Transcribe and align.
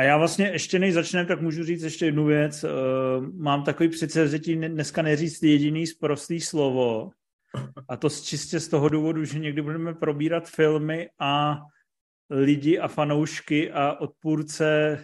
A 0.00 0.02
já 0.02 0.16
vlastně 0.16 0.46
ještě 0.46 0.78
než 0.78 0.94
začneme, 0.94 1.28
tak 1.28 1.40
můžu 1.40 1.64
říct 1.64 1.82
ještě 1.82 2.04
jednu 2.04 2.24
věc. 2.24 2.64
Mám 3.34 3.64
takový 3.64 3.88
předsevzetí 3.88 4.56
dneska 4.56 5.02
neříct 5.02 5.42
jediný 5.42 5.86
zprostý 5.86 6.40
slovo. 6.40 7.10
A 7.88 7.96
to 7.96 8.10
čistě 8.10 8.60
z 8.60 8.68
toho 8.68 8.88
důvodu, 8.88 9.24
že 9.24 9.38
někdy 9.38 9.62
budeme 9.62 9.94
probírat 9.94 10.48
filmy 10.48 11.08
a 11.18 11.60
lidi 12.30 12.78
a 12.78 12.88
fanoušky 12.88 13.72
a 13.72 13.92
odpůrce 13.92 14.98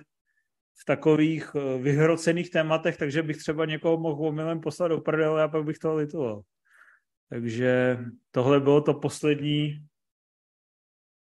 v 0.80 0.84
takových 0.84 1.50
eh, 1.54 1.78
vyhrocených 1.78 2.50
tématech, 2.50 2.96
takže 2.96 3.22
bych 3.22 3.36
třeba 3.36 3.64
někoho 3.64 3.98
mohl 3.98 4.26
omylem 4.26 4.60
poslat 4.60 4.88
do 4.88 5.00
prdele 5.00 5.42
a 5.42 5.48
pak 5.48 5.64
bych 5.64 5.78
toho 5.78 5.96
litoval. 5.96 6.42
Takže 7.30 7.98
tohle 8.30 8.60
bylo 8.60 8.80
to 8.80 8.94
poslední, 8.94 9.86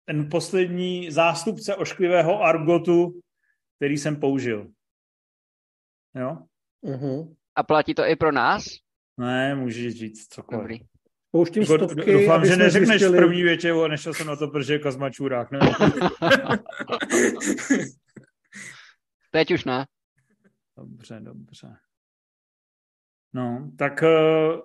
ten 0.04 0.28
poslední 0.30 1.10
zástupce 1.10 1.76
ošklivého 1.76 2.42
argotu, 2.42 3.22
který 3.82 3.98
jsem 3.98 4.20
použil. 4.20 4.72
Jo? 6.14 6.38
Uh-huh. 6.84 7.36
A 7.56 7.62
platí 7.62 7.94
to 7.94 8.04
i 8.04 8.16
pro 8.16 8.32
nás? 8.32 8.64
Ne, 9.16 9.54
můžeš 9.54 9.94
říct 9.94 10.26
cokoliv. 10.28 10.62
Dobrý. 10.62 10.78
Pouštím 11.30 11.62
jako, 11.62 11.74
stovky, 11.74 12.12
Doufám, 12.12 12.46
že 12.46 12.56
neřekneš 12.56 12.88
zjistili... 12.88 13.18
v 13.18 13.20
první 13.20 13.42
větě, 13.42 13.72
o 13.72 13.88
nešel 13.88 14.14
jsem 14.14 14.26
na 14.26 14.36
to, 14.36 14.48
protože 14.48 14.72
je 14.72 14.78
Kazma 14.78 15.10
čurák, 15.10 15.50
ne? 15.50 15.58
Teď 19.30 19.50
už 19.50 19.64
ne. 19.64 19.86
Dobře, 20.76 21.20
dobře. 21.20 21.76
No, 23.32 23.70
tak 23.78 24.02
uh, 24.02 24.60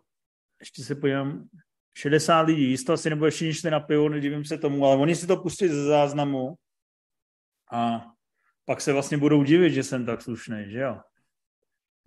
ještě 0.60 0.84
se 0.84 0.96
podívám. 0.96 1.50
60 1.96 2.42
lidí, 2.42 2.70
jisto 2.70 2.94
asi 2.94 3.10
nebo 3.10 3.26
ještě 3.26 3.54
šli 3.54 3.72
na 3.72 3.80
pivo, 3.80 4.10
nedivím 4.10 4.46
se 4.46 4.58
tomu, 4.58 4.86
ale 4.86 4.96
oni 4.96 5.16
si 5.16 5.28
to 5.28 5.38
pustí 5.38 5.68
ze 5.68 5.84
záznamu 5.84 6.56
a 7.72 8.12
pak 8.68 8.82
se 8.82 8.94
vlastně 8.94 9.18
budou 9.18 9.44
divit, 9.44 9.74
že 9.74 9.84
jsem 9.84 10.06
tak 10.06 10.22
slušný, 10.22 10.72
že 10.72 10.80
jo? 10.80 11.00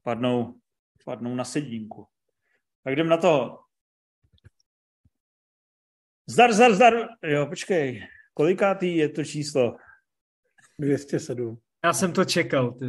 Padnou, 0.03 0.61
padnou 1.05 1.35
na 1.35 1.45
sedínku. 1.45 2.07
Tak 2.85 2.93
jdem 2.93 3.09
na 3.09 3.17
to. 3.17 3.59
Zdar, 6.27 6.53
zdar, 6.53 6.75
zdar. 6.75 7.09
Jo, 7.23 7.47
počkej. 7.47 8.09
Kolikátý 8.35 8.97
je 8.97 9.09
to 9.09 9.25
číslo? 9.25 9.77
207. 10.79 11.61
Já 11.85 11.93
jsem 11.93 12.13
to 12.13 12.25
čekal. 12.25 12.73
Ty. 12.73 12.87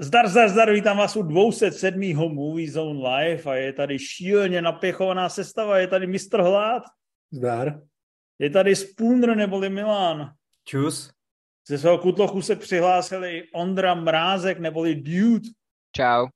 Zdar, 0.00 0.28
zdar, 0.28 0.48
zdar, 0.48 0.72
vítám 0.72 0.96
vás 0.96 1.16
u 1.16 1.22
207. 1.22 2.14
Movie 2.14 2.72
Zone 2.72 3.08
Live 3.08 3.42
a 3.42 3.54
je 3.54 3.72
tady 3.72 3.98
šíleně 3.98 4.62
napěchovaná 4.62 5.28
sestava, 5.28 5.78
je 5.78 5.86
tady 5.86 6.06
mistr 6.06 6.40
Hlad. 6.40 6.82
Zdar. 7.30 7.82
Je 8.38 8.50
tady 8.50 8.76
Spooner 8.76 9.36
neboli 9.36 9.68
Milan. 9.68 10.39
Čus. 10.70 11.10
Ze 11.68 11.78
svého 11.78 11.98
kutlochu 11.98 12.42
se 12.42 12.56
přihlásili 12.56 13.44
Ondra 13.54 13.94
Mrázek 13.94 14.58
neboli 14.58 14.94
Dude. 14.94 15.48
Čau 15.96 16.26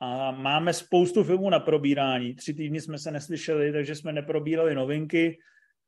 a 0.00 0.30
máme 0.30 0.72
spoustu 0.72 1.24
filmů 1.24 1.50
na 1.50 1.60
probírání. 1.60 2.34
Tři 2.34 2.54
týdny 2.54 2.80
jsme 2.80 2.98
se 2.98 3.10
neslyšeli, 3.10 3.72
takže 3.72 3.94
jsme 3.94 4.12
neprobírali 4.12 4.74
novinky 4.74 5.38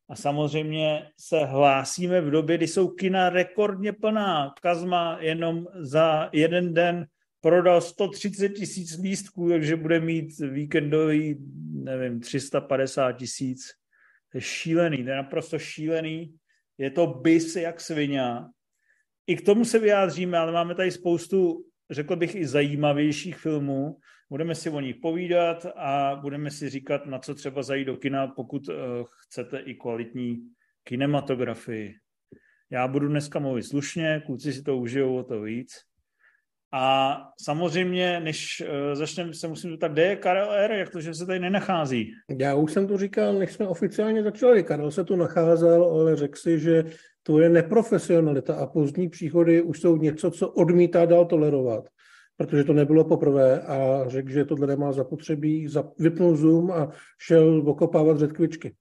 a 0.08 0.16
samozřejmě 0.16 1.10
se 1.18 1.44
hlásíme 1.44 2.20
v 2.20 2.30
době, 2.30 2.56
kdy 2.56 2.68
jsou 2.68 2.88
kina 2.88 3.30
rekordně 3.30 3.92
plná. 3.92 4.54
Kazma 4.62 5.18
jenom 5.20 5.66
za 5.74 6.28
jeden 6.32 6.74
den 6.74 7.06
prodal 7.40 7.80
130 7.80 8.48
tisíc 8.48 8.98
lístků, 8.98 9.48
takže 9.48 9.76
bude 9.76 10.00
mít 10.00 10.38
víkendový, 10.38 11.36
nevím, 11.70 12.20
350 12.20 13.12
tisíc. 13.12 13.70
To 14.32 14.38
je 14.38 14.42
šílený, 14.42 15.04
to 15.04 15.10
je 15.10 15.16
naprosto 15.16 15.58
šílený. 15.58 16.34
Je 16.78 16.90
to 16.90 17.06
bys 17.06 17.56
jak 17.56 17.80
svině. 17.80 18.22
I 19.26 19.36
k 19.36 19.44
tomu 19.44 19.64
se 19.64 19.78
vyjádříme, 19.78 20.38
ale 20.38 20.52
máme 20.52 20.74
tady 20.74 20.90
spoustu 20.90 21.64
řekl 21.90 22.16
bych, 22.16 22.34
i 22.34 22.46
zajímavějších 22.46 23.36
filmů. 23.36 23.96
Budeme 24.30 24.54
si 24.54 24.70
o 24.70 24.80
nich 24.80 24.96
povídat 25.02 25.66
a 25.76 26.16
budeme 26.16 26.50
si 26.50 26.68
říkat, 26.68 27.06
na 27.06 27.18
co 27.18 27.34
třeba 27.34 27.62
zajít 27.62 27.86
do 27.86 27.96
kina, 27.96 28.26
pokud 28.26 28.68
uh, 28.68 28.74
chcete 29.22 29.58
i 29.58 29.74
kvalitní 29.74 30.36
kinematografii. 30.84 31.94
Já 32.70 32.88
budu 32.88 33.08
dneska 33.08 33.38
mluvit 33.38 33.62
slušně, 33.62 34.22
kluci 34.26 34.52
si 34.52 34.62
to 34.62 34.76
užijou 34.76 35.16
o 35.16 35.24
to 35.24 35.40
víc. 35.42 35.74
A 36.76 37.16
samozřejmě, 37.42 38.20
než 38.20 38.62
uh, 38.66 38.94
začneme, 38.94 39.34
se 39.34 39.48
musím 39.48 39.70
zeptat, 39.70 39.92
kde 39.92 40.02
je 40.02 40.16
Karel 40.16 40.52
R., 40.52 40.72
jak 40.72 40.90
to, 40.90 41.00
že 41.00 41.14
se 41.14 41.26
tady 41.26 41.38
nenachází? 41.38 42.12
Já 42.38 42.54
už 42.54 42.72
jsem 42.72 42.86
to 42.86 42.98
říkal, 42.98 43.34
než 43.34 43.52
jsme 43.52 43.68
oficiálně 43.68 44.22
začali. 44.22 44.62
Karel 44.62 44.90
se 44.90 45.04
tu 45.04 45.16
nacházel, 45.16 45.84
ale 45.84 46.16
řekl 46.16 46.38
si, 46.38 46.58
že 46.58 46.84
to 47.22 47.40
je 47.40 47.48
neprofesionalita 47.48 48.54
a 48.54 48.66
pozdní 48.66 49.08
příchody 49.08 49.62
už 49.62 49.80
jsou 49.80 49.96
něco, 49.96 50.30
co 50.30 50.48
odmítá 50.48 51.06
dál 51.06 51.24
tolerovat, 51.24 51.88
protože 52.36 52.64
to 52.64 52.72
nebylo 52.72 53.04
poprvé 53.04 53.60
a 53.60 54.04
řekl, 54.06 54.30
že 54.30 54.44
tohle 54.44 54.66
nemá 54.66 54.92
zapotřebí, 54.92 55.68
vypnul 55.98 56.36
Zoom 56.36 56.70
a 56.70 56.90
šel 57.20 57.62
okopávat 57.66 58.18
řetkvičky. 58.18 58.74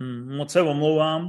Hmm, 0.00 0.36
moc 0.36 0.52
se 0.52 0.62
omlouvám, 0.62 1.28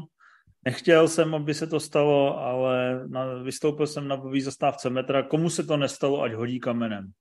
nechtěl 0.65 1.07
jsem, 1.07 1.35
aby 1.35 1.53
se 1.53 1.67
to 1.67 1.79
stalo, 1.79 2.39
ale 2.39 3.07
na, 3.07 3.33
vystoupil 3.43 3.87
jsem 3.87 4.07
na 4.07 4.21
zastávce 4.41 4.89
metra. 4.89 5.23
Komu 5.23 5.49
se 5.49 5.63
to 5.63 5.77
nestalo, 5.77 6.21
ať 6.21 6.33
hodí 6.33 6.59
kamenem, 6.59 7.11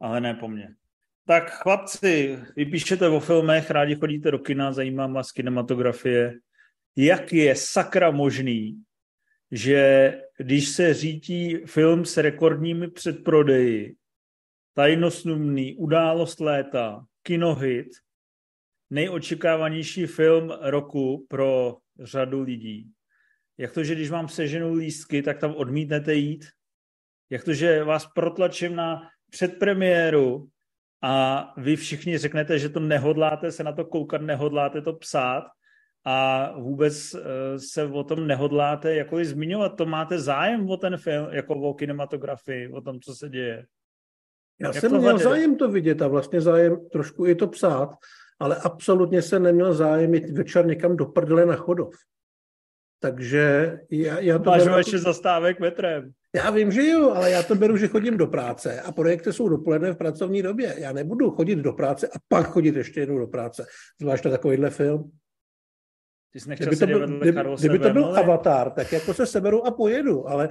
ale 0.00 0.20
ne 0.20 0.34
po 0.34 0.48
mně. 0.48 0.74
Tak 1.26 1.50
chlapci, 1.50 2.38
vy 2.56 2.66
píšete 2.66 3.08
o 3.08 3.20
filmech, 3.20 3.70
rádi 3.70 3.94
chodíte 3.94 4.30
do 4.30 4.38
kina, 4.38 4.72
zajímá 4.72 5.06
vás 5.06 5.32
kinematografie 5.32 6.34
jak 6.96 7.32
je 7.32 7.56
sakra 7.56 8.10
možný, 8.10 8.82
že 9.50 10.12
když 10.38 10.68
se 10.68 10.94
řítí 10.94 11.56
film 11.56 12.04
s 12.04 12.16
rekordními 12.16 12.90
předprodeji, 12.90 13.96
tajnosnumný, 14.74 15.76
událost 15.76 16.40
léta, 16.40 17.04
kinohit, 17.22 17.86
nejočekávanější 18.90 20.06
film 20.06 20.50
roku 20.60 21.26
pro 21.28 21.76
řadu 22.00 22.42
lidí. 22.42 22.90
Jak 23.58 23.72
to, 23.72 23.84
že 23.84 23.94
když 23.94 24.10
vám 24.10 24.28
seženou 24.28 24.74
lístky, 24.74 25.22
tak 25.22 25.38
tam 25.38 25.54
odmítnete 25.54 26.14
jít? 26.14 26.44
Jak 27.30 27.44
to, 27.44 27.54
že 27.54 27.84
vás 27.84 28.06
protlačím 28.14 28.76
na 28.76 29.08
předpremiéru 29.30 30.48
a 31.02 31.44
vy 31.56 31.76
všichni 31.76 32.18
řeknete, 32.18 32.58
že 32.58 32.68
to 32.68 32.80
nehodláte 32.80 33.52
se 33.52 33.64
na 33.64 33.72
to 33.72 33.84
koukat, 33.84 34.22
nehodláte 34.22 34.82
to 34.82 34.92
psát 34.92 35.44
a 36.04 36.50
vůbec 36.58 37.14
eh, 37.14 37.58
se 37.58 37.84
o 37.84 38.04
tom 38.04 38.26
nehodláte 38.26 38.94
jakkoliv 38.94 39.26
zmiňovat. 39.26 39.76
To 39.76 39.86
máte 39.86 40.18
zájem 40.18 40.70
o 40.70 40.76
ten 40.76 40.96
film, 40.96 41.28
jako 41.30 41.54
o 41.54 41.74
kinematografii, 41.74 42.68
o 42.68 42.80
tom, 42.80 43.00
co 43.00 43.14
se 43.14 43.28
děje. 43.28 43.66
Já 44.60 44.68
Jak 44.68 44.76
jsem 44.76 44.98
měl 44.98 45.18
zájem 45.18 45.56
to 45.56 45.70
vidět 45.70 46.02
a 46.02 46.08
vlastně 46.08 46.40
zájem 46.40 46.88
trošku 46.92 47.26
i 47.26 47.34
to 47.34 47.46
psát, 47.46 47.88
ale 48.40 48.56
absolutně 48.56 49.22
se 49.22 49.38
neměl 49.38 49.74
zájem 49.74 50.14
jít 50.14 50.30
večer 50.30 50.66
někam 50.66 50.96
do 50.96 51.06
prdele 51.06 51.46
na 51.46 51.56
chodov. 51.56 51.94
Takže 53.00 53.78
já, 53.90 54.20
já 54.20 54.38
to... 54.38 54.50
Máš 54.50 54.64
beru... 54.64 54.78
ještě 54.78 54.98
zastávek 54.98 55.60
metrem. 55.60 56.12
Já 56.34 56.50
vím, 56.50 56.72
že 56.72 56.86
jo, 56.86 57.10
ale 57.10 57.30
já 57.30 57.42
to 57.42 57.54
beru, 57.54 57.76
že 57.76 57.88
chodím 57.88 58.16
do 58.16 58.26
práce 58.26 58.80
a 58.80 58.92
projekty 58.92 59.32
jsou 59.32 59.48
dopoledne 59.48 59.92
v 59.92 59.96
pracovní 59.96 60.42
době. 60.42 60.74
Já 60.78 60.92
nebudu 60.92 61.30
chodit 61.30 61.56
do 61.56 61.72
práce 61.72 62.08
a 62.08 62.18
pak 62.28 62.46
chodit 62.46 62.76
ještě 62.76 63.00
jednou 63.00 63.18
do 63.18 63.26
práce. 63.26 63.66
Zvlášť 64.00 64.24
na 64.24 64.30
takovýhle 64.30 64.70
film. 64.70 65.10
Ty 66.32 66.40
jsi 66.40 66.48
nechtěl 66.48 66.66
kdyby 66.66 66.80
to 66.80 66.86
byl, 66.86 67.18
kdyby, 67.18 67.40
kdyby 67.58 67.78
to 67.78 67.90
byl 67.90 68.18
avatar, 68.18 68.70
tak 68.70 68.92
jako 68.92 69.14
se 69.14 69.26
seberu 69.26 69.66
a 69.66 69.70
pojedu, 69.70 70.28
ale 70.28 70.48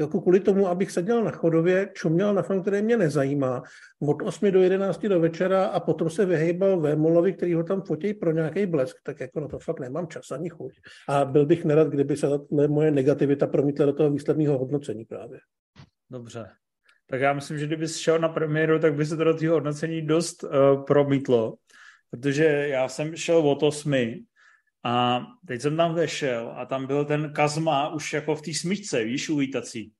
jako 0.00 0.20
kvůli 0.20 0.40
tomu, 0.40 0.68
abych 0.68 0.90
seděl 0.90 1.24
na 1.24 1.30
chodově, 1.30 1.90
čuměl 1.94 2.34
na 2.34 2.42
film, 2.42 2.62
který 2.62 2.82
mě 2.82 2.96
nezajímá, 2.96 3.62
od 4.00 4.22
8 4.22 4.50
do 4.50 4.62
11 4.62 5.06
do 5.06 5.20
večera 5.20 5.66
a 5.66 5.80
potom 5.80 6.10
se 6.10 6.26
vyhejbal 6.26 6.80
Vémolovi, 6.80 7.32
který 7.32 7.54
ho 7.54 7.64
tam 7.64 7.82
fotí 7.82 8.14
pro 8.14 8.32
nějaký 8.32 8.66
blesk, 8.66 8.96
tak 9.02 9.20
jako 9.20 9.40
na 9.40 9.48
to 9.48 9.58
fakt 9.58 9.80
nemám 9.80 10.06
čas 10.06 10.30
ani 10.30 10.48
chuť. 10.48 10.72
A 11.08 11.24
byl 11.24 11.46
bych 11.46 11.64
nerad, 11.64 11.88
kdyby 11.88 12.16
se 12.16 12.26
moje 12.68 12.90
negativita 12.90 13.46
promítla 13.46 13.86
do 13.86 13.92
toho 13.92 14.10
výsledného 14.10 14.58
hodnocení 14.58 15.04
právě. 15.04 15.38
Dobře. 16.10 16.48
Tak 17.10 17.20
já 17.20 17.32
myslím, 17.32 17.58
že 17.58 17.66
kdyby 17.66 17.88
šel 17.88 18.18
na 18.18 18.28
premiéru, 18.28 18.78
tak 18.78 18.94
by 18.94 19.06
se 19.06 19.16
to 19.16 19.24
do 19.24 19.34
toho 19.34 19.52
hodnocení 19.52 20.02
dost 20.02 20.44
uh, 20.44 20.50
promítlo, 20.84 21.54
protože 22.10 22.44
já 22.44 22.88
jsem 22.88 23.16
šel 23.16 23.36
od 23.36 23.62
8 23.62 23.92
a 24.84 25.26
teď 25.46 25.60
jsem 25.60 25.76
tam 25.76 25.94
vešel 25.94 26.54
a 26.56 26.66
tam 26.66 26.86
byl 26.86 27.04
ten 27.04 27.32
Kazma 27.32 27.88
už 27.88 28.12
jako 28.12 28.36
v 28.36 28.42
té 28.42 28.54
smyčce, 28.54 29.04
víš, 29.04 29.28
uvítací. 29.28 29.92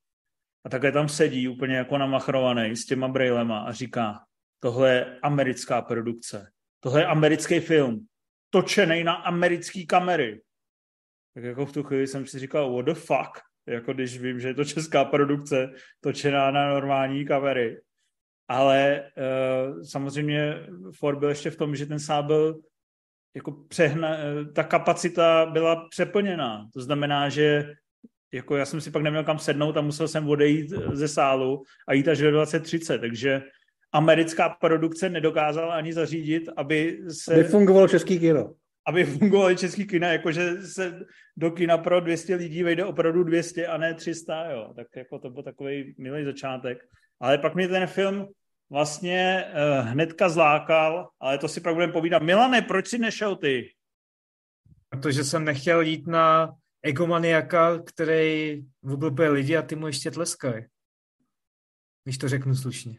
A 0.64 0.68
takhle 0.68 0.92
tam 0.92 1.08
sedí 1.08 1.48
úplně 1.48 1.76
jako 1.76 1.98
namachrovaný 1.98 2.76
s 2.76 2.86
těma 2.86 3.08
brejlema 3.08 3.58
a 3.58 3.72
říká, 3.72 4.20
tohle 4.60 4.94
je 4.94 5.18
americká 5.22 5.82
produkce. 5.82 6.50
Tohle 6.80 7.00
je 7.00 7.06
americký 7.06 7.60
film. 7.60 8.06
Točený 8.50 9.04
na 9.04 9.14
americké 9.14 9.86
kamery. 9.86 10.42
Tak 11.34 11.44
jako 11.44 11.66
v 11.66 11.72
tu 11.72 11.82
chvíli 11.82 12.06
jsem 12.06 12.26
si 12.26 12.38
říkal, 12.38 12.76
what 12.76 12.86
the 12.86 12.94
fuck? 12.94 13.40
Jako 13.66 13.92
když 13.92 14.18
vím, 14.18 14.40
že 14.40 14.48
je 14.48 14.54
to 14.54 14.64
česká 14.64 15.04
produkce, 15.04 15.70
točená 16.00 16.50
na 16.50 16.68
normální 16.68 17.26
kamery. 17.26 17.80
Ale 18.48 19.10
uh, 19.16 19.82
samozřejmě 19.82 20.66
Ford 20.98 21.18
byl 21.18 21.28
ještě 21.28 21.50
v 21.50 21.56
tom, 21.56 21.76
že 21.76 21.86
ten 21.86 22.00
sál 22.00 22.22
byl 22.22 22.60
jako 23.38 23.52
přehna, 23.68 24.16
ta 24.52 24.64
kapacita 24.64 25.46
byla 25.46 25.88
přeplněná. 25.90 26.66
To 26.74 26.80
znamená, 26.80 27.28
že 27.28 27.74
jako 28.32 28.56
já 28.56 28.64
jsem 28.64 28.80
si 28.80 28.90
pak 28.90 29.02
neměl 29.02 29.24
kam 29.24 29.38
sednout 29.38 29.76
a 29.76 29.80
musel 29.80 30.08
jsem 30.08 30.28
odejít 30.28 30.70
ze 30.92 31.08
sálu 31.08 31.62
a 31.88 31.92
jít 31.92 32.08
až 32.08 32.18
do 32.18 32.30
2030, 32.30 32.98
takže 32.98 33.42
americká 33.92 34.48
produkce 34.48 35.08
nedokázala 35.08 35.74
ani 35.74 35.92
zařídit, 35.92 36.48
aby 36.56 36.98
se... 37.08 37.34
Aby 37.34 37.44
fungovalo 37.44 37.88
český 37.88 38.18
kino. 38.18 38.54
Aby 38.86 39.04
fungovalo 39.04 39.54
český 39.54 39.86
kino, 39.86 40.06
jakože 40.06 40.62
se 40.62 41.00
do 41.36 41.50
kina 41.50 41.78
pro 41.78 42.00
200 42.00 42.34
lidí 42.34 42.62
vejde 42.62 42.84
opravdu 42.84 43.24
200 43.24 43.66
a 43.66 43.78
ne 43.78 43.94
300, 43.94 44.50
jo. 44.50 44.72
Tak 44.76 44.86
jako 44.96 45.18
to 45.18 45.30
byl 45.30 45.42
takový 45.42 45.94
milý 45.98 46.24
začátek. 46.24 46.78
Ale 47.20 47.38
pak 47.38 47.54
mě 47.54 47.68
ten 47.68 47.86
film 47.86 48.26
vlastně 48.70 49.44
uh, 49.46 49.88
hnedka 49.88 50.28
zlákal, 50.28 51.08
ale 51.20 51.38
to 51.38 51.48
si 51.48 51.60
pak 51.60 51.74
budeme 51.74 51.92
povídat. 51.92 52.22
Milane, 52.22 52.62
proč 52.62 52.88
si 52.88 52.98
nešel 52.98 53.36
ty? 53.36 53.74
Protože 54.88 55.24
jsem 55.24 55.44
nechtěl 55.44 55.80
jít 55.80 56.06
na 56.06 56.54
egomaniaka, 56.82 57.78
který 57.78 58.62
vůbec 58.82 59.14
lidi 59.30 59.56
a 59.56 59.62
ty 59.62 59.76
mu 59.76 59.86
ještě 59.86 60.10
tleskají. 60.10 60.64
Když 62.04 62.18
to 62.18 62.28
řeknu 62.28 62.54
slušně. 62.54 62.98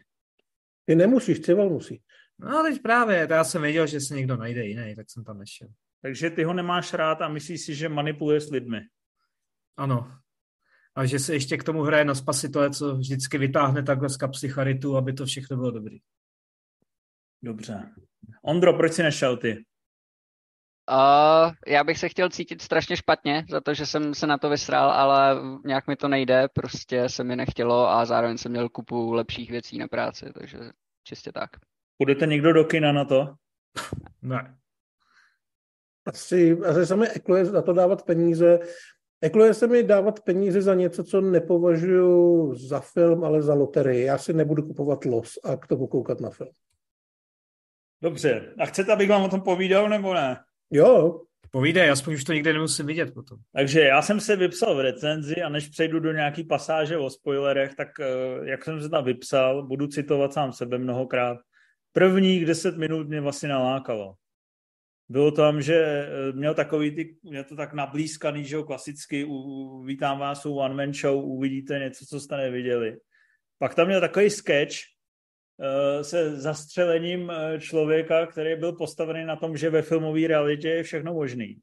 Ty 0.84 0.94
nemusíš, 0.94 1.40
Cival 1.40 1.68
musí. 1.68 2.02
No 2.38 2.62
teď 2.62 2.82
právě, 2.82 3.26
já 3.30 3.44
jsem 3.44 3.62
věděl, 3.62 3.86
že 3.86 4.00
se 4.00 4.14
někdo 4.14 4.36
najde 4.36 4.64
jiný, 4.64 4.96
tak 4.96 5.10
jsem 5.10 5.24
tam 5.24 5.38
nešel. 5.38 5.68
Takže 6.02 6.30
ty 6.30 6.44
ho 6.44 6.54
nemáš 6.54 6.92
rád 6.92 7.22
a 7.22 7.28
myslíš 7.28 7.60
si, 7.60 7.74
že 7.74 7.88
manipuluje 7.88 8.40
s 8.40 8.50
lidmi. 8.50 8.80
Ano. 9.76 10.18
A 10.94 11.06
že 11.06 11.18
se 11.18 11.34
ještě 11.34 11.56
k 11.56 11.64
tomu 11.64 11.82
hraje 11.82 12.04
na 12.04 12.14
spasitele, 12.14 12.70
co 12.70 12.96
vždycky 12.96 13.38
vytáhne 13.38 13.82
takhle 13.82 14.08
z 14.08 14.16
kapsy 14.16 14.48
charitu, 14.48 14.96
aby 14.96 15.12
to 15.12 15.26
všechno 15.26 15.56
bylo 15.56 15.70
dobrý. 15.70 15.98
Dobře. 17.42 17.90
Ondro, 18.42 18.76
proč 18.76 18.92
jsi 18.92 19.02
nešel 19.02 19.36
ty? 19.36 19.64
Uh, 20.90 21.52
já 21.66 21.84
bych 21.84 21.98
se 21.98 22.08
chtěl 22.08 22.28
cítit 22.30 22.62
strašně 22.62 22.96
špatně 22.96 23.44
za 23.50 23.60
to, 23.60 23.74
že 23.74 23.86
jsem 23.86 24.14
se 24.14 24.26
na 24.26 24.38
to 24.38 24.50
vysral, 24.50 24.90
ale 24.90 25.36
nějak 25.64 25.86
mi 25.86 25.96
to 25.96 26.08
nejde, 26.08 26.48
prostě 26.54 27.08
se 27.08 27.24
mi 27.24 27.36
nechtělo 27.36 27.90
a 27.90 28.04
zároveň 28.04 28.38
jsem 28.38 28.52
měl 28.52 28.68
kupu 28.68 29.12
lepších 29.12 29.50
věcí 29.50 29.78
na 29.78 29.88
práci, 29.88 30.26
takže 30.34 30.58
čistě 31.04 31.32
tak. 31.32 31.50
Budete 32.02 32.26
někdo 32.26 32.52
do 32.52 32.64
kina 32.64 32.92
na 32.92 33.04
to? 33.04 33.34
Ne. 34.22 34.56
Asi, 36.06 36.58
asi 36.68 36.86
se 36.86 36.96
mi 36.96 37.08
ekluje 37.08 37.44
na 37.44 37.62
to 37.62 37.72
dávat 37.72 38.02
peníze. 38.02 38.58
Ekluje 39.22 39.54
se 39.54 39.66
mi 39.66 39.82
dávat 39.82 40.20
peníze 40.20 40.62
za 40.62 40.74
něco, 40.74 41.04
co 41.04 41.20
nepovažuji 41.20 42.54
za 42.54 42.80
film, 42.80 43.24
ale 43.24 43.42
za 43.42 43.54
loterii. 43.54 44.04
Já 44.04 44.18
si 44.18 44.32
nebudu 44.32 44.62
kupovat 44.62 45.04
los 45.04 45.38
a 45.44 45.56
k 45.56 45.66
tomu 45.66 45.86
koukat 45.86 46.20
na 46.20 46.30
film. 46.30 46.50
Dobře. 48.02 48.54
A 48.58 48.66
chcete, 48.66 48.92
abych 48.92 49.08
vám 49.08 49.22
o 49.22 49.28
tom 49.28 49.40
povídal, 49.40 49.88
nebo 49.88 50.14
ne? 50.14 50.36
Jo. 50.70 51.20
Povídej, 51.50 51.90
aspoň 51.90 52.14
už 52.14 52.24
to 52.24 52.32
nikdy 52.32 52.52
nemusím 52.52 52.86
vidět 52.86 53.14
potom. 53.14 53.38
Takže 53.52 53.80
já 53.80 54.02
jsem 54.02 54.20
se 54.20 54.36
vypsal 54.36 54.76
v 54.76 54.80
recenzi 54.80 55.42
a 55.42 55.48
než 55.48 55.68
přejdu 55.68 56.00
do 56.00 56.12
nějaký 56.12 56.44
pasáže 56.44 56.96
o 56.96 57.10
spoilerech, 57.10 57.74
tak 57.74 57.88
eh, 58.00 58.06
jak 58.50 58.64
jsem 58.64 58.82
se 58.82 58.88
tam 58.88 59.04
vypsal, 59.04 59.66
budu 59.66 59.86
citovat 59.86 60.32
sám 60.32 60.52
sebe 60.52 60.78
mnohokrát. 60.78 61.38
Prvních 61.92 62.46
deset 62.46 62.76
minut 62.76 63.08
mě 63.08 63.20
vlastně 63.20 63.48
nalákalo. 63.48 64.14
Bylo 65.10 65.30
tam, 65.30 65.62
že 65.62 65.76
eh, 65.76 66.32
měl 66.32 66.54
takový 66.54 66.90
ty, 66.90 67.16
mě 67.22 67.44
to 67.44 67.56
tak 67.56 67.74
nablízkaný, 67.74 68.44
že 68.44 68.56
jo, 68.56 68.64
klasicky, 68.64 69.24
u, 69.24 69.82
vítám 69.82 70.18
vás 70.18 70.46
u 70.46 70.54
One 70.54 70.74
Man 70.74 70.94
Show, 70.94 71.24
uvidíte 71.24 71.78
něco, 71.78 72.04
co 72.06 72.20
jste 72.20 72.36
neviděli. 72.36 72.96
Pak 73.58 73.74
tam 73.74 73.86
měl 73.86 74.00
takový 74.00 74.30
sketch, 74.30 74.74
Eh, 75.62 76.04
se 76.04 76.40
zastřelením 76.40 77.30
eh, 77.30 77.60
člověka, 77.60 78.26
který 78.26 78.56
byl 78.56 78.72
postavený 78.72 79.24
na 79.24 79.36
tom, 79.36 79.56
že 79.56 79.70
ve 79.70 79.82
filmové 79.82 80.26
realitě 80.26 80.68
je 80.68 80.82
všechno 80.82 81.14
možný. 81.14 81.56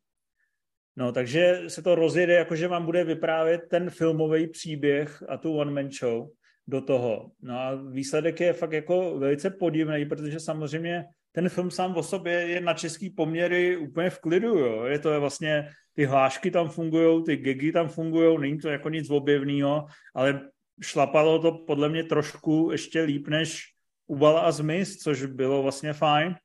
No, 0.96 1.12
takže 1.12 1.62
se 1.68 1.82
to 1.82 1.96
rozjede, 1.96 2.34
jakože 2.34 2.68
vám 2.68 2.86
bude 2.86 3.04
vyprávět 3.04 3.62
ten 3.70 3.90
filmový 3.90 4.48
příběh 4.48 5.24
a 5.30 5.38
tu 5.38 5.58
one-man 5.58 5.92
show 5.92 6.30
do 6.68 6.82
toho. 6.82 7.32
No 7.42 7.60
a 7.60 7.76
výsledek 7.76 8.40
je 8.42 8.54
fakt 8.54 8.72
jako 8.72 9.20
velice 9.20 9.50
podivný, 9.50 10.06
protože 10.06 10.40
samozřejmě 10.40 11.06
ten 11.38 11.50
film 11.50 11.72
sám 11.72 11.96
o 11.96 12.04
sobě 12.04 12.34
je 12.34 12.62
na 12.62 12.74
český 12.74 13.10
poměry 13.10 13.78
úplně 13.78 14.10
v 14.10 14.20
klidu, 14.20 14.58
jo. 14.58 14.86
Je 14.86 15.00
to 15.00 15.20
vlastně, 15.20 15.70
ty 15.94 16.06
hlášky 16.06 16.52
tam 16.52 16.70
fungují, 16.70 17.24
ty 17.24 17.38
gegy 17.38 17.72
tam 17.72 17.90
fungují, 17.90 18.38
není 18.42 18.58
to 18.58 18.70
jako 18.70 18.90
nic 18.90 19.10
objevného, 19.10 19.86
ale 20.16 20.50
šlapalo 20.82 21.40
to 21.40 21.52
podle 21.52 21.90
mě 21.90 22.04
trošku 22.04 22.70
ještě 22.72 23.02
líp, 23.02 23.28
než 23.28 23.74
Ubala 24.08 24.42
a 24.42 24.52
Zmiz, 24.52 24.98
což 24.98 25.26
bylo 25.26 25.64
vlastně 25.64 25.94
fajn, 25.94 26.36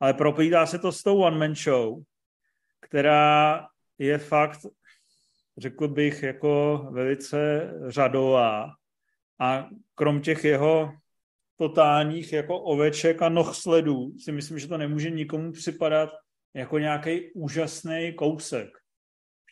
ale 0.00 0.14
propítá 0.14 0.66
se 0.66 0.78
to 0.78 0.92
s 0.92 1.02
tou 1.02 1.18
one-man 1.18 1.54
show, 1.54 2.02
která 2.80 3.66
je 3.98 4.18
fakt, 4.18 4.60
řekl 5.58 5.88
bych, 5.88 6.22
jako 6.22 6.86
velice 6.90 7.70
řadová 7.86 8.70
a 9.40 9.68
krom 9.94 10.20
těch 10.20 10.44
jeho 10.44 10.92
totálních 11.60 12.32
jako 12.32 12.60
oveček 12.60 13.22
a 13.22 13.28
nohsledů 13.28 14.18
si 14.18 14.32
myslím, 14.32 14.58
že 14.58 14.68
to 14.68 14.78
nemůže 14.78 15.10
nikomu 15.10 15.52
připadat 15.52 16.10
jako 16.54 16.78
nějaký 16.78 17.32
úžasný 17.32 18.12
kousek. 18.16 18.68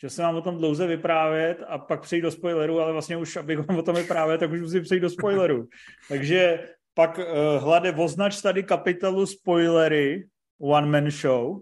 Že 0.01 0.11
se 0.11 0.23
nám 0.23 0.37
o 0.37 0.43
tom 0.43 0.59
dlouze 0.59 0.87
vyprávět 0.87 1.63
a 1.67 1.79
pak 1.79 2.03
přejít 2.03 2.21
do 2.21 2.31
spoileru, 2.31 2.81
ale 2.81 2.93
vlastně 2.93 3.17
už, 3.17 3.37
abych 3.37 3.59
vám 3.59 3.79
o 3.79 3.83
tom 3.83 3.95
vyprávět, 3.95 4.41
tak 4.41 4.51
už 4.51 4.61
musím 4.61 4.83
přejít 4.83 5.01
do 5.01 5.11
spoileru. 5.11 5.69
Takže 6.09 6.69
pak 6.95 7.19
uh, 7.19 7.25
hlade, 7.63 7.93
označ 7.93 8.43
tady 8.43 8.63
kapitolu 8.63 9.27
spoilery 9.27 10.29
One 10.61 10.87
Man 10.87 11.11
Show 11.11 11.61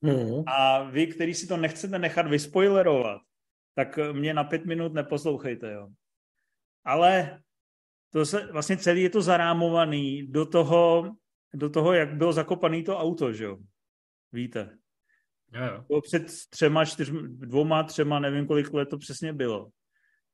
mm. 0.00 0.42
a 0.46 0.82
vy, 0.82 1.06
který 1.06 1.34
si 1.34 1.46
to 1.46 1.56
nechcete 1.56 1.98
nechat 1.98 2.28
vyspoilerovat, 2.28 3.20
tak 3.74 3.98
mě 4.12 4.34
na 4.34 4.44
pět 4.44 4.64
minut 4.64 4.92
neposlouchejte, 4.92 5.72
jo. 5.72 5.88
Ale 6.84 7.40
to 8.12 8.26
se, 8.26 8.48
vlastně 8.52 8.76
celý 8.76 9.02
je 9.02 9.10
to 9.10 9.22
zarámovaný 9.22 10.26
do 10.26 10.46
toho, 10.46 11.12
do 11.54 11.70
toho, 11.70 11.92
jak 11.92 12.16
bylo 12.16 12.32
zakopaný 12.32 12.84
to 12.84 12.98
auto, 12.98 13.32
že 13.32 13.44
jo. 13.44 13.58
Víte. 14.32 14.78
Yeah. 15.54 15.86
Bylo 15.86 16.00
před 16.00 16.26
třema, 16.50 16.84
čtyř, 16.84 17.10
dvoma, 17.28 17.82
třema, 17.82 18.18
nevím, 18.18 18.46
kolik 18.46 18.72
let 18.72 18.88
to 18.88 18.98
přesně 18.98 19.32
bylo. 19.32 19.68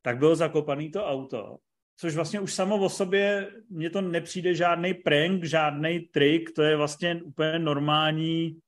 Tak 0.03 0.19
bylo 0.19 0.37
zakopaný 0.37 0.91
to 0.91 1.07
auto 1.07 1.59
což 2.01 2.15
vlastně 2.15 2.41
už 2.41 2.55
samo 2.55 2.77
o 2.77 2.89
sobě 2.89 3.51
mně 3.71 3.91
to 3.91 4.01
nepřijde 4.01 4.55
žádný 4.55 4.95
prank, 4.95 5.45
žádný 5.45 6.01
trik, 6.01 6.51
to 6.53 6.63
je 6.63 6.77
vlastně 6.77 7.23
úplně 7.23 7.59
normální, 7.59 8.59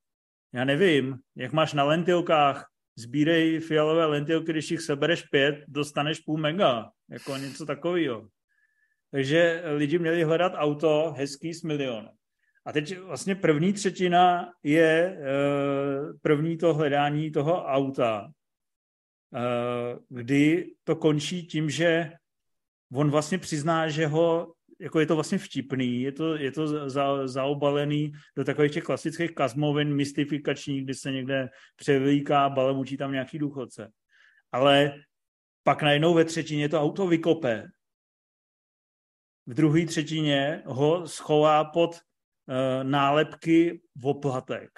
já 0.53 0.65
nevím, 0.65 1.19
jak 1.35 1.53
máš 1.53 1.73
na 1.73 1.83
lentilkách, 1.83 2.67
sbírej 2.95 3.59
fialové 3.59 4.05
lentilky, 4.05 4.51
když 4.51 4.71
jich 4.71 4.81
sebereš 4.81 5.23
pět, 5.23 5.63
dostaneš 5.67 6.19
půl 6.19 6.37
mega, 6.37 6.91
jako 7.09 7.37
něco 7.37 7.65
takového. 7.65 8.27
Takže 9.11 9.63
lidi 9.65 9.99
měli 9.99 10.23
hledat 10.23 10.53
auto 10.55 11.13
hezký 11.17 11.53
s 11.53 11.63
milionem. 11.63 12.11
A 12.65 12.71
teď 12.71 12.99
vlastně 12.99 13.35
první 13.35 13.73
třetina 13.73 14.53
je 14.63 15.17
eh, 15.19 16.13
první 16.21 16.57
to 16.57 16.73
hledání 16.73 17.31
toho 17.31 17.65
auta, 17.65 18.31
eh, 19.35 19.99
kdy 20.09 20.73
to 20.83 20.95
končí 20.95 21.47
tím, 21.47 21.69
že 21.69 22.11
on 22.93 23.11
vlastně 23.11 23.37
přizná, 23.37 23.89
že 23.89 24.07
ho, 24.07 24.53
jako 24.79 24.99
je 24.99 25.05
to 25.05 25.15
vlastně 25.15 25.37
vtipný, 25.37 26.01
je 26.01 26.11
to, 26.11 26.35
je 26.35 26.51
to 26.51 26.89
za, 26.89 27.27
zaobalený 27.27 28.11
do 28.37 28.43
takových 28.43 28.71
těch 28.71 28.83
klasických 28.83 29.35
kazmovin 29.35 29.95
mystifikačních, 29.95 30.83
kdy 30.83 30.93
se 30.93 31.11
někde 31.11 31.49
převlíká, 31.75 32.49
balemučí 32.49 32.97
tam 32.97 33.11
nějaký 33.11 33.39
důchodce. 33.39 33.91
Ale 34.51 34.93
pak 35.63 35.81
najednou 35.81 36.13
ve 36.13 36.25
třetině 36.25 36.69
to 36.69 36.81
auto 36.81 37.07
vykope. 37.07 37.67
V 39.51 39.53
druhé 39.53 39.85
třetině 39.85 40.63
ho 40.65 41.07
schová 41.07 41.63
pod 41.63 41.91
uh, 41.91 42.83
nálepky 42.83 43.81
oplatek. 44.03 44.69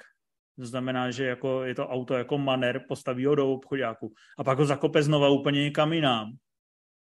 To 0.58 0.66
znamená, 0.66 1.10
že 1.10 1.24
jako 1.24 1.62
je 1.62 1.74
to 1.74 1.88
auto 1.88 2.14
jako 2.14 2.38
maner, 2.38 2.84
postaví 2.88 3.26
ho 3.26 3.34
do 3.34 3.52
obchodáku. 3.52 4.12
A 4.38 4.44
pak 4.44 4.58
ho 4.58 4.66
zakope 4.66 5.02
znova 5.02 5.28
úplně 5.28 5.62
někam 5.62 5.92
jinam 5.92 6.32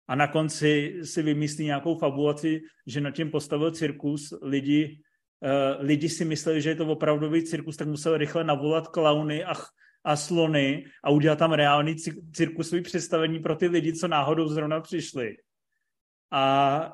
a 0.07 0.15
na 0.15 0.27
konci 0.27 0.99
si 1.03 1.21
vymyslí 1.21 1.65
nějakou 1.65 1.97
fabulaci, 1.97 2.61
že 2.87 3.01
na 3.01 3.11
tím 3.11 3.31
postavil 3.31 3.71
cirkus, 3.71 4.33
lidi, 4.41 5.01
uh, 5.41 5.85
lidi 5.85 6.09
si 6.09 6.25
mysleli, 6.25 6.61
že 6.61 6.69
je 6.69 6.75
to 6.75 6.87
opravdový 6.87 7.43
cirkus, 7.43 7.77
tak 7.77 7.87
musel 7.87 8.17
rychle 8.17 8.43
navolat 8.43 8.87
klauny 8.87 9.43
a, 9.43 9.53
a 10.03 10.15
slony 10.15 10.85
a 11.03 11.09
udělat 11.09 11.39
tam 11.39 11.53
reálný 11.53 11.95
cirkusový 12.33 12.81
představení 12.81 13.39
pro 13.39 13.55
ty 13.55 13.67
lidi, 13.67 13.93
co 13.93 14.07
náhodou 14.07 14.47
zrovna 14.47 14.81
přišli. 14.81 15.35
A 16.31 16.93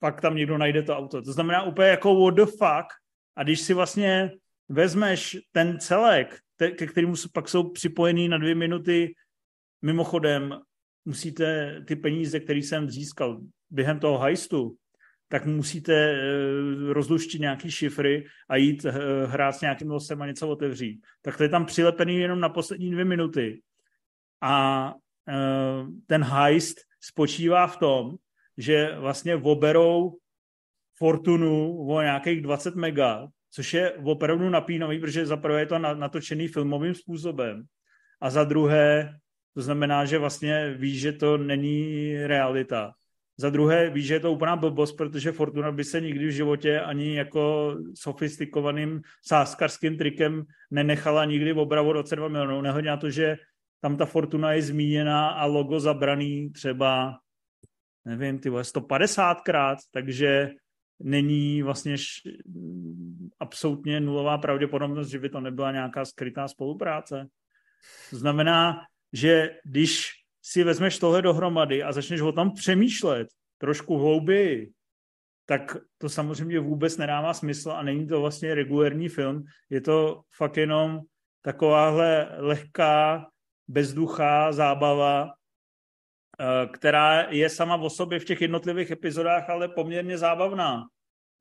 pak 0.00 0.20
tam 0.20 0.36
někdo 0.36 0.58
najde 0.58 0.82
to 0.82 0.96
auto. 0.96 1.22
To 1.22 1.32
znamená 1.32 1.62
úplně 1.62 1.88
jako 1.88 2.20
what 2.20 2.34
the 2.34 2.44
fuck. 2.44 2.86
A 3.36 3.42
když 3.42 3.60
si 3.60 3.74
vlastně 3.74 4.30
vezmeš 4.68 5.36
ten 5.52 5.80
celek, 5.80 6.38
te, 6.56 6.70
ke 6.70 6.86
kterému 6.86 7.14
pak 7.32 7.48
jsou 7.48 7.70
připojený 7.70 8.28
na 8.28 8.38
dvě 8.38 8.54
minuty 8.54 9.14
mimochodem 9.82 10.60
musíte 11.04 11.80
ty 11.86 11.96
peníze, 11.96 12.40
které 12.40 12.58
jsem 12.58 12.90
získal 12.90 13.40
během 13.70 14.00
toho 14.00 14.18
hajstu, 14.18 14.76
tak 15.28 15.46
musíte 15.46 15.94
eh, 15.94 16.18
rozluštit 16.92 17.40
nějaký 17.40 17.70
šifry 17.70 18.24
a 18.48 18.56
jít 18.56 18.84
eh, 18.84 18.92
hrát 19.26 19.52
s 19.52 19.60
nějakým 19.60 19.90
losem 19.90 20.22
a 20.22 20.26
něco 20.26 20.48
otevřít. 20.48 21.00
Tak 21.22 21.36
to 21.36 21.42
je 21.42 21.48
tam 21.48 21.66
přilepený 21.66 22.16
jenom 22.16 22.40
na 22.40 22.48
poslední 22.48 22.90
dvě 22.90 23.04
minuty. 23.04 23.62
A 24.40 24.94
ten 26.06 26.24
heist 26.24 26.78
spočívá 27.00 27.66
v 27.66 27.76
tom, 27.76 28.16
že 28.58 28.96
vlastně 28.98 29.36
oberou 29.36 30.16
Fortunu 30.98 31.86
o 31.88 32.02
nějakých 32.02 32.40
20 32.40 32.76
mega, 32.76 33.28
což 33.50 33.74
je 33.74 33.92
opravdu 33.92 34.50
napínavý, 34.50 34.98
protože 34.98 35.26
za 35.26 35.36
prvé 35.36 35.60
je 35.60 35.66
to 35.66 35.78
natočený 35.78 36.48
filmovým 36.48 36.94
způsobem 36.94 37.64
a 38.20 38.30
za 38.30 38.44
druhé 38.44 39.14
to 39.54 39.62
znamená, 39.62 40.04
že 40.04 40.18
vlastně 40.18 40.74
víš, 40.78 41.00
že 41.00 41.12
to 41.12 41.38
není 41.38 42.14
realita. 42.26 42.92
Za 43.36 43.50
druhé 43.50 43.90
víš, 43.90 44.06
že 44.06 44.14
je 44.14 44.20
to 44.20 44.32
úplná 44.32 44.56
blbost, 44.56 44.92
protože 44.92 45.32
Fortuna 45.32 45.72
by 45.72 45.84
se 45.84 46.00
nikdy 46.00 46.26
v 46.26 46.30
životě 46.30 46.80
ani 46.80 47.16
jako 47.16 47.74
sofistikovaným 47.94 49.02
sáskarským 49.26 49.98
trikem 49.98 50.44
nenechala 50.70 51.24
nikdy 51.24 51.52
v 51.52 51.58
obravu 51.58 51.92
roce 51.92 52.16
2 52.16 52.28
milionů. 52.28 52.60
Nehodně 52.60 52.90
na 52.90 52.96
to, 52.96 53.10
že 53.10 53.36
tam 53.80 53.96
ta 53.96 54.06
Fortuna 54.06 54.52
je 54.52 54.62
zmíněna 54.62 55.28
a 55.28 55.46
logo 55.46 55.80
zabraný 55.80 56.50
třeba, 56.50 57.18
nevím, 58.04 58.38
ty 58.38 58.50
150krát, 58.50 59.76
takže 59.90 60.50
není 61.00 61.62
vlastně 61.62 61.94
š, 61.94 62.22
absolutně 63.40 64.00
nulová 64.00 64.38
pravděpodobnost, 64.38 65.08
že 65.08 65.18
by 65.18 65.28
to 65.28 65.40
nebyla 65.40 65.72
nějaká 65.72 66.04
skrytá 66.04 66.48
spolupráce. 66.48 67.26
To 68.10 68.18
znamená, 68.18 68.76
že 69.12 69.50
když 69.64 70.10
si 70.42 70.64
vezmeš 70.64 70.98
tohle 70.98 71.22
dohromady 71.22 71.82
a 71.82 71.92
začneš 71.92 72.20
o 72.20 72.32
tom 72.32 72.52
přemýšlet 72.52 73.28
trošku 73.58 73.96
hlouběji, 73.96 74.72
tak 75.46 75.76
to 75.98 76.08
samozřejmě 76.08 76.60
vůbec 76.60 76.96
nedává 76.96 77.34
smysl 77.34 77.70
a 77.70 77.82
není 77.82 78.06
to 78.06 78.20
vlastně 78.20 78.54
regulérní 78.54 79.08
film. 79.08 79.44
Je 79.70 79.80
to 79.80 80.20
fakt 80.36 80.56
jenom 80.56 81.00
takováhle 81.42 82.28
lehká, 82.36 83.26
bezduchá 83.68 84.52
zábava, 84.52 85.32
která 86.72 87.26
je 87.30 87.48
sama 87.48 87.76
o 87.76 87.90
sobě 87.90 88.18
v 88.18 88.24
těch 88.24 88.40
jednotlivých 88.40 88.90
epizodách, 88.90 89.50
ale 89.50 89.68
poměrně 89.68 90.18
zábavná. 90.18 90.82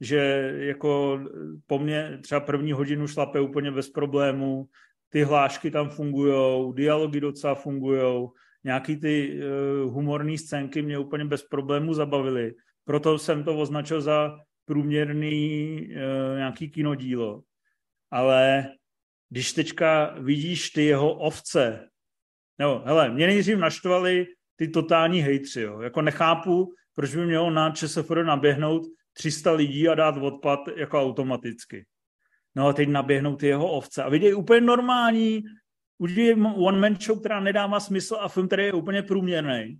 Že 0.01 0.51
jako 0.57 1.19
po 1.67 1.79
mně 1.79 2.19
třeba 2.21 2.39
první 2.39 2.71
hodinu 2.71 3.07
šlape 3.07 3.39
úplně 3.39 3.71
bez 3.71 3.89
problému, 3.89 4.69
ty 5.09 5.23
hlášky 5.23 5.71
tam 5.71 5.89
fungují, 5.89 6.73
dialogy 6.73 7.19
docela 7.19 7.55
fungují, 7.55 8.27
nějaký 8.63 8.95
ty 8.95 9.39
uh, 9.39 9.93
humorní 9.93 10.37
scénky 10.37 10.81
mě 10.81 10.97
úplně 10.97 11.25
bez 11.25 11.43
problémů 11.43 11.93
zabavily. 11.93 12.53
Proto 12.85 13.19
jsem 13.19 13.43
to 13.43 13.57
označil 13.57 14.01
za 14.01 14.39
průměrný 14.65 15.79
uh, 15.81 16.37
nějaký 16.37 16.69
kinodílo. 16.69 17.41
Ale 18.11 18.65
když 19.29 19.53
teďka 19.53 20.15
vidíš 20.19 20.69
ty 20.69 20.83
jeho 20.83 21.13
ovce, 21.13 21.89
no, 22.59 22.83
hele, 22.85 23.09
mě 23.09 23.27
nejdřív 23.27 23.57
naštvali 23.57 24.27
ty 24.57 24.67
totální 24.67 25.21
hejtři, 25.21 25.61
jo. 25.61 25.81
Jako 25.81 26.01
nechápu, 26.01 26.73
proč 26.95 27.15
by 27.15 27.25
mělo 27.25 27.49
na 27.49 27.71
ČSFR 27.71 28.23
naběhnout 28.23 28.81
300 29.13 29.51
lidí 29.51 29.89
a 29.89 29.95
dát 29.95 30.17
odpad 30.17 30.59
jako 30.75 31.01
automaticky. 31.01 31.85
No 32.55 32.67
a 32.67 32.73
teď 32.73 32.89
naběhnou 32.89 33.35
ty 33.35 33.47
jeho 33.47 33.71
ovce 33.71 34.03
a 34.03 34.09
vidějí 34.09 34.33
úplně 34.33 34.61
normální, 34.61 35.43
udělají 35.97 36.33
one 36.41 36.79
man 36.79 36.95
show, 37.01 37.19
která 37.19 37.39
nedává 37.39 37.79
smysl 37.79 38.17
a 38.19 38.27
film, 38.27 38.47
který 38.47 38.63
je 38.63 38.73
úplně 38.73 39.03
průměrný. 39.03 39.79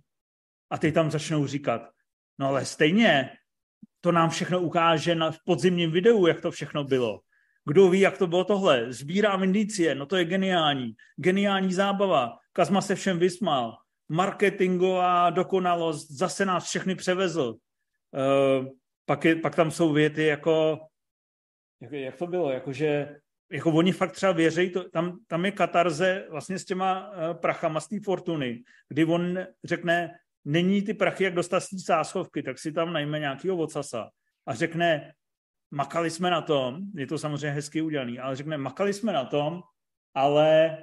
A 0.70 0.78
teď 0.78 0.94
tam 0.94 1.10
začnou 1.10 1.46
říkat, 1.46 1.90
no 2.38 2.48
ale 2.48 2.64
stejně 2.64 3.30
to 4.00 4.12
nám 4.12 4.30
všechno 4.30 4.60
ukáže 4.60 5.14
na, 5.14 5.30
v 5.30 5.38
podzimním 5.44 5.90
videu, 5.90 6.26
jak 6.26 6.40
to 6.40 6.50
všechno 6.50 6.84
bylo. 6.84 7.20
Kdo 7.64 7.90
ví, 7.90 8.00
jak 8.00 8.18
to 8.18 8.26
bylo 8.26 8.44
tohle? 8.44 8.92
Sbírám 8.92 9.42
indicie, 9.42 9.94
no 9.94 10.06
to 10.06 10.16
je 10.16 10.24
geniální. 10.24 10.94
Geniální 11.16 11.72
zábava. 11.72 12.36
Kazma 12.52 12.80
se 12.80 12.94
všem 12.94 13.18
vysmál. 13.18 13.76
Marketingová 14.08 15.30
dokonalost, 15.30 16.10
zase 16.10 16.44
nás 16.44 16.64
všechny 16.64 16.94
převezl. 16.94 17.56
Uh, 18.12 18.66
pak, 19.04 19.24
je, 19.24 19.36
pak 19.36 19.54
tam 19.54 19.70
jsou 19.70 19.92
věty 19.92 20.24
jako 20.24 20.78
jak, 21.80 21.92
jak 21.92 22.16
to 22.16 22.26
bylo, 22.26 22.50
jakože 22.50 23.16
jako 23.52 23.70
oni 23.70 23.92
fakt 23.92 24.12
třeba 24.12 24.32
věří, 24.32 24.70
to, 24.70 24.90
tam, 24.90 25.18
tam 25.26 25.44
je 25.44 25.52
katarze 25.52 26.26
vlastně 26.30 26.58
s 26.58 26.64
těma 26.64 27.10
uh, 27.10 27.40
prachama 27.40 27.80
z 27.80 27.88
té 27.88 27.96
fortuny, 28.04 28.62
kdy 28.88 29.04
on 29.04 29.38
řekne, 29.64 30.18
není 30.44 30.82
ty 30.82 30.94
prachy, 30.94 31.24
jak 31.24 31.34
dostat 31.34 31.60
z 31.60 31.68
té 31.68 32.42
tak 32.42 32.58
si 32.58 32.72
tam 32.72 32.92
najme 32.92 33.18
nějakého 33.18 33.56
vocasa 33.56 34.10
a 34.46 34.54
řekne, 34.54 35.12
makali 35.70 36.10
jsme 36.10 36.30
na 36.30 36.40
tom, 36.40 36.80
je 36.94 37.06
to 37.06 37.18
samozřejmě 37.18 37.50
hezky 37.50 37.82
udělaný, 37.82 38.18
ale 38.18 38.36
řekne, 38.36 38.58
makali 38.58 38.92
jsme 38.92 39.12
na 39.12 39.24
tom, 39.24 39.62
ale 40.14 40.78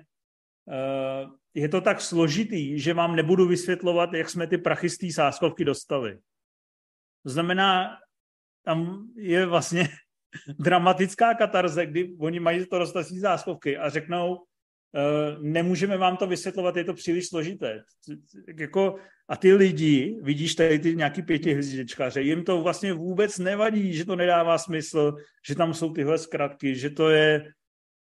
je 1.54 1.70
to 1.70 1.82
tak 1.82 2.02
složitý, 2.02 2.80
že 2.80 2.94
vám 2.94 3.16
nebudu 3.16 3.48
vysvětlovat, 3.48 4.14
jak 4.14 4.30
jsme 4.30 4.48
ty 4.48 4.58
prachy 4.58 4.90
z 4.90 4.98
té 4.98 5.14
sáskovky 5.14 5.66
dostali. 5.66 6.18
To 7.24 7.30
znamená, 7.30 7.98
tam 8.66 9.08
je 9.18 9.46
vlastně 9.46 9.90
dramatická 10.60 11.34
katarze, 11.34 11.86
kdy 11.86 12.16
oni 12.20 12.40
mají 12.40 12.66
to 12.66 12.80
roztací 12.80 13.20
záschovky 13.20 13.78
a 13.78 13.90
řeknou, 13.90 14.36
uh, 14.36 14.42
nemůžeme 15.44 15.98
vám 15.98 16.18
to 16.18 16.28
vysvětlovat, 16.28 16.76
je 16.76 16.84
to 16.84 16.94
příliš 16.94 17.28
složité. 17.28 17.84
Jako, 18.60 18.96
a 19.28 19.38
ty 19.38 19.54
lidi, 19.54 20.20
vidíš 20.22 20.56
tady 20.56 20.80
ty 20.80 20.96
nějaký 20.96 21.22
pětihvězdičkaře, 21.22 22.22
jim 22.22 22.44
to 22.44 22.62
vlastně 22.62 22.94
vůbec 22.94 23.38
nevadí, 23.38 23.94
že 23.94 24.06
to 24.06 24.16
nedává 24.16 24.58
smysl, 24.58 25.16
že 25.48 25.56
tam 25.56 25.74
jsou 25.74 25.94
tyhle 25.94 26.18
zkratky, 26.18 26.76
že 26.76 26.90
to 26.90 27.10
je 27.10 27.52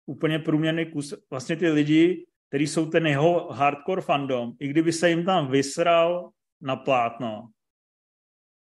úplně 0.06 0.38
průměrný 0.38 0.86
kus. 0.86 1.14
Vlastně 1.30 1.56
ty 1.56 1.70
lidi, 1.70 2.26
který 2.54 2.66
jsou 2.66 2.86
ten 2.86 3.06
jeho 3.06 3.52
hardcore 3.52 4.02
fandom, 4.02 4.52
i 4.60 4.68
kdyby 4.68 4.92
se 4.92 5.10
jim 5.10 5.24
tam 5.24 5.50
vysral 5.50 6.30
na 6.60 6.76
plátno, 6.76 7.48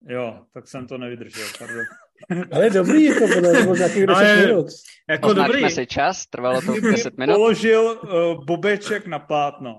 jo, 0.09 0.47
tak 0.55 0.69
jsem 0.69 0.87
to 0.87 0.99
nevydržel, 0.99 1.47
pardon. 1.59 1.85
Ale 2.53 2.71
dobrý, 2.71 3.09
to 3.09 3.27
bylo, 3.27 3.55
to 3.55 3.62
bylo 3.62 3.77
nějakých 3.77 4.07
10 4.07 4.17
Ale, 4.17 4.47
minut. 4.47 4.67
Jako 5.09 5.29
Označme 5.29 5.53
dobrý. 5.53 5.75
si 5.75 5.87
čas, 5.87 6.27
trvalo 6.27 6.62
to 6.62 6.81
10 6.81 7.19
minut. 7.19 7.35
Položil 7.35 7.83
uh, 7.83 8.45
bobeček 8.45 9.07
na 9.07 9.19
plátno. 9.19 9.79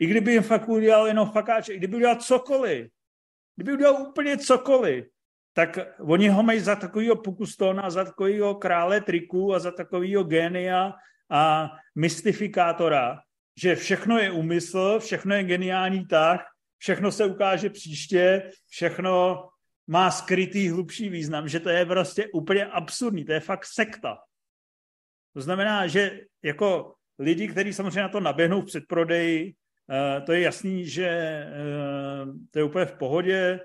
I 0.00 0.06
kdyby 0.06 0.32
jim 0.32 0.42
fakt 0.42 0.68
udělal 0.68 1.06
jenom 1.06 1.30
fakáče, 1.30 1.72
i 1.72 1.78
kdyby 1.78 1.96
udělal 1.96 2.16
cokoliv, 2.16 2.90
kdyby 3.56 3.72
udělal 3.72 3.94
úplně 3.94 4.38
cokoliv, 4.38 5.04
tak 5.52 5.78
oni 6.00 6.28
ho 6.28 6.42
mají 6.42 6.60
za 6.60 6.76
takového 6.76 7.16
pokustona, 7.16 7.90
za 7.90 8.04
takového 8.04 8.54
krále 8.54 9.00
triků 9.00 9.54
a 9.54 9.58
za 9.58 9.70
takového 9.70 10.24
génia 10.24 10.92
a 11.34 11.70
mystifikátora, 11.94 13.20
že 13.58 13.76
všechno 13.76 14.18
je 14.18 14.30
úmysl, 14.30 14.98
všechno 14.98 15.34
je 15.34 15.44
geniální 15.44 16.06
tak, 16.06 16.40
všechno 16.78 17.12
se 17.12 17.26
ukáže 17.26 17.70
příště, 17.70 18.50
všechno 18.68 19.44
má 19.86 20.10
skrytý 20.10 20.68
hlubší 20.68 21.08
význam, 21.08 21.48
že 21.48 21.60
to 21.60 21.68
je 21.68 21.86
prostě 21.86 22.28
úplně 22.34 22.66
absurdní, 22.66 23.24
to 23.24 23.32
je 23.32 23.40
fakt 23.40 23.64
sekta. 23.64 24.18
To 25.34 25.40
znamená, 25.40 25.86
že 25.86 26.20
jako 26.42 26.94
lidi, 27.18 27.48
kteří 27.48 27.72
samozřejmě 27.72 28.02
na 28.02 28.08
to 28.08 28.20
naběhnou 28.20 28.60
v 28.60 28.66
předprodeji, 28.66 29.54
eh, 29.90 30.20
to 30.20 30.32
je 30.32 30.40
jasný, 30.40 30.86
že 30.86 31.06
eh, 31.06 31.46
to 32.50 32.58
je 32.58 32.64
úplně 32.64 32.84
v 32.84 32.98
pohodě, 32.98 33.60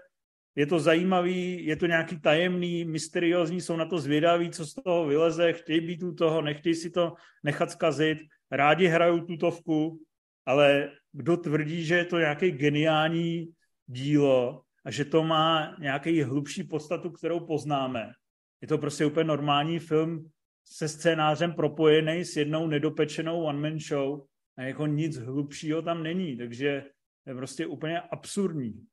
je 0.59 0.65
to 0.65 0.79
zajímavý, 0.79 1.65
je 1.65 1.75
to 1.75 1.85
nějaký 1.85 2.19
tajemný, 2.19 2.85
mysteriózní, 2.85 3.61
jsou 3.61 3.75
na 3.75 3.85
to 3.85 3.99
zvědaví, 3.99 4.49
co 4.49 4.65
z 4.65 4.73
toho 4.73 5.05
vyleze, 5.05 5.53
chtějí 5.53 5.81
být 5.81 6.03
u 6.03 6.13
toho, 6.13 6.41
nechtějí 6.41 6.75
si 6.75 6.89
to 6.89 7.13
nechat 7.43 7.71
zkazit, 7.71 8.17
rádi 8.51 8.87
hrajou 8.87 9.19
tutovku, 9.19 9.99
ale 10.45 10.91
kdo 11.11 11.37
tvrdí, 11.37 11.85
že 11.85 11.95
je 11.95 12.05
to 12.05 12.19
nějaký 12.19 12.51
geniální 12.51 13.47
dílo, 13.87 14.61
a 14.85 14.91
že 14.91 15.05
to 15.05 15.23
má 15.23 15.75
nějaký 15.79 16.21
hlubší 16.23 16.63
podstatu, 16.63 17.09
kterou 17.09 17.39
poznáme. 17.39 18.11
Je 18.61 18.67
to 18.67 18.77
prostě 18.77 19.05
úplně 19.05 19.23
normální 19.23 19.79
film 19.79 20.29
se 20.65 20.87
scénářem 20.87 21.53
propojený 21.53 22.25
s 22.25 22.37
jednou 22.37 22.67
nedopečenou 22.67 23.43
one-man 23.43 23.79
show 23.79 24.21
a 24.57 24.61
jako 24.63 24.87
nic 24.87 25.17
hlubšího 25.17 25.81
tam 25.81 26.03
není, 26.03 26.37
takže 26.37 26.83
je 27.25 27.35
prostě 27.35 27.67
úplně 27.67 27.99
absurdní. 27.99 28.88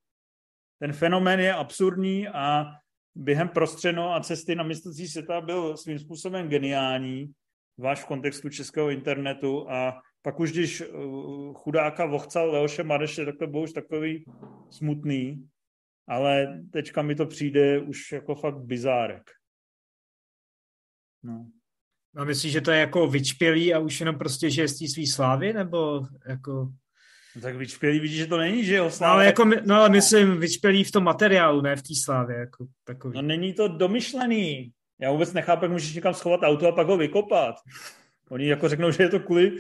Ten 0.79 0.93
fenomén 0.93 1.41
je 1.41 1.55
absurdní 1.55 2.29
a 2.29 2.65
během 3.15 3.49
prostřeno 3.49 4.15
a 4.15 4.21
cesty 4.21 4.55
na 4.55 4.63
mistrovství 4.63 5.09
světa 5.09 5.41
byl 5.41 5.77
svým 5.77 5.99
způsobem 5.99 6.49
geniální, 6.49 7.33
váš 7.79 8.03
v 8.03 8.07
kontextu 8.07 8.49
českého 8.49 8.91
internetu 8.91 9.71
a 9.71 10.01
pak 10.23 10.41
už 10.41 10.53
když 10.53 10.81
uh, 10.81 11.55
chudáka 11.55 12.07
vochcal 12.07 12.51
Leoše 12.51 12.83
Mareše, 12.83 13.25
tak 13.25 13.35
to 13.39 13.47
bylo 13.47 13.63
už 13.63 13.73
takový 13.73 14.25
smutný 14.71 15.49
ale 16.09 16.63
teďka 16.73 17.03
mi 17.03 17.15
to 17.15 17.27
přijde 17.27 17.81
už 17.81 18.13
jako 18.13 18.35
fakt 18.35 18.59
bizárek. 18.59 19.31
No. 21.23 21.51
A 22.17 22.25
myslíš, 22.25 22.53
že 22.53 22.61
to 22.61 22.71
je 22.71 22.81
jako 22.81 23.09
vyčpělý 23.09 23.75
a 23.75 23.79
už 23.79 24.01
jenom 24.01 24.19
prostě 24.19 24.51
žije 24.51 24.69
z 24.69 24.79
té 24.79 24.89
svý 24.89 25.07
slávy, 25.07 25.53
nebo 25.53 26.07
jako... 26.29 26.73
No 27.37 27.43
tak 27.43 27.57
vyčpělý 27.57 28.01
vidíš, 28.01 28.19
že 28.19 28.27
to 28.27 28.39
není, 28.39 28.65
že 28.65 28.77
jo? 28.77 28.91
No 29.01 29.07
ale, 29.07 29.27
jako, 29.27 29.45
no, 29.65 29.75
ale 29.75 29.89
myslím 29.89 30.41
vyčpělý 30.41 30.85
v 30.85 30.91
tom 30.91 31.05
materiálu, 31.05 31.61
ne 31.61 31.77
v 31.77 31.83
té 31.83 31.95
slávě, 32.05 32.37
jako 32.37 32.67
takový. 32.85 33.17
No 33.17 33.23
není 33.23 33.53
to 33.53 33.69
domyšlený. 33.69 34.73
Já 35.01 35.11
vůbec 35.11 35.33
nechápu, 35.33 35.65
jak 35.65 35.73
můžeš 35.73 35.95
někam 35.95 36.15
schovat 36.15 36.41
auto 36.43 36.69
a 36.69 36.73
pak 36.73 36.87
ho 36.87 36.97
vykopat. 36.97 37.55
Oni 38.31 38.49
jako 38.49 38.69
řeknou, 38.69 38.91
že 38.91 39.03
je 39.03 39.09
to 39.09 39.21
kvůli, 39.21 39.59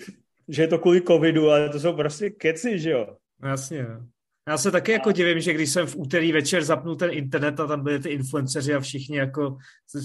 že 0.49 0.63
je 0.63 0.69
to 0.69 0.79
kvůli 0.79 1.03
covidu, 1.03 1.51
ale 1.51 1.69
to 1.69 1.81
jsou 1.81 1.93
prostě 1.93 2.31
keci, 2.31 2.79
že 2.79 2.91
jo? 2.91 3.17
No 3.43 3.49
jasně, 3.49 3.79
jo. 3.79 4.01
Já 4.49 4.59
se 4.59 4.71
taky 4.71 4.93
jako 4.93 5.13
divím, 5.13 5.41
že 5.41 5.53
když 5.53 5.71
jsem 5.71 5.87
v 5.87 5.97
úterý 5.97 6.33
večer 6.33 6.65
zapnul 6.65 6.97
ten 6.97 7.11
internet 7.13 7.61
a 7.61 7.67
tam 7.67 7.85
byli 7.85 7.99
ty 7.99 8.09
influenceři 8.09 8.75
a 8.75 8.81
všichni 8.81 9.17
jako, 9.17 9.57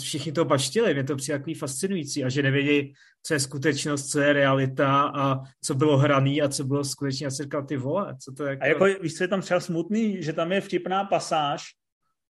všichni 0.01 0.31
to 0.31 0.45
baštili, 0.45 0.93
mě 0.93 1.03
to 1.03 1.15
přijde 1.15 1.38
takový 1.38 1.53
fascinující 1.53 2.24
a 2.24 2.29
že 2.29 2.43
nevědí, 2.43 2.93
co 3.24 3.33
je 3.33 3.39
skutečnost, 3.39 4.10
co 4.10 4.19
je 4.19 4.33
realita 4.33 5.12
a 5.15 5.39
co 5.63 5.75
bylo 5.75 5.98
hraný 5.98 6.41
a 6.41 6.50
co 6.50 6.63
bylo 6.63 6.83
skutečně. 6.83 7.25
Já 7.25 7.31
si 7.31 7.43
říkal, 7.43 7.65
ty 7.65 7.77
vole, 7.77 8.15
co 8.19 8.31
to 8.31 8.43
je 8.43 8.50
jako... 8.50 8.63
A 8.63 8.67
jako, 8.67 9.01
víš, 9.01 9.13
co 9.13 9.24
je 9.24 9.27
tam 9.27 9.41
třeba 9.41 9.60
smutný, 9.60 10.24
že 10.24 10.33
tam 10.33 10.51
je 10.51 10.62
vtipná 10.62 11.03
pasáž 11.03 11.63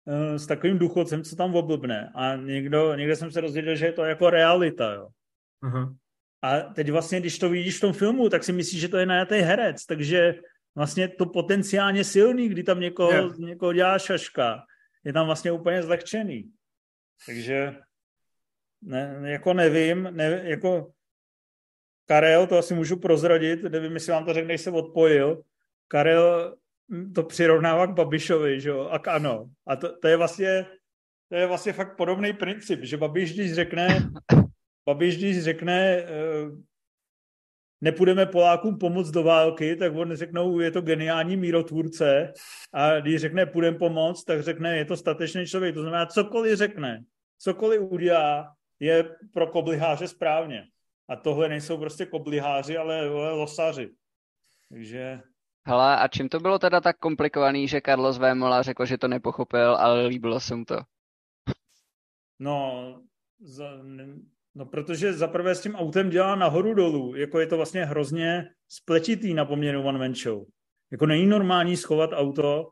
uh, 0.05 0.37
s 0.37 0.47
takovým 0.47 0.79
důchodcem, 0.79 1.25
co 1.25 1.37
tam 1.37 1.55
oblbne 1.55 2.12
a 2.14 2.37
někdo, 2.37 2.95
někde 2.95 3.17
jsem 3.17 3.31
se 3.31 3.40
dozvěděl, 3.40 3.76
že 3.76 3.87
je 3.87 3.93
to 3.93 4.05
jako 4.05 4.31
realita, 4.31 4.93
jo. 4.95 5.09
Aha. 5.62 5.95
A 6.43 6.61
teď 6.61 6.90
vlastně, 6.90 7.21
když 7.21 7.38
to 7.38 7.49
vidíš 7.49 7.76
v 7.76 7.81
tom 7.81 7.93
filmu, 7.93 8.29
tak 8.29 8.45
si 8.45 8.52
myslíš, 8.52 8.81
že 8.81 8.88
to 8.88 8.97
je 8.97 9.07
najatý 9.07 9.35
herec, 9.35 9.87
takže 9.87 10.35
vlastně 10.81 11.09
to 11.09 11.27
potenciálně 11.27 12.05
silný, 12.05 12.49
kdy 12.49 12.63
tam 12.63 12.81
někoho, 12.81 13.13
yeah. 13.13 13.39
někoho 13.39 13.73
dělá 13.73 13.99
šaška, 13.99 14.65
je 15.05 15.13
tam 15.13 15.27
vlastně 15.27 15.53
úplně 15.53 15.83
zlehčený. 15.83 16.51
Takže 17.27 17.77
ne, 18.83 19.21
jako 19.25 19.55
nevím, 19.55 20.09
ne, 20.11 20.43
jako 20.45 20.93
Karel, 22.07 22.47
to 22.47 22.59
asi 22.59 22.75
můžu 22.75 22.97
prozradit, 22.97 23.63
nevím, 23.63 23.93
jestli 23.93 24.13
vám 24.13 24.25
to 24.25 24.35
řekne, 24.35 24.55
když 24.55 24.61
se 24.61 24.71
odpojil, 24.71 25.43
Karel 25.89 26.57
to 27.15 27.23
přirovnává 27.23 27.87
k 27.87 27.95
Babišovi, 27.95 28.61
že 28.61 28.69
jo, 28.69 28.89
a 28.89 28.99
k 28.99 29.09
ano. 29.09 29.51
A 29.67 29.77
to, 29.77 29.99
to, 29.99 30.09
je 30.09 30.17
vlastně, 30.17 30.67
to 31.29 31.37
je 31.37 31.47
vlastně 31.47 31.73
fakt 31.73 31.97
podobný 31.97 32.33
princip, 32.33 32.81
že 32.83 32.97
Babiš, 32.97 33.35
když 33.35 33.55
řekne, 33.55 34.11
Babiš, 34.87 35.17
když 35.17 35.45
řekne, 35.45 36.03
uh, 36.03 36.61
nepůjdeme 37.81 38.27
Polákům 38.27 38.79
pomoct 38.79 39.11
do 39.11 39.23
války, 39.23 39.77
tak 39.77 39.97
oni 39.97 40.17
řeknou, 40.17 40.61
je 40.61 40.71
to 40.71 40.81
geniální 40.81 41.37
mírotvůrce 41.37 42.33
a 42.73 43.01
když 43.01 43.21
řekne 43.21 43.47
půjdeme 43.47 43.79
pomoct, 43.79 44.25
tak 44.25 44.43
řekne, 44.43 44.77
je 44.77 44.85
to 44.85 44.97
statečný 44.97 45.47
člověk. 45.47 45.75
To 45.75 45.81
znamená, 45.83 46.07
cokoliv 46.07 46.59
řekne, 46.59 47.05
cokoliv 47.39 47.81
udělá, 47.81 48.55
je 48.81 49.17
pro 49.33 49.47
kobliháře 49.47 50.09
správně. 50.09 50.65
A 51.09 51.17
tohle 51.17 51.49
nejsou 51.49 51.79
prostě 51.79 52.07
kobliháři, 52.07 52.77
ale, 52.77 53.09
ale 53.09 53.33
losaři. 53.33 53.91
Takže... 54.69 55.21
Hele, 55.67 55.97
a 55.97 56.09
čím 56.09 56.29
to 56.29 56.41
bylo 56.41 56.59
teda 56.59 56.81
tak 56.81 56.99
komplikovaný, 56.99 57.69
že 57.69 57.81
Carlos 57.87 58.19
Vémola 58.19 58.63
řekl, 58.63 58.87
že 58.87 58.99
to 58.99 59.09
nepochopil, 59.09 59.77
ale 59.77 60.07
líbilo 60.07 60.41
se 60.41 60.57
mu 60.57 60.65
to? 60.65 60.77
No, 62.39 63.03
za, 63.41 63.71
No, 64.54 64.66
protože 64.66 65.12
zaprvé 65.12 65.54
s 65.54 65.61
tím 65.61 65.75
autem 65.75 66.11
dělá 66.11 66.35
nahoru 66.35 66.75
dolů, 66.75 67.14
jako 67.16 67.40
je 67.40 67.47
to 67.47 67.57
vlastně 67.57 67.85
hrozně 67.85 68.50
spletitý 68.69 69.35
na 69.35 69.45
poměru 69.45 69.83
one 69.83 69.99
man 69.99 70.14
show. 70.14 70.45
Jako 70.90 71.07
není 71.07 71.26
normální 71.26 71.76
schovat 71.76 72.11
auto, 72.12 72.71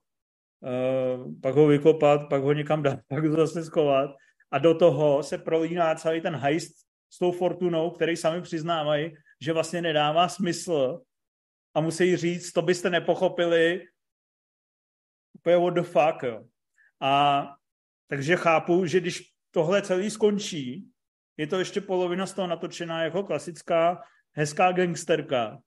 uh, 0.61 1.41
pak 1.43 1.55
ho 1.55 1.67
vykopat, 1.67 2.21
pak 2.31 2.43
ho 2.43 2.53
někam 2.53 2.83
dát, 2.83 3.01
pak 3.09 3.25
ho 3.25 3.37
zase 3.37 3.65
schovat 3.65 4.11
a 4.51 4.59
do 4.59 4.75
toho 4.75 5.23
se 5.23 5.39
prolíná 5.39 5.95
celý 5.95 6.21
ten 6.21 6.37
heist 6.37 6.73
s 7.11 7.19
tou 7.19 7.33
fortunou, 7.33 7.91
který 7.91 8.17
sami 8.17 8.43
přiznávají, 8.43 9.15
že 9.43 9.53
vlastně 9.53 9.83
nedává 9.83 10.29
smysl 10.29 11.01
a 11.75 11.81
musí 11.81 12.17
říct, 12.17 12.53
to 12.53 12.63
byste 12.63 12.91
nepochopili, 12.91 13.85
úplně 15.35 15.57
what 15.57 15.75
the 15.75 15.83
fuck, 15.83 16.23
jo. 16.23 16.45
A 17.01 17.45
takže 18.09 18.37
chápu, 18.37 18.87
že 18.87 19.01
když 19.01 19.23
tohle 19.51 19.83
celý 19.83 20.11
skončí, 20.11 20.91
je 21.39 21.47
to 21.47 21.59
ještě 21.59 21.81
polovina 21.81 22.27
z 22.27 22.33
toho 22.33 22.49
natočená 22.49 23.03
jako 23.03 23.23
klasická 23.23 24.03
hezká 24.33 24.73
gangsterka. 24.73 25.59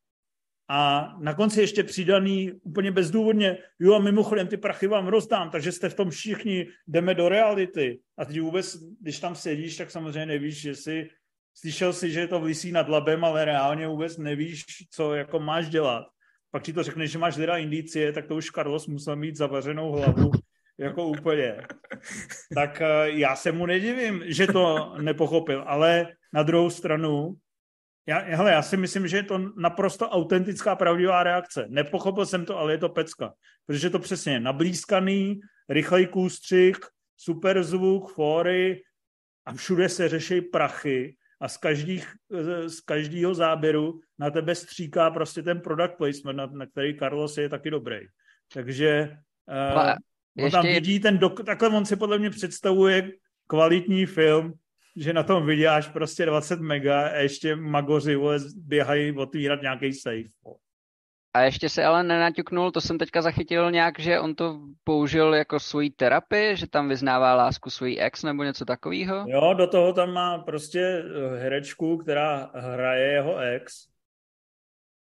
A 0.69 1.13
na 1.19 1.33
konci 1.33 1.61
ještě 1.61 1.83
přidaný 1.83 2.51
úplně 2.51 2.91
bezdůvodně, 2.91 3.57
jo 3.79 3.93
a 3.93 3.99
mimochodem 3.99 4.47
ty 4.47 4.57
prachy 4.57 4.87
vám 4.87 5.07
rozdám, 5.07 5.49
takže 5.49 5.71
jste 5.71 5.89
v 5.89 5.93
tom 5.93 6.09
všichni, 6.09 6.67
jdeme 6.87 7.15
do 7.15 7.29
reality. 7.29 7.99
A 8.17 8.25
teď 8.25 8.41
vůbec, 8.41 8.77
když 9.01 9.19
tam 9.19 9.35
sedíš, 9.35 9.77
tak 9.77 9.91
samozřejmě 9.91 10.25
nevíš, 10.25 10.61
že 10.61 10.75
si, 10.75 11.09
slyšel 11.53 11.93
si, 11.93 12.11
že 12.11 12.19
je 12.19 12.27
to 12.27 12.41
vysí 12.41 12.71
nad 12.71 12.89
labem, 12.89 13.23
ale 13.23 13.45
reálně 13.45 13.87
vůbec 13.87 14.17
nevíš, 14.17 14.63
co 14.91 15.13
jako 15.13 15.39
máš 15.39 15.69
dělat. 15.69 16.05
Pak 16.51 16.63
ti 16.63 16.73
to 16.73 16.83
řekneš, 16.83 17.11
že 17.11 17.17
máš 17.17 17.35
teda 17.35 17.57
indicie, 17.57 18.11
tak 18.11 18.27
to 18.27 18.35
už 18.35 18.45
Carlos 18.45 18.87
musel 18.87 19.15
mít 19.15 19.35
zavařenou 19.35 19.91
hlavu 19.91 20.31
jako 20.81 21.07
úplně. 21.07 21.57
Tak 22.55 22.81
eh, 22.81 23.09
já 23.09 23.35
se 23.35 23.51
mu 23.51 23.65
nedivím, 23.65 24.23
že 24.25 24.47
to 24.47 24.95
nepochopil, 25.01 25.63
ale 25.67 26.07
na 26.33 26.43
druhou 26.43 26.69
stranu, 26.69 27.33
já, 28.07 28.19
hele, 28.19 28.51
já 28.51 28.61
si 28.61 28.77
myslím, 28.77 29.07
že 29.07 29.17
je 29.17 29.23
to 29.23 29.37
naprosto 29.57 30.09
autentická, 30.09 30.75
pravdivá 30.75 31.23
reakce. 31.23 31.65
Nepochopil 31.69 32.25
jsem 32.25 32.45
to, 32.45 32.57
ale 32.57 32.73
je 32.73 32.77
to 32.77 32.89
pecka. 32.89 33.33
Protože 33.65 33.87
je 33.87 33.91
to 33.91 33.99
přesně 33.99 34.39
nablízkaný, 34.39 35.39
rychlej 35.69 36.07
kůstřik, 36.07 36.77
super 37.17 37.63
zvuk, 37.63 38.13
fóry 38.13 38.83
a 39.45 39.53
všude 39.53 39.89
se 39.89 40.09
řeší 40.09 40.41
prachy 40.41 41.15
a 41.41 41.47
z, 41.47 41.57
každých, 41.57 42.13
z 42.67 42.79
každého 42.79 43.33
záběru 43.33 43.99
na 44.19 44.29
tebe 44.29 44.55
stříká 44.55 45.09
prostě 45.09 45.43
ten 45.43 45.61
product 45.61 45.97
placement, 45.97 46.37
na, 46.37 46.45
na 46.45 46.65
který 46.65 46.97
Carlos 46.97 47.37
je 47.37 47.49
taky 47.49 47.69
dobrý. 47.69 47.99
Takže 48.53 49.17
uh, 49.47 49.93
On 50.37 50.43
ještě... 50.43 50.57
tam 50.57 50.65
vidí 50.65 50.99
ten 50.99 51.17
dok- 51.17 51.43
takhle 51.43 51.69
on 51.69 51.85
si 51.85 51.95
podle 51.95 52.19
mě 52.19 52.29
představuje 52.29 53.11
kvalitní 53.47 54.05
film, 54.05 54.53
že 54.95 55.13
na 55.13 55.23
tom 55.23 55.45
vyděláš 55.45 55.87
prostě 55.87 56.25
20 56.25 56.59
mega 56.59 57.07
a 57.07 57.15
ještě 57.15 57.55
magoři 57.55 58.15
vole, 58.15 58.39
běhají 58.55 59.17
otvírat 59.17 59.61
nějaký 59.61 59.93
safe. 59.93 60.29
A 61.33 61.41
ještě 61.41 61.69
se 61.69 61.83
ale 61.83 62.03
nenaťuknul, 62.03 62.71
to 62.71 62.81
jsem 62.81 62.97
teďka 62.97 63.21
zachytil 63.21 63.71
nějak, 63.71 63.99
že 63.99 64.19
on 64.19 64.35
to 64.35 64.59
použil 64.83 65.33
jako 65.33 65.59
svoji 65.59 65.89
terapii, 65.89 66.55
že 66.55 66.67
tam 66.67 66.89
vyznává 66.89 67.35
lásku 67.35 67.69
svojí 67.69 67.99
ex 67.99 68.23
nebo 68.23 68.43
něco 68.43 68.65
takového? 68.65 69.25
Jo, 69.27 69.53
do 69.53 69.67
toho 69.67 69.93
tam 69.93 70.11
má 70.13 70.37
prostě 70.37 70.79
eh, 70.79 71.37
herečku, 71.39 71.97
která 71.97 72.51
hraje 72.55 73.11
jeho 73.11 73.37
ex. 73.37 73.87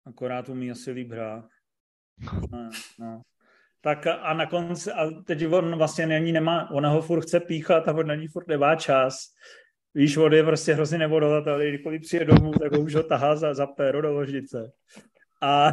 Akorát 0.06 0.48
umí 0.48 0.70
asi 0.70 0.90
líp 0.90 1.10
hrát. 1.10 1.44
No, 2.52 2.70
no 2.98 3.22
tak 3.80 4.06
a 4.06 4.34
na 4.34 4.46
konci, 4.46 4.92
a 4.92 5.10
teď 5.26 5.46
on 5.46 5.78
vlastně 5.78 6.06
není, 6.06 6.32
nemá, 6.32 6.70
ona 6.70 6.90
ho 6.90 7.02
furt 7.02 7.20
chce 7.20 7.40
píchat 7.40 7.88
a 7.88 7.92
on 7.92 8.06
na 8.06 8.14
ní 8.14 8.28
furt 8.28 8.48
nemá 8.48 8.76
čas. 8.76 9.18
Víš, 9.94 10.16
on 10.16 10.32
je 10.32 10.44
prostě 10.44 10.74
hrozně 10.74 10.98
nevodolatelný, 10.98 11.68
kdykoliv 11.68 12.02
přijde 12.02 12.24
domů, 12.24 12.52
tak 12.52 12.72
ho 12.72 12.80
už 12.80 12.94
ho 12.94 13.02
tahá 13.02 13.36
za, 13.36 13.54
za 13.54 13.66
péro 13.66 14.02
do 14.02 14.12
ložnice. 14.12 14.72
A, 15.42 15.72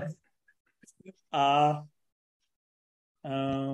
a 1.31 1.81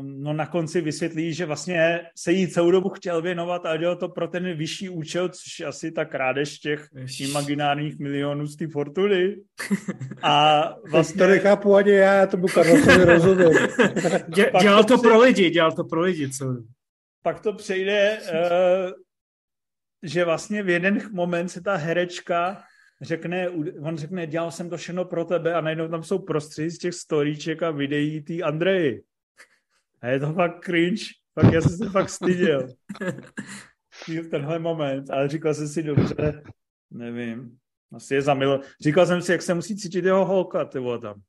no 0.01 0.33
na 0.33 0.45
konci 0.45 0.81
vysvětlí, 0.81 1.33
že 1.33 1.45
vlastně 1.45 2.01
se 2.15 2.31
jí 2.31 2.47
celou 2.47 2.71
dobu 2.71 2.89
chtěl 2.89 3.21
věnovat 3.21 3.65
a 3.65 3.77
dělal 3.77 3.95
to 3.95 4.09
pro 4.09 4.27
ten 4.27 4.53
vyšší 4.53 4.89
účel, 4.89 5.29
což 5.29 5.59
asi 5.59 5.91
ta 5.91 6.05
krádež 6.05 6.59
těch 6.59 6.87
imaginárních 7.19 7.99
milionů 7.99 8.47
z 8.47 8.55
té 8.55 8.67
fortuny. 8.67 9.35
A 10.23 10.63
vlastně... 10.91 11.17
To 11.17 11.27
nechápu 11.27 11.75
ani 11.75 11.91
já, 11.91 12.13
já 12.13 12.27
tomu 12.27 12.47
Karlosovi 12.47 13.05
rozumím. 13.05 13.47
Dě, 14.27 14.51
dělal 14.61 14.83
to, 14.83 14.97
to 14.97 15.01
pro 15.01 15.19
lidi, 15.19 15.49
dělal 15.49 15.71
to 15.71 15.83
pro 15.83 16.01
lidi, 16.01 16.29
co? 16.29 16.45
Pak 17.23 17.39
to 17.39 17.53
přejde, 17.53 18.17
uh, 18.21 18.91
že 20.03 20.25
vlastně 20.25 20.63
v 20.63 20.69
jeden 20.69 21.09
moment 21.11 21.49
se 21.49 21.61
ta 21.61 21.75
herečka 21.75 22.63
řekne, 23.01 23.49
on 23.81 23.97
řekne, 23.97 24.27
dělal 24.27 24.51
jsem 24.51 24.69
to 24.69 24.77
všechno 24.77 25.05
pro 25.05 25.25
tebe 25.25 25.53
a 25.53 25.61
najednou 25.61 25.87
tam 25.87 26.03
jsou 26.03 26.19
prostředí 26.19 26.69
z 26.69 26.77
těch 26.77 26.93
storíček 26.93 27.63
a 27.63 27.71
videí 27.71 28.21
té 28.21 28.33
Andreji. 28.33 29.03
A 30.01 30.07
je 30.07 30.19
to 30.19 30.33
fakt 30.33 30.65
cringe. 30.65 31.03
Fakt 31.39 31.53
já 31.53 31.61
jsem 31.61 31.77
se 31.77 31.89
fakt 31.89 32.09
styděl. 32.09 32.67
v 34.07 34.29
tenhle 34.29 34.59
moment. 34.59 35.09
Ale 35.09 35.27
říkal 35.27 35.53
jsem 35.53 35.67
si 35.67 35.83
dobře, 35.83 36.43
nevím. 36.91 37.57
Asi 37.93 38.15
je 38.15 38.21
zamilo. 38.21 38.59
Říkal 38.81 39.05
jsem 39.05 39.21
si, 39.21 39.31
jak 39.31 39.41
se 39.41 39.53
musí 39.53 39.77
cítit 39.77 40.05
jeho 40.05 40.25
holka, 40.25 40.65
ty 40.65 40.79
vole 40.79 40.99
tam. 40.99 41.21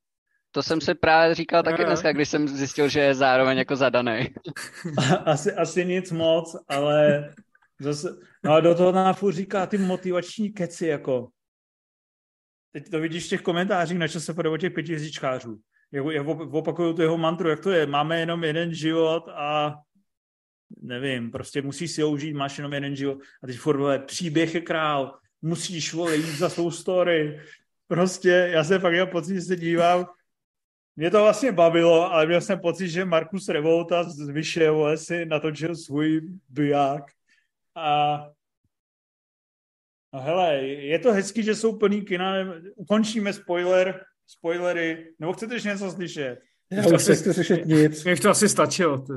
To 0.50 0.62
jsem 0.62 0.80
si 0.80 0.94
právě 0.94 1.34
říkal 1.34 1.62
taky 1.62 1.84
dneska, 1.84 2.12
když 2.12 2.28
jsem 2.28 2.48
zjistil, 2.48 2.88
že 2.88 3.00
je 3.00 3.14
zároveň 3.14 3.58
jako 3.58 3.76
zadaný. 3.76 4.34
asi, 5.24 5.52
asi 5.52 5.84
nic 5.84 6.10
moc, 6.10 6.56
ale 6.68 7.28
zase, 7.80 8.16
no 8.44 8.52
a 8.52 8.60
do 8.60 8.74
toho 8.74 8.92
nám 8.92 9.14
furt 9.14 9.32
říká 9.32 9.66
ty 9.66 9.78
motivační 9.78 10.52
keci, 10.52 10.86
jako 10.86 11.28
teď 12.72 12.90
to 12.90 13.00
vidíš 13.00 13.26
v 13.26 13.28
těch 13.28 13.42
komentářích 13.42 13.98
na 13.98 14.08
se 14.08 14.32
o 14.32 14.56
těch 14.56 14.72
pětihvězdičkářů 14.72 15.60
jak, 15.92 16.04
jak 16.12 16.26
opakuju 16.26 16.92
tu 16.92 17.02
jeho 17.02 17.18
mantru, 17.18 17.48
jak 17.48 17.60
to 17.60 17.70
je, 17.70 17.86
máme 17.86 18.20
jenom 18.20 18.44
jeden 18.44 18.74
život 18.74 19.28
a 19.28 19.74
nevím, 20.80 21.30
prostě 21.30 21.62
musíš 21.62 21.90
si 21.90 22.02
ho 22.02 22.10
užít, 22.10 22.36
máš 22.36 22.58
jenom 22.58 22.72
jeden 22.72 22.96
život. 22.96 23.18
A 23.42 23.46
teď 23.46 23.58
furt 23.58 23.76
vole, 23.76 23.98
příběh 23.98 24.54
je 24.54 24.60
král, 24.60 25.18
musíš 25.42 25.92
vole 25.92 26.16
jít 26.16 26.38
za 26.38 26.48
svou 26.48 26.70
story. 26.70 27.40
Prostě 27.86 28.48
já 28.52 28.64
jsem 28.64 28.80
fakt 28.80 28.92
měl 28.92 29.06
pocit, 29.06 29.34
že 29.34 29.40
se 29.40 29.56
dívám, 29.56 30.06
mě 30.96 31.10
to 31.10 31.22
vlastně 31.22 31.52
bavilo, 31.52 32.12
ale 32.12 32.26
měl 32.26 32.40
jsem 32.40 32.60
pocit, 32.60 32.88
že 32.88 33.04
Markus 33.04 33.48
Revolta 33.48 34.04
z 34.04 34.28
Vyše 34.28 34.68
si 34.94 35.26
natočil 35.26 35.76
svůj 35.76 36.20
biják. 36.48 37.04
A 37.74 38.26
No 40.14 40.20
hele, 40.20 40.56
je 40.64 40.98
to 40.98 41.12
hezký, 41.12 41.42
že 41.42 41.54
jsou 41.54 41.78
plný 41.78 42.02
kina, 42.02 42.34
ukončíme 42.76 43.32
spoiler, 43.32 44.04
spoilery, 44.38 45.14
nebo 45.18 45.32
chcete 45.32 45.54
ještě 45.54 45.68
něco 45.68 45.90
slyšet? 45.90 46.38
Já 46.70 46.86
už 46.86 47.06
nechci 47.06 47.34
slyšet 47.34 47.64
nic. 47.64 48.04
Mě 48.04 48.16
to 48.16 48.30
asi 48.30 48.48
stačilo. 48.48 48.98
Ty. 48.98 49.12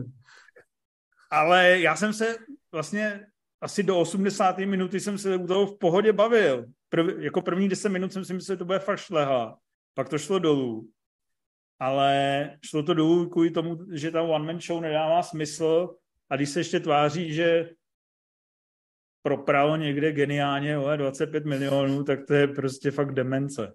Ale 1.32 1.80
já 1.80 1.95
jsem 1.95 2.13
se 2.13 2.36
vlastně 2.71 3.28
asi 3.62 3.84
do 3.84 3.99
80. 3.99 4.58
minuty 4.58 4.99
jsem 4.99 5.17
se 5.17 5.36
u 5.36 5.47
toho 5.47 5.65
v 5.65 5.78
pohodě 5.80 6.13
bavil. 6.13 6.65
Prv, 6.89 7.23
jako 7.23 7.41
první 7.41 7.69
10 7.69 7.89
minut 7.89 8.13
jsem 8.13 8.25
si 8.25 8.34
myslel, 8.34 8.56
že 8.56 8.60
to 8.60 8.65
bude 8.65 8.80
fakt 8.80 8.99
šleha. 8.99 9.58
Pak 9.93 10.10
to 10.10 10.17
šlo 10.17 10.39
dolů. 10.39 10.89
Ale 11.80 12.49
šlo 12.65 12.84
to 12.84 12.93
dolů 12.93 13.30
kvůli 13.30 13.51
tomu, 13.51 13.78
že 13.93 14.12
ta 14.12 14.21
one-man 14.21 14.62
show 14.62 14.82
nedává 14.82 15.23
smysl 15.23 15.95
a 16.30 16.36
když 16.36 16.49
se 16.49 16.60
ještě 16.60 16.80
tváří, 16.80 17.34
že 17.34 17.69
propralo 19.21 19.75
někde 19.75 20.12
geniálně 20.12 20.78
o 20.78 20.95
25 20.95 21.45
milionů, 21.45 22.04
tak 22.04 22.25
to 22.28 22.34
je 22.34 22.47
prostě 22.47 22.91
fakt 22.91 23.13
demence. 23.13 23.73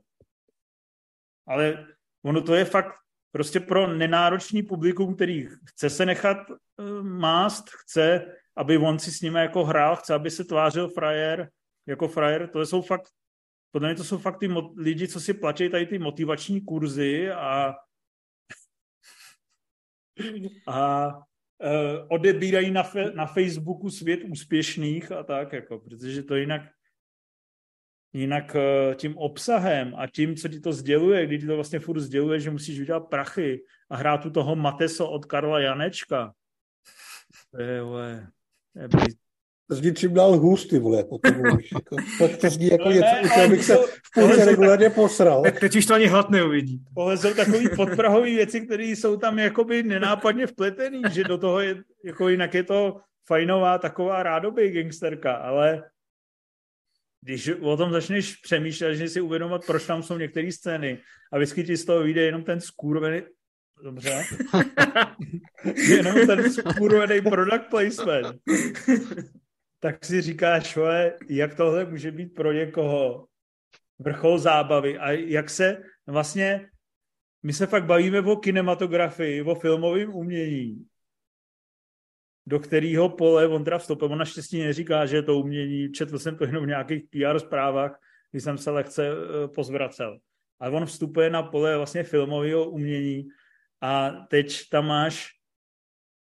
Ale 1.49 1.87
ono 2.25 2.43
to 2.43 2.55
je 2.55 2.65
fakt 2.65 2.95
prostě 3.33 3.61
pro 3.61 3.87
nenáročný 3.87 4.63
publikum, 4.63 5.15
který 5.15 5.49
chce 5.67 5.91
se 5.91 6.07
nechat 6.07 6.37
uh, 6.51 7.03
mást, 7.03 7.71
chce, 7.71 8.37
aby 8.57 8.79
on 8.79 8.99
si 8.99 9.13
s 9.13 9.21
nimi 9.21 9.39
jako 9.39 9.65
hrál, 9.65 9.97
chce, 9.97 10.15
aby 10.15 10.31
se 10.31 10.45
tvářil 10.45 10.89
frajer, 10.89 11.51
jako 11.87 12.09
frajer, 12.09 12.49
to 12.49 12.67
jsou 12.67 12.83
fakt, 12.83 13.09
podle 13.71 13.89
mě 13.89 13.97
to 13.97 14.05
jsou 14.05 14.19
fakt 14.19 14.39
ty 14.39 14.49
mo- 14.49 14.75
lidi, 14.77 15.09
co 15.09 15.21
si 15.21 15.35
platí 15.35 15.69
tady 15.69 15.87
ty 15.87 15.99
motivační 15.99 16.61
kurzy 16.61 17.31
a 17.31 17.75
a 20.67 21.09
uh, 21.17 22.07
odebírají 22.09 22.71
na, 22.71 22.83
fe- 22.83 23.15
na 23.15 23.27
Facebooku 23.27 23.91
svět 23.91 24.21
úspěšných 24.25 25.13
a 25.13 25.23
tak, 25.23 25.53
jako, 25.53 25.79
protože 25.79 26.23
to 26.23 26.37
jinak 26.37 26.63
jinak 28.13 28.55
uh, 28.55 28.95
tím 28.95 29.19
obsahem 29.19 29.95
a 29.97 30.07
tím, 30.07 30.37
co 30.37 30.49
ti 30.49 30.61
to 30.61 30.73
sděluje, 30.73 31.27
když 31.27 31.41
ti 31.41 31.47
to 31.47 31.55
vlastně 31.55 31.79
furt 31.79 32.01
sděluje, 32.01 32.41
že 32.41 32.51
musíš 32.51 32.79
vydělat 32.79 33.01
prachy 33.01 33.63
a 33.91 33.97
hrát 33.97 34.19
tu 34.19 34.31
toho 34.31 34.57
Mateso 34.57 35.11
od 35.11 35.25
Karla 35.25 35.61
Janečka. 35.61 36.33
To 37.51 37.63
je, 37.63 37.83
vole, 37.83 38.29
to 38.75 38.81
je 38.81 38.89
to 39.69 39.77
zní 39.77 39.95
čím 39.95 40.15
dál 40.15 40.39
hůř, 40.39 40.67
ty 40.67 40.79
vole, 40.79 41.05
potom 41.05 41.35
mluvíš. 41.37 41.73
Jako, 41.73 41.97
tak 42.19 42.37
to 42.41 42.51
zní 42.51 42.67
jako 42.67 42.85
No 42.85 42.91
něco, 42.91 43.07
ne, 43.07 43.21
u 43.21 43.29
čeho 43.29 43.39
ale 43.39 43.49
bych 43.49 43.65
se 43.65 43.77
to- 43.77 43.87
v 43.87 44.11
půlce 44.15 44.45
regulárně 44.45 44.91
posral. 44.91 45.43
Tak 45.43 45.61
teď 45.61 45.77
už 45.77 45.87
to 45.87 45.95
ani 45.95 46.07
hlad 46.07 46.31
neuvidí. 46.31 46.85
Tohle 46.95 47.17
jsou 47.19 47.35
takové 47.35 47.69
podprahové 47.77 48.27
věci, 48.27 48.61
které 48.61 48.85
jsou 48.85 49.17
tam 49.17 49.39
jakoby 49.39 49.83
nenápadně 49.83 50.47
vpletený, 50.47 51.03
že 51.13 51.25
do 51.25 51.39
toho 51.39 51.61
je, 51.61 51.77
jako 52.05 52.29
jinak 52.29 52.55
je 52.55 52.63
to 52.63 53.01
fajnová 53.27 53.79
taková 53.79 54.23
rádoby 54.23 54.71
gangsterka, 54.71 55.35
ale 55.35 55.83
když 57.21 57.49
o 57.61 57.77
tom 57.77 57.93
začneš 57.93 58.37
přemýšlet, 58.37 58.95
že 58.95 59.09
si 59.09 59.21
uvědomovat, 59.21 59.67
proč 59.67 59.87
tam 59.87 60.03
jsou 60.03 60.19
některé 60.19 60.53
scény 60.53 60.99
a 61.33 61.37
vždycky 61.37 61.65
ti 61.65 61.77
z 61.77 61.85
toho 61.85 62.03
vyjde 62.03 62.23
jenom 62.23 62.45
ten 62.45 62.61
skurvený, 62.61 63.23
dobře, 63.85 64.23
jenom 65.89 66.27
ten 66.27 66.53
skurvený 66.53 67.21
product 67.21 67.71
placement, 67.71 68.37
tak 69.81 70.05
si 70.05 70.21
říkáš, 70.21 70.77
vole, 70.77 71.13
jak 71.29 71.55
tohle 71.55 71.85
může 71.85 72.11
být 72.11 72.35
pro 72.35 72.53
někoho 72.53 73.27
vrchol 73.99 74.39
zábavy? 74.39 74.99
A 74.99 75.11
jak 75.11 75.51
se 75.51 75.83
vlastně, 76.07 76.69
my 77.43 77.53
se 77.53 77.67
fakt 77.67 77.85
bavíme 77.85 78.21
o 78.21 78.37
kinematografii, 78.37 79.43
o 79.43 79.55
filmovém 79.55 80.15
umění, 80.15 80.87
do 82.51 82.59
kterého 82.59 83.09
pole 83.09 83.49
on 83.49 83.65
teda 83.65 83.79
vstoupil. 83.79 84.13
On 84.13 84.19
naštěstí 84.19 84.63
neříká, 84.63 85.07
že 85.07 85.17
je 85.17 85.23
to 85.23 85.39
umění, 85.39 85.93
četl 85.93 86.19
jsem 86.19 86.37
to 86.37 86.45
jenom 86.45 86.65
v 86.65 86.67
nějakých 86.67 87.03
PR 87.11 87.39
zprávách, 87.39 88.01
když 88.31 88.43
jsem 88.43 88.59
se 88.59 88.71
lehce 88.71 89.07
eh, 89.09 89.49
pozvracel. 89.49 90.19
Ale 90.61 90.71
on 90.73 90.87
vstupuje 90.87 91.31
na 91.31 91.43
pole 91.43 91.77
vlastně 91.77 92.03
filmového 92.03 92.71
umění 92.71 93.29
a 93.81 94.11
teď 94.11 94.69
tam 94.71 94.87
máš 94.87 95.29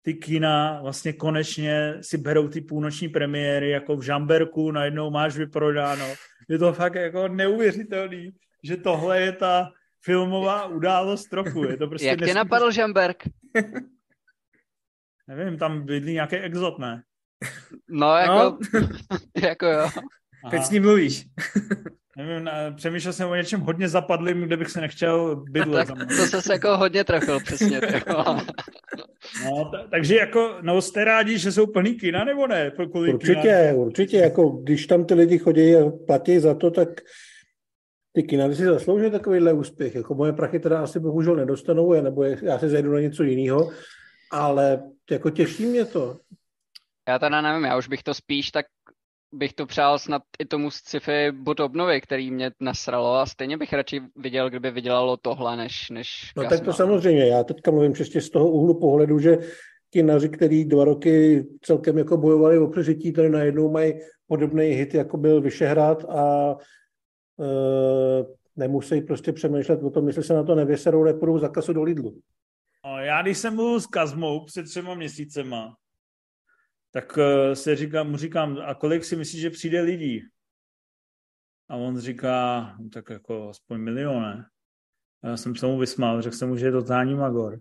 ty 0.02 0.14
kina 0.14 0.82
vlastně 0.82 1.14
konečně 1.14 1.98
si 2.02 2.18
berou 2.18 2.48
ty 2.48 2.62
půlnoční 2.62 3.10
premiéry, 3.10 3.70
jako 3.70 3.98
v 3.98 4.02
Žamberku 4.02 4.72
najednou 4.72 5.12
máš 5.12 5.38
vyprodáno. 5.38 6.06
Je 6.50 6.58
to 6.58 6.74
fakt 6.74 6.96
jako 6.96 7.28
neuvěřitelný, 7.28 8.32
že 8.64 8.78
tohle 8.78 9.22
je 9.22 9.32
ta 9.32 9.72
filmová 10.02 10.66
událost 10.66 11.34
roku. 11.34 11.64
Je 11.64 11.78
to 11.78 11.88
prostě 11.88 12.08
Jak 12.08 12.20
tě 12.20 12.34
napadl 12.34 12.72
Žamberg? 12.72 13.24
Nevím, 15.36 15.58
tam 15.58 15.86
bydlí 15.86 16.14
nějaký 16.14 16.36
exot, 16.36 16.80
ne? 16.80 17.04
No, 17.90 18.16
jako, 18.16 18.58
jako 19.44 19.66
jo. 19.66 19.90
Teď 20.52 20.64
s 20.64 20.70
ním 20.70 20.84
mluvíš. 20.84 21.26
Nevím, 22.18 22.44
ne, 22.44 22.74
přemýšlel 22.76 23.14
jsem 23.14 23.30
o 23.30 23.36
něčem 23.36 23.62
hodně 23.62 23.90
zapadlým, 23.90 24.42
kde 24.42 24.58
bych 24.58 24.70
se 24.70 24.82
nechtěl 24.82 25.36
bydlet. 25.52 25.88
Tak 25.88 26.32
to 26.32 26.42
se 26.42 26.54
jako 26.54 26.78
hodně 26.78 27.04
trefil 27.04 27.40
přesně. 27.40 27.82
Jako. 27.94 28.24
No, 29.46 29.72
ta, 29.72 29.88
takže 29.92 30.16
jako, 30.16 30.58
no 30.62 30.82
jste 30.82 31.04
rádi, 31.04 31.38
že 31.38 31.52
jsou 31.52 31.68
plný 31.68 31.96
kina, 31.96 32.24
nebo 32.24 32.48
ne? 32.48 32.72
Kvůli 32.92 33.14
Určitě, 33.14 33.42
kina? 33.42 33.74
určitě, 33.74 34.18
jako 34.18 34.50
když 34.50 34.88
tam 34.88 35.06
ty 35.06 35.14
lidi 35.14 35.38
chodí 35.38 35.76
a 35.76 35.90
platí 36.08 36.40
za 36.40 36.54
to, 36.54 36.72
tak 36.72 36.90
ty 38.14 38.24
kina 38.24 38.54
si 38.54 38.66
zaslouží 38.66 39.12
takovýhle 39.12 39.54
úspěch. 39.54 39.96
Jako 39.96 40.16
moje 40.16 40.34
prachy 40.34 40.60
teda 40.60 40.80
asi 40.84 41.00
bohužel 41.00 41.36
nedostanou, 41.36 41.94
já- 41.94 42.02
nebo 42.02 42.24
já 42.24 42.60
se 42.60 42.70
zajdu 42.70 42.94
na 42.94 43.00
něco 43.00 43.24
jiného, 43.24 43.72
ale 44.32 44.84
jako 45.12 45.30
těší 45.30 45.66
mě 45.66 45.86
to. 45.86 46.18
Já 47.08 47.20
teda 47.20 47.42
nevím, 47.42 47.64
já 47.64 47.78
už 47.78 47.88
bych 47.88 48.04
to 48.04 48.14
spíš 48.14 48.52
tak 48.52 48.66
bych 49.36 49.54
to 49.54 49.66
přál 49.66 50.00
snad 50.00 50.22
i 50.40 50.46
tomu 50.46 50.72
sci-fi 50.72 51.32
bud 51.32 51.60
obnovy, 51.60 52.02
který 52.02 52.32
mě 52.32 52.52
nasralo 52.60 53.16
a 53.16 53.26
stejně 53.26 53.58
bych 53.58 53.74
radši 53.74 54.02
viděl, 54.16 54.50
kdyby 54.50 54.72
vydělalo 54.72 55.18
tohle, 55.18 55.58
než, 55.58 55.90
než 55.90 56.32
No 56.38 56.44
tak 56.44 56.50
Gasman. 56.50 56.66
to 56.66 56.74
samozřejmě, 56.74 57.28
já 57.28 57.44
teďka 57.44 57.72
mluvím 57.72 57.96
čistě 57.96 58.22
z 58.22 58.30
toho 58.30 58.52
úhlu 58.52 58.80
pohledu, 58.80 59.20
že 59.20 59.38
kinaři, 59.90 60.30
který 60.30 60.66
dva 60.66 60.84
roky 60.84 61.46
celkem 61.62 61.98
jako 61.98 62.18
bojovali 62.18 62.58
o 62.58 62.68
přežití, 62.68 63.14
tady 63.14 63.30
najednou 63.30 63.72
mají 63.72 63.94
podobný 64.28 64.66
hit, 64.66 64.94
jako 64.94 65.18
byl 65.18 65.42
Vyšehrad 65.42 66.06
a 66.10 66.56
e, 67.40 68.26
nemusí 68.56 69.02
prostě 69.02 69.34
přemýšlet 69.34 69.84
o 69.84 69.90
tom, 69.90 70.08
jestli 70.08 70.24
se 70.24 70.34
na 70.34 70.44
to 70.44 70.56
nevyserou, 70.56 71.04
nepůjdou 71.04 71.40
za 71.40 71.50
kasu 71.50 71.74
do 71.74 71.84
Lidlu. 71.84 72.18
Já 73.06 73.22
když 73.22 73.38
jsem 73.38 73.56
mluvil 73.56 73.82
s 73.82 73.88
Kazmou 73.88 74.46
před 74.46 74.64
třema 74.64 74.96
měsícema, 74.96 75.78
tak 76.92 77.18
uh, 77.18 77.54
se 77.54 77.76
říkám, 77.76 78.12
mu 78.12 78.18
říkám, 78.18 78.58
a 78.66 78.76
kolik 78.76 79.04
si 79.06 79.16
myslíš, 79.16 79.42
že 79.42 79.50
přijde 79.50 79.82
lidí? 79.82 80.22
A 81.70 81.76
on 81.76 82.00
říká, 82.00 82.62
no, 82.80 82.90
tak 82.90 83.10
jako 83.10 83.50
aspoň 83.50 83.82
milion, 83.82 84.22
ne? 84.22 84.50
A 85.24 85.28
já 85.28 85.38
jsem 85.38 85.56
se 85.56 85.66
mu 85.66 85.78
vysmál, 85.78 86.22
řekl 86.22 86.36
jsem 86.36 86.50
mu, 86.50 86.58
že 86.58 86.66
je 86.66 86.72
totální 86.72 87.16
magor. 87.16 87.60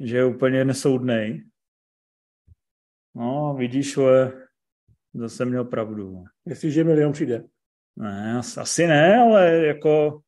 Že 0.00 0.16
je 0.16 0.24
úplně 0.24 0.64
nesoudnej. 0.64 1.48
No, 3.14 3.54
vidíš, 3.58 3.96
vole, 3.96 4.48
zase 5.14 5.44
měl 5.44 5.64
pravdu. 5.64 6.24
Myslíš, 6.44 6.74
že 6.74 6.84
milion 6.84 7.12
přijde? 7.12 7.44
Ne, 7.96 8.38
as- 8.38 8.60
asi 8.60 8.86
ne, 8.86 9.16
ale 9.16 9.66
jako 9.66 10.22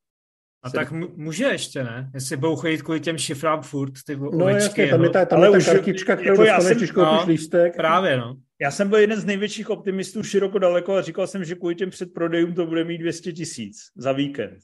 A 0.63 0.71
tak 0.71 0.91
může 1.17 1.45
ještě, 1.45 1.85
ne? 1.85 2.11
Jestli 2.15 2.37
budou 2.37 2.57
chodit 2.57 2.83
kvůli 2.83 3.01
těm 3.01 3.19
šifrám 3.19 3.63
furt, 3.63 3.93
ty 4.07 4.17
No 4.17 4.29
ovečky. 4.29 4.63
jasně, 4.81 4.87
tam 4.91 5.05
je 5.05 5.11
ta, 5.11 5.25
tam 5.25 5.39
Ale 5.39 5.47
je 5.49 5.51
ta 5.53 5.59
už- 5.59 5.65
kartička, 5.67 6.17
kterou 6.17 6.31
jako 6.33 6.45
já 6.45 6.57
dostaneš, 6.57 6.69
jsem- 6.69 6.79
když 6.79 6.91
koupíš 6.91 7.21
no, 7.21 7.25
lístek. 7.27 7.77
Právě, 7.77 8.17
no. 8.17 8.37
Já 8.61 8.71
jsem 8.71 8.89
byl 8.89 8.99
jeden 8.99 9.21
z 9.21 9.25
největších 9.25 9.71
optimistů 9.71 10.23
široko 10.23 10.59
daleko 10.59 10.95
a 10.97 11.03
říkal 11.03 11.27
jsem, 11.27 11.45
že 11.45 11.55
kvůli 11.55 11.75
těm 11.75 11.91
předprodejům 11.91 12.55
to 12.55 12.67
bude 12.67 12.85
mít 12.85 12.99
200 12.99 13.33
tisíc 13.33 13.77
za 13.97 14.13
víkend. 14.13 14.59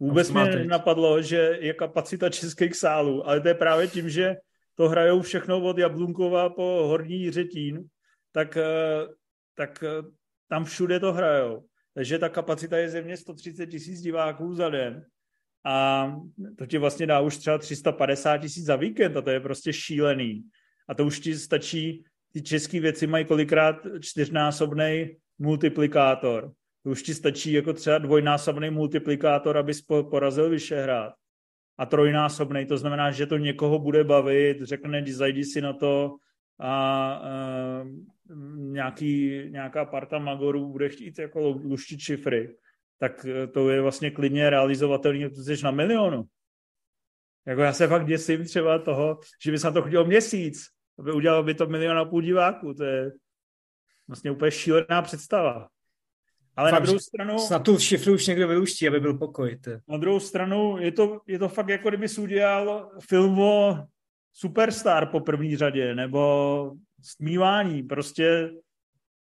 Vůbec 0.00 0.30
No, 0.30 0.40
mě 0.42 0.50
teď. 0.52 0.60
nenapadlo, 0.60 1.22
že 1.22 1.58
je 1.60 1.72
kapacita 1.74 2.28
českých 2.30 2.74
sálů, 2.76 3.28
ale 3.28 3.40
to 3.40 3.48
je 3.48 3.54
právě 3.54 3.86
tím, 3.88 4.10
že 4.10 4.36
to 4.74 4.88
hrajou 4.88 5.22
všechno 5.22 5.60
od 5.62 5.78
Jablunkova 5.78 6.50
po 6.50 6.84
Horní 6.86 7.20
Jiřetín, 7.20 7.84
tak, 8.32 8.56
eh, 8.56 9.06
tak 9.56 9.82
eh, 9.86 10.02
tam 10.50 10.64
všude 10.64 11.00
to 11.00 11.12
hrajou. 11.12 11.64
Takže 11.98 12.18
ta 12.18 12.28
kapacita 12.28 12.78
je 12.78 12.88
země 12.88 13.16
130 13.16 13.66
tisíc 13.66 14.00
diváků 14.00 14.54
za 14.54 14.68
den 14.68 15.06
a 15.64 16.06
to 16.58 16.66
ti 16.66 16.78
vlastně 16.78 17.06
dá 17.06 17.20
už 17.20 17.36
třeba 17.36 17.58
350 17.58 18.38
tisíc 18.38 18.64
za 18.64 18.76
víkend 18.76 19.16
a 19.16 19.22
to 19.22 19.30
je 19.30 19.40
prostě 19.40 19.72
šílený. 19.72 20.42
A 20.88 20.94
to 20.94 21.04
už 21.04 21.20
ti 21.20 21.38
stačí, 21.38 22.04
ty 22.32 22.42
české 22.42 22.80
věci 22.80 23.06
mají 23.06 23.24
kolikrát 23.24 23.76
čtyřnásobný 24.00 25.16
multiplikátor. 25.38 26.52
To 26.82 26.90
už 26.90 27.02
ti 27.02 27.14
stačí 27.14 27.52
jako 27.52 27.72
třeba 27.72 27.98
dvojnásobný 27.98 28.70
multiplikátor, 28.70 29.56
abys 29.56 29.82
po- 29.82 30.04
porazil 30.04 30.50
Vyšehrad. 30.50 31.12
A 31.78 31.86
trojnásobný, 31.86 32.66
to 32.66 32.78
znamená, 32.78 33.10
že 33.10 33.26
to 33.26 33.38
někoho 33.38 33.78
bude 33.78 34.04
bavit, 34.04 34.62
řekne, 34.62 35.04
zajdi 35.12 35.44
si 35.44 35.60
na 35.60 35.72
to 35.72 36.16
a 36.60 37.22
uh, 37.82 37.88
nějaký, 38.56 39.42
nějaká 39.48 39.84
parta 39.84 40.18
magorů 40.18 40.72
bude 40.72 40.88
chtít 40.88 41.18
jako 41.18 41.48
luštit 41.48 42.00
šifry, 42.00 42.56
tak 42.98 43.26
eh, 43.26 43.46
to 43.46 43.70
je 43.70 43.80
vlastně 43.80 44.10
klidně 44.10 44.50
realizovatelný, 44.50 45.28
protože 45.28 45.56
jsi 45.56 45.64
na 45.64 45.70
milionu. 45.70 46.24
Jako 47.46 47.60
já 47.60 47.72
se 47.72 47.88
fakt 47.88 48.06
děsím 48.06 48.44
třeba 48.44 48.78
toho, 48.78 49.20
že 49.44 49.50
by 49.50 49.58
se 49.58 49.66
na 49.66 49.72
to 49.72 49.82
chodilo 49.82 50.04
měsíc, 50.04 50.66
aby 50.98 51.12
udělal 51.12 51.44
by 51.44 51.54
to 51.54 51.66
milion 51.66 51.98
a 51.98 52.04
půl 52.04 52.22
diváků. 52.22 52.74
To 52.74 52.84
je 52.84 53.12
vlastně 54.08 54.30
úplně 54.30 54.50
šílená 54.50 55.02
představa. 55.02 55.68
Ale 56.56 56.70
Fakt, 56.70 56.80
na 56.80 56.84
druhou 56.84 56.98
stranu, 56.98 57.38
Snad 57.38 57.64
tu 57.64 57.78
šifru 57.78 58.14
už 58.14 58.26
někdo 58.26 58.48
vyluští, 58.48 58.88
aby 58.88 59.00
byl 59.00 59.14
pokoj. 59.14 59.58
Ty. 59.58 59.70
na 59.88 59.96
druhou 59.96 60.20
stranu 60.20 60.78
je 60.78 60.92
to, 60.92 61.20
je 61.26 61.38
to 61.38 61.48
fakt 61.48 61.68
jako 61.68 61.88
kdyby 61.88 62.08
jsi 62.08 62.20
udělal 62.20 62.90
film 63.08 63.38
o 63.38 63.86
Superstar 64.32 65.10
po 65.10 65.20
první 65.20 65.56
řadě, 65.56 65.94
nebo 65.94 66.72
stmívání. 67.00 67.82
Prostě 67.82 68.50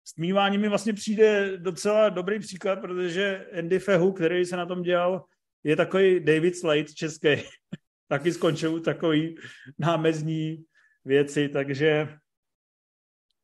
stmívání 0.05 0.59
mi 0.59 0.69
vlastně 0.69 0.93
přijde 0.93 1.59
docela 1.59 2.09
dobrý 2.09 2.39
příklad, 2.39 2.81
protože 2.81 3.47
Andy 3.59 3.79
Fehu, 3.79 4.13
který 4.13 4.45
se 4.45 4.57
na 4.57 4.67
tom 4.67 4.83
dělal, 4.83 5.25
je 5.65 5.77
takový 5.77 6.21
David 6.21 6.57
Slade 6.57 6.85
český. 6.85 7.29
Taky 8.09 8.33
skončil 8.33 8.81
takový 8.81 9.37
námezní 9.79 10.65
věci, 11.05 11.49
takže 11.49 12.09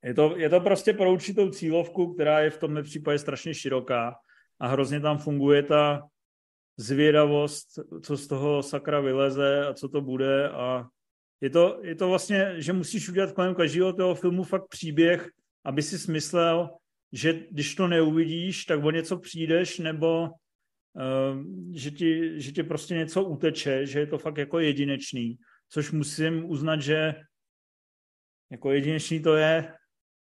je 0.04 0.14
to, 0.14 0.36
je 0.36 0.48
to 0.48 0.60
prostě 0.60 0.92
pro 0.92 1.12
určitou 1.12 1.50
cílovku, 1.50 2.14
která 2.14 2.40
je 2.40 2.50
v 2.50 2.58
tomhle 2.58 2.82
případě 2.82 3.18
strašně 3.18 3.54
široká 3.54 4.14
a 4.60 4.68
hrozně 4.68 5.00
tam 5.00 5.18
funguje 5.18 5.62
ta 5.62 6.08
zvědavost, 6.76 7.68
co 8.02 8.16
z 8.16 8.26
toho 8.26 8.62
sakra 8.62 9.00
vyleze 9.00 9.66
a 9.66 9.74
co 9.74 9.88
to 9.88 10.00
bude 10.00 10.48
a 10.48 10.88
je 11.40 11.50
to, 11.50 11.80
je 11.82 11.94
to 11.94 12.08
vlastně, 12.08 12.54
že 12.56 12.72
musíš 12.72 13.08
udělat 13.08 13.32
kolem 13.32 13.54
každého 13.54 13.92
toho 13.92 14.14
filmu 14.14 14.44
fakt 14.44 14.68
příběh, 14.68 15.30
aby 15.64 15.82
si 15.82 15.98
smyslel, 15.98 16.70
že 17.12 17.32
když 17.50 17.74
to 17.74 17.88
neuvidíš, 17.88 18.64
tak 18.64 18.84
o 18.84 18.90
něco 18.90 19.18
přijdeš, 19.18 19.78
nebo 19.78 20.22
uh, 20.22 21.44
že, 21.74 21.90
ti, 21.90 22.40
že 22.40 22.52
ti 22.52 22.62
prostě 22.62 22.94
něco 22.94 23.24
uteče, 23.24 23.86
že 23.86 23.98
je 24.00 24.06
to 24.06 24.18
fakt 24.18 24.36
jako 24.36 24.58
jedinečný, 24.58 25.38
což 25.68 25.90
musím 25.92 26.50
uznat, 26.50 26.80
že 26.82 27.14
jako 28.50 28.70
jedinečný 28.70 29.22
to 29.22 29.36
je, 29.36 29.74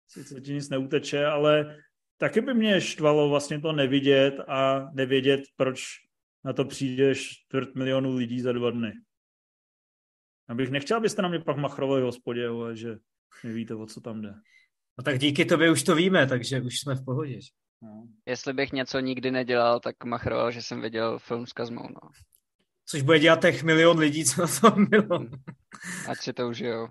sice 0.08 0.40
ti 0.40 0.52
nic 0.52 0.68
neuteče, 0.68 1.26
ale 1.26 1.76
taky 2.16 2.40
by 2.40 2.54
mě 2.54 2.80
štvalo 2.80 3.28
vlastně 3.28 3.60
to 3.60 3.72
nevidět 3.72 4.34
a 4.48 4.88
nevědět, 4.94 5.40
proč 5.56 5.82
na 6.44 6.52
to 6.52 6.64
přijdeš 6.64 7.28
čtvrt 7.28 7.74
milionu 7.74 8.16
lidí 8.16 8.40
za 8.40 8.52
dva 8.52 8.70
dny. 8.70 8.92
Abych 10.48 10.70
nechtěl, 10.70 10.96
abyste 10.96 11.22
na 11.22 11.28
mě 11.28 11.38
pak 11.40 11.56
machrovali 11.56 12.02
v 12.02 12.04
hospodě, 12.04 12.48
ale 12.48 12.76
že 12.76 12.96
nevíte, 13.44 13.74
o 13.74 13.86
co 13.86 14.00
tam 14.00 14.22
jde. 14.22 14.34
No 14.98 15.04
tak 15.04 15.18
díky 15.18 15.44
tobě 15.44 15.70
už 15.70 15.82
to 15.82 15.94
víme, 15.94 16.26
takže 16.26 16.60
už 16.60 16.80
jsme 16.80 16.94
v 16.94 17.04
pohodě. 17.04 17.40
že? 17.40 17.48
No. 17.82 18.06
Jestli 18.26 18.52
bych 18.52 18.72
něco 18.72 19.00
nikdy 19.00 19.30
nedělal, 19.30 19.80
tak 19.80 20.04
machroval, 20.04 20.50
že 20.50 20.62
jsem 20.62 20.80
viděl 20.80 21.18
film 21.18 21.46
s 21.46 21.52
Kazmou, 21.52 21.82
no. 21.88 22.10
Což 22.86 23.02
bude 23.02 23.18
dělat 23.18 23.40
těch 23.40 23.62
milion 23.62 23.98
lidí, 23.98 24.24
co 24.24 24.40
na 24.42 24.48
tom 24.60 24.86
bylo. 24.86 25.26
Ať 26.08 26.18
si 26.18 26.32
to 26.32 26.48
užijou. 26.48 26.88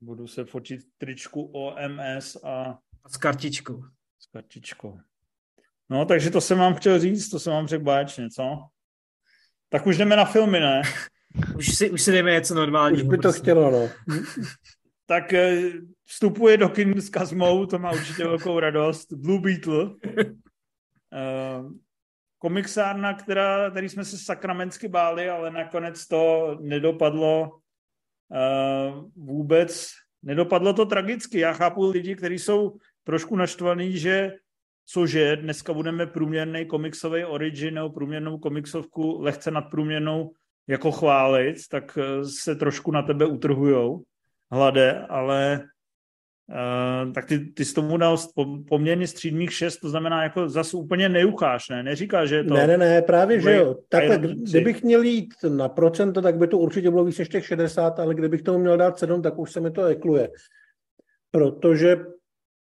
Budu 0.00 0.26
se 0.26 0.44
fotit 0.44 0.80
tričku 0.98 1.42
OMS 1.42 2.36
a 2.44 2.78
A 3.04 3.08
s 3.08 3.16
kartičkou. 3.16 3.82
s 4.18 4.26
kartičkou. 4.26 4.98
No, 5.90 6.04
takže 6.06 6.30
to 6.30 6.40
jsem 6.40 6.58
vám 6.58 6.74
chtěl 6.74 7.00
říct, 7.00 7.28
to 7.30 7.38
jsem 7.38 7.52
vám 7.52 7.66
řekl 7.66 7.84
báječně, 7.84 8.30
co? 8.30 8.44
Tak 9.68 9.86
už 9.86 9.96
jdeme 9.96 10.16
na 10.16 10.24
filmy, 10.24 10.60
ne? 10.60 10.82
Už 11.56 11.74
si, 11.74 11.90
už 11.90 12.02
si 12.02 12.12
dejme 12.12 12.32
něco 12.32 12.54
Už 12.54 12.58
normálního. 12.58 13.08
by 13.08 13.16
to 13.16 13.22
prostě. 13.22 13.40
chtělo, 13.40 13.70
no. 13.70 13.88
Tak 15.06 15.32
eh, 15.32 15.72
vstupuje 16.04 16.56
do 16.56 16.68
kin 16.68 17.00
s 17.00 17.10
Kazmou, 17.10 17.66
to 17.66 17.78
má 17.78 17.92
určitě 17.92 18.24
velkou 18.24 18.60
radost. 18.60 19.12
Blue 19.12 19.40
Beetle. 19.40 19.90
Eh, 21.16 21.62
komiksárna, 22.38 23.14
která, 23.14 23.70
který 23.70 23.88
jsme 23.88 24.04
se 24.04 24.18
sakramentsky 24.18 24.88
báli, 24.88 25.28
ale 25.28 25.50
nakonec 25.50 26.06
to 26.06 26.56
nedopadlo 26.60 27.58
eh, 28.34 28.92
vůbec, 29.16 29.86
nedopadlo 30.22 30.72
to 30.72 30.86
tragicky. 30.86 31.38
Já 31.38 31.52
chápu 31.52 31.90
lidi, 31.90 32.16
kteří 32.16 32.38
jsou 32.38 32.76
trošku 33.04 33.36
naštvaný, 33.36 33.98
že 33.98 34.32
cože, 34.86 35.36
dneska 35.36 35.72
budeme 35.72 36.06
průměrný 36.06 36.66
komiksový 36.66 37.24
origin 37.24 37.74
nebo 37.74 37.90
průměrnou 37.90 38.38
komiksovku 38.38 39.22
lehce 39.22 39.50
nadprůměrnou 39.50 40.32
jako 40.68 40.92
chválit, 40.92 41.56
tak 41.70 41.98
eh, 41.98 42.24
se 42.24 42.54
trošku 42.54 42.90
na 42.90 43.02
tebe 43.02 43.26
utrhujou 43.26 44.02
hlade, 44.52 45.06
ale 45.08 45.60
uh, 46.48 47.12
tak 47.12 47.26
ty, 47.26 47.38
ty 47.38 47.64
jsi 47.64 47.74
tomu 47.74 47.96
dal 47.96 48.16
pom- 48.16 48.64
poměrně 48.68 49.06
střídmých 49.06 49.52
šest, 49.52 49.76
to 49.76 49.88
znamená 49.88 50.22
jako 50.22 50.48
zase 50.48 50.76
úplně 50.76 51.08
neucháš, 51.08 51.68
ne? 51.68 51.82
Neříká, 51.82 52.26
že 52.26 52.36
je 52.36 52.44
to... 52.44 52.54
Ne, 52.54 52.66
ne, 52.66 52.76
ne, 52.76 53.02
právě, 53.02 53.40
že 53.40 53.56
jo. 53.56 53.76
Takhle, 53.88 54.18
kdybych 54.18 54.82
měl 54.82 55.02
jít 55.02 55.34
na 55.48 55.68
procento, 55.68 56.22
tak 56.22 56.38
by 56.38 56.46
to 56.46 56.58
určitě 56.58 56.90
bylo 56.90 57.04
víc 57.04 57.18
než 57.18 57.28
těch 57.28 57.46
60, 57.46 58.00
ale 58.00 58.14
kdybych 58.14 58.42
tomu 58.42 58.58
měl 58.58 58.76
dát 58.76 58.98
7, 58.98 59.22
tak 59.22 59.38
už 59.38 59.52
se 59.52 59.60
mi 59.60 59.70
to 59.70 59.84
ekluje. 59.84 60.28
Protože 61.30 61.96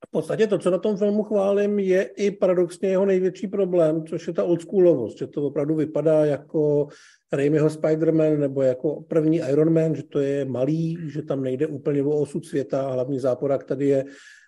v 0.09 0.11
podstatě 0.11 0.47
to, 0.47 0.59
co 0.59 0.71
na 0.71 0.79
tom 0.79 0.97
filmu 0.97 1.23
chválím, 1.23 1.79
je 1.79 2.03
i 2.03 2.31
paradoxně 2.31 2.88
jeho 2.88 3.07
největší 3.07 3.47
problém, 3.47 4.07
což 4.07 4.27
je 4.27 4.33
ta 4.33 4.45
oldschoolovost, 4.45 5.19
že 5.19 5.27
to 5.27 5.43
opravdu 5.43 5.75
vypadá 5.75 6.25
jako 6.25 6.87
Raimiho 7.33 7.69
Spider-Man 7.69 8.38
nebo 8.38 8.62
jako 8.62 9.01
první 9.01 9.37
Iron 9.37 9.73
Man, 9.73 9.95
že 9.95 10.03
to 10.03 10.21
je 10.21 10.45
malý, 10.45 10.99
že 11.11 11.23
tam 11.23 11.43
nejde 11.43 11.67
úplně 11.67 12.03
o 12.03 12.11
osud 12.11 12.47
světa, 12.47 12.90
hlavní 12.90 13.19
záporák 13.19 13.64
tady 13.64 13.87
je 13.88 14.05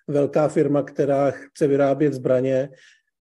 velká 0.08 0.48
firma, 0.48 0.82
která 0.82 1.30
chce 1.30 1.66
vyrábět 1.66 2.12
zbraně. 2.12 2.68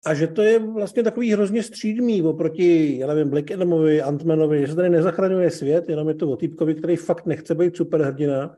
A 0.05 0.13
že 0.13 0.27
to 0.27 0.41
je 0.41 0.60
vlastně 0.60 1.03
takový 1.03 1.34
hrozně 1.34 1.63
střídmý 1.63 2.21
oproti, 2.21 2.97
já 2.97 3.08
nevím, 3.08 3.29
Black 3.29 3.51
Adamovi, 3.51 4.01
Antmanovi, 4.01 4.62
že 4.62 4.67
se 4.67 4.75
tady 4.75 4.89
nezachraňuje 4.89 5.51
svět, 5.51 5.89
jenom 5.89 6.08
je 6.08 6.13
to 6.13 6.29
o 6.32 6.36
týpkovi, 6.36 6.75
který 6.75 6.95
fakt 6.95 7.25
nechce 7.25 7.55
být 7.55 7.77
superhrdina 7.77 8.55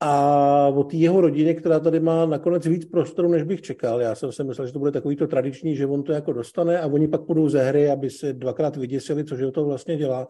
a 0.00 0.68
o 0.68 0.84
té 0.84 0.96
jeho 0.96 1.20
rodině, 1.20 1.54
která 1.54 1.80
tady 1.80 2.00
má 2.00 2.26
nakonec 2.26 2.66
víc 2.66 2.84
prostoru, 2.84 3.28
než 3.28 3.42
bych 3.42 3.62
čekal. 3.62 4.00
Já 4.00 4.14
jsem 4.14 4.32
si 4.32 4.44
myslel, 4.44 4.66
že 4.66 4.72
to 4.72 4.78
bude 4.78 4.92
takový 4.92 5.16
to 5.16 5.26
tradiční, 5.26 5.76
že 5.76 5.86
on 5.86 6.02
to 6.02 6.12
jako 6.12 6.32
dostane 6.32 6.80
a 6.80 6.86
oni 6.86 7.08
pak 7.08 7.22
půjdou 7.22 7.48
ze 7.48 7.62
hry, 7.62 7.90
aby 7.90 8.10
se 8.10 8.32
dvakrát 8.32 8.76
vyděsili, 8.76 9.24
což 9.24 9.40
to 9.52 9.64
vlastně 9.64 9.96
dělá. 9.96 10.28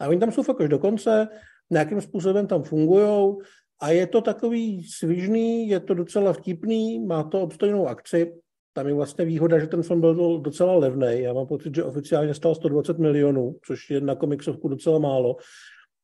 A 0.00 0.08
oni 0.08 0.18
tam 0.18 0.32
jsou 0.32 0.42
fakt 0.42 0.60
až 0.60 0.68
do 0.68 0.78
konce, 0.78 1.28
nějakým 1.70 2.00
způsobem 2.00 2.46
tam 2.46 2.62
fungují 2.62 3.36
a 3.80 3.90
je 3.90 4.06
to 4.06 4.20
takový 4.20 4.84
svižný, 4.84 5.68
je 5.68 5.80
to 5.80 5.94
docela 5.94 6.32
vtipný, 6.32 7.06
má 7.06 7.22
to 7.22 7.40
obstojnou 7.40 7.88
akci. 7.88 8.32
Tam 8.72 8.86
je 8.86 8.94
vlastně 8.94 9.24
výhoda, 9.24 9.58
že 9.58 9.66
ten 9.66 9.82
film 9.82 10.00
byl 10.00 10.40
docela 10.40 10.76
levný. 10.76 11.06
Já 11.20 11.32
mám 11.32 11.46
pocit, 11.46 11.74
že 11.74 11.84
oficiálně 11.84 12.34
stal 12.34 12.54
120 12.54 12.98
milionů, 12.98 13.56
což 13.66 13.90
je 13.90 14.00
na 14.00 14.14
komiksovku 14.14 14.68
docela 14.68 14.98
málo. 14.98 15.36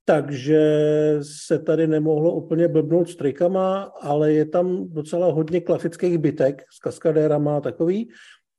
Takže 0.05 0.61
se 1.23 1.59
tady 1.59 1.87
nemohlo 1.87 2.35
úplně 2.35 2.69
blbnout 2.69 3.09
s 3.09 3.17
trikama, 3.17 3.83
ale 3.83 4.33
je 4.33 4.47
tam 4.47 4.89
docela 4.89 5.33
hodně 5.33 5.61
klasických 5.61 6.19
bytek 6.19 6.63
s 6.71 6.79
kaskadérama 6.79 7.57
a 7.57 7.61
takový 7.61 8.09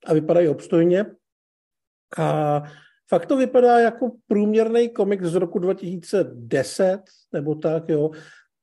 a 0.06 0.14
vypadají 0.14 0.48
obstojně. 0.48 1.06
A 2.18 2.64
fakt 3.10 3.26
to 3.26 3.38
vypadá 3.38 3.80
jako 3.80 4.12
průměrný 4.28 4.90
komik 4.90 5.24
z 5.24 5.36
roku 5.36 5.60
2010 5.60 7.02
nebo 7.34 7.56
tak, 7.56 7.90
jo. 7.90 8.12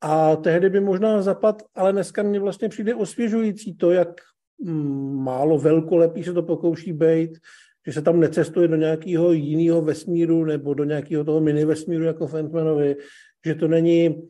A 0.00 0.36
tehdy 0.36 0.70
by 0.70 0.80
možná 0.80 1.22
zapad, 1.22 1.62
ale 1.74 1.92
dneska 1.92 2.22
mně 2.22 2.40
vlastně 2.40 2.68
přijde 2.68 2.94
osvěžující 2.94 3.76
to, 3.76 3.90
jak 3.90 4.08
mm, 4.58 5.24
málo 5.24 5.58
velkolepý 5.58 6.24
se 6.24 6.32
to 6.32 6.42
pokouší 6.42 6.92
být, 6.92 7.38
že 7.86 7.92
se 7.92 8.02
tam 8.02 8.20
necestuje 8.20 8.68
do 8.68 8.76
nějakého 8.76 9.32
jiného 9.32 9.82
vesmíru 9.82 10.44
nebo 10.44 10.74
do 10.74 10.84
nějakého 10.84 11.24
toho 11.24 11.40
mini 11.40 11.64
vesmíru 11.64 12.04
jako 12.04 12.26
Fantmanovi, 12.26 12.96
že 13.46 13.54
to 13.54 13.68
není 13.68 14.28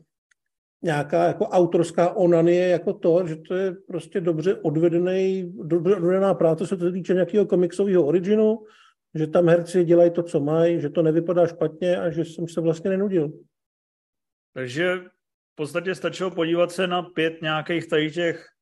nějaká 0.83 1.23
jako 1.23 1.45
autorská 1.45 2.13
onanie 2.13 2.67
jako 2.67 2.93
to, 2.93 3.27
že 3.27 3.35
to 3.35 3.55
je 3.55 3.75
prostě 3.87 4.21
dobře 4.21 4.55
odvedený, 4.55 5.53
dobře 5.63 5.95
odvedená 5.95 6.33
práce, 6.33 6.67
se 6.67 6.91
týče 6.91 7.13
nějakého 7.13 7.45
komiksového 7.45 8.05
originu, 8.05 8.59
že 9.15 9.27
tam 9.27 9.47
herci 9.47 9.85
dělají 9.85 10.11
to, 10.11 10.23
co 10.23 10.39
mají, 10.39 10.81
že 10.81 10.89
to 10.89 11.01
nevypadá 11.01 11.47
špatně 11.47 11.97
a 11.97 12.09
že 12.09 12.25
jsem 12.25 12.47
se 12.47 12.61
vlastně 12.61 12.89
nenudil. 12.89 13.31
Takže 14.53 14.95
v 15.53 15.55
podstatě 15.55 15.95
stačilo 15.95 16.31
podívat 16.31 16.71
se 16.71 16.87
na 16.87 17.01
pět 17.01 17.41
nějakých 17.41 17.87
tady 17.87 18.11
těch 18.11 18.52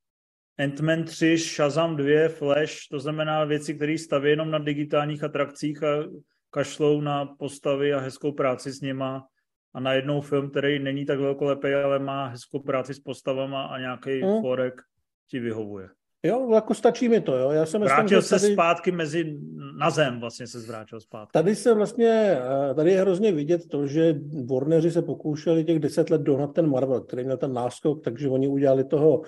Ant-Man 0.61 1.03
3, 1.03 1.37
Shazam 1.37 1.95
2, 1.95 2.29
Flash, 2.29 2.87
to 2.91 2.99
znamená 2.99 3.45
věci, 3.45 3.73
které 3.73 3.97
staví 3.97 4.29
jenom 4.29 4.51
na 4.51 4.59
digitálních 4.59 5.23
atrakcích 5.23 5.83
a 5.83 6.03
kašlou 6.49 7.01
na 7.01 7.25
postavy 7.25 7.93
a 7.93 7.99
hezkou 7.99 8.31
práci 8.31 8.71
s 8.71 8.81
nima 8.81 9.27
a 9.73 9.79
najednou 9.79 10.21
film, 10.21 10.49
který 10.49 10.79
není 10.79 11.05
tak 11.05 11.19
velkolepý, 11.19 11.73
ale 11.73 11.99
má 11.99 12.27
hezkou 12.27 12.59
práci 12.59 12.93
s 12.93 12.99
postavama 12.99 13.63
a 13.63 13.79
nějaký 13.79 14.21
Hmm. 14.21 14.41
forek 14.41 14.81
ti 15.29 15.39
vyhovuje. 15.39 15.89
Jo, 16.23 16.51
jako 16.53 16.73
stačí 16.73 17.09
mi 17.09 17.21
to, 17.21 17.37
jo. 17.37 17.51
Já 17.51 17.65
jsem 17.65 17.81
Vrátil 17.81 18.21
se 18.21 18.39
zpátky 18.39 18.91
mezi, 18.91 19.39
na 19.79 19.89
zem 19.89 20.19
vlastně 20.19 20.47
se 20.47 20.59
zvrátil 20.59 20.99
zpátky. 20.99 21.31
Tady 21.33 21.55
se 21.55 21.73
vlastně, 21.73 22.37
eh, 22.71 22.73
tady 22.73 22.91
je 22.91 23.01
hrozně 23.01 23.31
vidět 23.31 23.61
to, 23.67 23.87
že 23.87 24.15
Warneri 24.49 24.91
se 24.91 25.01
pokoušeli 25.01 25.63
těch 25.63 25.79
deset 25.79 26.09
let 26.09 26.21
dohnat 26.21 26.53
ten 26.53 26.69
Marvel, 26.69 27.01
který 27.01 27.23
měl 27.23 27.37
ten 27.37 27.53
náskok, 27.53 28.03
takže 28.03 28.29
oni 28.29 28.47
udělali 28.47 28.83
toho 28.83 29.21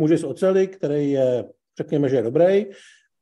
muže 0.00 0.18
z 0.18 0.24
oceli, 0.24 0.66
který 0.66 1.10
je, 1.10 1.44
řekněme, 1.78 2.08
že 2.08 2.16
je 2.16 2.22
dobrý, 2.22 2.66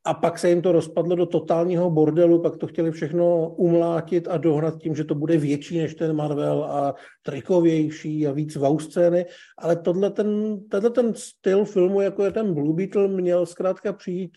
a 0.04 0.14
pak 0.14 0.38
se 0.38 0.48
jim 0.48 0.62
to 0.62 0.72
rozpadlo 0.72 1.16
do 1.16 1.26
totálního 1.26 1.90
bordelu, 1.90 2.42
pak 2.42 2.56
to 2.56 2.66
chtěli 2.66 2.90
všechno 2.90 3.48
umlátit 3.48 4.28
a 4.28 4.36
dohnat 4.36 4.78
tím, 4.78 4.94
že 4.94 5.04
to 5.04 5.14
bude 5.14 5.36
větší 5.36 5.78
než 5.78 5.94
ten 5.94 6.16
Marvel 6.16 6.64
a 6.64 6.94
trikovější 7.22 8.26
a 8.26 8.32
víc 8.32 8.56
wow 8.56 8.78
scény, 8.78 9.26
ale 9.58 9.76
tohle 9.76 10.10
ten, 10.10 10.60
tenhle 10.68 10.90
ten 10.90 11.14
styl 11.14 11.64
filmu, 11.64 12.00
jako 12.00 12.24
je 12.24 12.32
ten 12.32 12.54
Blue 12.54 12.74
Beetle, 12.74 13.08
měl 13.08 13.46
zkrátka 13.46 13.92
přijít 13.92 14.30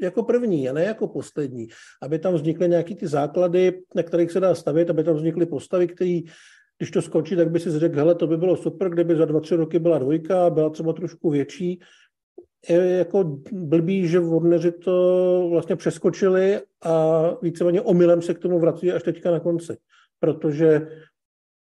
jako 0.00 0.22
první 0.22 0.68
a 0.68 0.72
ne 0.72 0.84
jako 0.84 1.08
poslední. 1.08 1.68
Aby 2.02 2.18
tam 2.18 2.34
vznikly 2.34 2.68
nějaký 2.68 2.94
ty 2.94 3.06
základy, 3.06 3.82
na 3.94 4.02
kterých 4.02 4.32
se 4.32 4.40
dá 4.40 4.54
stavit, 4.54 4.90
aby 4.90 5.04
tam 5.04 5.14
vznikly 5.16 5.46
postavy, 5.46 5.86
které 5.86 6.20
když 6.82 6.90
to 6.90 7.02
skončí, 7.02 7.36
tak 7.36 7.50
by 7.50 7.60
si 7.60 7.78
řekl, 7.78 7.96
hele, 7.96 8.14
to 8.14 8.26
by 8.26 8.36
bylo 8.36 8.56
super, 8.56 8.90
kdyby 8.90 9.16
za 9.16 9.24
dva, 9.24 9.40
tři 9.40 9.56
roky 9.56 9.78
byla 9.78 9.98
dvojka, 9.98 10.50
byla 10.50 10.70
třeba 10.70 10.92
trošku 10.92 11.30
větší. 11.30 11.80
Je 12.68 12.76
jako 12.76 13.38
blbý, 13.52 14.06
že 14.08 14.20
Warneri 14.20 14.72
to 14.72 15.48
vlastně 15.50 15.76
přeskočili 15.76 16.60
a 16.84 17.22
víceméně 17.42 17.80
omylem 17.80 18.22
se 18.22 18.34
k 18.34 18.38
tomu 18.38 18.58
vrací 18.58 18.92
až 18.92 19.02
teďka 19.02 19.30
na 19.30 19.40
konci. 19.40 19.76
Protože 20.20 20.88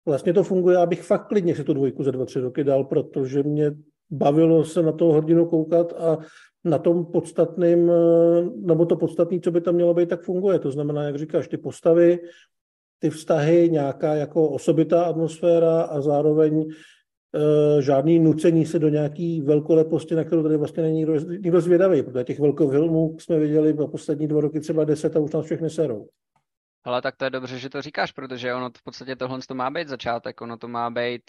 vlastně 0.07 0.33
to 0.33 0.43
funguje, 0.43 0.77
abych 0.77 1.03
fakt 1.03 1.29
klidně 1.29 1.55
si 1.55 1.65
tu 1.65 1.75
dvojku 1.75 2.03
za 2.03 2.11
dva, 2.11 2.25
tři 2.25 2.41
roky 2.41 2.65
dal, 2.65 2.85
protože 2.85 3.43
mě 3.43 3.73
bavilo 4.11 4.65
se 4.65 4.83
na 4.83 4.93
toho 4.93 5.13
hrdinu 5.13 5.47
koukat 5.47 5.93
a 5.93 6.19
na 6.65 6.79
tom 6.79 7.05
podstatným, 7.05 7.93
nebo 8.57 8.87
to 8.87 8.97
podstatné, 8.97 9.41
co 9.41 9.51
by 9.51 9.61
tam 9.61 9.75
mělo 9.75 9.95
být, 9.95 10.09
tak 10.09 10.23
funguje. 10.23 10.59
To 10.59 10.71
znamená, 10.71 11.03
jak 11.05 11.19
říkáš, 11.19 11.49
ty 11.49 11.57
postavy, 11.57 12.19
ty 13.03 13.11
vztahy, 13.11 13.69
nějaká 13.71 14.15
jako 14.15 14.49
osobitá 14.49 15.05
atmosféra 15.05 15.83
a 15.83 16.01
zároveň 16.01 16.63
e, 16.63 17.83
žádný 17.83 18.19
nucení 18.19 18.67
se 18.67 18.79
do 18.79 18.89
nějaký 18.89 19.41
velkoleposti, 19.41 20.15
na 20.15 20.25
kterou 20.25 20.43
tady 20.43 20.57
vlastně 20.57 20.83
není 20.83 20.97
nikdo, 20.97 21.15
nikdo 21.15 21.61
zvědavý, 21.61 22.03
protože 22.03 22.25
těch 22.25 22.41
velkofilmů 22.41 23.17
jsme 23.19 23.39
viděli 23.39 23.77
za 23.77 23.87
poslední 23.87 24.29
dva 24.29 24.41
roky 24.41 24.61
třeba 24.61 24.85
deset 24.85 25.17
a 25.17 25.21
už 25.21 25.33
nás 25.33 25.45
všechny 25.45 25.71
serou. 25.71 26.09
Ale 26.85 27.03
tak 27.03 27.17
to 27.17 27.25
je 27.25 27.31
dobře, 27.31 27.59
že 27.59 27.71
to 27.71 27.83
říkáš, 27.83 28.13
protože 28.13 28.55
ono 28.55 28.71
v 28.71 28.83
podstatě 28.85 29.17
tohle 29.17 29.39
to 29.49 29.55
má 29.55 29.71
být 29.71 29.89
začátek, 29.89 30.41
ono 30.41 30.57
to 30.57 30.69
má 30.69 30.91
být 30.91 31.23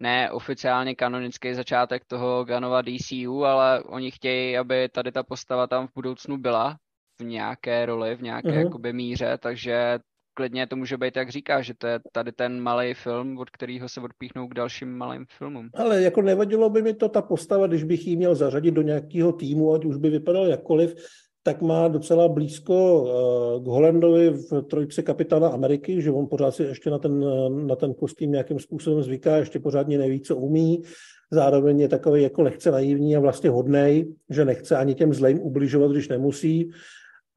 ne 0.00 0.30
oficiálně 0.30 0.94
kanonický 0.94 1.54
začátek 1.54 2.04
toho 2.04 2.44
Ganova 2.44 2.82
DCU, 2.82 3.44
ale 3.44 3.82
oni 3.82 4.10
chtějí, 4.10 4.58
aby 4.58 4.88
tady 4.88 5.12
ta 5.12 5.22
postava 5.22 5.66
tam 5.66 5.86
v 5.86 5.90
budoucnu 5.94 6.38
byla 6.38 6.76
v 7.20 7.24
nějaké 7.24 7.86
roli, 7.86 8.16
v 8.16 8.22
nějaké 8.22 8.48
uh-huh. 8.48 8.64
jakoby 8.64 8.92
míře, 8.92 9.38
takže 9.40 9.98
klidně 10.38 10.66
to 10.66 10.76
může 10.76 10.96
být, 10.96 11.16
jak 11.16 11.30
říká, 11.30 11.62
že 11.62 11.74
to 11.74 11.86
je 11.86 12.00
tady 12.12 12.32
ten 12.32 12.60
malý 12.60 12.94
film, 12.94 13.38
od 13.38 13.50
kterého 13.50 13.88
se 13.88 14.00
odpíchnou 14.00 14.48
k 14.48 14.54
dalším 14.54 14.96
malým 14.96 15.26
filmům. 15.38 15.70
Ale 15.74 16.02
jako 16.02 16.22
nevadilo 16.22 16.70
by 16.70 16.82
mi 16.82 16.94
to 16.94 17.08
ta 17.08 17.22
postava, 17.22 17.66
když 17.66 17.84
bych 17.84 18.06
ji 18.06 18.16
měl 18.16 18.34
zařadit 18.34 18.70
do 18.70 18.82
nějakého 18.82 19.32
týmu, 19.32 19.74
ať 19.74 19.84
už 19.84 19.96
by 19.96 20.10
vypadal 20.10 20.46
jakkoliv, 20.46 20.94
tak 21.42 21.62
má 21.62 21.88
docela 21.88 22.28
blízko 22.28 23.02
uh, 23.02 23.64
k 23.64 23.66
Holandovi 23.66 24.30
v 24.30 24.62
trojce 24.62 25.02
kapitána 25.02 25.48
Ameriky, 25.48 26.02
že 26.02 26.10
on 26.10 26.26
pořád 26.26 26.54
si 26.54 26.62
ještě 26.62 26.90
na 26.90 26.98
ten, 26.98 27.24
na 27.66 27.76
ten 27.76 27.94
kostým 27.94 28.32
nějakým 28.32 28.58
způsobem 28.58 29.02
zvyká, 29.02 29.36
ještě 29.36 29.58
pořádně 29.58 29.98
neví, 29.98 30.20
co 30.20 30.36
umí. 30.36 30.82
Zároveň 31.30 31.80
je 31.80 31.88
takový 31.88 32.22
jako 32.22 32.42
lehce 32.42 32.70
naivní 32.70 33.16
a 33.16 33.20
vlastně 33.20 33.50
hodnej, 33.50 34.14
že 34.30 34.44
nechce 34.44 34.76
ani 34.76 34.94
těm 34.94 35.14
zlým 35.14 35.40
ubližovat, 35.40 35.90
když 35.90 36.08
nemusí. 36.08 36.70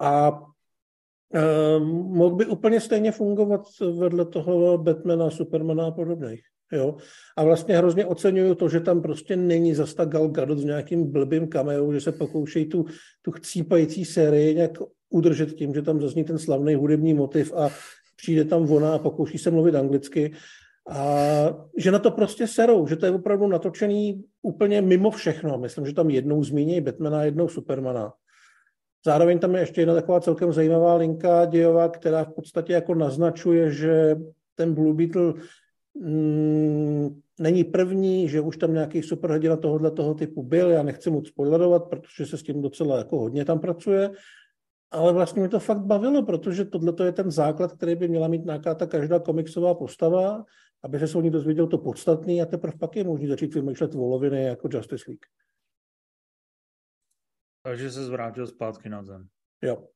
A 0.02 0.42
uh, 1.34 1.86
mohl 1.88 2.36
by 2.36 2.46
úplně 2.46 2.80
stejně 2.80 3.12
fungovat 3.12 3.62
vedle 4.00 4.26
toho 4.26 4.78
Batmana, 4.78 5.30
Supermana 5.30 5.86
a 5.86 5.91
podobných. 5.91 6.41
Jo? 6.72 6.96
A 7.38 7.44
vlastně 7.44 7.78
hrozně 7.78 8.06
oceňuju 8.06 8.56
to, 8.56 8.70
že 8.70 8.80
tam 8.80 9.02
prostě 9.02 9.36
není 9.36 9.74
zas 9.74 9.94
tak 9.94 10.10
Gal 10.10 10.28
Gadot 10.28 10.60
s 10.60 10.63
nějakým 10.63 11.12
blbým 11.12 11.48
cameo, 11.48 11.94
že 11.94 12.02
se 12.02 12.12
pokoušejí 12.12 12.65
tu, 12.65 12.86
tu 13.22 13.32
chcípající 13.32 14.06
sérii 14.06 14.56
nějak 14.56 14.78
udržet 15.10 15.54
tím, 15.54 15.74
že 15.74 15.82
tam 15.82 16.02
zazní 16.02 16.24
ten 16.24 16.39
slavný 16.39 16.76
hudební 16.76 17.13
motiv 17.13 17.54
a 17.54 17.70
přijde 18.15 18.46
tam 18.46 18.72
ona 18.72 18.96
a 18.96 19.00
pokouší 19.00 19.38
se 19.38 19.52
mluvit 19.52 19.76
anglicky. 19.76 20.34
A 20.89 21.06
že 21.78 21.91
na 21.91 22.00
to 22.00 22.12
prostě 22.12 22.48
serou, 22.48 22.88
že 22.88 22.96
to 22.96 23.06
je 23.06 23.12
opravdu 23.12 23.48
natočený 23.48 24.24
úplně 24.41 24.82
mimo 24.82 25.12
všechno. 25.12 25.58
Myslím, 25.58 25.86
že 25.86 25.94
tam 25.94 26.10
jednou 26.10 26.44
zmíní 26.44 26.82
Batmana, 26.82 27.24
jednou 27.24 27.48
Supermana. 27.48 28.13
Zároveň 29.06 29.40
tam 29.40 29.56
je 29.56 29.62
ještě 29.62 29.82
jedna 29.82 29.94
taková 29.94 30.20
celkem 30.20 30.54
zajímavá 30.54 30.96
linka 30.96 31.46
dějová, 31.46 31.90
která 31.90 32.24
v 32.24 32.34
podstatě 32.34 32.74
jako 32.74 32.96
naznačuje, 32.96 33.72
že 33.72 34.16
ten 34.56 34.74
Blue 34.74 34.94
Beetle 34.94 35.34
mm, 35.96 37.22
není 37.40 37.64
první, 37.64 38.30
že 38.30 38.42
už 38.42 38.58
tam 38.58 38.74
nějaký 38.74 39.04
superhrdina 39.04 39.58
tohohle 39.58 39.92
toho 39.92 40.14
typu 40.14 40.44
byl, 40.44 40.70
já 40.70 40.84
nechci 40.84 41.10
moc 41.10 41.28
spoilerovat, 41.28 41.90
protože 41.90 42.26
se 42.26 42.38
s 42.38 42.44
tím 42.44 42.62
docela 42.62 42.98
jako 42.98 43.20
hodně 43.20 43.46
tam 43.46 43.60
pracuje, 43.60 44.12
ale 44.92 45.14
vlastně 45.14 45.42
mi 45.42 45.50
to 45.50 45.60
fakt 45.60 45.82
bavilo, 45.82 46.24
protože 46.24 46.66
tohle 46.66 46.94
je 47.04 47.12
ten 47.12 47.32
základ, 47.32 47.72
který 47.72 47.96
by 47.96 48.08
měla 48.08 48.28
mít 48.28 48.46
nějaká 48.46 48.76
ta 48.76 48.88
každá 48.88 49.20
komiksová 49.20 49.74
postava, 49.74 50.46
aby 50.84 51.08
se 51.08 51.18
o 51.18 51.22
ní 51.22 51.30
dozvěděl 51.30 51.68
to 51.68 51.78
podstatný 51.78 52.42
a 52.42 52.46
teprve 52.46 52.74
pak 52.80 52.96
je 52.96 53.04
možný 53.04 53.28
začít 53.28 53.54
vymýšlet 53.54 53.94
voloviny 53.94 54.44
jako 54.44 54.70
Justice 54.72 55.04
League. 55.08 55.26
Takže 57.63 57.91
se 57.91 58.06
zvrátil 58.06 58.47
zpátky 58.47 58.89
na 58.89 59.04
zem. 59.04 59.28
Jo. 59.62 59.88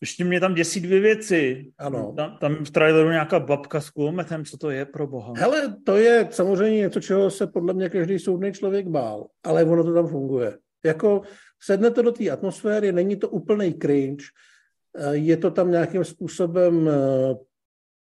Ještě 0.00 0.24
mě 0.24 0.40
tam 0.40 0.54
děsí 0.54 0.80
dvě 0.80 1.00
věci. 1.00 1.72
Ano. 1.78 2.12
Tam, 2.16 2.36
tam 2.40 2.64
v 2.64 2.70
traileru 2.70 3.08
nějaká 3.08 3.40
babka 3.40 3.80
s 3.80 3.90
kulometem, 3.90 4.44
co 4.44 4.58
to 4.58 4.70
je 4.70 4.84
pro 4.84 5.06
boha? 5.06 5.32
Hele, 5.36 5.76
to 5.86 5.96
je 5.96 6.28
samozřejmě 6.30 6.76
něco, 6.76 7.00
čeho 7.00 7.30
se 7.30 7.46
podle 7.46 7.74
mě 7.74 7.88
každý 7.88 8.18
soudný 8.18 8.52
člověk 8.52 8.88
bál, 8.88 9.26
ale 9.44 9.64
ono 9.64 9.84
to 9.84 9.94
tam 9.94 10.06
funguje. 10.06 10.58
Jako 10.84 11.22
sedne 11.62 11.90
to 11.90 12.02
do 12.02 12.12
té 12.12 12.30
atmosféry, 12.30 12.92
není 12.92 13.16
to 13.16 13.28
úplný 13.28 13.74
cringe, 13.74 14.24
eh, 14.98 15.16
je 15.16 15.36
to 15.36 15.50
tam 15.50 15.70
nějakým 15.70 16.04
způsobem 16.04 16.88
eh, 16.88 17.34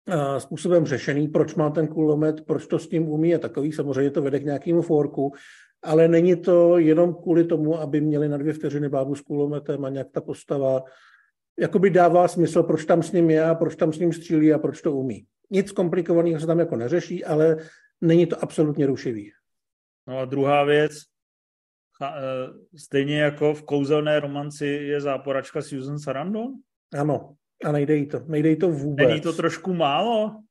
eh, 0.08 0.40
způsobem 0.40 0.86
řešený, 0.86 1.28
proč 1.28 1.54
má 1.54 1.70
ten 1.70 1.88
kulomet, 1.88 2.40
proč 2.40 2.66
to 2.66 2.78
s 2.78 2.88
tím 2.88 3.08
umí 3.08 3.34
a 3.34 3.38
takový, 3.38 3.72
samozřejmě 3.72 4.10
to 4.10 4.22
vede 4.22 4.40
k 4.40 4.44
nějakému 4.44 4.82
forku, 4.82 5.32
ale 5.82 6.08
není 6.08 6.36
to 6.36 6.78
jenom 6.78 7.14
kvůli 7.14 7.44
tomu, 7.44 7.78
aby 7.78 8.00
měli 8.00 8.28
na 8.28 8.36
dvě 8.36 8.52
vteřiny 8.52 8.88
bábu 8.88 9.14
s 9.14 9.20
kulometem 9.20 9.84
a 9.84 9.88
nějak 9.88 10.10
ta 10.10 10.20
postava 10.20 10.82
jakoby 11.58 11.90
dává 11.90 12.28
smysl, 12.28 12.62
proč 12.62 12.84
tam 12.84 13.02
s 13.02 13.12
ním 13.12 13.30
je 13.30 13.44
a 13.44 13.54
proč 13.54 13.76
tam 13.76 13.92
s 13.92 13.98
ním 13.98 14.12
střílí 14.12 14.52
a 14.52 14.58
proč 14.58 14.82
to 14.82 14.92
umí. 14.92 15.26
Nic 15.50 15.72
komplikovaného 15.72 16.40
se 16.40 16.46
tam 16.46 16.58
jako 16.58 16.76
neřeší, 16.76 17.24
ale 17.24 17.56
není 18.00 18.26
to 18.26 18.42
absolutně 18.42 18.86
rušivý. 18.86 19.32
No 20.06 20.18
a 20.18 20.24
druhá 20.24 20.64
věc, 20.64 20.92
e, 22.02 22.78
stejně 22.78 23.20
jako 23.20 23.54
v 23.54 23.62
kouzelné 23.62 24.20
romanci 24.20 24.66
je 24.66 25.00
záporačka 25.00 25.62
Susan 25.62 25.98
Sarandon? 25.98 26.52
Ano, 26.98 27.34
a 27.64 27.72
nejde 27.72 27.96
jí 27.96 28.06
to, 28.06 28.20
nejde 28.26 28.48
jí 28.48 28.56
to 28.56 28.68
vůbec. 28.70 29.08
Není 29.08 29.20
to 29.20 29.32
trošku 29.32 29.74
málo? 29.74 30.42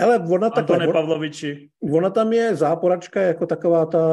Hele, 0.00 0.18
ona 0.18 0.50
takhle, 0.50 0.76
Antone 0.76 0.92
Pavloviči. 0.92 1.70
Ona 1.92 2.10
tam 2.10 2.32
je 2.32 2.56
záporačka 2.56 3.20
jako 3.20 3.46
taková 3.46 3.86
ta, 3.86 4.06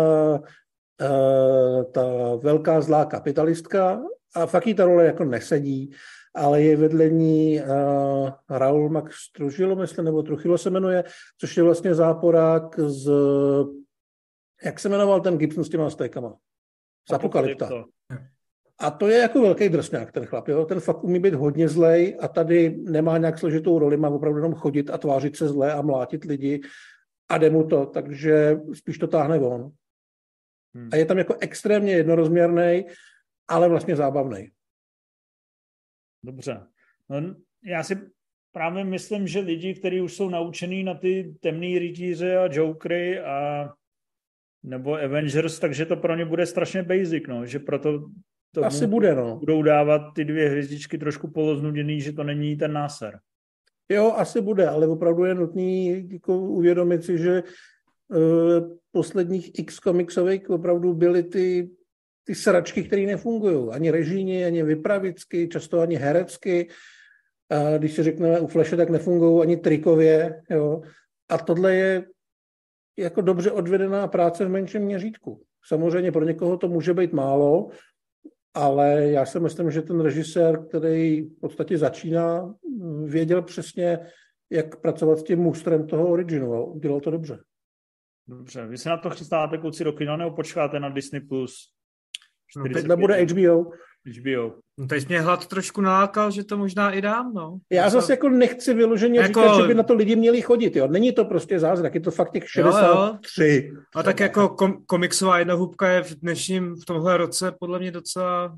uh, 1.01 1.83
ta 1.91 2.03
velká 2.35 2.81
zlá 2.81 3.05
kapitalistka 3.05 4.01
a 4.35 4.45
fakt 4.45 4.67
jí 4.67 4.73
ta 4.73 4.85
role 4.85 5.05
jako 5.05 5.23
nesedí 5.23 5.91
ale 6.37 6.61
je 6.61 6.77
vedle 6.77 7.09
ní 7.09 7.61
uh, 7.61 8.29
Raul 8.49 8.89
Max 8.89 9.31
Trujillo, 9.31 9.75
myslím, 9.75 10.05
nebo 10.05 10.23
Truchilo 10.23 10.57
se 10.57 10.69
jmenuje, 10.69 11.03
což 11.37 11.57
je 11.57 11.63
vlastně 11.63 11.95
záporák 11.95 12.79
z, 12.79 13.11
jak 14.65 14.79
se 14.79 14.89
jmenoval 14.89 15.21
ten 15.21 15.37
Gibson 15.37 15.63
s 15.63 15.69
těma 15.69 15.89
stékama? 15.89 16.37
Z 17.09 17.13
Apokalypta. 17.13 17.85
A 18.79 18.91
to 18.91 19.07
je 19.07 19.17
jako 19.17 19.41
velký 19.41 19.69
drsňák, 19.69 20.11
ten 20.11 20.25
chlap. 20.25 20.47
Jo? 20.47 20.65
Ten 20.65 20.79
fakt 20.79 21.03
umí 21.03 21.19
být 21.19 21.33
hodně 21.33 21.69
zlej 21.69 22.17
a 22.21 22.27
tady 22.27 22.69
nemá 22.69 23.17
nějak 23.17 23.39
složitou 23.39 23.79
roli, 23.79 23.97
má 23.97 24.09
opravdu 24.09 24.37
jenom 24.37 24.53
chodit 24.53 24.89
a 24.89 24.97
tvářit 24.97 25.35
se 25.35 25.47
zle 25.47 25.73
a 25.73 25.81
mlátit 25.81 26.23
lidi 26.23 26.61
a 27.29 27.37
jde 27.37 27.49
mu 27.49 27.67
to, 27.67 27.85
takže 27.85 28.57
spíš 28.73 28.97
to 28.97 29.07
táhne 29.07 29.39
on. 29.39 29.71
Hmm. 30.75 30.89
A 30.93 30.95
je 30.95 31.05
tam 31.05 31.17
jako 31.17 31.35
extrémně 31.39 31.93
jednorozměrný, 31.93 32.85
ale 33.47 33.69
vlastně 33.69 33.95
zábavný. 33.95 34.51
Dobře. 36.23 36.67
No, 37.09 37.35
já 37.63 37.83
si 37.83 37.97
právě 38.51 38.83
myslím, 38.83 39.27
že 39.27 39.39
lidi, 39.39 39.75
kteří 39.75 40.01
už 40.01 40.15
jsou 40.15 40.29
naučený 40.29 40.83
na 40.83 40.93
ty 40.93 41.35
temný 41.39 41.79
rytíře 41.79 42.37
a 42.37 42.49
jokery 42.51 43.19
a 43.19 43.69
nebo 44.63 44.95
Avengers, 44.95 45.59
takže 45.59 45.85
to 45.85 45.95
pro 45.95 46.15
ně 46.15 46.25
bude 46.25 46.45
strašně 46.45 46.83
basic, 46.83 47.23
no, 47.27 47.45
že 47.45 47.59
proto 47.59 48.09
to 48.51 48.65
Asi 48.65 48.87
bude, 48.87 49.15
no. 49.15 49.35
budou 49.35 49.61
dávat 49.61 50.01
ty 50.15 50.25
dvě 50.25 50.49
hvězdičky 50.49 50.97
trošku 50.97 51.31
poloznuděný, 51.31 52.01
že 52.01 52.13
to 52.13 52.23
není 52.23 52.55
ten 52.55 52.73
náser. 52.73 53.19
Jo, 53.89 54.13
asi 54.17 54.41
bude, 54.41 54.67
ale 54.67 54.87
opravdu 54.87 55.23
je 55.23 55.35
nutný 55.35 56.07
jako 56.11 56.39
uvědomit 56.39 57.03
si, 57.03 57.17
že 57.17 57.43
uh, 57.43 58.77
posledních 58.91 59.59
x 59.59 59.79
komiksových 59.79 60.49
opravdu 60.49 60.93
byly 60.93 61.23
ty 61.23 61.69
ty 62.27 62.35
sračky, 62.35 62.83
které 62.83 63.01
nefungují. 63.01 63.69
Ani 63.71 63.91
režijně, 63.91 64.45
ani 64.45 64.63
vypravicky, 64.63 65.47
často 65.47 65.79
ani 65.79 65.95
herecky. 65.95 66.67
A 67.49 67.77
když 67.77 67.93
si 67.93 68.03
řekneme 68.03 68.39
u 68.39 68.47
Flashe, 68.47 68.77
tak 68.77 68.89
nefungují 68.89 69.41
ani 69.41 69.57
trikově. 69.57 70.41
Jo. 70.49 70.81
A 71.29 71.37
tohle 71.37 71.75
je 71.75 72.05
jako 72.97 73.21
dobře 73.21 73.51
odvedená 73.51 74.07
práce 74.07 74.45
v 74.45 74.49
menším 74.49 74.81
měřítku. 74.81 75.41
Samozřejmě 75.67 76.11
pro 76.11 76.23
někoho 76.23 76.57
to 76.57 76.67
může 76.67 76.93
být 76.93 77.13
málo, 77.13 77.69
ale 78.57 79.11
já 79.11 79.25
si 79.25 79.39
myslím, 79.39 79.71
že 79.71 79.81
ten 79.81 79.99
režisér, 79.99 80.65
který 80.67 81.21
v 81.21 81.39
podstatě 81.41 81.77
začíná, 81.77 82.53
věděl 83.05 83.41
přesně, 83.41 83.99
jak 84.49 84.81
pracovat 84.81 85.19
s 85.19 85.23
tím 85.23 85.39
mustrem 85.39 85.87
toho 85.87 86.07
originu 86.07 86.53
a 86.53 86.65
udělal 86.65 86.99
to 86.99 87.11
dobře. 87.11 87.39
Dobře, 88.27 88.65
vy 88.65 88.77
se 88.77 88.89
na 88.89 88.97
to 88.97 89.09
chystáte 89.09 89.57
kluci 89.57 89.83
do 89.83 89.93
kina 89.93 90.17
nebo 90.17 90.31
počkáte 90.31 90.79
na 90.79 90.89
Disney+. 90.89 91.21
Plus? 91.21 91.73
No, 92.57 92.63
45 92.63 92.73
Teď 92.73 92.89
nebude 92.89 93.25
HBO. 93.25 93.71
HBO. 94.07 94.53
No 94.77 94.87
teď 94.87 95.07
mě 95.07 95.21
hlad 95.21 95.47
trošku 95.47 95.81
nalákal, 95.81 96.31
že 96.31 96.43
to 96.43 96.57
možná 96.57 96.91
i 96.91 97.01
dám, 97.01 97.33
no. 97.33 97.57
Já 97.71 97.89
zase 97.89 98.13
jako 98.13 98.29
nechci 98.29 98.73
vyloženě 98.73 99.19
Jako- 99.19 99.41
říkat, 99.41 99.61
že 99.61 99.67
by 99.67 99.73
na 99.73 99.83
to 99.83 99.93
lidi 99.93 100.15
měli 100.15 100.41
chodit. 100.41 100.75
Jo. 100.75 100.87
Není 100.87 101.11
to 101.13 101.25
prostě 101.25 101.59
zázrak, 101.59 101.95
je 101.95 102.01
to 102.01 102.11
fakt 102.11 102.31
těch 102.31 102.49
63. 102.49 103.71
A 103.95 104.03
tak 104.03 104.19
jako 104.19 104.49
kom, 104.49 104.85
komiksová 104.85 105.39
jednohubka 105.39 105.89
je 105.89 106.03
v 106.03 106.15
dnešním, 106.19 106.75
v 106.75 106.85
tomhle 106.85 107.17
roce 107.17 107.51
podle 107.59 107.79
mě 107.79 107.91
docela 107.91 108.57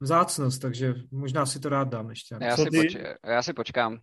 vzácnost, 0.00 0.62
takže 0.62 0.94
možná 1.12 1.46
si 1.46 1.60
to 1.60 1.68
rád 1.68 1.88
dám 1.88 2.10
ještě. 2.10 2.36
Já 2.40 2.56
Co 2.56 2.62
si, 2.62 2.70
ty? 2.70 2.76
poč- 2.76 2.96
já 3.26 3.42
si 3.42 3.52
počkám. 3.52 3.98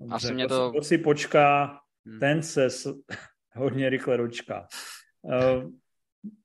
Dobře, 0.00 0.14
Asi 0.14 0.34
mě 0.34 0.48
to- 0.48 0.66
si- 0.68 0.72
Kdo 0.72 0.82
si 0.82 0.98
počká, 0.98 1.78
Hmm. 2.06 2.20
ten 2.20 2.42
se 2.42 2.64
s... 2.70 2.94
hodně 3.54 3.88
rychle 3.90 4.16
dočká. 4.16 4.66
Uh, 5.22 5.70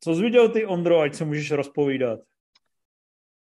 co 0.03 0.15
jsi 0.15 0.22
viděl 0.22 0.49
ty, 0.49 0.65
Ondro, 0.65 0.99
ať 0.99 1.15
se 1.15 1.26
můžeš 1.26 1.51
rozpovídat? 1.51 2.19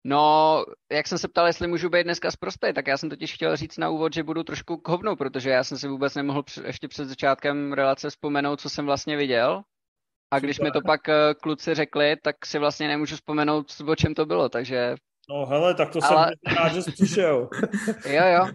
No, 0.09 0.64
jak 0.92 1.06
jsem 1.06 1.18
se 1.18 1.28
ptal, 1.28 1.46
jestli 1.46 1.66
můžu 1.68 1.88
být 1.88 2.04
dneska 2.04 2.30
zprostý, 2.30 2.72
tak 2.74 2.86
já 2.86 2.96
jsem 2.96 3.11
totiž 3.11 3.34
chtěl 3.34 3.56
říct 3.56 3.78
na 3.78 3.88
úvod, 3.90 4.14
že 4.14 4.22
budu 4.22 4.42
trošku 4.42 4.76
k 4.76 4.88
hovnu, 4.88 5.16
protože 5.16 5.50
já 5.50 5.64
jsem 5.64 5.78
si 5.78 5.88
vůbec 5.88 6.14
nemohl 6.14 6.42
ještě 6.66 6.88
před 6.88 7.04
začátkem 7.09 7.72
relace 7.72 8.11
vzpomenout, 8.11 8.61
co 8.61 8.70
jsem 8.70 8.86
vlastně 8.86 9.16
viděl. 9.16 9.62
A 10.30 10.38
když 10.38 10.56
Super. 10.56 10.66
mi 10.68 10.72
to 10.72 10.80
pak 10.86 11.09
eh, 11.09 11.14
kluci 11.42 11.74
řekli, 11.74 12.16
tak 12.22 12.46
si 12.46 12.59
vlastně 12.59 12.88
nemůžu 12.88 13.14
vzpomenout, 13.16 13.66
o 13.86 13.96
čem 13.96 14.14
to 14.14 14.26
bylo, 14.26 14.48
takže 14.48 14.94
No 15.30 15.46
hele, 15.46 15.74
tak 15.74 15.90
to 15.92 15.98
Ale- 16.02 16.26
jsem 16.48 16.56
rád, 16.56 16.68
že 16.74 16.82
jsi 16.82 16.92
přišel. 16.92 17.48
jo, 18.11 18.24
jo. 18.36 18.46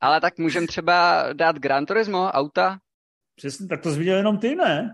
Ale 0.00 0.20
tak 0.20 0.38
můžem 0.38 0.66
třeba 0.66 1.26
dát 1.32 1.56
Gran 1.58 1.86
Turismo, 1.86 2.24
auta, 2.24 2.78
Přesně, 3.36 3.66
tak 3.68 3.82
to 3.82 3.92
jsi 3.92 3.98
viděl 3.98 4.16
jenom 4.16 4.38
ty, 4.38 4.54
ne? 4.56 4.90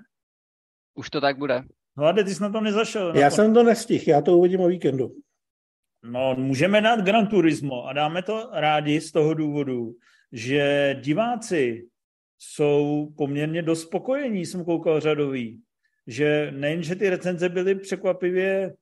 už 0.98 1.10
to 1.10 1.20
tak 1.20 1.38
bude. 1.38 1.62
Hlade, 1.96 2.24
ty 2.24 2.34
jsi 2.34 2.42
na 2.42 2.50
to 2.52 2.60
nezašel. 2.60 3.12
na 3.12 3.20
Já 3.20 3.30
to. 3.30 3.36
jsem 3.36 3.54
to 3.54 3.62
nestihl, 3.62 4.04
já 4.06 4.20
to 4.22 4.36
uvidím 4.38 4.60
o 4.60 4.68
víkendu. 4.68 5.10
No, 6.06 6.34
můžeme 6.38 6.80
dát 6.80 7.00
Gran 7.00 7.26
Turismo 7.26 7.86
a 7.86 7.92
dáme 7.92 8.22
to 8.22 8.50
rádi 8.52 9.00
z 9.00 9.12
toho 9.12 9.34
důvodu, 9.34 9.96
že 10.32 10.96
diváci 11.00 11.88
jsou 12.38 13.08
poměrně 13.16 13.62
dost 13.62 13.82
spokojení, 13.82 14.46
jsem 14.46 14.64
koukal 14.64 15.00
řadový, 15.00 15.60
že 16.06 16.50
nejen, 16.50 16.82
že 16.82 16.96
ty 16.96 17.10
recenze 17.10 17.48
byly 17.48 17.74
překvapivě 17.74 18.74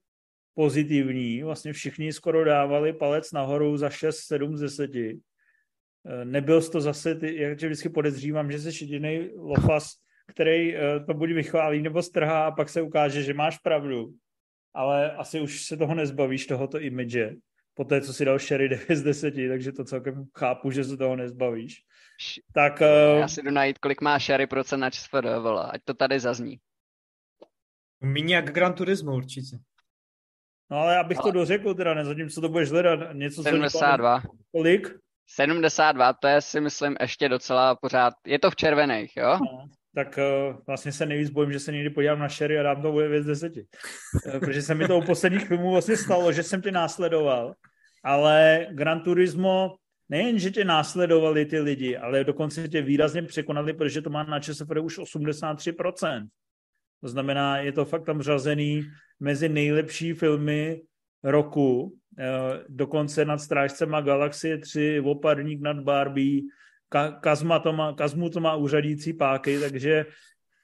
pozitivní, 0.54 1.42
vlastně 1.42 1.72
všichni 1.72 2.12
skoro 2.12 2.44
dávali 2.44 2.92
palec 2.92 3.32
nahoru 3.32 3.76
za 3.76 3.88
6-7 3.88 4.56
z 4.56 4.60
10. 4.60 4.90
Eh, 4.96 6.24
Nebyl 6.24 6.62
to 6.62 6.80
zase, 6.80 7.14
ty, 7.14 7.40
jak 7.40 7.58
tě 7.58 7.66
vždycky 7.66 7.88
podezřívám, 7.88 8.52
že 8.52 8.58
jsi 8.58 8.84
jediný 8.84 9.30
lofas, 9.36 9.92
který 10.26 10.76
eh, 10.76 11.00
to 11.06 11.14
buď 11.14 11.30
vychválí 11.30 11.82
nebo 11.82 12.02
strhá 12.02 12.46
a 12.46 12.50
pak 12.50 12.68
se 12.68 12.82
ukáže, 12.82 13.22
že 13.22 13.34
máš 13.34 13.58
pravdu 13.58 14.14
ale 14.74 15.12
asi 15.12 15.40
už 15.40 15.64
se 15.64 15.76
toho 15.76 15.94
nezbavíš, 15.94 16.46
tohoto 16.46 16.80
image, 16.80 17.30
po 17.74 17.84
té, 17.84 18.00
co 18.00 18.12
si 18.12 18.24
dal 18.24 18.38
Sherry 18.38 18.68
9 18.68 18.96
z 18.96 19.02
10, 19.02 19.34
takže 19.48 19.72
to 19.72 19.84
celkem 19.84 20.24
chápu, 20.38 20.70
že 20.70 20.84
se 20.84 20.96
toho 20.96 21.16
nezbavíš. 21.16 21.82
Tak, 22.54 22.80
uh, 22.80 23.18
Já 23.18 23.28
si 23.28 23.42
jdu 23.42 23.50
najít, 23.50 23.78
kolik 23.78 24.00
má 24.00 24.18
Sherry 24.18 24.46
procent 24.46 24.80
na 24.80 24.90
ČSFD, 24.90 25.24
vole, 25.38 25.70
ať 25.72 25.80
to 25.84 25.94
tady 25.94 26.20
zazní. 26.20 26.58
Míně 28.00 28.34
jak 28.34 28.52
Gran 28.52 28.74
Turismo 28.74 29.14
určitě. 29.14 29.56
no 30.70 30.76
ale 30.76 30.98
abych 30.98 31.18
to 31.18 31.30
dořekl, 31.30 31.74
teda 31.74 31.94
nezadím, 31.94 32.28
co 32.28 32.40
to 32.40 32.48
budeš 32.48 32.70
hledat, 32.70 33.12
něco, 33.12 33.36
co 33.36 33.42
72. 33.42 34.22
Kolik? 34.52 34.96
72, 35.26 36.12
to 36.12 36.28
je 36.28 36.40
si 36.40 36.60
myslím 36.60 36.96
ještě 37.00 37.28
docela 37.28 37.76
pořád, 37.76 38.14
je 38.26 38.38
to 38.38 38.50
v 38.50 38.56
červených, 38.56 39.16
jo? 39.16 39.38
No, 39.40 39.68
tak 39.94 40.18
uh, 40.18 40.56
vlastně 40.66 40.92
se 40.92 41.06
nejvíc 41.06 41.30
bojím, 41.30 41.52
že 41.52 41.60
se 41.60 41.72
někdy 41.72 41.90
podívám 41.90 42.18
na 42.18 42.28
Sherry 42.28 42.58
a 42.58 42.62
dám 42.62 42.82
to 42.82 42.92
bude 42.92 43.08
věc 43.08 43.26
10. 43.26 43.52
Uh, 43.56 44.40
protože 44.40 44.62
se 44.62 44.74
mi 44.74 44.88
to 44.88 44.98
u 44.98 45.02
posledních 45.02 45.46
filmů 45.46 45.70
vlastně 45.70 45.96
stalo, 45.96 46.32
že 46.32 46.42
jsem 46.42 46.62
tě 46.62 46.72
následoval, 46.72 47.54
ale 48.04 48.66
Gran 48.70 49.00
Turismo 49.00 49.76
nejen, 50.08 50.38
že 50.38 50.50
tě 50.50 50.64
následovali 50.64 51.44
ty 51.44 51.60
lidi, 51.60 51.96
ale 51.96 52.24
dokonce 52.24 52.68
tě 52.68 52.82
výrazně 52.82 53.22
překonali, 53.22 53.72
protože 53.72 54.02
to 54.02 54.10
má 54.10 54.22
na 54.22 54.40
ČSFD 54.40 54.76
už 54.82 54.98
83%. 54.98 56.28
To 57.00 57.08
znamená, 57.08 57.58
je 57.58 57.72
to 57.72 57.84
fakt 57.84 58.04
tam 58.04 58.22
řazený 58.22 58.82
mezi 59.20 59.48
nejlepší 59.48 60.12
filmy 60.12 60.82
roku, 61.24 61.98
eh, 62.18 62.64
dokonce 62.68 63.24
nad 63.24 63.38
Strážcema 63.38 64.00
Galaxie 64.00 64.58
3, 64.58 65.00
Oparník 65.00 65.60
nad 65.60 65.80
Barbie, 65.80 66.42
Ka- 66.92 67.20
Kazma 67.20 67.58
to 67.58 67.72
má, 67.72 67.92
Kazmu 67.92 68.30
to 68.30 68.40
má 68.40 68.54
úřadící 68.54 69.12
páky, 69.12 69.60
takže 69.60 70.06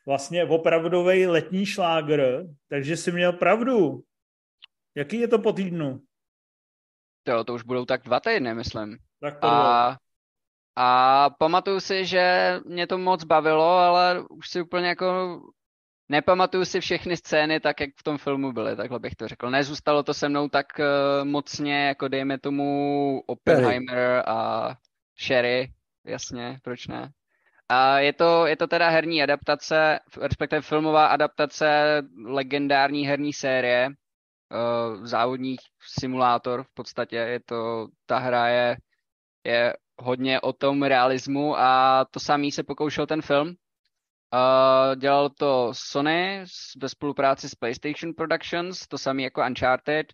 vlastně 0.06 0.44
opravdový 0.44 1.26
letní 1.26 1.66
šlágr, 1.66 2.44
takže 2.68 2.96
si 2.96 3.12
měl 3.12 3.32
pravdu. 3.32 4.00
Jaký 4.94 5.20
je 5.20 5.28
to 5.28 5.38
po 5.38 5.52
týdnu? 5.52 6.00
To, 7.22 7.44
to 7.44 7.54
už 7.54 7.62
budou 7.62 7.84
tak 7.84 8.02
dva 8.02 8.20
týdny, 8.20 8.54
myslím. 8.54 8.98
Tak 9.20 9.38
to. 9.38 9.46
A, 9.46 9.96
a 10.76 11.30
pamatuju 11.30 11.80
si, 11.80 12.06
že 12.06 12.54
mě 12.64 12.86
to 12.86 12.98
moc 12.98 13.24
bavilo, 13.24 13.78
ale 13.78 14.24
už 14.30 14.48
si 14.48 14.62
úplně 14.62 14.88
jako 14.88 15.40
nepamatuju 16.08 16.64
si 16.64 16.80
všechny 16.80 17.16
scény 17.16 17.60
tak, 17.60 17.80
jak 17.80 17.90
v 17.98 18.02
tom 18.02 18.18
filmu 18.18 18.52
byly, 18.52 18.76
takhle 18.76 18.98
bych 18.98 19.14
to 19.14 19.28
řekl. 19.28 19.50
Nezůstalo 19.50 20.02
to 20.02 20.14
se 20.14 20.28
mnou 20.28 20.48
tak 20.48 20.66
uh, 20.78 20.84
mocně, 21.28 21.86
jako 21.86 22.08
dejme 22.08 22.38
tomu 22.38 23.22
Oppenheimer 23.26 24.22
a 24.26 24.74
Sherry, 25.20 25.72
jasně, 26.04 26.58
proč 26.62 26.86
ne. 26.86 27.10
A 27.68 27.98
je 27.98 28.12
to, 28.12 28.46
je 28.46 28.56
to 28.56 28.66
teda 28.66 28.88
herní 28.88 29.22
adaptace, 29.22 29.98
respektive 30.20 30.62
filmová 30.62 31.06
adaptace 31.06 32.02
legendární 32.24 33.06
herní 33.06 33.32
série, 33.32 33.88
uh, 33.88 35.04
závodní 35.04 35.56
simulátor 36.00 36.62
v 36.62 36.74
podstatě, 36.74 37.16
je 37.16 37.40
to, 37.40 37.86
ta 38.06 38.18
hra 38.18 38.48
je, 38.48 38.76
je 39.44 39.74
hodně 39.98 40.40
o 40.40 40.52
tom 40.52 40.82
realismu 40.82 41.58
a 41.58 42.04
to 42.10 42.20
samý 42.20 42.52
se 42.52 42.62
pokoušel 42.62 43.06
ten 43.06 43.22
film. 43.22 43.48
Uh, 43.48 44.96
dělal 44.96 45.30
to 45.30 45.70
Sony 45.72 46.44
ve 46.82 46.88
spolupráci 46.88 47.48
s 47.48 47.54
PlayStation 47.54 48.14
Productions, 48.16 48.86
to 48.88 48.98
samý 48.98 49.22
jako 49.22 49.42
Uncharted 49.46 50.06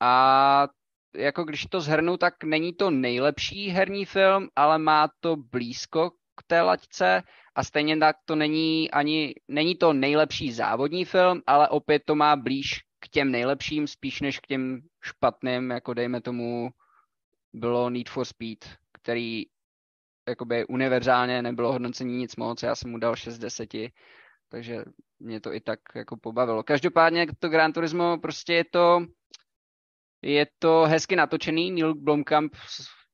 a 0.00 0.68
jako 1.14 1.44
když 1.44 1.66
to 1.66 1.80
zhrnu, 1.80 2.16
tak 2.16 2.44
není 2.44 2.72
to 2.72 2.90
nejlepší 2.90 3.68
herní 3.68 4.04
film, 4.04 4.48
ale 4.56 4.78
má 4.78 5.08
to 5.20 5.36
blízko 5.36 6.10
k 6.10 6.42
té 6.46 6.62
laťce 6.62 7.22
a 7.54 7.64
stejně 7.64 7.96
tak 7.96 8.16
to 8.24 8.36
není 8.36 8.90
ani, 8.90 9.34
není 9.48 9.74
to 9.74 9.92
nejlepší 9.92 10.52
závodní 10.52 11.04
film, 11.04 11.42
ale 11.46 11.68
opět 11.68 12.02
to 12.04 12.14
má 12.14 12.36
blíž 12.36 12.80
k 13.00 13.08
těm 13.08 13.30
nejlepším, 13.30 13.86
spíš 13.86 14.20
než 14.20 14.38
k 14.40 14.46
těm 14.46 14.80
špatným, 15.02 15.70
jako 15.70 15.94
dejme 15.94 16.20
tomu 16.20 16.70
bylo 17.52 17.90
Need 17.90 18.08
for 18.08 18.24
Speed, 18.24 18.58
který 18.92 19.42
jakoby 20.28 20.66
univerzálně 20.66 21.42
nebylo 21.42 21.72
hodnocení 21.72 22.16
nic 22.16 22.36
moc, 22.36 22.62
já 22.62 22.74
jsem 22.74 22.90
mu 22.90 22.98
dal 22.98 23.16
6 23.16 23.34
z 23.34 23.38
10, 23.38 23.68
takže 24.48 24.84
mě 25.18 25.40
to 25.40 25.52
i 25.52 25.60
tak 25.60 25.80
jako 25.94 26.16
pobavilo. 26.16 26.62
Každopádně 26.62 27.26
to 27.38 27.48
Gran 27.48 27.72
Turismo 27.72 28.18
prostě 28.18 28.54
je 28.54 28.64
to 28.64 29.06
je 30.26 30.46
to 30.58 30.84
hezky 30.88 31.16
natočený, 31.16 31.70
Neil 31.70 31.94
Blomkamp, 31.94 32.54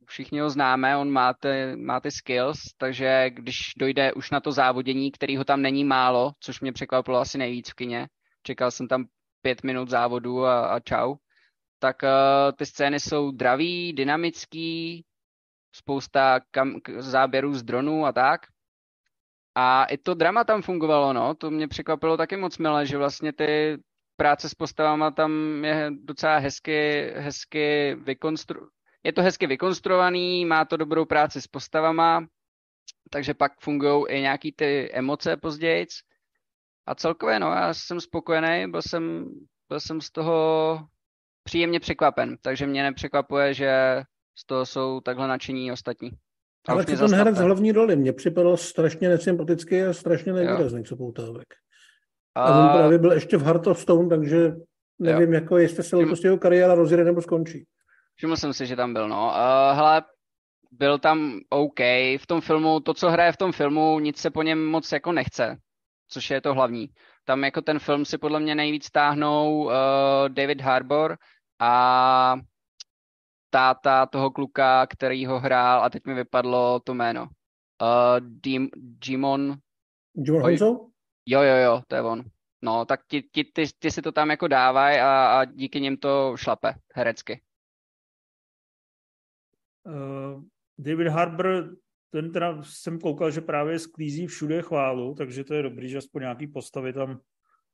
všichni 0.06 0.40
ho 0.40 0.50
známe, 0.50 0.96
on 0.96 1.10
má 1.10 1.34
ty, 1.34 1.76
má 1.76 2.00
ty 2.00 2.10
skills, 2.10 2.58
takže 2.78 3.30
když 3.30 3.72
dojde 3.78 4.12
už 4.12 4.30
na 4.30 4.40
to 4.40 4.52
závodění, 4.52 5.12
kterého 5.12 5.44
tam 5.44 5.62
není 5.62 5.84
málo, 5.84 6.32
což 6.40 6.60
mě 6.60 6.72
překvapilo 6.72 7.18
asi 7.18 7.38
nejvíc 7.38 7.70
v 7.70 7.74
kině, 7.74 8.08
čekal 8.42 8.70
jsem 8.70 8.88
tam 8.88 9.04
pět 9.42 9.62
minut 9.62 9.90
závodu 9.90 10.44
a, 10.44 10.66
a 10.66 10.80
čau, 10.80 11.14
tak 11.78 12.02
uh, 12.02 12.08
ty 12.56 12.66
scény 12.66 13.00
jsou 13.00 13.30
dravý, 13.30 13.92
dynamický, 13.92 15.04
spousta 15.74 16.40
kam, 16.50 16.74
záběrů 16.98 17.54
z 17.54 17.62
dronů 17.62 18.06
a 18.06 18.12
tak. 18.12 18.40
A 19.54 19.84
i 19.84 19.98
to 19.98 20.14
drama 20.14 20.44
tam 20.44 20.62
fungovalo, 20.62 21.12
no, 21.12 21.34
to 21.34 21.50
mě 21.50 21.68
překvapilo 21.68 22.16
taky 22.16 22.36
moc 22.36 22.58
milé, 22.58 22.86
že 22.86 22.98
vlastně 22.98 23.32
ty 23.32 23.78
práce 24.16 24.48
s 24.48 24.54
postavama 24.54 25.10
tam 25.10 25.64
je 25.64 25.90
docela 26.04 26.38
hezky, 26.38 27.10
hezky 27.16 27.94
vykonstru... 27.94 28.68
Je 29.04 29.12
to 29.12 29.22
hezky 29.22 29.46
vykonstruovaný, 29.46 30.44
má 30.44 30.64
to 30.64 30.76
dobrou 30.76 31.04
práci 31.04 31.40
s 31.40 31.46
postavama, 31.46 32.26
takže 33.10 33.34
pak 33.34 33.52
fungují 33.60 34.04
i 34.08 34.20
nějaký 34.20 34.52
ty 34.52 34.90
emoce 34.92 35.36
později. 35.36 35.86
A 36.86 36.94
celkově, 36.94 37.38
no, 37.38 37.46
já 37.46 37.74
jsem 37.74 38.00
spokojený, 38.00 38.70
byl 38.70 38.82
jsem, 38.82 39.24
byl 39.68 39.80
jsem 39.80 40.00
z 40.00 40.10
toho 40.10 40.78
příjemně 41.44 41.80
překvapen, 41.80 42.36
takže 42.42 42.66
mě 42.66 42.82
nepřekvapuje, 42.82 43.54
že 43.54 44.02
z 44.38 44.46
toho 44.46 44.66
jsou 44.66 45.00
takhle 45.00 45.28
nadšení 45.28 45.72
ostatní. 45.72 46.10
A 46.68 46.72
Ale 46.72 46.84
mě 46.88 46.96
ten 46.96 47.14
herec 47.14 47.38
hlavní 47.38 47.72
roli? 47.72 47.96
Mně 47.96 48.12
připadal 48.12 48.56
strašně 48.56 49.08
nesympatický 49.08 49.82
a 49.82 49.92
strašně 49.92 50.32
nevýrazný, 50.32 50.84
co 50.84 50.96
poutávek. 50.96 51.46
A 52.34 52.64
on 52.64 52.78
právě 52.78 52.98
byl 52.98 53.12
ještě 53.12 53.36
v 53.36 53.42
Heart 53.42 53.66
of 53.66 53.80
Stone, 53.80 54.08
takže 54.08 54.52
nevím, 54.98 55.32
jako 55.32 55.58
jestli 55.58 55.82
se 55.82 55.96
letos 55.96 56.24
jeho 56.24 56.38
kariéra 56.38 56.74
rozjede 56.74 57.04
nebo 57.04 57.22
skončí. 57.22 57.66
všiml 58.16 58.36
jsem 58.36 58.52
si, 58.52 58.66
že 58.66 58.76
tam 58.76 58.92
byl, 58.92 59.08
no. 59.08 59.26
Uh, 59.26 59.76
hele, 59.76 60.02
byl 60.70 60.98
tam 60.98 61.40
OK. 61.48 61.80
V 62.18 62.26
tom 62.26 62.40
filmu, 62.40 62.80
to, 62.80 62.94
co 62.94 63.10
hraje 63.10 63.32
v 63.32 63.36
tom 63.36 63.52
filmu, 63.52 63.98
nic 63.98 64.18
se 64.18 64.30
po 64.30 64.42
něm 64.42 64.66
moc 64.66 64.92
jako 64.92 65.12
nechce, 65.12 65.56
což 66.08 66.30
je 66.30 66.40
to 66.40 66.54
hlavní. 66.54 66.88
tam 67.24 67.44
jako 67.44 67.62
ten 67.62 67.78
film 67.78 68.04
si 68.04 68.18
podle 68.18 68.40
mě 68.40 68.54
nejvíc 68.54 68.90
táhnou 68.90 69.64
uh, 69.64 69.72
David 70.28 70.60
Harbour 70.60 71.16
a 71.60 72.36
táta 73.50 74.06
toho 74.06 74.30
kluka, 74.30 74.86
který 74.86 75.26
ho 75.26 75.40
hrál, 75.40 75.84
a 75.84 75.90
teď 75.90 76.06
mi 76.06 76.14
vypadlo 76.14 76.80
to 76.80 76.94
jméno. 76.94 77.22
Uh, 77.22 77.28
Dim, 78.20 78.68
Jimon. 79.06 79.56
Jimon 80.14 80.42
Honzo? 80.42 80.91
Jo, 81.26 81.42
jo, 81.42 81.56
jo, 81.56 81.82
to 81.88 81.94
je 81.94 82.02
on. 82.02 82.24
No, 82.62 82.84
tak 82.84 83.00
ti, 83.06 83.22
ti, 83.22 83.44
ty, 83.44 83.64
ty 83.78 83.90
si 83.90 84.02
to 84.02 84.12
tam 84.12 84.30
jako 84.30 84.48
dávaj 84.48 85.00
a, 85.00 85.40
a 85.40 85.44
díky 85.44 85.80
nim 85.80 85.96
to 85.96 86.36
šlape 86.36 86.74
herecky. 86.94 87.42
Uh, 89.86 90.42
David 90.78 91.08
Harbour, 91.08 91.76
ten 92.10 92.32
teda 92.32 92.62
jsem 92.62 92.98
koukal, 92.98 93.30
že 93.30 93.40
právě 93.40 93.78
sklízí 93.78 94.26
všude 94.26 94.62
chválu, 94.62 95.14
takže 95.14 95.44
to 95.44 95.54
je 95.54 95.62
dobrý, 95.62 95.88
že 95.88 95.98
aspoň 95.98 96.22
nějaký 96.22 96.46
postavy 96.46 96.92
tam 96.92 97.20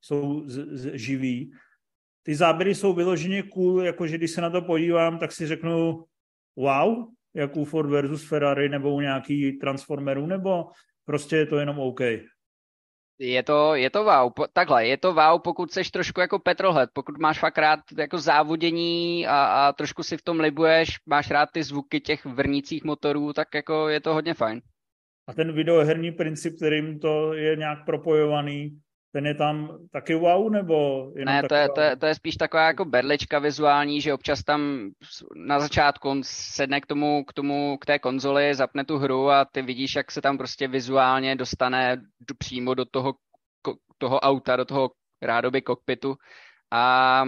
jsou 0.01 0.49
z, 0.49 0.67
z, 0.77 0.95
živý. 0.95 1.53
Ty 2.23 2.35
záběry 2.35 2.75
jsou 2.75 2.93
vyloženě 2.93 3.43
cool, 3.43 3.83
jakože 3.83 4.19
když 4.19 4.31
se 4.31 4.41
na 4.41 4.51
to 4.51 4.63
podívám, 4.63 5.19
tak 5.19 5.33
si 5.33 5.47
řeknu 5.47 6.05
wow, 6.57 7.09
jak 7.35 7.57
u 7.57 7.65
Ford 7.65 7.91
versus 7.91 8.29
Ferrari 8.29 8.69
nebo 8.69 8.95
u 8.95 9.01
nějaký 9.01 9.53
Transformerů, 9.53 10.27
nebo 10.27 10.65
prostě 11.05 11.37
je 11.37 11.47
to 11.47 11.59
jenom 11.59 11.79
OK. 11.79 12.01
Je 13.19 13.43
to, 13.43 13.75
je 13.75 13.91
to 13.91 14.05
wow. 14.05 14.31
Po, 14.33 14.47
takhle, 14.53 14.87
je 14.87 14.97
to 14.97 15.15
wow, 15.15 15.41
pokud 15.43 15.73
seš 15.73 15.91
trošku 15.91 16.21
jako 16.21 16.39
petrolhead, 16.39 16.91
pokud 16.93 17.19
máš 17.19 17.39
fakt 17.39 17.59
rád 17.59 17.81
jako 17.99 18.19
závodění 18.19 19.27
a, 19.27 19.45
a 19.45 19.73
trošku 19.73 20.03
si 20.03 20.17
v 20.17 20.23
tom 20.23 20.41
libuješ, 20.41 20.89
máš 21.07 21.31
rád 21.31 21.49
ty 21.53 21.63
zvuky 21.63 22.01
těch 22.01 22.25
vrnících 22.25 22.85
motorů, 22.85 23.33
tak 23.33 23.55
jako 23.55 23.89
je 23.89 24.01
to 24.01 24.15
hodně 24.15 24.35
fajn. 24.35 24.61
A 25.27 25.33
ten 25.35 25.53
videoherní 25.53 26.13
princip, 26.13 26.57
kterým 26.57 26.99
to 26.99 27.33
je 27.33 27.57
nějak 27.57 27.85
propojovaný, 27.87 28.79
ten 29.13 29.27
je 29.27 29.35
tam 29.35 29.79
taky 29.93 30.15
wow, 30.15 30.51
nebo 30.51 31.11
jenom 31.17 31.35
Ne, 31.35 31.43
to 31.43 31.55
je, 31.55 31.69
to, 31.75 31.81
je, 31.81 31.97
to 31.97 32.07
je 32.07 32.15
spíš 32.15 32.37
taková 32.37 32.67
jako 32.67 32.85
berlička 32.85 33.39
vizuální, 33.39 34.01
že 34.01 34.15
občas 34.15 34.45
tam 34.45 34.91
na 35.35 35.61
začátku 35.61 36.09
on 36.09 36.21
sedne 36.25 36.81
k 36.81 36.87
tomu, 36.87 37.25
k 37.25 37.33
tomu, 37.33 37.79
k 37.81 37.87
té 37.87 37.99
konzoli, 37.99 38.55
zapne 38.55 38.85
tu 38.85 38.99
hru 38.99 39.31
a 39.31 39.45
ty 39.45 39.63
vidíš, 39.63 39.97
jak 39.97 40.11
se 40.11 40.23
tam 40.23 40.39
prostě 40.39 40.69
vizuálně 40.69 41.37
dostane 41.37 41.97
do, 42.21 42.35
přímo 42.39 42.75
do 42.75 42.85
toho, 42.85 43.15
toho 43.99 44.21
auta, 44.21 44.57
do 44.57 44.65
toho 44.65 44.91
rádoby 45.23 45.63
kokpitu. 45.63 46.17
A, 46.71 47.25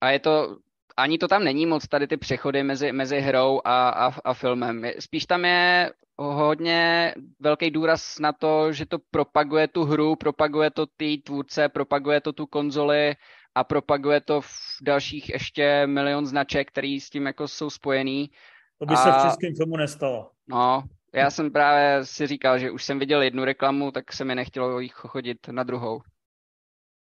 a 0.00 0.10
je 0.10 0.20
to, 0.20 0.56
ani 0.98 1.18
to 1.18 1.28
tam 1.28 1.44
není 1.44 1.66
moc 1.66 1.88
tady 1.88 2.06
ty 2.06 2.16
přechody 2.16 2.62
mezi, 2.62 2.92
mezi 2.92 3.20
hrou 3.20 3.60
a, 3.64 3.88
a, 3.88 4.12
a 4.24 4.34
filmem. 4.34 4.84
Spíš 4.98 5.26
tam 5.26 5.44
je 5.44 5.92
hodně 6.16 7.14
velký 7.40 7.70
důraz 7.70 8.18
na 8.18 8.32
to, 8.32 8.72
že 8.72 8.86
to 8.86 8.98
propaguje 9.10 9.68
tu 9.68 9.84
hru, 9.84 10.16
propaguje 10.16 10.70
to 10.70 10.86
ty 10.96 11.18
tvůrce, 11.18 11.68
propaguje 11.68 12.20
to 12.20 12.32
tu 12.32 12.46
konzoli 12.46 13.14
a 13.54 13.64
propaguje 13.64 14.20
to 14.20 14.40
v 14.40 14.48
dalších 14.82 15.28
ještě 15.28 15.86
milion 15.86 16.26
značek, 16.26 16.68
který 16.68 17.00
s 17.00 17.10
tím 17.10 17.26
jako 17.26 17.48
jsou 17.48 17.70
spojený. 17.70 18.30
To 18.78 18.86
by 18.86 18.94
a... 18.94 18.96
se 18.96 19.10
v 19.10 19.30
českém 19.30 19.54
filmu 19.56 19.76
nestalo. 19.76 20.30
No, 20.48 20.82
já 21.14 21.30
jsem 21.30 21.50
právě 21.50 22.04
si 22.04 22.26
říkal, 22.26 22.58
že 22.58 22.70
už 22.70 22.84
jsem 22.84 22.98
viděl 22.98 23.22
jednu 23.22 23.44
reklamu, 23.44 23.90
tak 23.90 24.12
se 24.12 24.24
mi 24.24 24.34
nechtělo 24.34 24.80
jich 24.80 24.92
chodit 24.92 25.48
na 25.48 25.62
druhou. 25.62 26.00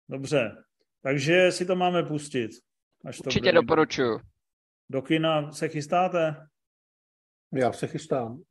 Dobře, 0.09 0.51
takže 1.03 1.51
si 1.51 1.65
to 1.65 1.75
máme 1.75 2.03
pustit. 2.03 2.51
Až 3.05 3.17
to 3.17 3.23
Určitě 3.23 3.51
doporučuju. 3.51 4.19
Do 4.89 5.01
kina 5.01 5.51
se 5.51 5.69
chystáte? 5.69 6.47
Já 7.53 7.73
se 7.73 7.87
chystám. 7.87 8.43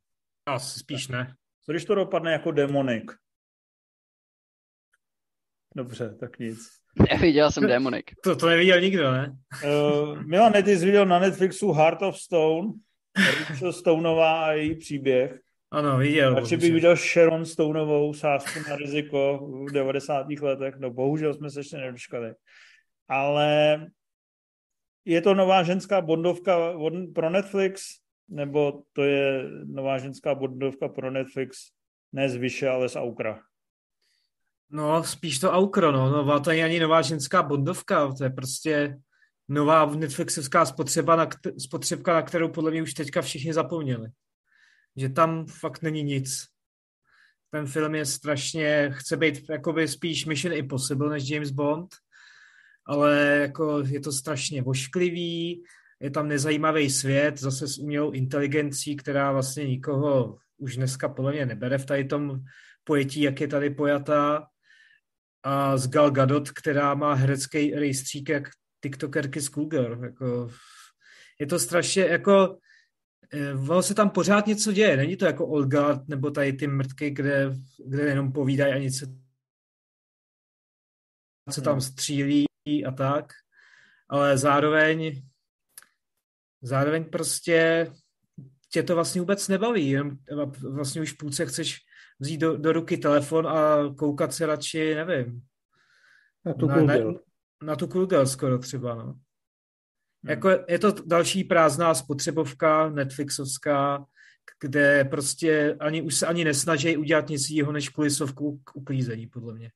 Asi 0.46 0.78
spíš 0.78 1.08
ne. 1.08 1.34
Co 1.64 1.72
když 1.72 1.84
to 1.84 1.94
dopadne 1.94 2.32
jako 2.32 2.50
demonik? 2.50 3.12
Dobře, 5.76 6.14
tak 6.20 6.38
nic. 6.38 6.58
Neviděl 7.10 7.50
jsem 7.50 7.66
Demonik. 7.66 8.10
To, 8.22 8.36
to 8.36 8.48
neviděl 8.48 8.80
nikdo, 8.80 9.12
ne? 9.12 9.36
Uh, 9.64 10.22
Milan, 10.22 10.52
ty 10.52 10.78
jsi 10.78 10.86
viděl 10.86 11.06
na 11.06 11.18
Netflixu 11.18 11.72
Heart 11.72 12.02
of 12.02 12.18
Stone, 12.18 12.72
Rachel 13.48 13.72
Stoneová 13.72 14.44
a 14.44 14.52
její 14.52 14.76
příběh. 14.76 15.40
Ano, 15.70 15.98
viděl. 15.98 16.34
Radši 16.34 16.56
bych 16.56 16.72
viděl 16.72 16.96
Sharon 16.96 17.46
Stoneovou 17.46 18.14
sázku 18.14 18.58
na 18.68 18.76
riziko 18.76 19.48
v 19.68 19.72
90. 19.72 20.26
letech. 20.40 20.74
No 20.78 20.90
bohužel 20.90 21.34
jsme 21.34 21.50
se 21.50 21.60
ještě 21.60 21.76
nedočkali. 21.76 22.34
Ale 23.08 23.78
je 25.04 25.20
to 25.20 25.34
nová 25.34 25.62
ženská 25.62 26.00
bondovka 26.00 26.72
pro 27.14 27.30
Netflix, 27.30 27.82
nebo 28.28 28.82
to 28.92 29.02
je 29.02 29.50
nová 29.64 29.98
ženská 29.98 30.34
bondovka 30.34 30.88
pro 30.88 31.10
Netflix, 31.10 31.58
ne 32.12 32.28
z 32.28 32.36
Vyše, 32.36 32.68
ale 32.68 32.88
z 32.88 32.96
Aukra? 32.96 33.40
No, 34.70 35.04
spíš 35.04 35.38
to 35.38 35.52
Aukro, 35.52 35.92
no. 35.92 36.10
Nová, 36.10 36.40
to 36.40 36.50
je 36.50 36.64
ani 36.64 36.80
nová 36.80 37.02
ženská 37.02 37.42
bondovka, 37.42 38.12
to 38.12 38.24
je 38.24 38.30
prostě 38.30 38.98
nová 39.48 39.86
Netflixovská 39.86 40.66
spotřeba, 40.66 41.16
na, 41.16 41.28
spotřebka, 41.58 42.14
na 42.14 42.22
kterou 42.22 42.48
podle 42.48 42.70
mě 42.70 42.82
už 42.82 42.94
teďka 42.94 43.22
všichni 43.22 43.54
zapomněli. 43.54 44.08
Že 44.96 45.08
tam 45.08 45.46
fakt 45.46 45.82
není 45.82 46.02
nic. 46.02 46.46
Ten 47.50 47.66
film 47.66 47.94
je 47.94 48.06
strašně, 48.06 48.90
chce 48.94 49.16
být 49.16 49.48
jakoby 49.50 49.88
spíš 49.88 50.26
Mission 50.26 50.54
Impossible 50.54 51.10
než 51.10 51.30
James 51.30 51.50
Bond, 51.50 51.94
ale 52.86 53.38
jako 53.40 53.82
je 53.86 54.00
to 54.00 54.12
strašně 54.12 54.62
vošklivý, 54.62 55.64
je 56.00 56.10
tam 56.10 56.28
nezajímavý 56.28 56.90
svět, 56.90 57.40
zase 57.40 57.68
s 57.68 57.78
umělou 57.78 58.10
inteligencí, 58.10 58.96
která 58.96 59.32
vlastně 59.32 59.66
nikoho 59.66 60.38
už 60.56 60.76
dneska 60.76 61.08
podle 61.08 61.32
mě 61.32 61.46
nebere 61.46 61.78
v 61.78 61.86
tady 61.86 62.04
tom 62.04 62.40
pojetí, 62.84 63.20
jak 63.20 63.40
je 63.40 63.48
tady 63.48 63.70
pojatá. 63.70 64.46
A 65.42 65.76
z 65.76 65.88
Gal 65.88 66.10
Gadot, 66.10 66.50
která 66.50 66.94
má 66.94 67.14
herecký 67.14 67.74
rejstřík 67.74 68.28
jak 68.28 68.48
tiktokerky 68.80 69.40
z 69.40 69.48
Cougar. 69.48 69.98
Jako, 70.02 70.50
je 71.40 71.46
to 71.46 71.58
strašně 71.58 72.02
jako 72.02 72.58
eh, 73.32 73.54
ono 73.54 73.82
se 73.82 73.94
tam 73.94 74.10
pořád 74.10 74.46
něco 74.46 74.72
děje. 74.72 74.96
Není 74.96 75.16
to 75.16 75.24
jako 75.24 75.46
Olga 75.46 76.04
nebo 76.08 76.30
tady 76.30 76.52
ty 76.52 76.66
mrtky, 76.66 77.10
kde, 77.10 77.54
kde 77.86 78.02
jenom 78.02 78.32
povídají 78.32 78.72
a 78.72 78.78
nic 78.78 78.98
se, 78.98 79.06
se 81.50 81.60
tam 81.60 81.80
střílí 81.80 82.44
a 82.66 82.90
tak. 82.90 83.32
Ale 84.08 84.38
zároveň 84.38 85.22
zároveň 86.62 87.04
prostě 87.04 87.86
tě 88.72 88.82
to 88.82 88.94
vlastně 88.94 89.20
vůbec 89.20 89.48
nebaví, 89.48 89.90
jenom 89.90 90.18
vlastně 90.62 91.02
už 91.02 91.12
půlce 91.12 91.46
chceš 91.46 91.78
vzít 92.18 92.38
do, 92.38 92.56
do 92.56 92.72
ruky 92.72 92.96
telefon 92.96 93.46
a 93.48 93.76
koukat 93.98 94.34
se 94.34 94.46
radši, 94.46 94.94
nevím. 94.94 95.42
Na 96.44 96.54
tu 96.54 96.66
na, 96.66 96.76
na, 96.76 96.94
na 97.62 97.76
tu 97.76 97.86
Google 97.86 98.26
skoro 98.26 98.58
třeba, 98.58 98.94
no. 98.94 99.04
Hmm. 99.04 100.30
Jako 100.30 100.50
je 100.68 100.78
to 100.78 100.92
další 101.06 101.44
prázdná 101.44 101.94
spotřebovka 101.94 102.90
Netflixovská, 102.90 104.04
kde 104.60 105.04
prostě 105.04 105.76
ani, 105.80 106.02
už 106.02 106.14
se 106.14 106.26
ani 106.26 106.44
nesnaží 106.44 106.96
udělat 106.96 107.28
nic 107.28 107.50
jiného 107.50 107.72
než 107.72 107.88
kulisovku 107.88 108.60
k 108.64 108.76
uklízení, 108.76 109.26
podle 109.26 109.54
mě. 109.54 109.70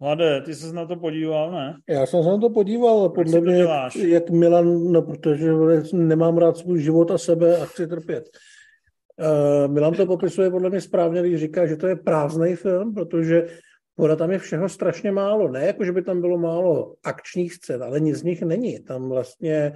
Mladé, 0.00 0.40
ty 0.40 0.54
jsi 0.54 0.72
na 0.72 0.86
to 0.86 0.96
podíval, 0.96 1.52
ne? 1.52 1.76
Já 1.88 2.06
jsem 2.06 2.22
se 2.22 2.28
na 2.28 2.38
to 2.38 2.50
podíval, 2.50 3.08
podle 3.08 3.40
mě, 3.40 3.56
jak, 3.56 3.96
jak 3.96 4.30
Milan, 4.30 4.92
no 4.92 5.02
protože 5.02 5.52
nemám 5.92 6.38
rád 6.38 6.56
svůj 6.56 6.80
život 6.80 7.10
a 7.10 7.18
sebe 7.18 7.56
a 7.56 7.64
chci 7.64 7.86
trpět. 7.86 8.24
Uh, 9.20 9.72
Milan 9.72 9.94
to 9.94 10.06
popisuje 10.06 10.50
podle 10.50 10.70
mě 10.70 10.80
správně, 10.80 11.20
když 11.20 11.40
říká, 11.40 11.66
že 11.66 11.76
to 11.76 11.86
je 11.86 11.96
prázdný 11.96 12.56
film, 12.56 12.94
protože 12.94 13.46
Voda 13.98 14.16
tam 14.16 14.30
je 14.30 14.38
všeho 14.38 14.68
strašně 14.68 15.12
málo. 15.12 15.48
Ne 15.48 15.66
jako, 15.66 15.84
že 15.84 15.92
by 15.92 16.02
tam 16.02 16.20
bylo 16.20 16.38
málo 16.38 16.94
akčních 17.04 17.54
scén, 17.54 17.82
ale 17.82 18.00
nic 18.00 18.16
z 18.16 18.22
nich 18.22 18.42
není. 18.42 18.80
Tam 18.80 19.08
vlastně 19.08 19.72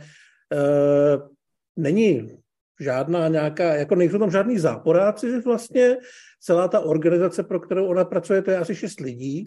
uh, 0.53 1.29
není 1.77 2.39
žádná 2.81 3.29
nějaká, 3.29 3.75
jako 3.75 3.95
nejsou 3.95 4.19
tam 4.19 4.31
žádný 4.31 4.59
záporáci, 4.59 5.41
vlastně 5.41 5.97
celá 6.41 6.69
ta 6.69 6.81
organizace, 6.81 7.43
pro 7.43 7.61
kterou 7.61 7.87
ona 7.87 8.05
pracuje, 8.05 8.43
to 8.43 8.51
je 8.51 8.59
asi 8.59 8.75
šest 8.75 9.01
lidí 9.01 9.45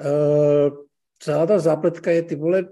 uh, 0.00 0.76
celá 1.18 1.46
ta 1.46 1.58
zápletka 1.58 2.10
je 2.10 2.22
ty 2.22 2.36
vole 2.36 2.68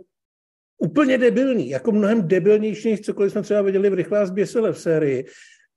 úplně 0.78 1.18
debilní, 1.18 1.70
jako 1.70 1.92
mnohem 1.92 2.28
debilnější, 2.28 2.90
než 2.90 3.00
cokoliv 3.00 3.32
jsme 3.32 3.42
třeba 3.42 3.62
viděli 3.62 3.90
v 3.90 3.94
Rychlá 3.94 4.26
zběsile 4.26 4.72
v 4.72 4.78
sérii. 4.78 5.26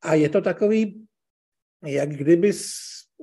A 0.01 0.13
je 0.13 0.29
to 0.29 0.41
takový, 0.41 1.05
jak 1.85 2.09
kdyby, 2.09 2.51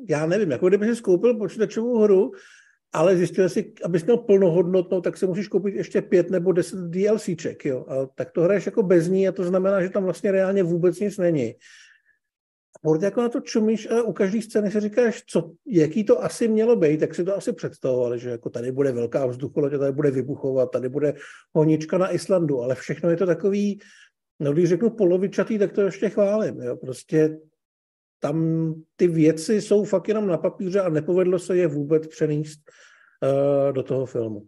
já 0.08 0.26
nevím, 0.26 0.50
jako 0.50 0.68
kdyby 0.68 0.86
si 0.86 0.96
skoupil 0.96 1.34
počítačovou 1.34 1.98
hru, 1.98 2.32
ale 2.92 3.16
zjistil 3.16 3.48
si, 3.48 3.72
abys 3.84 4.04
měl 4.04 4.16
plnohodnotnou, 4.16 5.00
tak 5.00 5.16
si 5.16 5.26
musíš 5.26 5.48
koupit 5.48 5.74
ještě 5.74 6.02
pět 6.02 6.30
nebo 6.30 6.52
deset 6.52 6.78
DLCček, 6.78 7.64
jo. 7.64 7.86
A 7.88 8.06
tak 8.14 8.30
to 8.30 8.42
hraješ 8.42 8.66
jako 8.66 8.82
bez 8.82 9.08
ní 9.08 9.28
a 9.28 9.32
to 9.32 9.44
znamená, 9.44 9.82
že 9.82 9.90
tam 9.90 10.04
vlastně 10.04 10.32
reálně 10.32 10.62
vůbec 10.62 11.00
nic 11.00 11.18
není 11.18 11.54
furt 12.82 13.02
jako 13.02 13.22
na 13.22 13.28
to 13.28 13.40
čumíš 13.40 13.90
a 13.90 14.02
u 14.02 14.12
každé 14.12 14.42
scény 14.42 14.70
si 14.70 14.80
říkáš, 14.80 15.22
co, 15.26 15.50
jaký 15.66 16.04
to 16.04 16.24
asi 16.24 16.48
mělo 16.48 16.76
být, 16.76 17.00
tak 17.00 17.14
si 17.14 17.24
to 17.24 17.36
asi 17.36 17.52
představovali, 17.52 18.18
že 18.18 18.30
jako 18.30 18.50
tady 18.50 18.72
bude 18.72 18.92
velká 18.92 19.26
vzducholoď, 19.26 19.72
tady 19.78 19.92
bude 19.92 20.10
vybuchovat, 20.10 20.70
tady 20.70 20.88
bude 20.88 21.14
honička 21.54 21.98
na 21.98 22.14
Islandu, 22.14 22.62
ale 22.62 22.74
všechno 22.74 23.10
je 23.10 23.16
to 23.16 23.26
takový, 23.26 23.80
no 24.40 24.52
když 24.52 24.68
řeknu 24.68 24.90
polovičatý, 24.90 25.58
tak 25.58 25.72
to 25.72 25.80
ještě 25.80 26.08
chválím, 26.08 26.60
jo, 26.60 26.76
prostě 26.76 27.38
tam 28.20 28.74
ty 28.96 29.06
věci 29.06 29.60
jsou 29.60 29.84
fakt 29.84 30.08
jenom 30.08 30.26
na 30.26 30.38
papíře 30.38 30.80
a 30.80 30.88
nepovedlo 30.88 31.38
se 31.38 31.56
je 31.56 31.66
vůbec 31.66 32.06
přenést 32.06 32.60
uh, 33.22 33.72
do 33.72 33.82
toho 33.82 34.06
filmu. 34.06 34.46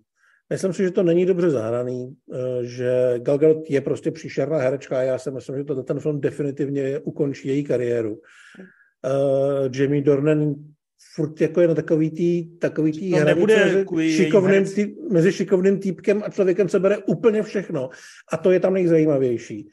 Myslím 0.51 0.73
si, 0.73 0.83
že 0.83 0.91
to 0.91 1.03
není 1.03 1.27
dobře 1.27 1.51
zahraný, 1.51 2.17
uh, 2.27 2.37
že 2.63 3.15
Gal 3.19 3.39
Gadot 3.39 3.71
je 3.71 3.81
prostě 3.81 4.11
příšerná 4.11 4.59
herečka 4.59 4.99
a 4.99 5.03
já 5.03 5.19
si 5.19 5.31
myslím, 5.31 5.57
že 5.57 5.65
to, 5.65 5.83
ten 5.83 6.01
film 6.01 6.21
definitivně 6.21 6.99
ukončí 6.99 7.49
její 7.49 7.65
kariéru. 7.65 8.15
Uh, 8.15 8.21
Jamie 9.73 10.03
Dornan 10.03 10.55
furt 11.15 11.41
jako 11.41 11.61
je 11.61 11.69
na 11.69 11.75
takový 11.75 12.11
tý, 12.11 12.59
takový 12.59 12.93
tý 12.93 13.11
to 13.11 13.25
nebude 13.25 13.85
mezi 13.95 14.13
šikovným, 14.13 14.65
tý, 14.65 14.95
mezi 15.11 15.33
šikovným 15.33 15.79
týpkem 15.79 16.23
a 16.25 16.31
člověkem 16.31 16.69
se 16.69 16.81
bere 16.81 16.99
úplně 16.99 17.43
všechno. 17.43 17.89
A 18.33 18.37
to 18.37 18.51
je 18.51 18.61
tam 18.61 18.75
nejzajímavější. 18.75 19.69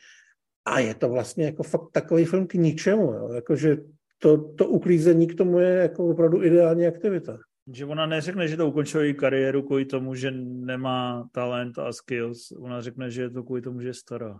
A 0.65 0.79
je 0.79 0.93
to 0.95 1.09
vlastně 1.09 1.45
jako 1.45 1.63
fakt 1.63 1.91
takový 1.91 2.25
film 2.25 2.47
k 2.47 2.53
ničemu. 2.53 3.13
Jo. 3.13 3.29
Jakože 3.33 3.77
to, 4.19 4.37
to 4.37 4.67
uklízení 4.67 5.27
k 5.27 5.35
tomu 5.35 5.59
je 5.59 5.69
jako 5.69 6.07
opravdu 6.07 6.43
ideální 6.43 6.87
aktivita. 6.87 7.37
Že 7.71 7.85
ona 7.85 8.05
neřekne, 8.05 8.47
že 8.47 8.57
to 8.57 8.67
ukončuje 8.67 9.05
její 9.05 9.13
kariéru 9.13 9.61
kvůli 9.61 9.85
tomu, 9.85 10.15
že 10.15 10.31
nemá 10.41 11.29
talent 11.31 11.79
a 11.79 11.91
skills. 11.91 12.51
Ona 12.51 12.81
řekne, 12.81 13.11
že 13.11 13.21
je 13.21 13.29
to 13.29 13.43
kvůli 13.43 13.61
tomu, 13.61 13.81
že 13.81 13.87
je 13.87 13.93
stará. 13.93 14.39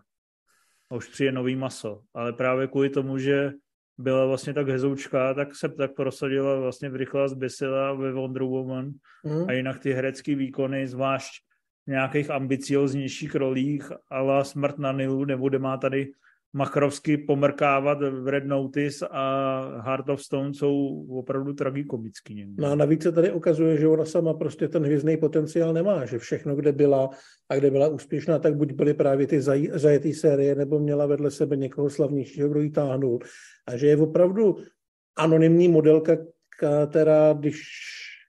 A 0.92 0.96
už 0.96 1.08
přijde 1.08 1.32
nový 1.32 1.56
maso. 1.56 2.02
Ale 2.14 2.34
právě 2.34 2.68
kvůli 2.68 2.90
tomu, 2.90 3.18
že 3.18 3.52
byla 3.98 4.26
vlastně 4.26 4.54
tak 4.54 4.68
hezoučká, 4.68 5.34
tak 5.34 5.56
se 5.56 5.70
tak 5.70 5.96
prosadila 5.96 6.60
vlastně 6.60 6.90
v 6.90 6.96
Rychlá 6.96 7.28
zbysila 7.28 7.94
ve 7.94 8.12
Wonder 8.12 8.44
Woman 8.44 8.92
mm. 9.24 9.50
a 9.50 9.52
jinak 9.52 9.80
ty 9.80 9.94
herecké 9.94 10.36
výkony, 10.36 10.88
zvlášť 10.88 11.44
v 11.86 11.90
nějakých 11.90 12.30
ambicioznějších 12.30 13.36
rolích, 13.36 13.92
ale 14.10 14.46
Smrt 14.46 14.78
na 14.78 14.92
Nilu, 14.92 15.26
nebo 15.26 15.50
kde 15.50 15.60
má 15.60 15.78
tady 15.78 16.12
machrovsky 16.54 17.18
pomrkávat 17.18 17.98
v 18.02 18.28
Red 18.28 18.46
Notice 18.46 19.08
a 19.12 19.82
Heart 19.86 20.10
of 20.10 20.24
Stone 20.24 20.54
jsou 20.54 21.06
opravdu 21.10 21.54
tragikomický. 21.54 22.36
Někdy. 22.36 22.54
No 22.62 22.72
a 22.72 22.76
navíc 22.76 23.04
se 23.04 23.12
tady 23.12 23.32
ukazuje, 23.32 23.78
že 23.78 23.88
ona 23.88 24.06
sama 24.06 24.34
prostě 24.34 24.68
ten 24.68 24.84
hvězdný 24.84 25.18
potenciál 25.18 25.74
nemá, 25.74 26.06
že 26.06 26.20
všechno, 26.20 26.56
kde 26.56 26.72
byla 26.72 27.10
a 27.50 27.56
kde 27.56 27.72
byla 27.72 27.88
úspěšná, 27.88 28.40
tak 28.40 28.56
buď 28.56 28.72
byly 28.72 28.94
právě 28.94 29.28
ty 29.28 29.42
zaj, 29.42 29.70
zajetý 29.74 30.14
série, 30.14 30.56
nebo 30.56 30.80
měla 30.80 31.06
vedle 31.06 31.32
sebe 31.32 31.56
někoho 31.56 31.90
slavnějšího, 31.90 32.50
kdo 32.50 32.60
ji 32.60 32.70
táhnul. 32.70 33.20
A 33.68 33.78
že 33.78 33.88
je 33.88 33.98
opravdu 33.98 34.58
anonymní 35.18 35.68
modelka, 35.68 36.18
která 36.90 37.34
když 37.34 37.62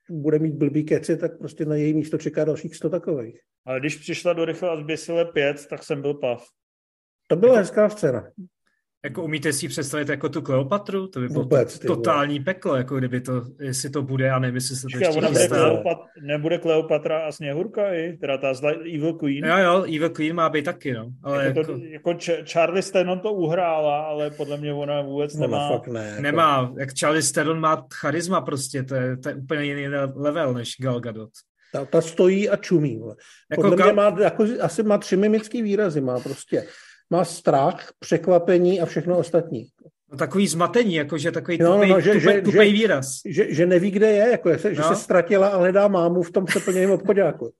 bude 0.09 0.39
mít 0.39 0.53
blbý 0.53 0.83
keci, 0.83 1.17
tak 1.17 1.37
prostě 1.37 1.65
na 1.65 1.75
její 1.75 1.93
místo 1.93 2.17
čeká 2.17 2.45
dalších 2.45 2.75
sto 2.75 2.89
takových. 2.89 3.39
Ale 3.65 3.79
když 3.79 3.95
přišla 3.95 4.33
do 4.33 4.45
Rychle 4.45 4.69
a 4.69 4.75
zběsile 4.75 5.25
pět, 5.25 5.65
tak 5.69 5.83
jsem 5.83 6.01
byl 6.01 6.13
pav. 6.13 6.45
To 7.27 7.35
byla 7.35 7.57
hezká 7.57 7.89
scéna. 7.89 8.23
Jako 9.03 9.23
umíte 9.23 9.53
si 9.53 9.67
představit 9.67 10.09
jako 10.09 10.29
tu 10.29 10.41
Kleopatru? 10.41 11.07
To 11.07 11.19
by 11.19 11.27
bylo 11.27 11.43
Vůbec, 11.43 11.79
totální 11.79 12.39
peklo, 12.39 12.75
jako 12.75 12.97
kdyby 12.97 13.21
to, 13.21 13.43
jestli 13.59 13.89
to 13.89 14.01
bude, 14.01 14.31
a 14.31 14.39
nevím, 14.39 14.55
jestli 14.55 14.75
se 14.75 14.87
to 14.91 14.97
ještě 14.97 15.21
bude 15.21 15.47
Kleopat, 15.47 15.97
nebude 16.21 16.57
Kleopatra 16.57 17.19
a 17.27 17.31
Sněhurka 17.31 17.93
i, 17.93 18.17
teda 18.17 18.37
ta 18.37 18.53
zla, 18.53 18.71
Evil 18.71 19.13
Queen. 19.13 19.45
Jo, 19.45 19.57
jo, 19.57 19.83
Evil 19.83 20.09
Queen 20.09 20.35
má 20.35 20.49
být 20.49 20.65
taky, 20.65 20.93
no. 20.93 21.11
Ale 21.23 21.45
jako, 21.45 21.59
jako... 21.59 21.73
To, 21.73 21.79
jako 21.79 22.17
Charlie 22.45 22.81
Stenon 22.81 23.19
to 23.19 23.33
uhrála, 23.33 24.01
ale 24.01 24.31
podle 24.31 24.57
mě 24.57 24.73
ona 24.73 25.01
vůbec 25.01 25.35
no, 25.35 25.41
nemá. 25.41 25.69
Fakt 25.69 25.87
ne, 25.87 26.07
jako... 26.09 26.21
Nemá, 26.21 26.73
jak 26.77 26.89
Charlie 26.99 27.23
Stenon 27.23 27.59
má 27.59 27.87
charisma 27.93 28.41
prostě, 28.41 28.83
to 28.83 28.95
je, 28.95 29.17
to 29.17 29.29
je 29.29 29.35
úplně 29.35 29.63
jiný 29.63 29.87
level 30.15 30.53
než 30.53 30.75
Gal 30.79 30.99
Gadot. 30.99 31.29
Ta, 31.73 31.85
ta 31.85 32.01
stojí 32.01 32.49
a 32.49 32.55
čumí. 32.55 33.01
Jako 33.51 33.61
Podle 33.61 33.77
Gal... 33.77 33.87
mě 33.87 33.93
má, 33.93 34.17
jako, 34.23 34.45
asi 34.61 34.83
má 34.83 34.97
tři 34.97 35.17
mimický 35.17 35.61
výrazy, 35.61 36.01
má 36.01 36.19
prostě 36.19 36.67
má 37.09 37.25
strach, 37.25 37.91
překvapení 37.99 38.81
a 38.81 38.85
všechno 38.85 39.17
ostatní. 39.17 39.67
No, 40.11 40.17
takový 40.17 40.47
zmatení, 40.47 40.95
jakože 40.95 41.31
takový 41.31 41.57
no, 41.57 41.73
tupej, 41.73 41.89
no, 41.89 42.01
že, 42.01 42.11
tupej, 42.11 42.35
že, 42.35 42.41
tupej 42.41 42.73
výraz. 42.73 43.19
Že, 43.25 43.53
že, 43.53 43.65
neví, 43.65 43.91
kde 43.91 44.11
je, 44.11 44.29
jako, 44.31 44.53
že, 44.53 44.59
se, 44.59 44.69
no. 44.69 44.75
že 44.75 44.83
se 44.83 44.95
ztratila 44.95 45.47
a 45.47 45.57
hledá 45.57 45.87
mámu 45.87 46.23
v 46.23 46.31
tom 46.31 46.45
přeplněném 46.45 46.91
obchodáku. 46.91 47.53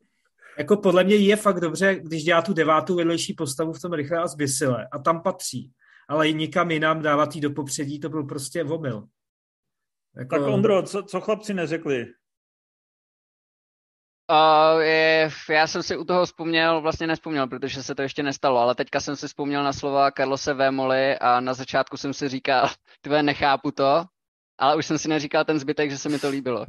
Jako 0.58 0.78
podle 0.78 1.04
mě 1.04 1.16
je 1.16 1.36
fakt 1.36 1.60
dobře, 1.60 1.96
když 2.02 2.24
dělá 2.24 2.42
tu 2.42 2.54
devátou 2.54 2.96
vedlejší 2.96 3.34
postavu 3.34 3.74
v 3.74 3.82
tom 3.82 3.94
rychle 3.94 4.18
a 4.18 4.28
zbysile 4.28 4.88
a 4.92 5.00
tam 5.00 5.22
patří. 5.22 5.72
Ale 6.08 6.32
nikam 6.32 6.72
jinam 6.72 7.02
dávat 7.02 7.36
jí 7.36 7.42
do 7.42 7.50
popředí, 7.50 8.00
to 8.00 8.10
byl 8.10 8.24
prostě 8.24 8.64
omyl. 8.64 9.08
Jako... 10.18 10.36
Tak 10.36 10.48
Ondro, 10.48 10.84
co, 10.84 11.04
co 11.04 11.22
chlapci 11.22 11.54
neřekli? 11.54 12.08
Uh, 14.32 14.82
je, 14.82 15.30
já 15.50 15.68
jsem 15.68 15.84
si 15.84 15.98
u 15.98 16.04
toho 16.04 16.26
vzpomněl, 16.26 16.82
vlastně 16.82 17.08
nespomněl, 17.08 17.48
protože 17.48 17.84
se 17.84 17.96
to 17.96 18.02
ještě 18.02 18.24
nestalo, 18.24 18.60
ale 18.60 18.76
teďka 18.76 19.00
jsem 19.00 19.16
si 19.16 19.28
vzpomněl 19.28 19.64
na 19.64 19.74
slova 19.74 20.12
Carlose 20.12 20.54
Vémoli 20.54 21.18
a 21.18 21.40
na 21.40 21.54
začátku 21.54 21.98
jsem 21.98 22.14
si 22.14 22.30
říkal, 22.30 22.70
tvé 23.02 23.24
nechápu 23.24 23.72
to, 23.72 24.06
ale 24.58 24.76
už 24.76 24.86
jsem 24.86 24.98
si 24.98 25.08
neříkal 25.08 25.46
ten 25.46 25.60
zbytek, 25.60 25.92
že 25.92 25.98
se 25.98 26.10
mi 26.10 26.20
to 26.20 26.30
líbilo. 26.30 26.66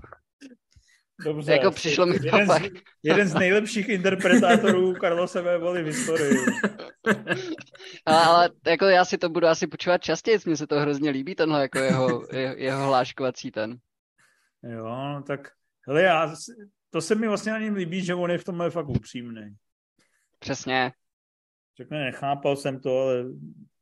Dobře, 1.24 1.52
jako 1.52 1.70
přišlo 1.70 2.06
mi 2.06 2.18
to 2.18 2.26
jeden, 2.26 2.48
z, 2.48 2.70
jeden 3.02 3.28
z 3.28 3.34
nejlepších 3.34 3.88
interpretátorů 3.88 4.94
Carlose 5.00 5.42
Vémoli 5.42 5.82
v 5.82 5.86
historii. 5.86 6.36
ale, 8.06 8.24
ale 8.24 8.50
jako 8.66 8.84
já 8.84 9.04
si 9.04 9.18
to 9.18 9.28
budu 9.28 9.46
asi 9.46 9.66
počívat 9.66 10.02
častěji, 10.02 10.38
mně 10.46 10.56
se 10.56 10.66
to 10.66 10.80
hrozně 10.80 11.10
líbí, 11.10 11.34
tenhle 11.34 11.62
jako 11.62 11.78
jeho, 11.78 12.26
jeho, 12.32 12.54
jeho 12.56 12.86
hláškovací 12.86 13.50
ten. 13.50 13.78
Jo, 14.62 15.22
tak 15.26 15.40
hele, 15.86 16.02
já 16.02 16.34
to 16.96 17.00
se 17.00 17.14
mi 17.14 17.28
vlastně 17.28 17.52
ani 17.52 17.70
líbí, 17.70 18.04
že 18.04 18.14
on 18.14 18.30
je 18.30 18.38
v 18.38 18.44
tomhle 18.44 18.70
fakt 18.70 18.88
upřímný. 18.88 19.56
Přesně. 20.38 20.92
Řekne, 21.78 22.04
nechápal 22.04 22.56
jsem 22.56 22.80
to, 22.80 23.00
ale 23.00 23.24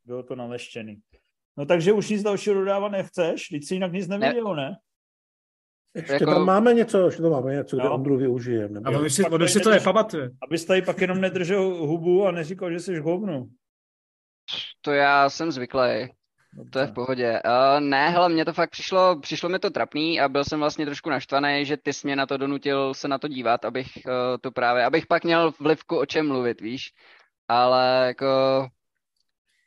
bylo 0.05 0.23
to 0.23 0.35
naleštěný. 0.35 1.01
No 1.57 1.65
takže 1.65 1.93
už 1.93 2.09
nic 2.09 2.23
dalšího 2.23 2.55
dodávat 2.55 2.91
nechceš? 2.91 3.47
Teď 3.47 3.63
si 3.63 3.73
jinak 3.73 3.91
nic 3.91 4.07
neviděl, 4.07 4.55
ne? 4.55 4.77
Ještě 5.95 6.13
jako... 6.13 6.25
tam 6.25 6.45
máme 6.45 6.73
něco, 6.73 7.05
ještě 7.05 7.21
tam 7.21 7.31
máme 7.31 7.53
něco, 7.53 7.77
kde 7.77 7.89
Ondru 7.89 8.17
využijeme. 8.17 8.81
Ale 8.85 8.97
on 8.97 9.09
si, 9.09 9.23
on 9.23 9.47
si 9.47 9.59
to 9.59 9.69
nepamatuje. 9.69 10.31
Abys 10.41 10.65
tady 10.65 10.81
pak 10.81 11.01
jenom 11.01 11.21
nedržel 11.21 11.63
hubu 11.63 12.27
a 12.27 12.31
neříkal, 12.31 12.71
že 12.71 12.79
jsi 12.79 12.99
hovnu. 12.99 13.49
To 14.81 14.91
já 14.91 15.29
jsem 15.29 15.51
zvyklý. 15.51 16.13
To 16.69 16.79
je 16.79 16.87
v 16.87 16.93
pohodě. 16.93 17.41
Uh, 17.45 17.79
ne, 17.79 18.09
hele, 18.09 18.29
mně 18.29 18.45
to 18.45 18.53
fakt 18.53 18.69
přišlo, 18.69 19.19
přišlo 19.19 19.49
mi 19.49 19.59
to 19.59 19.69
trapný 19.69 20.19
a 20.19 20.29
byl 20.29 20.43
jsem 20.43 20.59
vlastně 20.59 20.85
trošku 20.85 21.09
naštvaný, 21.09 21.65
že 21.65 21.77
ty 21.77 21.93
jsi 21.93 22.07
mě 22.07 22.15
na 22.15 22.25
to 22.25 22.37
donutil 22.37 22.93
se 22.93 23.07
na 23.07 23.17
to 23.17 23.27
dívat, 23.27 23.65
abych 23.65 23.87
uh, 24.05 24.11
to 24.41 24.51
právě, 24.51 24.85
abych 24.85 25.07
pak 25.07 25.23
měl 25.23 25.53
vlivku 25.59 25.97
o 25.97 26.05
čem 26.05 26.27
mluvit, 26.27 26.61
víš. 26.61 26.93
Ale 27.47 28.03
jako, 28.07 28.25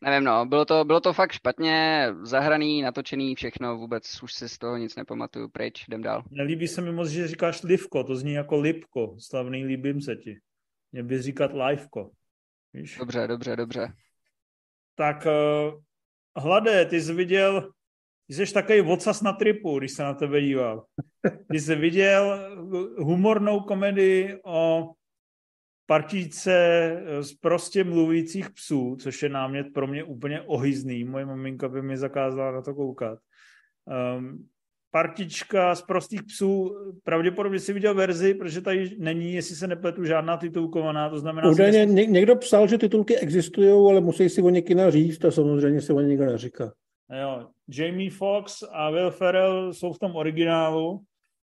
nevím 0.02 0.24
no, 0.24 0.46
bylo 0.46 0.64
to, 0.64 0.84
bylo 0.84 1.00
to 1.00 1.12
fakt 1.12 1.32
špatně 1.32 2.08
zahraný, 2.22 2.82
natočený, 2.82 3.34
všechno, 3.34 3.76
vůbec 3.76 4.22
už 4.22 4.34
si 4.34 4.48
z 4.48 4.58
toho 4.58 4.76
nic 4.76 4.96
nepamatuju, 4.96 5.48
pryč, 5.48 5.84
jdem 5.88 6.02
dál. 6.02 6.22
Nelíbí 6.30 6.68
se 6.68 6.80
mi 6.80 6.92
moc, 6.92 7.08
že 7.08 7.28
říkáš 7.28 7.62
livko, 7.62 8.04
to 8.04 8.16
zní 8.16 8.32
jako 8.32 8.60
lipko, 8.60 9.16
slavný 9.18 9.64
líbím 9.64 10.00
se 10.00 10.16
ti. 10.16 10.38
Mě 10.92 11.02
by 11.02 11.22
říkat 11.22 11.50
liveko. 11.52 12.10
Víš? 12.72 12.96
Dobře, 12.98 13.26
dobře, 13.26 13.56
dobře. 13.56 13.92
Tak 14.94 15.26
uh 15.26 15.87
Hlade, 16.38 16.84
ty 16.84 17.00
jsi 17.00 17.14
viděl, 17.14 17.70
ty 18.26 18.34
jsi 18.34 18.54
takový 18.54 18.80
vocas 18.80 19.22
na 19.22 19.32
tripu, 19.32 19.78
když 19.78 19.92
se 19.92 20.02
na 20.02 20.14
tebe 20.14 20.40
díval. 20.40 20.84
Ty 21.50 21.60
jsi 21.60 21.76
viděl 21.76 22.38
humornou 22.98 23.60
komedii 23.60 24.40
o 24.44 24.90
partíce 25.86 26.52
z 27.20 27.32
prostě 27.32 27.84
mluvících 27.84 28.50
psů, 28.50 28.96
což 29.00 29.22
je 29.22 29.28
námět 29.28 29.66
pro 29.74 29.86
mě 29.86 30.04
úplně 30.04 30.42
ohyzný. 30.42 31.04
Moje 31.04 31.26
maminka 31.26 31.68
by 31.68 31.82
mi 31.82 31.96
zakázala 31.96 32.52
na 32.52 32.62
to 32.62 32.74
koukat. 32.74 33.18
Um, 34.16 34.48
partička 34.90 35.74
z 35.74 35.82
prostých 35.82 36.22
psů, 36.22 36.76
pravděpodobně 37.04 37.58
si 37.58 37.72
viděl 37.72 37.94
verzi, 37.94 38.34
protože 38.34 38.60
tady 38.60 38.96
není, 38.98 39.32
jestli 39.34 39.56
se 39.56 39.66
nepletu, 39.66 40.04
žádná 40.04 40.36
titulkovaná, 40.36 41.10
to 41.10 41.18
znamená... 41.18 41.50
Údajně 41.50 41.78
jestli... 41.78 42.06
někdo 42.06 42.36
psal, 42.36 42.68
že 42.68 42.78
titulky 42.78 43.16
existují, 43.16 43.90
ale 43.90 44.00
musí 44.00 44.28
si 44.28 44.42
o 44.42 44.50
ně 44.50 44.62
kina 44.62 44.90
říct 44.90 45.24
a 45.24 45.30
samozřejmě 45.30 45.80
si 45.80 45.92
o 45.92 46.00
nikdo 46.00 46.26
neříká. 46.26 46.72
Jo, 47.20 47.46
Jamie 47.68 48.10
Fox 48.10 48.64
a 48.72 48.90
Will 48.90 49.10
Ferrell 49.10 49.72
jsou 49.72 49.92
v 49.92 49.98
tom 49.98 50.16
originálu, 50.16 51.00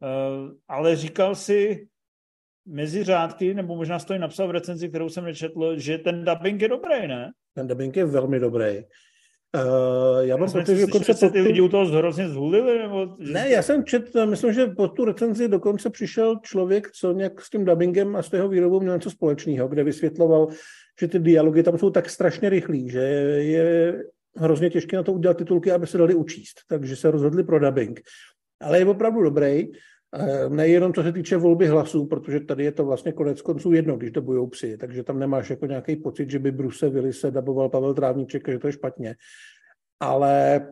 eh, 0.04 0.54
ale 0.68 0.96
říkal 0.96 1.36
si 1.36 1.88
mezi 2.66 3.04
řádky, 3.04 3.54
nebo 3.54 3.76
možná 3.76 4.00
to 4.00 4.18
napsal 4.18 4.48
v 4.48 4.52
recenzi, 4.52 4.90
kterou 4.90 5.10
jsem 5.10 5.24
nečetl, 5.24 5.80
že 5.80 5.98
ten 5.98 6.26
dubbing 6.26 6.62
je 6.62 6.68
dobrý, 6.68 7.08
ne? 7.08 7.32
Ten 7.54 7.68
dubbing 7.68 7.98
je 7.98 8.06
velmi 8.06 8.40
dobrý. 8.40 8.84
Uh, 9.56 10.20
já 10.20 10.38
mám 10.38 10.52
pocit, 10.52 10.76
že 10.76 10.86
dokonce... 10.86 11.14
Se 11.14 11.30
ty 11.30 11.42
lidi 11.42 11.62
u 11.62 11.70
toho 11.70 11.86
hrozně 11.86 12.30
zhulili? 12.30 12.80
Nebo... 12.80 13.16
Ne, 13.18 13.50
já 13.50 13.62
jsem 13.62 13.86
čet, 13.86 14.12
myslím, 14.26 14.54
že 14.54 14.68
po 14.68 14.88
tu 14.88 15.06
recenzi 15.06 15.48
dokonce 15.48 15.90
přišel 15.90 16.36
člověk, 16.44 16.92
co 16.92 17.14
nějak 17.14 17.42
s 17.42 17.50
tím 17.50 17.66
dubbingem 17.66 18.16
a 18.16 18.24
s 18.24 18.34
jeho 18.34 18.50
výrobou 18.50 18.80
měl 18.80 18.94
něco 18.94 19.12
společného, 19.12 19.68
kde 19.68 19.84
vysvětloval, 19.84 20.48
že 21.00 21.08
ty 21.08 21.20
dialogy 21.20 21.64
tam 21.64 21.78
jsou 21.78 21.90
tak 21.90 22.10
strašně 22.10 22.50
rychlí, 22.50 22.90
že 22.90 23.00
je 23.00 24.04
hrozně 24.38 24.70
těžké 24.70 24.98
na 24.98 25.04
to 25.04 25.14
udělat 25.14 25.38
titulky, 25.38 25.72
aby 25.72 25.88
se 25.88 25.98
dali 25.98 26.16
učíst. 26.16 26.62
Takže 26.68 26.96
se 26.96 27.12
rozhodli 27.12 27.44
pro 27.44 27.60
dubbing. 27.60 28.02
Ale 28.62 28.80
je 28.80 28.86
opravdu 28.86 29.24
dobrý. 29.24 29.68
Eh, 30.14 30.50
nejenom 30.50 30.94
co 30.94 31.04
se 31.04 31.12
týče 31.12 31.38
volby 31.38 31.68
hlasů, 31.68 32.06
protože 32.06 32.40
tady 32.40 32.64
je 32.64 32.72
to 32.72 32.86
vlastně 32.86 33.12
konec 33.12 33.42
konců 33.42 33.72
jedno, 33.72 33.98
když 33.98 34.12
dobujou 34.12 34.48
psy, 34.48 34.78
takže 34.78 35.04
tam 35.04 35.20
nemáš 35.20 35.50
jako 35.50 35.66
nějaký 35.66 35.96
pocit, 35.96 36.30
že 36.30 36.40
by 36.40 36.52
Bruce 36.52 36.90
Willise 36.90 37.32
daboval 37.32 37.70
Pavel 37.70 37.94
Trávníček, 37.94 38.48
že 38.48 38.60
to 38.60 38.68
je 38.68 38.74
špatně. 38.74 39.16
Ale 40.00 40.68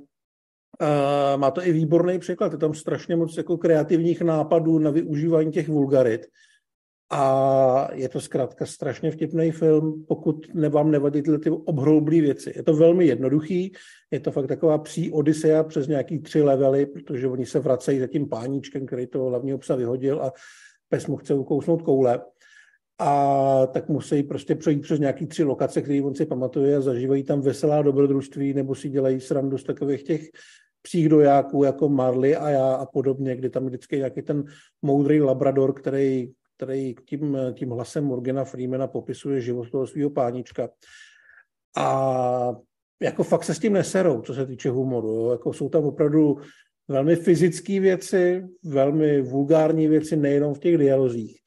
Uh, 0.81 1.39
má 1.39 1.51
to 1.51 1.67
i 1.67 1.71
výborný 1.71 2.19
příklad, 2.19 2.51
je 2.51 2.57
tam 2.57 2.73
strašně 2.73 3.15
moc 3.15 3.37
jako 3.37 3.57
kreativních 3.57 4.21
nápadů 4.21 4.79
na 4.79 4.91
využívání 4.91 5.51
těch 5.51 5.69
vulgarit. 5.69 6.21
A 7.11 7.89
je 7.93 8.09
to 8.09 8.21
zkrátka 8.21 8.65
strašně 8.65 9.11
vtipný 9.11 9.51
film, 9.51 10.05
pokud 10.07 10.47
vám 10.69 10.91
nevadí 10.91 11.21
tyhle 11.21 11.39
ty 11.39 11.49
obhroublé 11.49 12.21
věci. 12.21 12.53
Je 12.55 12.63
to 12.63 12.73
velmi 12.73 13.05
jednoduchý, 13.05 13.71
je 14.11 14.19
to 14.19 14.31
fakt 14.31 14.47
taková 14.47 14.77
pří 14.77 15.11
Odyssea 15.11 15.63
přes 15.63 15.87
nějaký 15.87 16.19
tři 16.19 16.41
levely, 16.41 16.85
protože 16.85 17.27
oni 17.27 17.45
se 17.45 17.59
vracejí 17.59 17.99
za 17.99 18.07
tím 18.07 18.29
páníčkem, 18.29 18.85
který 18.85 19.07
to 19.07 19.23
hlavního 19.23 19.57
psa 19.57 19.75
vyhodil 19.75 20.21
a 20.21 20.33
pes 20.89 21.07
mu 21.07 21.17
chce 21.17 21.33
ukousnout 21.33 21.81
koule. 21.81 22.21
A 22.99 23.67
tak 23.67 23.89
musí 23.89 24.23
prostě 24.23 24.55
projít 24.55 24.81
přes 24.81 24.99
nějaký 24.99 25.25
tři 25.25 25.43
lokace, 25.43 25.81
které 25.81 26.01
on 26.01 26.15
si 26.15 26.25
pamatuje 26.25 26.75
a 26.75 26.81
zažívají 26.81 27.23
tam 27.23 27.41
veselá 27.41 27.81
dobrodružství 27.81 28.53
nebo 28.53 28.75
si 28.75 28.89
dělají 28.89 29.19
srandu 29.19 29.57
z 29.57 29.63
takových 29.63 30.03
těch 30.03 30.21
psích 30.81 31.09
dojáků 31.09 31.63
jako 31.63 31.89
Marley 31.89 32.35
a 32.35 32.49
já 32.49 32.73
a 32.73 32.85
podobně, 32.85 33.35
kdy 33.35 33.49
tam 33.49 33.65
vždycky 33.65 33.97
nějaký 33.97 34.21
ten 34.21 34.43
moudrý 34.81 35.21
labrador, 35.21 35.73
který 35.73 36.31
který 36.59 36.95
tím, 37.05 37.37
tím 37.53 37.69
hlasem 37.69 38.03
Morgana 38.03 38.43
Freemana 38.43 38.87
popisuje 38.87 39.41
život 39.41 39.71
toho 39.71 39.87
svého 39.87 40.09
pánička. 40.09 40.69
A 41.77 42.55
jako 43.01 43.23
fakt 43.23 43.43
se 43.43 43.53
s 43.53 43.59
tím 43.59 43.73
neserou, 43.73 44.21
co 44.21 44.33
se 44.33 44.45
týče 44.45 44.69
humoru. 44.69 45.07
Jo. 45.07 45.31
Jako 45.31 45.53
jsou 45.53 45.69
tam 45.69 45.83
opravdu 45.83 46.37
velmi 46.87 47.15
fyzické 47.15 47.79
věci, 47.79 48.43
velmi 48.63 49.21
vulgární 49.21 49.87
věci, 49.87 50.17
nejenom 50.17 50.53
v 50.53 50.59
těch 50.59 50.77
dialozích. 50.77 51.39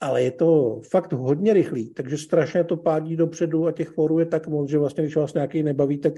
Ale 0.00 0.22
je 0.22 0.30
to 0.30 0.80
fakt 0.90 1.12
hodně 1.12 1.52
rychlý, 1.52 1.94
takže 1.94 2.18
strašně 2.18 2.64
to 2.64 2.76
pádí 2.76 3.16
dopředu 3.16 3.66
a 3.66 3.72
těch 3.72 3.88
fórů 3.88 4.18
je 4.18 4.26
tak 4.26 4.46
moc, 4.48 4.70
že 4.70 4.78
vlastně, 4.78 5.04
když 5.04 5.16
vás 5.16 5.34
nějaký 5.34 5.62
nebaví, 5.62 5.98
tak 5.98 6.12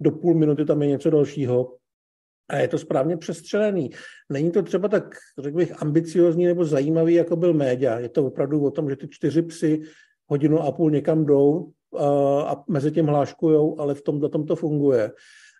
do 0.00 0.10
půl 0.10 0.34
minuty 0.34 0.64
tam 0.64 0.82
je 0.82 0.88
něco 0.88 1.10
dalšího 1.10 1.76
a 2.48 2.56
je 2.56 2.68
to 2.68 2.78
správně 2.78 3.16
přestřelený. 3.16 3.90
Není 4.32 4.50
to 4.50 4.62
třeba 4.62 4.88
tak, 4.88 5.14
řekl 5.38 5.56
bych, 5.56 5.82
ambiciozní 5.82 6.46
nebo 6.46 6.64
zajímavý, 6.64 7.14
jako 7.14 7.36
byl 7.36 7.54
média. 7.54 7.98
Je 7.98 8.08
to 8.08 8.26
opravdu 8.26 8.64
o 8.64 8.70
tom, 8.70 8.90
že 8.90 8.96
ty 8.96 9.08
čtyři 9.08 9.42
psy 9.42 9.80
hodinu 10.26 10.60
a 10.60 10.72
půl 10.72 10.90
někam 10.90 11.24
jdou 11.24 11.70
a, 12.46 12.64
mezi 12.68 12.90
tím 12.90 13.06
hláškujou, 13.06 13.80
ale 13.80 13.94
v 13.94 14.02
tomhle 14.02 14.28
tom 14.28 14.46
to 14.46 14.56
funguje. 14.56 15.12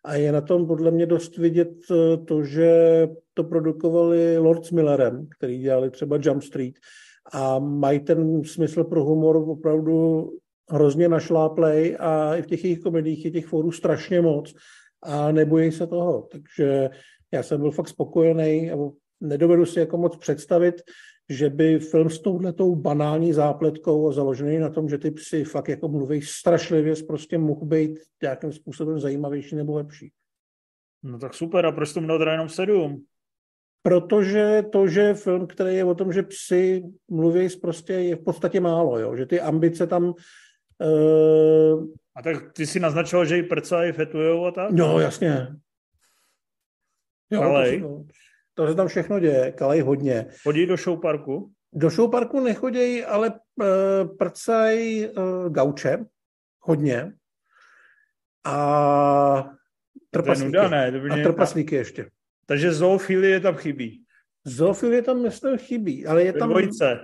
A 0.05 0.15
je 0.15 0.33
na 0.33 0.41
tom 0.41 0.67
podle 0.67 0.91
mě 0.91 1.07
dost 1.07 1.37
vidět 1.37 1.73
e, 1.91 2.17
to, 2.17 2.45
že 2.45 3.09
to 3.35 3.45
produkovali 3.45 4.39
Lord 4.39 4.65
s 4.65 4.71
Millerem, 4.71 5.27
který 5.39 5.59
dělali 5.59 5.91
třeba 5.91 6.19
Jump 6.23 6.43
Street 6.43 6.75
a 7.33 7.59
mají 7.59 8.01
ten 8.01 8.45
smysl 8.45 8.85
pro 8.85 9.05
humor 9.05 9.37
opravdu 9.37 10.31
hrozně 10.71 11.09
našláplej 11.09 11.97
a 12.01 12.37
i 12.37 12.43
v 12.43 12.47
těch 12.47 12.65
jejich 12.65 12.81
komediích 12.81 13.25
je 13.25 13.31
těch 13.31 13.47
fórů 13.47 13.73
strašně 13.73 14.21
moc 14.21 14.55
a 15.05 15.33
nebojí 15.33 15.73
se 15.73 15.87
toho. 15.87 16.29
Takže 16.33 16.91
já 17.33 17.43
jsem 17.43 17.61
byl 17.61 17.71
fakt 17.71 17.89
spokojený 17.89 18.71
a 18.71 18.77
nedovedu 19.21 19.67
si 19.67 19.81
jako 19.81 19.97
moc 19.97 20.17
představit, 20.17 20.75
že 21.29 21.51
by 21.51 21.79
film 21.79 22.11
s 22.11 22.19
touhletou 22.21 22.75
banální 22.75 23.33
zápletkou 23.33 24.09
a 24.09 24.13
založený 24.13 24.59
na 24.59 24.71
tom, 24.71 24.89
že 24.89 24.99
ty 24.99 25.11
psy 25.11 25.45
fakt 25.45 25.69
jako 25.69 25.89
mluví 25.89 26.23
strašlivě, 26.23 26.95
prostě 27.09 27.39
mohl 27.39 27.67
být 27.67 28.01
nějakým 28.23 28.53
způsobem 28.53 29.01
zajímavější 29.01 29.57
nebo 29.57 29.77
lepší. 29.77 30.13
No 31.03 31.19
tak 31.19 31.35
super, 31.35 31.67
a 31.67 31.73
proč 31.73 31.93
tomu 31.93 32.07
dal 32.07 32.29
jenom 32.29 32.49
sedm? 32.49 33.05
Protože 33.83 34.65
to, 34.73 34.89
že 34.89 35.01
je 35.01 35.15
film, 35.15 35.47
který 35.47 35.77
je 35.77 35.85
o 35.85 35.95
tom, 35.95 36.13
že 36.13 36.23
psy 36.23 36.83
mluví 37.11 37.49
prostě 37.63 37.93
je 37.93 38.17
v 38.17 38.25
podstatě 38.25 38.61
málo, 38.61 38.99
jo? 38.99 39.17
že 39.17 39.27
ty 39.27 39.41
ambice 39.41 39.87
tam 39.87 40.05
uh, 40.05 41.87
a 42.17 42.23
tak 42.23 42.53
ty 42.53 42.67
si 42.67 42.81
naznačoval, 42.81 43.25
že 43.25 43.39
i 43.39 43.43
prca 43.43 43.85
i 43.85 43.93
fetujou 43.93 44.47
a 44.47 44.51
tak? 44.51 44.71
No, 44.71 45.01
jasně. 45.01 45.49
Jo, 47.31 47.41
Kalej. 47.41 47.81
To, 47.81 47.89
se, 47.99 48.05
to 48.55 48.69
se 48.69 48.75
tam 48.75 48.89
všechno 48.89 49.21
děje, 49.21 49.53
kalej 49.53 49.81
hodně. 49.81 50.27
Chodí 50.43 50.67
do 50.67 50.77
show 50.77 51.01
parku? 51.01 51.53
Do 51.73 51.91
show 51.91 52.11
parku 52.11 52.41
nechodí, 52.41 53.05
ale 53.05 53.31
uh, 53.31 54.17
prcaj 54.19 55.09
uh, 55.09 55.53
gauče 55.53 56.05
hodně. 56.61 57.13
A 58.45 59.51
trpaslíky. 60.11 60.53
To 60.53 60.63
nuda, 60.63 60.69
ne? 60.69 60.93
To 60.93 61.15
a 61.15 61.23
trpaslíky 61.23 61.75
ještě. 61.75 62.11
Takže 62.47 62.73
zoofilie 62.73 63.41
tam 63.41 63.55
chybí. 63.55 64.05
Zoofilie 64.45 65.03
tam 65.03 65.23
myslím 65.23 65.59
chybí, 65.59 66.07
ale 66.07 66.23
je 66.23 66.33
tam... 66.33 66.49
Dvojce. 66.49 67.01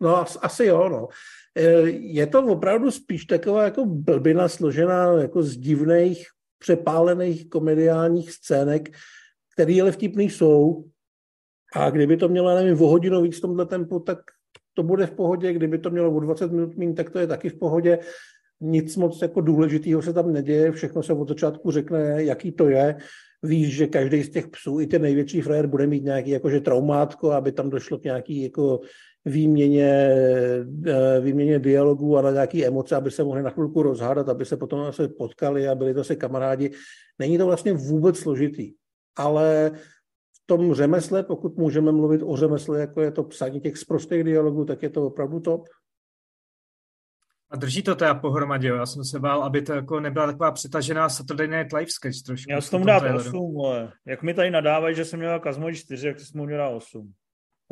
No, 0.00 0.24
asi 0.40 0.64
jo, 0.64 0.88
no. 0.88 1.08
E, 1.54 1.62
je 1.90 2.26
to 2.26 2.46
opravdu 2.46 2.90
spíš 2.90 3.24
taková 3.24 3.64
jako 3.64 3.84
blbina 3.86 4.48
složená 4.48 5.12
jako 5.12 5.42
z 5.42 5.56
divných, 5.56 6.26
přepálených 6.58 7.48
komediálních 7.48 8.32
scének, 8.32 8.90
které 9.54 9.82
ale 9.82 9.92
vtipný 9.92 10.30
jsou. 10.30 10.84
A 11.74 11.90
kdyby 11.90 12.16
to 12.16 12.28
mělo, 12.28 12.54
nevím, 12.54 12.82
o 12.82 12.88
hodinu 12.88 13.22
víc 13.22 13.38
v 13.38 13.40
tomhle 13.40 13.66
tempu, 13.66 14.00
tak 14.00 14.18
to 14.74 14.82
bude 14.82 15.06
v 15.06 15.10
pohodě. 15.10 15.52
Kdyby 15.52 15.78
to 15.78 15.90
mělo 15.90 16.16
o 16.16 16.20
20 16.20 16.52
minut 16.52 16.76
méně, 16.76 16.94
tak 16.94 17.10
to 17.10 17.18
je 17.18 17.26
taky 17.26 17.48
v 17.48 17.58
pohodě. 17.58 17.98
Nic 18.60 18.96
moc 18.96 19.22
jako 19.22 19.40
důležitého 19.40 20.02
se 20.02 20.12
tam 20.12 20.32
neděje, 20.32 20.72
všechno 20.72 21.02
se 21.02 21.12
od 21.12 21.28
začátku 21.28 21.70
řekne, 21.70 22.24
jaký 22.24 22.52
to 22.52 22.68
je. 22.68 22.96
Víš, 23.42 23.76
že 23.76 23.86
každý 23.86 24.22
z 24.22 24.30
těch 24.30 24.48
psů, 24.48 24.80
i 24.80 24.86
ten 24.86 25.02
největší 25.02 25.40
frajer, 25.40 25.66
bude 25.66 25.86
mít 25.86 26.04
nějaký 26.04 26.30
jakože 26.30 26.60
traumátko, 26.60 27.30
aby 27.30 27.52
tam 27.52 27.70
došlo 27.70 27.98
k 27.98 28.04
nějaký 28.04 28.42
jako 28.42 28.80
výměně, 29.24 30.14
eh, 30.86 31.20
výměně 31.20 31.58
dialogů 31.58 32.18
a 32.18 32.22
na 32.22 32.30
nějaké 32.30 32.66
emoce, 32.66 32.96
aby 32.96 33.10
se 33.10 33.24
mohli 33.24 33.42
na 33.42 33.50
chvilku 33.50 33.82
rozhádat, 33.82 34.28
aby 34.28 34.44
se 34.44 34.56
potom 34.56 34.84
zase 34.84 35.08
potkali 35.08 35.68
a 35.68 35.74
byli 35.74 35.94
zase 35.94 36.16
kamarádi. 36.16 36.70
Není 37.18 37.38
to 37.38 37.46
vlastně 37.46 37.72
vůbec 37.72 38.18
složitý, 38.18 38.72
ale 39.16 39.70
v 40.32 40.46
tom 40.46 40.74
řemesle, 40.74 41.22
pokud 41.22 41.56
můžeme 41.56 41.92
mluvit 41.92 42.22
o 42.22 42.36
řemesle, 42.36 42.80
jako 42.80 43.00
je 43.00 43.10
to 43.10 43.24
psaní 43.24 43.60
těch 43.60 43.78
zprostých 43.78 44.24
dialogů, 44.24 44.64
tak 44.64 44.82
je 44.82 44.90
to 44.90 45.06
opravdu 45.06 45.40
top. 45.40 45.68
A 47.50 47.56
drží 47.56 47.82
to 47.82 47.94
teda 47.94 48.14
pohromadě, 48.14 48.68
jo? 48.68 48.76
Já 48.76 48.86
jsem 48.86 49.04
se 49.04 49.20
bál, 49.20 49.42
aby 49.42 49.62
to 49.62 49.72
jako 49.72 50.00
nebyla 50.00 50.26
taková 50.26 50.52
přetažená 50.52 51.08
Saturday 51.08 51.48
Night 51.48 51.72
Live 51.72 51.90
sketch 51.90 52.22
trošku. 52.26 52.52
Já 52.52 52.60
jsem 52.60 52.70
tomu 52.70 52.84
dát 52.84 53.02
8, 53.14 53.60
ale 53.64 53.92
jak 54.06 54.22
mi 54.22 54.34
tady 54.34 54.50
nadávají, 54.50 54.96
že 54.96 55.04
jsem 55.04 55.18
měl 55.18 55.40
Kazmo 55.40 55.72
4, 55.72 56.06
jak 56.06 56.20
jsem 56.20 56.40
mu 56.40 56.46
dát 56.46 56.68
8. 56.68 57.12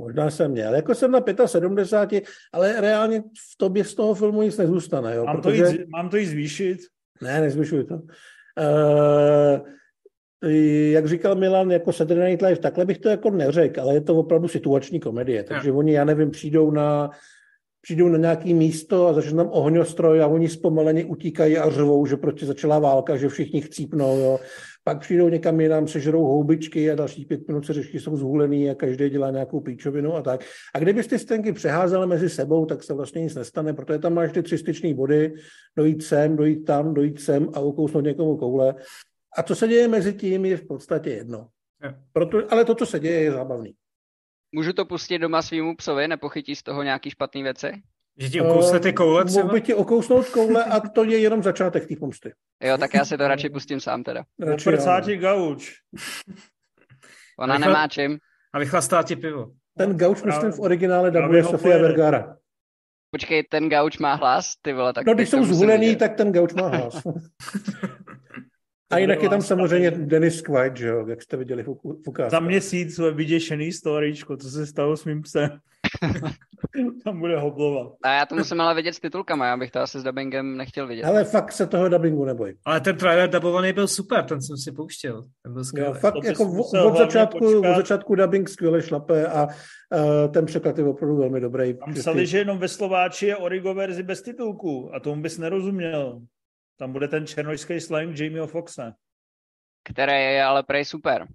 Možná 0.00 0.30
jsem 0.30 0.50
měl. 0.50 0.74
Jako 0.74 0.94
jsem 0.94 1.10
na 1.10 1.22
75, 1.46 2.24
ale 2.52 2.80
reálně 2.80 3.20
v 3.20 3.56
tobě 3.56 3.84
z 3.84 3.94
toho 3.94 4.14
filmu 4.14 4.42
nic 4.42 4.58
nezůstane. 4.58 5.14
Jo? 5.16 5.24
Mám, 5.24 5.36
protože... 5.36 5.64
to 5.64 5.70
jít, 5.70 5.88
mám 5.88 6.08
to 6.08 6.16
jít 6.16 6.26
zvýšit? 6.26 6.78
Ne, 7.22 7.40
nezvyšuj 7.40 7.84
to. 7.84 7.94
Uh, 7.94 8.00
jak 10.90 11.08
říkal 11.08 11.34
Milan, 11.34 11.70
jako 11.70 11.92
Saturday 11.92 12.30
Night 12.30 12.42
Live, 12.42 12.60
takhle 12.60 12.84
bych 12.84 12.98
to 12.98 13.08
jako 13.08 13.30
neřekl, 13.30 13.80
ale 13.80 13.94
je 13.94 14.00
to 14.00 14.16
opravdu 14.16 14.48
situační 14.48 15.00
komedie. 15.00 15.42
Takže 15.42 15.68
ja. 15.68 15.74
oni, 15.74 15.92
já 15.92 16.04
nevím, 16.04 16.30
přijdou 16.30 16.70
na 16.70 17.10
přijdou 17.82 18.08
na 18.08 18.18
nějaké 18.18 18.54
místo 18.54 19.06
a 19.06 19.12
začne 19.12 19.36
tam 19.36 19.48
ohňostroj 19.50 20.22
a 20.22 20.26
oni 20.26 20.48
zpomaleně 20.48 21.04
utíkají 21.04 21.58
a 21.58 21.70
řvou, 21.70 22.06
že 22.06 22.16
proti 22.16 22.46
začala 22.46 22.78
válka, 22.78 23.16
že 23.16 23.28
všichni 23.28 23.60
chcípnou. 23.60 24.18
Jo. 24.18 24.38
Pak 24.84 25.00
přijdou 25.00 25.28
někam 25.28 25.60
jinam, 25.60 25.88
sežerou 25.88 26.24
houbičky 26.24 26.90
a 26.90 26.94
dalších 26.94 27.26
pět 27.26 27.48
minut 27.48 27.66
se 27.66 27.72
řeší, 27.72 28.00
jsou 28.00 28.16
zhulený 28.16 28.70
a 28.70 28.74
každý 28.74 29.10
dělá 29.10 29.30
nějakou 29.30 29.60
píčovinu 29.60 30.14
a 30.14 30.22
tak. 30.22 30.44
A 30.74 30.78
kdyby 30.78 31.02
ty 31.02 31.18
stenky 31.18 31.52
přeházely 31.52 32.06
mezi 32.06 32.28
sebou, 32.28 32.66
tak 32.66 32.82
se 32.82 32.94
vlastně 32.94 33.22
nic 33.22 33.34
nestane, 33.34 33.74
protože 33.74 33.98
tam 33.98 34.14
máš 34.14 34.32
ty 34.32 34.42
tři 34.42 34.58
styční 34.58 34.94
body, 34.94 35.34
dojít 35.76 36.02
sem, 36.02 36.36
dojít 36.36 36.64
tam, 36.64 36.94
dojít 36.94 37.20
sem 37.20 37.48
a 37.54 37.60
ukousnout 37.60 38.04
někomu 38.04 38.36
koule. 38.36 38.74
A 39.36 39.42
co 39.42 39.54
se 39.54 39.68
děje 39.68 39.88
mezi 39.88 40.14
tím, 40.14 40.44
je 40.44 40.56
v 40.56 40.66
podstatě 40.66 41.10
jedno. 41.10 41.48
Proto, 42.12 42.52
ale 42.52 42.64
to, 42.64 42.74
co 42.74 42.86
se 42.86 43.00
děje, 43.00 43.20
je 43.20 43.32
zábavný. 43.32 43.74
Můžu 44.52 44.72
to 44.72 44.84
pustit 44.84 45.18
doma 45.18 45.42
svýmu 45.42 45.76
psovi, 45.76 46.08
nepochytí 46.08 46.56
z 46.56 46.62
toho 46.62 46.82
nějaký 46.82 47.10
špatný 47.10 47.42
věci? 47.42 47.72
Že 48.20 48.30
ti 48.30 48.40
ukousne 48.40 48.80
ty 48.80 48.92
koule 48.92 49.24
třeba? 49.24 49.42
Mohl 49.42 49.54
by 49.54 49.60
ti 49.60 49.74
okousnout 49.74 50.28
koule 50.28 50.64
a 50.64 50.80
to 50.80 51.04
je 51.04 51.18
jenom 51.18 51.42
začátek 51.42 51.88
té 51.88 51.96
pomsty. 51.96 52.32
Jo, 52.62 52.78
tak 52.78 52.94
já 52.94 53.04
si 53.04 53.18
to 53.18 53.28
radši 53.28 53.48
pustím 53.48 53.80
sám 53.80 54.02
teda. 54.02 54.24
Radši 54.40 54.70
ti 55.04 55.16
gauč. 55.16 55.72
Ona 57.38 57.56
vychla... 57.56 57.68
nemá 57.68 57.88
čím. 57.88 58.18
A 58.52 58.58
vychlastá 58.58 59.02
ti 59.02 59.16
pivo. 59.16 59.50
Ten 59.78 59.96
gauč, 59.96 60.22
myslím, 60.22 60.52
v 60.52 60.60
originále 60.60 61.10
dabuje 61.10 61.44
Sofia 61.44 61.78
Vergara. 61.78 62.36
Počkej, 63.10 63.44
ten 63.50 63.68
gauč 63.68 63.98
má 63.98 64.14
hlas? 64.14 64.54
Ty 64.62 64.72
vole, 64.72 64.92
tak 64.92 65.06
no, 65.06 65.14
když 65.14 65.28
jsou 65.28 65.44
zhulený, 65.44 65.96
tak 65.96 66.14
ten 66.14 66.32
gauč 66.32 66.54
má 66.54 66.68
hlas. 66.68 67.02
A 68.90 68.98
jinak 68.98 69.22
je 69.22 69.28
tam 69.28 69.42
samozřejmě 69.42 69.90
Dennis 69.90 70.40
Quaid, 70.42 70.76
že 70.76 70.88
jo, 70.88 71.06
jak 71.06 71.22
jste 71.22 71.36
viděli 71.36 71.62
v 71.62 71.68
ukázce. 72.08 72.36
Za 72.36 72.40
měsíc 72.40 72.98
vyděšený 72.98 73.72
storyčko, 73.72 74.36
co 74.36 74.50
se 74.50 74.66
stalo 74.66 74.96
s 74.96 75.04
mým 75.04 75.22
psem. 75.22 75.50
tam 77.04 77.20
bude 77.20 77.38
hoblovat. 77.38 77.92
A 78.02 78.12
já 78.12 78.26
to 78.26 78.34
musím 78.34 78.60
ale 78.60 78.74
vidět 78.74 78.92
s 78.92 79.00
titulkama, 79.00 79.46
já 79.46 79.56
bych 79.56 79.70
to 79.70 79.80
asi 79.80 80.00
s 80.00 80.02
dubbingem 80.02 80.56
nechtěl 80.56 80.86
vidět. 80.86 81.04
Ale 81.04 81.24
fakt 81.24 81.52
se 81.52 81.66
toho 81.66 81.88
dubbingu 81.88 82.24
neboj. 82.24 82.56
Ale 82.64 82.80
ten 82.80 82.96
trailer 82.96 83.30
dubovaný 83.30 83.72
byl 83.72 83.88
super, 83.88 84.24
ten 84.24 84.42
jsem 84.42 84.56
si 84.56 84.72
pouštěl. 84.72 85.22
Ten 85.42 85.52
byl 85.52 85.62
Jo, 85.76 85.92
fakt 85.92 86.24
jako 86.24 86.44
v, 86.44 86.60
od, 86.86 86.96
začátku, 86.96 87.58
od 87.58 87.76
začátku 87.76 88.14
dubbing 88.14 88.48
skvěle 88.48 88.82
šlape 88.82 89.26
a 89.26 89.46
uh, 89.46 90.32
ten 90.32 90.46
překlad 90.46 90.78
je 90.78 90.84
opravdu 90.84 91.16
velmi 91.16 91.40
dobrý. 91.40 91.74
Tam 91.74 91.94
psali, 91.94 92.26
že 92.26 92.38
jenom 92.38 92.58
ve 92.58 92.68
Slováči 92.68 93.26
je 93.26 93.36
origo 93.36 93.74
verzi 93.74 94.02
bez 94.02 94.22
titulku 94.22 94.94
a 94.94 95.00
tomu 95.00 95.22
bys 95.22 95.38
nerozuměl. 95.38 96.20
Tam 96.78 96.92
bude 96.92 97.08
ten 97.08 97.26
černožský 97.26 97.80
slang 97.80 98.18
Jamieho 98.18 98.46
Foxe. 98.46 98.92
který 99.84 100.12
je 100.12 100.44
ale 100.44 100.62
prej 100.62 100.84
super. 100.84 101.26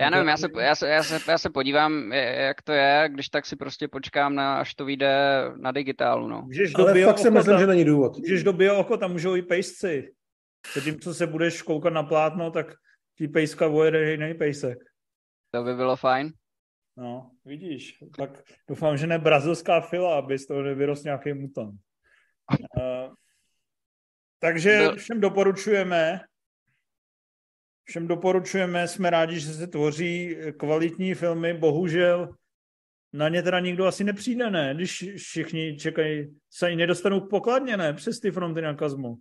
Já 0.00 0.10
nevím, 0.10 0.28
já 0.28 0.36
se, 0.36 0.48
já, 0.60 0.74
se, 0.74 0.88
já, 0.88 1.02
se, 1.02 1.30
já 1.30 1.38
se 1.38 1.50
podívám, 1.50 2.12
jak 2.12 2.62
to 2.62 2.72
je, 2.72 3.08
když 3.12 3.28
tak 3.28 3.46
si 3.46 3.56
prostě 3.56 3.88
počkám, 3.88 4.34
na, 4.34 4.58
až 4.58 4.74
to 4.74 4.84
vyjde 4.84 5.42
na 5.56 5.72
digitálu. 5.72 6.28
No. 6.28 6.42
Můžeš 6.42 6.72
do 6.72 6.82
Ale 6.82 7.04
fakt 7.04 7.18
si 7.18 7.30
myslím, 7.30 7.58
že 7.58 7.66
není 7.66 7.84
důvod. 7.84 8.18
Můžeš 8.18 8.42
do 8.42 8.52
bio 8.52 8.78
oko, 8.78 8.96
tam 8.96 9.12
můžou 9.12 9.36
i 9.36 9.42
pejsci. 9.42 10.12
co 11.00 11.14
se 11.14 11.26
budeš 11.26 11.62
koukat 11.62 11.92
na 11.92 12.02
plátno, 12.02 12.50
tak 12.50 12.74
ti 13.18 13.28
pejska 13.28 13.66
vojede 13.66 14.10
jiný 14.10 14.34
pejsek. 14.34 14.78
To 15.50 15.64
by 15.64 15.74
bylo 15.74 15.96
fajn. 15.96 16.32
No, 16.96 17.30
vidíš. 17.44 17.98
Tak 18.16 18.42
doufám, 18.68 18.96
že 18.96 19.06
ne 19.06 19.18
brazilská 19.18 19.80
fila, 19.80 20.18
aby 20.18 20.38
z 20.38 20.46
toho 20.46 20.62
nevyrost 20.62 21.04
nějaký 21.04 21.32
mutant. 21.32 21.80
Uh, 22.50 23.14
takže 24.38 24.88
všem 24.96 25.20
doporučujeme, 25.20 26.20
všem 27.84 28.08
doporučujeme, 28.08 28.88
jsme 28.88 29.10
rádi, 29.10 29.40
že 29.40 29.52
se 29.52 29.66
tvoří 29.66 30.36
kvalitní 30.56 31.14
filmy, 31.14 31.54
bohužel 31.54 32.34
na 33.12 33.28
ně 33.28 33.42
teda 33.42 33.60
nikdo 33.60 33.86
asi 33.86 34.04
nepřijde, 34.04 34.50
ne? 34.50 34.74
Když 34.74 35.04
všichni 35.16 35.76
čekají, 35.76 36.34
se 36.50 36.66
ani 36.66 36.76
nedostanou 36.76 37.20
k 37.20 37.30
pokladně, 37.30 37.76
ne? 37.76 37.92
Přes 37.92 38.20
ty 38.20 38.30
fronty 38.30 38.62
na 38.62 38.74
Kazmu. 38.74 39.18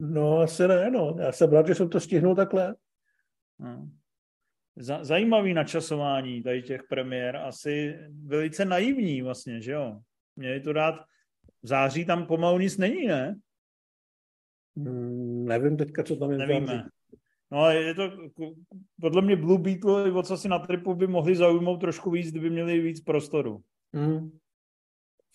No, 0.00 0.38
asi 0.38 0.68
ne, 0.68 0.90
no. 0.90 1.16
Já 1.20 1.32
jsem 1.32 1.50
rád, 1.50 1.66
že 1.66 1.74
jsem 1.74 1.88
to 1.88 2.00
stihnul 2.00 2.34
takhle. 2.34 2.74
No. 3.58 3.90
Zajímavý 5.00 5.54
načasování 5.54 6.42
tady 6.42 6.62
těch 6.62 6.82
premiér, 6.88 7.36
asi 7.36 7.98
velice 8.24 8.64
naivní 8.64 9.22
vlastně, 9.22 9.60
že 9.60 9.72
jo? 9.72 10.00
Měli 10.36 10.60
to 10.60 10.72
dát, 10.72 10.94
v 11.62 11.68
září 11.68 12.04
tam 12.04 12.26
pomalu 12.26 12.58
nic 12.58 12.78
není, 12.78 13.06
ne? 13.06 13.36
Hmm, 14.76 15.44
nevím 15.44 15.76
teďka, 15.76 16.02
co 16.02 16.16
tam 16.16 16.30
je 16.30 16.38
Nevíme. 16.38 16.88
No 17.50 17.70
je 17.70 17.94
to, 17.94 18.12
podle 19.00 19.22
mě 19.22 19.36
Blue 19.36 19.58
Beetle, 19.58 20.12
o 20.12 20.22
co 20.22 20.36
si 20.36 20.48
na 20.48 20.58
tripu 20.58 20.94
by 20.94 21.06
mohli 21.06 21.36
zaujmout 21.36 21.80
trošku 21.80 22.10
víc, 22.10 22.30
kdyby 22.30 22.50
měli 22.50 22.80
víc 22.80 23.00
prostoru. 23.00 23.62
Hmm. 23.94 24.30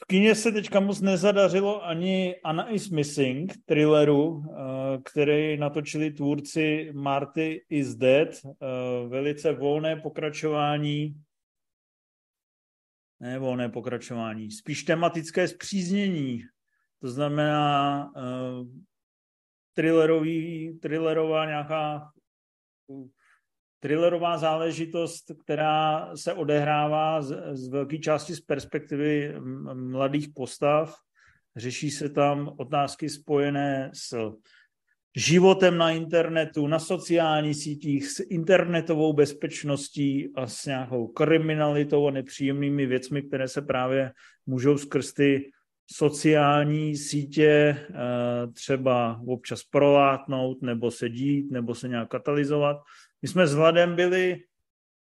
V 0.02 0.06
kině 0.08 0.36
se 0.36 0.52
teďka 0.52 0.80
moc 0.80 1.02
nezadařilo 1.02 1.86
ani 1.86 2.36
Anna 2.44 2.70
is 2.70 2.90
Missing, 2.90 3.54
thrilleru, 3.66 4.44
eh, 4.44 4.98
který 5.04 5.58
natočili 5.58 6.12
tvůrci 6.12 6.92
Marty 6.94 7.66
is 7.70 7.96
Dead. 7.96 8.30
Eh, 8.46 9.08
velice 9.08 9.54
volné 9.54 9.96
pokračování, 9.96 11.16
ne 13.20 13.40
volné 13.40 13.70
pokračování, 13.70 14.52
spíš 14.52 14.84
tematické 14.84 15.48
zpříznění. 15.48 16.42
To 17.02 17.08
znamená 17.08 18.12
uh, 18.16 18.68
thrillerový, 19.74 20.78
thrillerová 20.82 21.46
nějaká 21.46 22.12
thrillerová 23.80 24.38
záležitost, 24.38 25.32
která 25.44 26.12
se 26.16 26.34
odehrává 26.34 27.22
z, 27.22 27.36
z 27.54 27.68
velké 27.68 27.98
části 27.98 28.36
z 28.36 28.42
perspektivy 28.42 29.36
mladých 29.74 30.30
postav. 30.36 30.96
Řeší 31.56 31.92
se 31.92 32.10
tam 32.10 32.56
otázky 32.58 33.10
spojené 33.10 33.92
s 33.94 34.32
životem 35.16 35.78
na 35.78 35.92
internetu, 35.92 36.68
na 36.68 36.80
sociálních 36.80 37.56
sítích, 37.56 38.08
s 38.08 38.20
internetovou 38.30 39.14
bezpečností 39.14 40.32
a 40.36 40.48
s 40.48 40.66
nějakou 40.66 41.08
kriminalitou 41.08 42.08
a 42.08 42.12
nepříjemnými 42.12 42.86
věcmi, 42.86 43.22
které 43.22 43.48
se 43.48 43.62
právě 43.62 44.12
můžou 44.46 44.78
skrz 44.78 45.14
ty 45.14 45.52
sociální 45.92 46.98
sítě 46.98 47.48
eh, 47.50 48.48
třeba 48.54 49.22
občas 49.28 49.64
prolátnout, 49.64 50.62
nebo 50.62 50.92
se 50.92 51.10
dít, 51.10 51.52
nebo 51.52 51.76
se 51.76 51.88
nějak 51.88 52.10
katalyzovat. 52.10 52.78
My 53.22 53.28
jsme 53.28 53.48
s 53.48 53.54
Vladem 53.54 53.96
byli, 53.96 54.38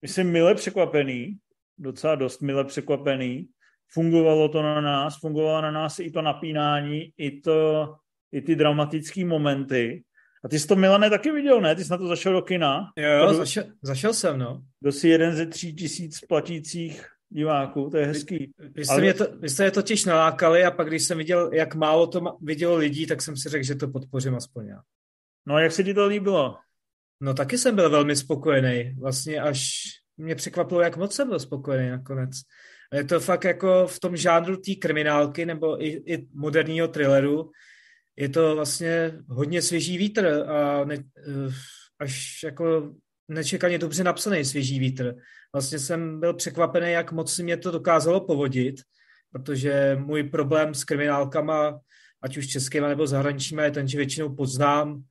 myslím, 0.03 0.30
mile 0.30 0.55
překvapený, 0.55 1.37
docela 1.78 2.14
dost 2.14 2.43
mile 2.43 2.64
překvapený. 2.64 3.49
Fungovalo 3.93 4.49
to 4.49 4.62
na 4.62 4.80
nás, 4.80 5.18
fungovalo 5.20 5.62
na 5.62 5.70
nás 5.70 5.99
i 5.99 6.11
to 6.11 6.22
napínání, 6.22 7.12
i, 7.16 7.41
to, 7.41 7.89
i 8.33 8.41
ty 8.43 8.57
dramatické 8.57 9.24
momenty. 9.24 10.03
A 10.45 10.49
ty 10.49 10.59
jsi 10.59 10.66
to, 10.66 10.76
Milane, 10.76 11.11
taky 11.11 11.30
viděl, 11.30 11.61
ne? 11.61 11.74
Ty 11.74 11.85
jsi 11.85 11.91
na 11.91 11.99
to 11.99 12.07
zašel 12.07 12.33
do 12.33 12.43
kina. 12.43 12.93
Jo, 12.97 13.11
jo 13.11 13.35
zašel, 13.35 13.64
zašel 13.83 14.14
jsem, 14.14 14.39
no. 14.39 14.62
Byl 14.80 14.93
jsi 14.93 15.09
jeden 15.09 15.35
ze 15.35 15.47
tří 15.47 15.74
tisíc 15.74 16.20
platících 16.20 17.11
diváků, 17.33 17.91
to 17.91 17.97
je 17.97 18.07
hezký. 18.07 18.53
Vy, 18.59 18.85
jste, 18.85 18.93
Ale... 18.93 19.01
mě 19.01 19.14
to, 19.14 19.26
vy 19.39 19.49
jste 19.49 19.64
je 19.64 19.70
totiž 19.70 20.05
nalákali 20.05 20.64
a 20.64 20.70
pak, 20.70 20.89
když 20.89 21.03
jsem 21.03 21.18
viděl, 21.18 21.51
jak 21.53 21.74
málo 21.74 22.07
to 22.07 22.37
vidělo 22.41 22.76
lidí, 22.76 23.07
tak 23.07 23.22
jsem 23.22 23.37
si 23.37 23.49
řekl, 23.49 23.64
že 23.64 23.74
to 23.74 23.89
podpořím 23.89 24.35
aspoň 24.35 24.66
já. 24.66 24.80
No 25.47 25.55
a 25.55 25.61
jak 25.61 25.72
se 25.72 25.85
ti 25.85 25.95
to 25.95 26.07
líbilo? 26.07 26.57
No 27.20 27.35
taky 27.35 27.59
jsem 27.59 27.74
byl 27.74 27.91
velmi 27.91 28.16
spokojený. 28.16 28.95
Vlastně 29.01 29.41
až 29.41 29.83
mě 30.16 30.35
překvapilo, 30.35 30.80
jak 30.80 30.97
moc 30.97 31.14
jsem 31.14 31.28
byl 31.28 31.39
spokojený 31.39 31.91
nakonec. 31.91 32.30
Je 32.93 33.05
to 33.05 33.20
fakt 33.20 33.45
jako 33.45 33.87
v 33.87 34.01
tom 34.01 34.16
žánru 34.16 34.57
té 34.57 34.74
kriminálky 34.74 35.47
nebo 35.47 35.85
i, 35.85 35.89
i 35.89 36.26
moderního 36.35 36.89
thrilleru. 36.89 37.51
Je 38.16 38.28
to 38.28 38.55
vlastně 38.55 39.12
hodně 39.28 39.62
svěží 39.62 39.99
vítr 39.99 40.26
a 40.26 40.85
ne, 40.85 40.95
eh, 40.95 41.53
až 41.99 42.43
jako 42.45 42.95
nečekaně 43.29 43.79
dobře 43.79 44.05
napsaný 44.05 44.45
svěží 44.45 44.79
vítr. 44.79 45.14
Vlastně 45.55 45.79
jsem 45.79 46.20
byl 46.20 46.35
překvapený, 46.35 46.93
jak 46.93 47.12
moc 47.12 47.35
si 47.35 47.43
mě 47.43 47.57
to 47.57 47.70
dokázalo 47.70 48.20
povodit, 48.20 48.81
protože 49.33 49.97
můj 50.01 50.23
problém 50.23 50.75
s 50.75 50.85
kriminálkama, 50.85 51.81
ať 52.23 52.37
už 52.37 52.47
českýma 52.47 52.89
nebo 52.89 53.07
zahraničníma, 53.07 53.62
je 53.62 53.70
ten, 53.70 53.89
že 53.89 53.99
většinou 53.99 54.35
poznám 54.35 55.03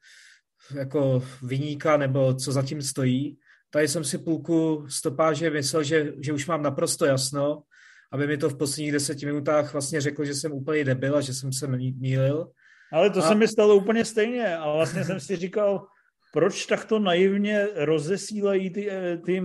jako 0.76 1.24
vyníka 1.43 1.97
nebo 1.97 2.34
co 2.34 2.51
zatím 2.51 2.82
stojí. 2.82 3.38
Tady 3.70 3.88
jsem 3.88 4.03
si 4.03 4.18
půlku 4.18 4.86
stopáže 4.89 5.49
myslel, 5.49 5.84
že, 5.84 6.14
že 6.20 6.34
už 6.34 6.47
mám 6.47 6.64
naprosto 6.64 7.05
jasno, 7.05 7.64
aby 8.12 8.28
mi 8.28 8.38
to 8.38 8.49
v 8.49 8.57
posledních 8.57 8.91
deseti 8.91 9.26
minutách 9.26 9.74
vlastně 9.74 10.01
řekl, 10.01 10.26
že 10.26 10.34
jsem 10.34 10.51
úplně 10.51 10.84
debil 10.84 11.18
a 11.18 11.22
že 11.22 11.34
jsem 11.34 11.53
se 11.53 11.68
mýlil. 11.68 12.51
Ale 12.91 13.09
to 13.09 13.20
a... 13.20 13.28
se 13.28 13.36
mi 13.36 13.47
stalo 13.47 13.76
úplně 13.76 14.05
stejně 14.05 14.57
a 14.57 14.72
vlastně 14.72 15.03
jsem 15.03 15.20
si 15.20 15.36
říkal, 15.36 15.88
proč 16.32 16.65
takto 16.65 16.99
naivně 16.99 17.67
rozesílají 17.75 18.69
ty, 18.69 18.91
eh, 18.91 19.17
ty 19.17 19.43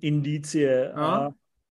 indicie 0.00 0.92
a, 0.92 1.06
a 1.06 1.30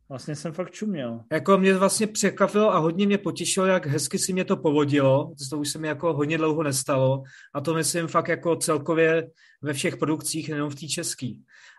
vlastně 0.08 0.36
jsem 0.36 0.52
fakt 0.52 0.70
čuměl. 0.70 1.20
Jako 1.32 1.58
mě 1.58 1.74
vlastně 1.74 2.06
překvapilo 2.06 2.74
a 2.74 2.78
hodně 2.78 3.06
mě 3.06 3.18
potěšilo, 3.18 3.66
jak 3.66 3.86
hezky 3.86 4.18
si 4.18 4.32
mě 4.32 4.44
to 4.44 4.56
povodilo, 4.56 5.32
to 5.50 5.58
už 5.58 5.68
se 5.68 5.78
mi 5.78 5.88
jako 5.88 6.12
hodně 6.12 6.38
dlouho 6.38 6.62
nestalo 6.62 7.22
a 7.54 7.60
to 7.60 7.74
myslím 7.74 8.06
fakt 8.06 8.28
jako 8.28 8.56
celkově 8.56 9.30
ve 9.62 9.72
všech 9.72 9.96
produkcích, 9.96 10.48
nejenom 10.48 10.70
v 10.70 10.74
té 10.74 10.86
české. 10.86 11.32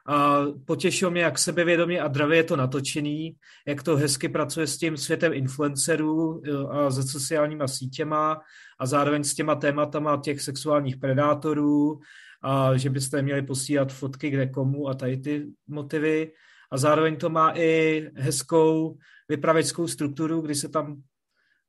A 0.07 0.41
potěšilo 0.65 1.11
mě, 1.11 1.21
jak 1.21 1.39
sebevědomě 1.39 2.01
a 2.01 2.07
dravě 2.07 2.37
je 2.37 2.43
to 2.43 2.55
natočený, 2.55 3.35
jak 3.67 3.83
to 3.83 3.97
hezky 3.97 4.29
pracuje 4.29 4.67
s 4.67 4.77
tím 4.77 4.97
světem 4.97 5.33
influencerů 5.33 6.41
a 6.69 6.91
se 6.91 7.03
sociálníma 7.03 7.67
sítěma 7.67 8.41
a 8.79 8.85
zároveň 8.85 9.23
s 9.23 9.33
těma 9.33 9.55
tématama 9.55 10.21
těch 10.23 10.41
sexuálních 10.41 10.97
predátorů 10.97 11.99
a 12.45 12.77
že 12.77 12.89
byste 12.89 13.21
měli 13.21 13.41
posílat 13.41 13.93
fotky 13.93 14.29
kde 14.29 14.47
komu 14.47 14.87
a 14.87 14.93
tady 14.93 15.17
ty 15.17 15.47
motivy. 15.67 16.31
A 16.71 16.77
zároveň 16.77 17.17
to 17.17 17.29
má 17.29 17.57
i 17.57 18.01
hezkou 18.15 18.97
vypraveckou 19.29 19.87
strukturu, 19.87 20.41
kdy 20.41 20.55
se 20.55 20.69
tam 20.69 21.01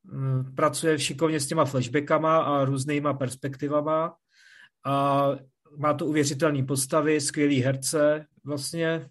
mm, 0.03 0.55
pracuje 0.55 0.99
šikovně 0.99 1.39
s 1.39 1.47
těma 1.47 1.65
flashbackama 1.65 2.37
a 2.37 2.65
různýma 2.65 3.13
perspektivama. 3.13 4.15
A 4.85 5.29
má 5.77 5.93
to 5.93 6.05
uvěřitelné 6.05 6.63
postavy, 6.63 7.21
skvělý 7.21 7.61
herce. 7.61 8.25
Vlastně 8.45 9.09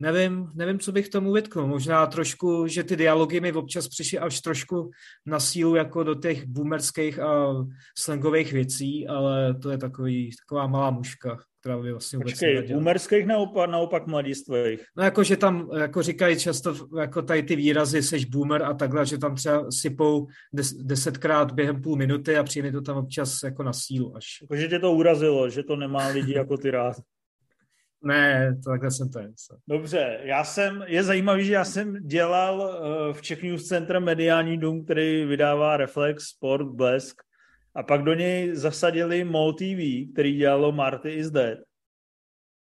nevím, 0.00 0.50
nevím, 0.54 0.78
co 0.78 0.92
bych 0.92 1.08
tomu 1.08 1.32
vytknul. 1.32 1.66
Možná 1.66 2.06
trošku, 2.06 2.66
že 2.66 2.84
ty 2.84 2.96
dialogy 2.96 3.40
mi 3.40 3.52
občas 3.52 3.88
přišly 3.88 4.18
až 4.18 4.40
trošku 4.40 4.90
na 5.26 5.40
sílu 5.40 5.74
jako 5.74 6.02
do 6.02 6.14
těch 6.14 6.46
boomerských 6.46 7.18
a 7.18 7.54
slangových 7.98 8.52
věcí, 8.52 9.08
ale 9.08 9.54
to 9.54 9.70
je 9.70 9.78
takový, 9.78 10.30
taková 10.46 10.66
malá 10.66 10.90
muška, 10.90 11.38
která 11.60 11.78
by 11.78 11.92
vlastně 11.92 12.18
vůbec 12.18 12.32
Počkej, 12.32 12.62
boomerských 12.62 13.26
naopak, 13.26 13.70
naopak 13.70 14.06
mladistvých. 14.06 14.80
No 14.96 15.04
jako, 15.04 15.24
že 15.24 15.36
tam, 15.36 15.68
jako 15.78 16.02
říkají 16.02 16.38
často, 16.38 16.74
jako 17.00 17.22
tady 17.22 17.42
ty 17.42 17.56
výrazy, 17.56 18.02
seš 18.02 18.24
boomer 18.24 18.62
a 18.62 18.74
takhle, 18.74 19.06
že 19.06 19.18
tam 19.18 19.34
třeba 19.34 19.70
sypou 19.70 20.26
des, 20.54 20.72
desetkrát 20.72 21.52
během 21.52 21.82
půl 21.82 21.96
minuty 21.96 22.36
a 22.36 22.44
přijde 22.44 22.72
to 22.72 22.80
tam 22.80 22.96
občas 22.96 23.42
jako 23.44 23.62
na 23.62 23.72
sílu 23.72 24.16
až. 24.16 24.24
Jako, 24.42 24.56
že 24.56 24.68
tě 24.68 24.78
to 24.78 24.92
urazilo, 24.92 25.50
že 25.50 25.62
to 25.62 25.76
nemá 25.76 26.06
lidi 26.08 26.34
jako 26.34 26.56
ty 26.56 26.70
rád. 26.70 26.96
Ne, 28.02 28.56
to 28.64 28.70
takhle 28.70 28.90
jsem 28.90 29.08
to 29.08 29.22
myslel. 29.22 29.58
Dobře, 29.68 30.20
já 30.22 30.44
jsem, 30.44 30.84
je 30.86 31.02
zajímavý, 31.02 31.44
že 31.44 31.52
já 31.52 31.64
jsem 31.64 32.06
dělal 32.06 32.60
uh, 32.60 33.16
v 33.16 33.22
Czech 33.22 33.42
News 33.42 33.68
Center 33.68 34.00
mediální 34.00 34.58
dům, 34.58 34.84
který 34.84 35.24
vydává 35.24 35.76
Reflex, 35.76 36.24
Sport, 36.24 36.66
Blesk 36.66 37.22
a 37.74 37.82
pak 37.82 38.02
do 38.02 38.14
něj 38.14 38.56
zasadili 38.56 39.24
MOL 39.24 39.52
TV, 39.52 40.12
který 40.12 40.36
dělalo 40.36 40.72
Marty 40.72 41.10
is 41.10 41.30
Dead. 41.30 41.58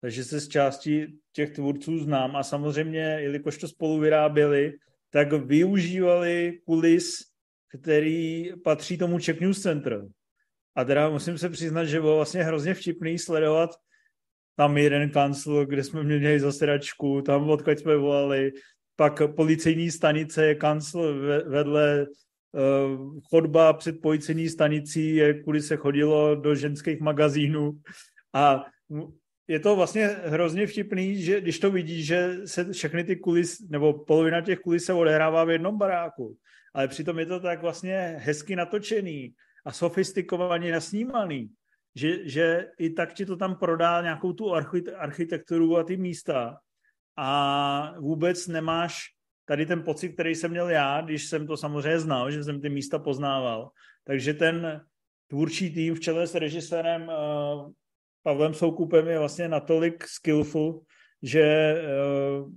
Takže 0.01 0.23
se 0.23 0.39
z 0.39 0.47
části 0.47 1.07
těch 1.33 1.49
tvůrců 1.49 1.97
znám 1.99 2.35
a 2.35 2.43
samozřejmě, 2.43 2.99
jelikož 2.99 3.57
to 3.57 3.67
spolu 3.67 3.99
vyráběli, 3.99 4.73
tak 5.09 5.33
využívali 5.33 6.59
kulis, 6.65 7.17
který 7.79 8.49
patří 8.63 8.97
tomu 8.97 9.19
Czech 9.19 9.41
News 9.41 9.61
Center. 9.61 10.05
A 10.75 10.83
teda 10.83 11.09
musím 11.09 11.37
se 11.37 11.49
přiznat, 11.49 11.85
že 11.85 12.01
bylo 12.01 12.15
vlastně 12.15 12.43
hrozně 12.43 12.73
vtipný 12.73 13.19
sledovat 13.19 13.69
tam 14.55 14.77
jeden 14.77 15.09
kancel, 15.09 15.65
kde 15.65 15.83
jsme 15.83 16.03
měli 16.03 16.39
zasedačku, 16.39 17.21
tam 17.21 17.49
odkud 17.49 17.79
jsme 17.79 17.97
volali, 17.97 18.51
pak 18.95 19.21
policejní 19.35 19.91
stanice 19.91 20.45
je 20.45 20.55
kancel 20.55 21.21
vedle 21.49 22.05
uh, 22.05 23.19
chodba 23.29 23.73
před 23.73 24.01
policejní 24.01 24.49
stanicí, 24.49 25.21
kudy 25.43 25.61
se 25.61 25.75
chodilo 25.75 26.35
do 26.35 26.55
ženských 26.55 26.99
magazínů. 26.99 27.71
A 28.33 28.65
je 29.47 29.59
to 29.59 29.75
vlastně 29.75 30.07
hrozně 30.07 30.67
vtipný, 30.67 31.21
že 31.21 31.41
když 31.41 31.59
to 31.59 31.71
vidíš, 31.71 32.05
že 32.05 32.37
se 32.45 32.73
všechny 32.73 33.03
ty 33.03 33.15
kulis, 33.15 33.69
nebo 33.69 33.93
polovina 33.93 34.41
těch 34.41 34.59
kulis 34.59 34.85
se 34.85 34.93
odehrává 34.93 35.43
v 35.43 35.49
jednom 35.49 35.77
baráku, 35.77 36.37
ale 36.73 36.87
přitom 36.87 37.19
je 37.19 37.25
to 37.25 37.39
tak 37.39 37.61
vlastně 37.61 38.15
hezky 38.17 38.55
natočený 38.55 39.33
a 39.65 39.71
sofistikovaně 39.71 40.71
nasnímaný, 40.71 41.49
že, 41.95 42.29
že 42.29 42.67
i 42.79 42.89
tak 42.89 43.13
ti 43.13 43.25
to 43.25 43.37
tam 43.37 43.55
prodá 43.55 44.01
nějakou 44.01 44.33
tu 44.33 44.53
architekturu 44.97 45.77
a 45.77 45.83
ty 45.83 45.97
místa 45.97 46.57
a 47.17 47.93
vůbec 47.99 48.47
nemáš 48.47 49.03
tady 49.45 49.65
ten 49.65 49.83
pocit, 49.83 50.09
který 50.09 50.35
jsem 50.35 50.51
měl 50.51 50.69
já, 50.69 51.01
když 51.01 51.27
jsem 51.27 51.47
to 51.47 51.57
samozřejmě 51.57 51.99
znal, 51.99 52.31
že 52.31 52.43
jsem 52.43 52.61
ty 52.61 52.69
místa 52.69 52.99
poznával. 52.99 53.69
Takže 54.03 54.33
ten 54.33 54.81
tvůrčí 55.27 55.73
tým 55.73 55.95
v 55.95 55.99
čele 55.99 56.27
s 56.27 56.35
režisérem 56.35 57.01
uh, 57.07 57.71
Pavlem 58.23 58.53
Soukupem 58.53 59.07
je 59.07 59.19
vlastně 59.19 59.47
natolik 59.47 60.07
skillful, 60.07 60.83
že 61.23 61.75
uh, 61.75 62.51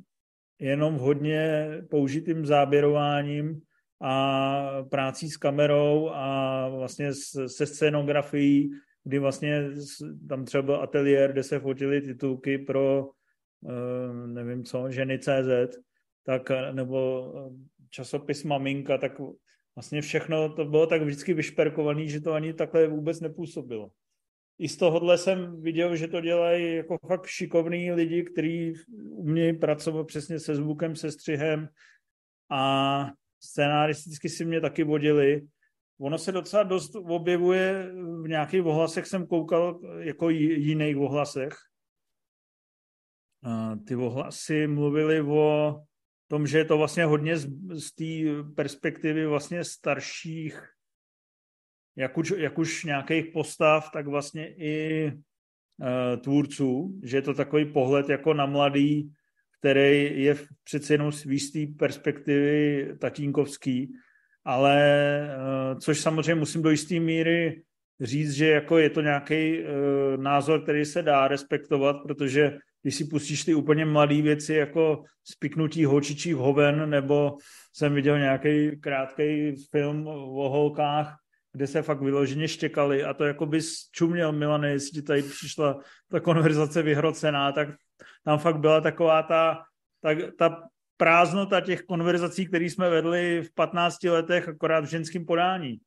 jenom 0.58 0.94
hodně 0.94 1.68
použitým 1.90 2.46
záběrováním 2.46 3.60
a 4.02 4.82
prací 4.90 5.30
s 5.30 5.36
kamerou 5.36 6.10
a 6.14 6.68
vlastně 6.68 7.14
se 7.46 7.66
scénografií, 7.66 8.70
kdy 9.04 9.18
vlastně 9.18 9.70
tam 10.28 10.44
třeba 10.44 10.62
byl 10.62 10.82
ateliér, 10.82 11.32
kde 11.32 11.42
se 11.42 11.60
fotily 11.60 12.00
titulky 12.00 12.58
pro 12.58 13.08
uh, 13.60 14.26
nevím 14.26 14.64
co, 14.64 14.90
ženy 14.90 15.18
CZ, 15.18 15.78
tak, 16.26 16.50
nebo 16.72 17.32
časopis 17.90 18.44
Maminka, 18.44 18.98
tak 18.98 19.20
vlastně 19.76 20.02
všechno 20.02 20.54
to 20.54 20.64
bylo 20.64 20.86
tak 20.86 21.02
vždycky 21.02 21.34
vyšperkovaný, 21.34 22.08
že 22.08 22.20
to 22.20 22.32
ani 22.32 22.54
takhle 22.54 22.86
vůbec 22.86 23.20
nepůsobilo 23.20 23.90
i 24.58 24.68
z 24.68 24.76
tohohle 24.76 25.18
jsem 25.18 25.62
viděl, 25.62 25.96
že 25.96 26.08
to 26.08 26.20
dělají 26.20 26.76
jako 26.76 26.98
fakt 27.06 27.26
šikovní 27.26 27.92
lidi, 27.92 28.22
kteří 28.22 28.72
umějí 29.08 29.58
pracovat 29.58 30.06
přesně 30.06 30.38
se 30.38 30.54
zvukem, 30.54 30.96
se 30.96 31.12
střihem 31.12 31.68
a 32.50 33.06
scénaristicky 33.40 34.28
si 34.28 34.44
mě 34.44 34.60
taky 34.60 34.84
vodili. 34.84 35.42
Ono 36.00 36.18
se 36.18 36.32
docela 36.32 36.62
dost 36.62 36.94
objevuje 36.94 37.92
v 38.22 38.28
nějakých 38.28 38.64
ohlasech, 38.64 39.06
jsem 39.06 39.26
koukal 39.26 39.80
jako 39.98 40.30
jiných 40.30 40.96
ohlasech. 40.96 41.54
Ty 43.86 43.96
ohlasy 43.96 44.66
mluvili 44.66 45.22
o 45.22 45.80
tom, 46.28 46.46
že 46.46 46.58
je 46.58 46.64
to 46.64 46.78
vlastně 46.78 47.04
hodně 47.04 47.36
z, 47.36 47.46
z 47.72 47.92
té 47.94 48.42
perspektivy 48.54 49.26
vlastně 49.26 49.64
starších 49.64 50.74
jak 51.96 52.18
už, 52.18 52.34
jak 52.36 52.58
už 52.58 52.84
nějakých 52.84 53.26
postav, 53.26 53.90
tak 53.92 54.06
vlastně 54.06 54.54
i 54.54 55.06
uh, 55.12 56.20
tvůrců, 56.20 57.00
že 57.02 57.16
je 57.16 57.22
to 57.22 57.34
takový 57.34 57.72
pohled 57.72 58.08
jako 58.08 58.34
na 58.34 58.46
mladý, 58.46 59.12
který 59.58 60.22
je 60.22 60.36
přece 60.64 60.94
jenom 60.94 61.12
z 61.12 61.26
perspektivy 61.78 62.88
tatínkovský, 63.00 63.92
ale 64.44 64.76
uh, 65.36 65.78
což 65.78 66.00
samozřejmě 66.00 66.34
musím 66.34 66.62
do 66.62 66.70
jisté 66.70 67.00
míry 67.00 67.62
říct, 68.00 68.32
že 68.32 68.48
jako 68.48 68.78
je 68.78 68.90
to 68.90 69.00
nějaký 69.00 69.60
uh, 69.60 69.66
názor, 70.22 70.62
který 70.62 70.84
se 70.84 71.02
dá 71.02 71.28
respektovat, 71.28 71.96
protože 72.02 72.58
když 72.82 72.94
si 72.94 73.04
pustíš 73.04 73.44
ty 73.44 73.54
úplně 73.54 73.84
mladé 73.84 74.22
věci 74.22 74.54
jako 74.54 75.02
spiknutí 75.24 75.84
holčičích 75.84 76.34
hoven, 76.34 76.90
nebo 76.90 77.36
jsem 77.72 77.94
viděl 77.94 78.18
nějaký 78.18 78.80
krátký 78.80 79.54
film 79.70 80.06
o 80.06 80.48
holkách, 80.48 81.16
kde 81.52 81.66
se 81.66 81.82
fakt 81.82 82.00
vyloženě 82.00 82.48
štěkali 82.48 83.04
a 83.04 83.14
to 83.14 83.24
jako 83.24 83.46
bys 83.46 83.90
čuměl, 83.92 84.32
Milane, 84.32 84.70
jestli 84.70 85.02
tady 85.02 85.22
přišla 85.22 85.80
ta 86.10 86.20
konverzace 86.20 86.82
vyhrocená, 86.82 87.52
tak 87.52 87.68
tam 88.24 88.38
fakt 88.38 88.58
byla 88.58 88.80
taková 88.80 89.22
ta, 89.22 89.62
ta, 90.00 90.10
ta 90.38 90.62
prázdnota 90.96 91.60
těch 91.60 91.82
konverzací, 91.82 92.46
které 92.46 92.64
jsme 92.64 92.90
vedli 92.90 93.42
v 93.42 93.54
15 93.54 94.04
letech 94.04 94.48
akorát 94.48 94.84
v 94.84 94.88
ženském 94.88 95.26
podání. 95.26 95.78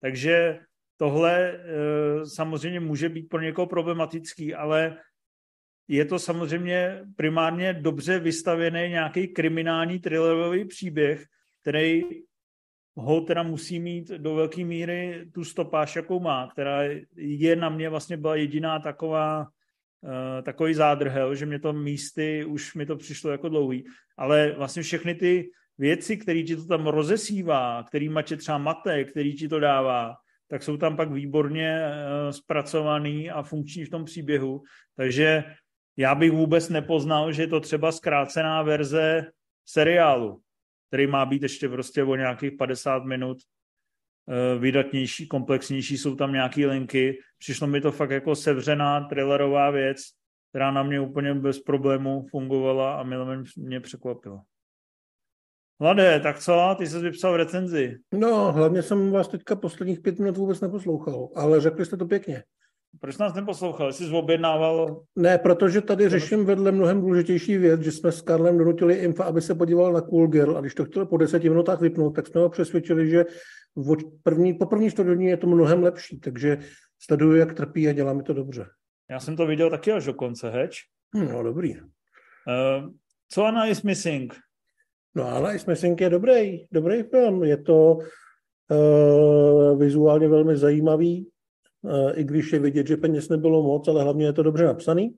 Takže 0.00 0.58
tohle 0.96 1.50
e, 1.50 1.56
samozřejmě 2.26 2.80
může 2.80 3.08
být 3.08 3.28
pro 3.28 3.40
někoho 3.40 3.66
problematický, 3.66 4.54
ale 4.54 4.96
je 5.88 6.04
to 6.04 6.18
samozřejmě 6.18 7.02
primárně 7.16 7.72
dobře 7.72 8.18
vystavěný 8.18 8.88
nějaký 8.88 9.28
kriminální 9.28 9.98
thrillerový 9.98 10.64
příběh, 10.64 11.24
který 11.62 12.02
ho 12.96 13.20
teda 13.20 13.42
musí 13.42 13.80
mít 13.80 14.08
do 14.08 14.34
velké 14.34 14.64
míry 14.64 15.26
tu 15.34 15.44
stopáž, 15.44 15.96
jakou 15.96 16.20
má, 16.20 16.48
která 16.52 16.82
je 17.16 17.56
na 17.56 17.68
mě 17.68 17.88
vlastně 17.88 18.16
byla 18.16 18.36
jediná 18.36 18.78
taková, 18.78 19.46
uh, 20.00 20.42
takový 20.42 20.74
zádrhel, 20.74 21.34
že 21.34 21.46
mě 21.46 21.58
to 21.58 21.72
místy, 21.72 22.44
už 22.44 22.74
mi 22.74 22.86
to 22.86 22.96
přišlo 22.96 23.30
jako 23.30 23.48
dlouhý, 23.48 23.84
ale 24.16 24.54
vlastně 24.56 24.82
všechny 24.82 25.14
ty 25.14 25.50
věci, 25.78 26.16
které 26.16 26.42
ti 26.42 26.56
to 26.56 26.66
tam 26.66 26.86
rozesívá, 26.86 27.82
který 27.82 28.10
tě 28.24 28.36
třeba 28.36 28.58
mate, 28.58 29.04
který 29.04 29.36
ti 29.36 29.48
to 29.48 29.60
dává, 29.60 30.14
tak 30.48 30.62
jsou 30.62 30.76
tam 30.76 30.96
pak 30.96 31.12
výborně 31.12 31.80
uh, 31.80 32.30
zpracovaný 32.30 33.30
a 33.30 33.42
funkční 33.42 33.84
v 33.84 33.90
tom 33.90 34.04
příběhu. 34.04 34.62
Takže 34.96 35.44
já 35.96 36.14
bych 36.14 36.32
vůbec 36.32 36.68
nepoznal, 36.68 37.32
že 37.32 37.42
je 37.42 37.46
to 37.46 37.60
třeba 37.60 37.92
zkrácená 37.92 38.62
verze 38.62 39.30
seriálu 39.64 40.42
který 40.88 41.06
má 41.06 41.26
být 41.26 41.42
ještě 41.42 41.68
prostě 41.68 42.04
o 42.04 42.16
nějakých 42.16 42.52
50 42.52 43.04
minut 43.04 43.38
eh, 43.38 43.42
vydatnější, 44.58 45.28
komplexnější, 45.28 45.98
jsou 45.98 46.16
tam 46.16 46.32
nějaké 46.32 46.66
linky. 46.66 47.18
Přišlo 47.38 47.66
mi 47.66 47.80
to 47.80 47.92
fakt 47.92 48.10
jako 48.10 48.36
sevřená 48.36 49.00
thrillerová 49.00 49.70
věc, 49.70 49.98
která 50.50 50.70
na 50.70 50.82
mě 50.82 51.00
úplně 51.00 51.34
bez 51.34 51.60
problému 51.60 52.26
fungovala 52.30 53.00
a 53.00 53.02
milé 53.02 53.42
mě 53.56 53.80
překvapila. 53.80 54.42
Mladé, 55.78 56.20
tak 56.20 56.38
co? 56.38 56.74
Ty 56.78 56.86
jsi 56.86 56.98
vypsal 56.98 57.36
recenzi. 57.36 57.96
No, 58.12 58.52
hlavně 58.52 58.82
jsem 58.82 59.10
vás 59.10 59.28
teďka 59.28 59.56
posledních 59.56 60.00
pět 60.00 60.18
minut 60.18 60.36
vůbec 60.36 60.60
neposlouchal, 60.60 61.28
ale 61.34 61.60
řekli 61.60 61.84
jste 61.84 61.96
to 61.96 62.06
pěkně. 62.06 62.42
Proč 63.00 63.18
nás 63.18 63.34
neposlouchal? 63.34 63.92
Jsi 63.92 64.10
objednával? 64.10 65.02
Ne, 65.16 65.38
protože 65.38 65.80
tady 65.80 66.08
řeším 66.08 66.44
vedle 66.44 66.72
mnohem 66.72 67.00
důležitější 67.00 67.58
věc, 67.58 67.80
že 67.80 67.92
jsme 67.92 68.12
s 68.12 68.20
Karlem 68.20 68.58
donutili 68.58 68.94
Infa, 68.94 69.24
aby 69.24 69.40
se 69.40 69.54
podíval 69.54 69.92
na 69.92 70.00
Cool 70.00 70.26
Girl 70.26 70.56
a 70.56 70.60
když 70.60 70.74
to 70.74 70.84
chtěl 70.84 71.06
po 71.06 71.16
deseti 71.16 71.48
minutách 71.48 71.80
vypnout, 71.80 72.14
tak 72.14 72.26
jsme 72.26 72.40
ho 72.40 72.48
přesvědčili, 72.48 73.10
že 73.10 73.24
první, 74.22 74.54
po 74.54 74.66
první 74.66 74.90
studiovní 74.90 75.26
je 75.26 75.36
to 75.36 75.46
mnohem 75.46 75.82
lepší, 75.82 76.20
takže 76.20 76.58
sleduju, 76.98 77.36
jak 77.36 77.54
trpí 77.54 77.88
a 77.88 77.92
dělá 77.92 78.12
mi 78.12 78.22
to 78.22 78.32
dobře. 78.32 78.66
Já 79.10 79.20
jsem 79.20 79.36
to 79.36 79.46
viděl 79.46 79.70
taky 79.70 79.92
až 79.92 80.04
do 80.04 80.14
konce, 80.14 80.50
heč? 80.50 80.80
Hm, 81.16 81.28
no, 81.32 81.42
dobrý. 81.42 81.80
Uh, 81.80 81.86
co 83.28 83.44
Anna 83.44 83.66
is 83.66 83.82
Missing? 83.82 84.34
No, 85.14 85.28
Anna 85.28 85.52
is 85.52 85.66
Missing 85.66 86.00
je 86.00 86.10
dobrý, 86.10 86.66
dobrý 86.72 87.02
film. 87.02 87.44
Je 87.44 87.56
to 87.56 87.98
uh, 88.70 89.78
vizuálně 89.78 90.28
velmi 90.28 90.56
zajímavý, 90.56 91.28
i 92.14 92.24
když 92.24 92.52
je 92.52 92.58
vidět, 92.58 92.86
že 92.86 92.96
peněz 92.96 93.28
nebylo 93.28 93.62
moc, 93.62 93.88
ale 93.88 94.02
hlavně 94.02 94.26
je 94.26 94.32
to 94.32 94.42
dobře 94.42 94.64
napsaný. 94.64 95.14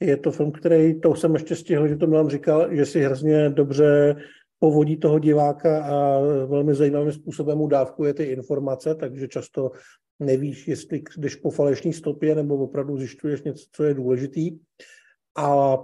Je 0.00 0.16
to 0.16 0.30
film, 0.30 0.52
který, 0.52 1.00
to 1.00 1.14
jsem 1.14 1.34
ještě 1.34 1.56
stihl, 1.56 1.88
že 1.88 1.96
to 1.96 2.06
Milan 2.06 2.28
říkal, 2.28 2.74
že 2.74 2.86
si 2.86 3.00
hrozně 3.00 3.50
dobře 3.50 4.16
povodí 4.58 4.96
toho 4.96 5.18
diváka 5.18 5.84
a 5.84 6.20
velmi 6.46 6.74
zajímavým 6.74 7.12
způsobem 7.12 7.58
mu 7.58 7.66
dávkuje 7.66 8.14
ty 8.14 8.24
informace, 8.24 8.94
takže 8.94 9.28
často 9.28 9.70
nevíš, 10.20 10.68
jestli 10.68 11.02
jdeš 11.16 11.34
po 11.34 11.50
falešní 11.50 11.92
stopě 11.92 12.34
nebo 12.34 12.56
opravdu 12.56 12.96
zjišťuješ 12.96 13.42
něco, 13.42 13.64
co 13.72 13.84
je 13.84 13.94
důležitý. 13.94 14.58
A 15.36 15.78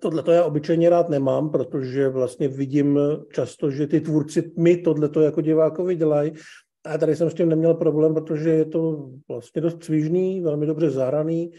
tohle 0.00 0.22
to 0.22 0.32
já 0.32 0.44
obyčejně 0.44 0.90
rád 0.90 1.08
nemám, 1.08 1.50
protože 1.50 2.08
vlastně 2.08 2.48
vidím 2.48 2.98
často, 3.32 3.70
že 3.70 3.86
ty 3.86 4.00
tvůrci 4.00 4.52
mi 4.58 4.76
tohle 4.76 5.08
to 5.08 5.20
jako 5.20 5.40
divákovi 5.40 5.96
dělají 5.96 6.32
a 6.88 6.98
tady 6.98 7.16
jsem 7.16 7.30
s 7.30 7.34
tím 7.34 7.48
neměl 7.48 7.74
problém, 7.74 8.14
protože 8.14 8.50
je 8.50 8.64
to 8.64 9.10
vlastně 9.28 9.62
dost 9.62 9.84
cvižný, 9.84 10.40
velmi 10.40 10.66
dobře 10.66 10.90
zahraný 10.90 11.52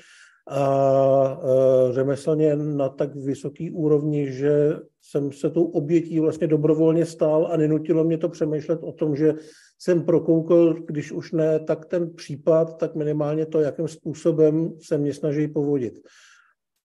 a 0.48 1.42
e, 1.90 1.94
řemeslně 1.94 2.56
na 2.56 2.90
tak 2.90 3.16
vysoký 3.16 3.72
úrovni, 3.72 4.32
že 4.32 4.74
jsem 5.02 5.32
se 5.32 5.50
tou 5.50 5.64
obětí 5.64 6.20
vlastně 6.20 6.48
dobrovolně 6.48 7.06
stál 7.06 7.50
a 7.52 7.58
nenutilo 7.58 8.04
mě 8.04 8.18
to 8.18 8.30
přemýšlet 8.30 8.80
o 8.84 8.92
tom, 8.92 9.16
že 9.16 9.34
jsem 9.80 10.02
prokoukl, 10.02 10.76
když 10.88 11.12
už 11.12 11.32
ne, 11.32 11.60
tak 11.60 11.86
ten 11.86 12.14
případ, 12.16 12.78
tak 12.78 12.96
minimálně 12.96 13.46
to, 13.46 13.60
jakým 13.60 13.88
způsobem 13.88 14.74
se 14.82 14.98
mě 14.98 15.14
snaží 15.14 15.48
povodit. 15.48 16.00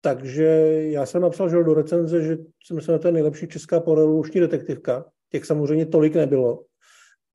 Takže 0.02 0.46
já 0.80 1.06
jsem 1.06 1.22
napsal 1.22 1.50
že 1.50 1.64
do 1.64 1.74
recenze, 1.74 2.22
že 2.22 2.38
jsem 2.66 2.82
se 2.82 2.92
na 2.92 2.98
to 2.98 3.12
nejlepší 3.12 3.48
česká 3.48 3.80
porevoluční 3.80 4.40
detektivka. 4.40 5.06
Těch 5.32 5.46
samozřejmě 5.46 5.86
tolik 5.86 6.16
nebylo, 6.16 6.64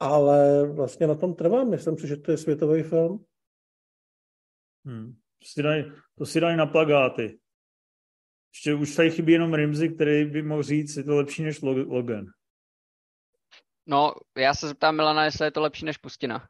ale 0.00 0.66
vlastně 0.66 1.06
na 1.06 1.14
tom 1.14 1.34
trvám. 1.34 1.70
Myslím 1.70 1.98
si, 1.98 2.08
že 2.08 2.16
to 2.16 2.30
je 2.30 2.38
světový 2.38 2.82
film. 2.82 3.24
Hmm. 4.86 5.16
si 5.44 5.62
daj, 5.62 5.92
to 6.18 6.26
si 6.26 6.40
dají 6.40 6.56
na 6.56 6.66
plagáty. 6.66 7.40
Ještě 8.54 8.74
už 8.74 8.96
tady 8.96 9.10
chybí 9.10 9.32
jenom 9.32 9.54
Rimzy, 9.54 9.88
který 9.88 10.24
by 10.24 10.42
mohl 10.42 10.62
říct, 10.62 10.96
je 10.96 11.04
to 11.04 11.16
lepší 11.16 11.42
než 11.42 11.60
Logan. 11.62 12.26
No, 13.86 14.14
já 14.36 14.54
se 14.54 14.68
zeptám 14.68 14.96
Milana, 14.96 15.24
jestli 15.24 15.46
je 15.46 15.50
to 15.50 15.60
lepší 15.60 15.84
než 15.84 15.96
Pustina. 15.96 16.48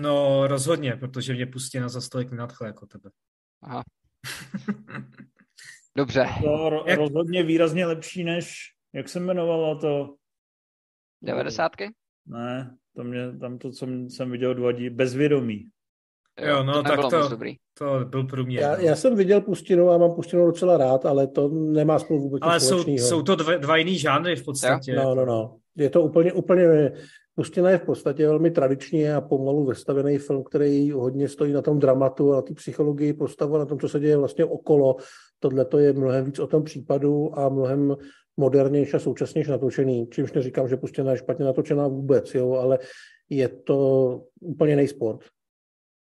No, 0.00 0.46
rozhodně, 0.46 0.96
protože 0.96 1.32
mě 1.32 1.46
Pustina 1.46 1.88
za 1.88 2.00
stolik 2.00 2.30
nenadchle 2.30 2.66
jako 2.66 2.86
tebe. 2.86 3.10
Aha. 3.62 3.82
Dobře. 5.96 6.26
To 6.42 6.70
ro- 6.70 6.88
jak... 6.88 6.98
rozhodně 6.98 7.42
výrazně 7.42 7.86
lepší 7.86 8.24
než, 8.24 8.74
jak 8.92 9.08
se 9.08 9.18
jmenovalo 9.18 9.78
to? 9.78 10.16
90. 11.22 11.72
Ne, 12.30 12.76
to 12.96 13.04
mě, 13.04 13.38
tam 13.40 13.58
to, 13.58 13.70
co 13.70 13.86
jsem 14.08 14.30
viděl, 14.30 14.54
dvadí, 14.54 14.90
bezvědomí. 14.90 15.64
Jo, 16.46 16.62
no 16.62 16.72
to 16.72 16.82
tak 16.82 17.00
to, 17.10 17.28
dobrý. 17.28 17.56
to 17.78 18.04
byl 18.04 18.24
průměr. 18.24 18.62
Já, 18.62 18.80
já 18.80 18.96
jsem 18.96 19.16
viděl 19.16 19.40
Pustinu 19.40 19.90
a 19.90 19.98
mám 19.98 20.14
Pustinu 20.14 20.46
docela 20.46 20.76
rád, 20.76 21.06
ale 21.06 21.26
to 21.26 21.48
nemá 21.48 21.98
spolu 21.98 22.20
vůbec 22.20 22.40
Ale 22.42 22.60
jsou, 22.60 22.84
jsou 22.86 23.22
to 23.22 23.36
dva, 23.36 23.56
dva 23.56 23.76
jiný 23.76 23.98
žánry 23.98 24.36
v 24.36 24.44
podstatě. 24.44 24.96
No, 24.96 25.14
no, 25.14 25.26
no. 25.26 25.56
Je 25.76 25.90
to 25.90 26.02
úplně, 26.02 26.32
úplně, 26.32 26.92
Pustina 27.34 27.70
je 27.70 27.78
v 27.78 27.84
podstatě 27.84 28.26
velmi 28.26 28.50
tradiční 28.50 29.10
a 29.10 29.20
pomalu 29.20 29.64
vestavený 29.64 30.18
film, 30.18 30.44
který 30.44 30.90
hodně 30.90 31.28
stojí 31.28 31.52
na 31.52 31.62
tom 31.62 31.78
dramatu 31.78 32.32
a 32.32 32.36
na 32.36 32.42
té 32.42 32.54
psychologii 32.54 33.12
postavu, 33.12 33.58
na 33.58 33.66
tom, 33.66 33.78
co 33.78 33.88
se 33.88 34.00
děje 34.00 34.16
vlastně 34.16 34.44
okolo. 34.44 34.96
Tohle 35.38 35.64
to 35.64 35.78
je 35.78 35.92
mnohem 35.92 36.24
víc 36.24 36.38
o 36.38 36.46
tom 36.46 36.62
případu 36.62 37.38
a 37.38 37.48
mnohem 37.48 37.96
modernější 38.36 38.92
a 38.92 38.98
současnější 38.98 39.50
natočený, 39.50 40.08
čímž 40.10 40.32
neříkám, 40.32 40.68
že 40.68 40.76
Pustina 40.76 41.10
je 41.10 41.18
špatně 41.18 41.44
natočená 41.44 41.88
vůbec, 41.88 42.34
jo, 42.34 42.52
ale 42.52 42.78
je 43.30 43.48
to 43.48 44.20
úplně 44.40 44.72
jiný 44.72 44.88
sport. 44.88 45.20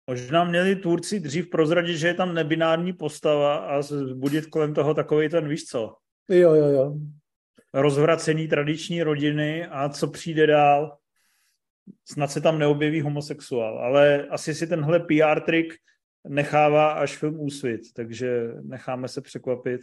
Možná 0.10 0.44
měli 0.44 0.76
tvůrci 0.76 1.20
dřív 1.20 1.50
prozradit, 1.50 1.98
že 1.98 2.08
je 2.08 2.14
tam 2.14 2.34
nebinární 2.34 2.94
postava 2.94 3.56
a 3.56 3.82
zbudit 3.82 4.46
kolem 4.46 4.74
toho 4.74 4.94
takový 4.94 5.30
ten, 5.30 5.48
víš 5.48 5.66
co? 5.66 5.96
Jo, 6.30 6.54
jo, 6.54 6.66
jo. 6.66 6.96
Rozvracení 7.74 8.48
tradiční 8.48 9.04
rodiny 9.04 9.66
a 9.66 9.90
co 9.90 10.08
přijde 10.08 10.48
dál. 10.48 10.98
Snad 12.06 12.32
se 12.32 12.42
tam 12.42 12.60
neobjeví 12.60 13.02
homosexuál, 13.02 13.80
ale 13.80 14.28
asi 14.28 14.56
si 14.56 14.68
tenhle 14.68 15.00
PR 15.00 15.40
trik 15.46 15.74
nechává 16.28 16.92
až 16.92 17.18
film 17.18 17.40
úsvit, 17.40 17.82
takže 17.96 18.52
necháme 18.62 19.08
se 19.08 19.22
překvapit. 19.22 19.82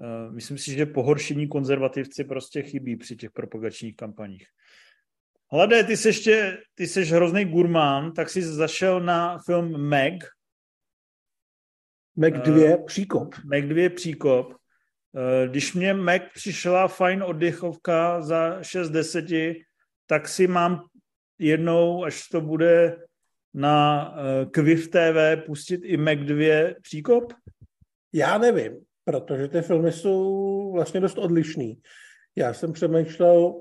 Eh, 0.00 0.30
myslím 0.30 0.58
si, 0.58 0.72
že 0.72 0.86
pohoršení 0.86 1.48
konzervativci 1.48 2.24
prostě 2.24 2.62
chybí 2.62 2.96
při 2.96 3.16
těch 3.16 3.30
propagačních 3.30 3.96
kampaních. 3.96 4.46
Hlade, 5.52 5.84
ty 5.84 5.96
jsi 5.96 6.08
ještě, 6.08 6.58
ty 6.74 6.86
jsi 6.86 7.04
hrozný 7.04 7.44
gurmán, 7.44 8.12
tak 8.12 8.30
jsi 8.30 8.42
zašel 8.42 9.00
na 9.00 9.38
film 9.38 9.88
Meg. 9.88 10.24
Meg 12.16 12.34
2, 12.34 12.76
uh, 12.76 12.86
příkop. 12.86 13.34
Meg 13.44 13.68
2, 13.68 13.90
příkop. 13.90 14.48
Uh, 14.48 15.50
když 15.50 15.74
mě 15.74 15.94
Meg 15.94 16.32
přišla 16.34 16.88
fajn 16.88 17.22
oddechovka 17.22 18.22
za 18.22 18.62
6 18.62 18.90
deseti, 18.90 19.64
tak 20.06 20.28
si 20.28 20.46
mám 20.46 20.86
jednou, 21.38 22.04
až 22.04 22.28
to 22.28 22.40
bude 22.40 22.96
na 23.54 24.08
uh, 24.10 24.50
Kviv 24.50 24.88
TV, 24.88 25.46
pustit 25.46 25.80
i 25.84 25.96
Meg 25.96 26.24
2 26.24 26.74
příkop? 26.82 27.32
Já 28.12 28.38
nevím, 28.38 28.84
protože 29.10 29.48
ty 29.48 29.62
filmy 29.62 29.92
jsou 29.92 30.72
vlastně 30.72 31.00
dost 31.00 31.18
odlišný. 31.18 31.80
Já 32.36 32.54
jsem 32.54 32.72
přemýšlel, 32.72 33.54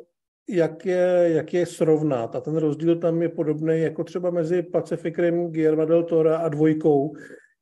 jak 0.49 0.85
je, 0.85 1.29
jak 1.33 1.53
je 1.53 1.65
srovnat. 1.65 2.35
A 2.35 2.41
ten 2.41 2.57
rozdíl 2.57 2.99
tam 2.99 3.21
je 3.21 3.29
podobný 3.29 3.81
jako 3.81 4.03
třeba 4.03 4.29
mezi 4.29 4.63
Pacific 4.63 5.17
Rim 5.17 5.51
Guillermo 5.51 5.85
del 5.85 6.03
Toro 6.03 6.35
a 6.35 6.49
dvojkou, 6.49 7.13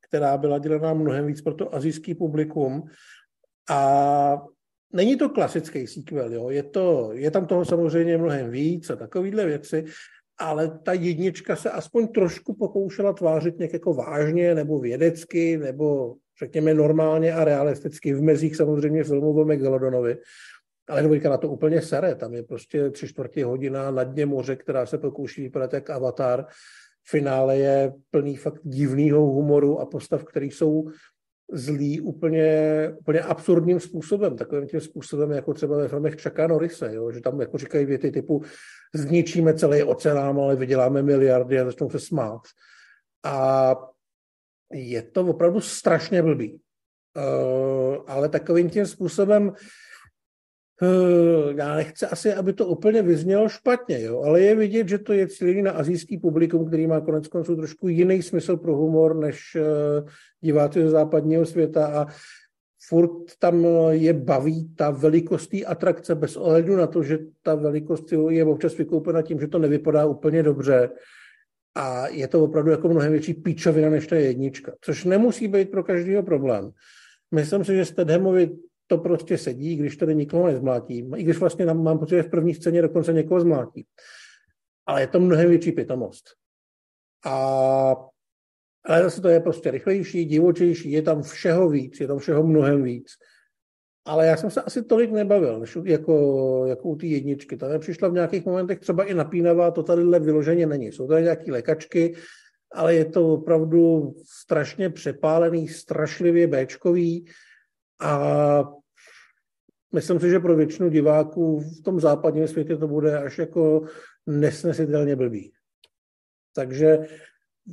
která 0.10 0.38
byla 0.38 0.60
dělaná 0.60 0.94
mnohem 0.94 1.26
víc 1.26 1.42
pro 1.42 1.54
to 1.54 1.76
azijský 1.76 2.16
publikum. 2.16 2.84
A 3.70 4.42
není 4.94 5.16
to 5.16 5.30
klasický 5.30 5.88
sequel, 5.88 6.34
jo? 6.34 6.50
Je, 6.50 6.64
to, 6.64 7.10
je 7.14 7.32
tam 7.32 7.46
toho 7.46 7.66
samozřejmě 7.66 8.18
mnohem 8.18 8.52
víc 8.52 8.90
a 8.90 8.96
takovýhle 8.96 9.46
věci, 9.46 9.86
ale 10.40 10.80
ta 10.84 10.94
jednička 10.94 11.56
se 11.56 11.70
aspoň 11.70 12.08
trošku 12.08 12.56
pokoušela 12.56 13.14
tvářit 13.14 13.58
nějak 13.58 13.74
jako 13.74 13.94
vážně 13.94 14.56
nebo 14.56 14.80
vědecky, 14.80 15.58
nebo 15.58 16.16
řekněme 16.40 16.74
normálně 16.74 17.34
a 17.34 17.44
realisticky 17.44 18.14
v 18.14 18.22
mezích 18.22 18.56
samozřejmě 18.56 19.04
filmu 19.04 19.42
o 19.42 19.46
Megalodonovi. 19.46 20.18
Ale 20.90 21.04
dvojka 21.04 21.30
na 21.30 21.38
to 21.38 21.50
úplně 21.50 21.82
sere. 21.82 22.16
Tam 22.16 22.34
je 22.34 22.44
prostě 22.44 22.90
tři 22.90 23.08
čtvrtě 23.08 23.46
hodina 23.46 23.92
na 23.92 24.04
dně 24.04 24.26
moře, 24.26 24.56
která 24.56 24.86
se 24.86 24.98
pokouší 24.98 25.42
vypadat 25.42 25.74
jak 25.74 25.90
avatar. 25.90 26.46
Finále 27.10 27.58
je 27.58 27.94
plný 28.12 28.36
fakt 28.36 28.62
divného 28.64 29.22
humoru 29.22 29.80
a 29.80 29.86
postav, 29.86 30.24
které 30.24 30.46
jsou 30.46 30.90
zlý 31.54 32.02
úplně, 32.02 32.50
úplně 33.00 33.22
absurdním 33.22 33.80
způsobem, 33.80 34.36
takovým 34.36 34.68
tím 34.68 34.82
způsobem, 34.82 35.32
jako 35.32 35.54
třeba 35.54 35.78
ve 35.78 35.88
filmech 35.88 36.16
Čaká 36.16 36.48
Norise, 36.48 36.96
jo? 36.96 37.12
že 37.12 37.22
tam 37.22 37.42
jako 37.42 37.58
říkají 37.58 37.86
věty 37.86 38.12
typu 38.12 38.42
zničíme 38.96 39.54
celý 39.54 39.84
oceán, 39.84 40.40
ale 40.40 40.56
vyděláme 40.56 41.04
miliardy 41.04 41.60
a 41.60 41.66
začnou 41.66 41.90
se 41.90 42.00
smát. 42.00 42.42
A 43.24 43.76
je 44.72 45.02
to 45.02 45.26
opravdu 45.26 45.62
strašně 45.62 46.22
blbý. 46.22 46.60
Uh, 47.18 48.04
ale 48.08 48.30
takovým 48.30 48.70
tím 48.70 48.86
způsobem, 48.86 49.54
Eh, 50.82 51.54
já 51.58 51.76
nechci 51.76 52.06
asi, 52.06 52.34
aby 52.34 52.54
to 52.54 52.66
úplně 52.66 53.02
vyznělo 53.02 53.50
špatně, 53.50 54.02
jo, 54.02 54.22
ale 54.22 54.42
je 54.42 54.56
vidět, 54.56 54.88
že 54.88 54.98
to 54.98 55.14
je 55.14 55.28
cílený 55.28 55.62
na 55.62 55.72
azijský 55.72 56.18
publikum, 56.18 56.68
který 56.68 56.88
má 56.88 57.02
konec 57.02 57.28
konců 57.28 57.56
trošku 57.56 57.88
jiný 57.88 58.22
smysl 58.22 58.58
pro 58.58 58.76
humor 58.76 59.16
než 59.16 59.56
eh, 59.56 60.04
diváci 60.42 60.82
ze 60.82 60.90
západního 60.90 61.46
světa 61.46 61.88
a 61.88 62.06
furt 62.88 63.12
tam 63.40 63.66
je 63.90 64.14
baví 64.14 64.74
ta 64.76 64.90
velikost 64.90 65.48
té 65.48 65.66
atrakce 65.66 66.16
bez 66.16 66.38
ohledu 66.38 66.76
na 66.76 66.88
to, 66.88 67.04
že 67.04 67.20
ta 67.42 67.56
velikost 67.56 68.14
je 68.30 68.46
občas 68.46 68.78
vykoupena 68.78 69.22
tím, 69.22 69.40
že 69.40 69.48
to 69.48 69.60
nevypadá 69.60 70.06
úplně 70.06 70.44
dobře 70.44 70.90
a 71.78 72.08
je 72.08 72.28
to 72.28 72.44
opravdu 72.44 72.72
jako 72.72 72.90
mnohem 72.90 73.12
větší 73.12 73.34
píčovina 73.34 73.90
než 73.90 74.08
ta 74.08 74.16
jednička, 74.16 74.74
což 74.82 75.04
nemusí 75.04 75.48
být 75.48 75.72
pro 75.72 75.84
každého 75.84 76.24
problém. 76.24 76.72
Myslím 77.32 77.66
si, 77.66 77.76
že 77.76 77.86
Stedhamovi 77.86 78.58
to 78.88 78.98
prostě 78.98 79.38
sedí, 79.38 79.76
když 79.76 79.98
tady 79.98 80.16
nikoho 80.16 80.48
nezmlátí. 80.48 81.10
I 81.16 81.24
když 81.24 81.38
vlastně 81.38 81.66
mám 81.66 82.00
pocit, 82.00 82.16
že 82.16 82.24
v 82.24 82.30
první 82.30 82.54
scéně 82.56 82.82
dokonce 82.82 83.14
někoho 83.14 83.42
zmlátí. 83.42 83.86
Ale 84.86 85.02
je 85.02 85.08
to 85.08 85.20
mnohem 85.20 85.50
větší 85.50 85.72
pitomost. 85.72 86.24
A 87.26 87.96
ale 88.86 89.04
zase 89.04 89.22
to 89.22 89.28
je 89.28 89.40
prostě 89.40 89.72
rychlejší, 89.72 90.26
divočejší, 90.26 90.92
je 90.92 91.02
tam 91.02 91.22
všeho 91.22 91.70
víc, 91.70 92.00
je 92.00 92.08
tam 92.08 92.20
všeho 92.20 92.44
mnohem 92.44 92.84
víc. 92.84 93.08
Ale 94.08 94.28
já 94.28 94.38
jsem 94.38 94.50
se 94.50 94.62
asi 94.62 94.84
tolik 94.84 95.12
nebavil, 95.12 95.60
než 95.60 95.78
jako, 95.84 96.64
jako 96.68 96.90
u 96.90 96.96
té 96.96 97.06
jedničky. 97.06 97.58
Ta 97.58 97.80
přišla 97.80 98.08
v 98.08 98.14
nějakých 98.14 98.46
momentech 98.46 98.80
třeba 98.80 99.04
i 99.04 99.14
napínavá, 99.14 99.72
to 99.72 99.84
tady 99.84 100.04
vyloženě 100.20 100.66
není. 100.66 100.92
Jsou 100.92 101.08
tady 101.08 101.24
nějaké 101.24 101.52
lékačky, 101.52 102.16
ale 102.74 102.96
je 102.96 103.06
to 103.06 103.34
opravdu 103.34 104.14
strašně 104.24 104.90
přepálený, 104.90 105.68
strašlivě 105.68 106.48
béčkový 106.48 107.26
a 108.00 108.64
myslím 109.94 110.20
si, 110.20 110.30
že 110.30 110.40
pro 110.40 110.56
většinu 110.56 110.90
diváků 110.90 111.60
v 111.60 111.84
tom 111.84 112.00
západním 112.00 112.48
světě 112.48 112.78
to 112.78 112.88
bude 112.88 113.18
až 113.18 113.38
jako 113.38 113.82
nesnesitelně 114.28 115.16
blbý. 115.16 115.52
Takže 116.56 116.98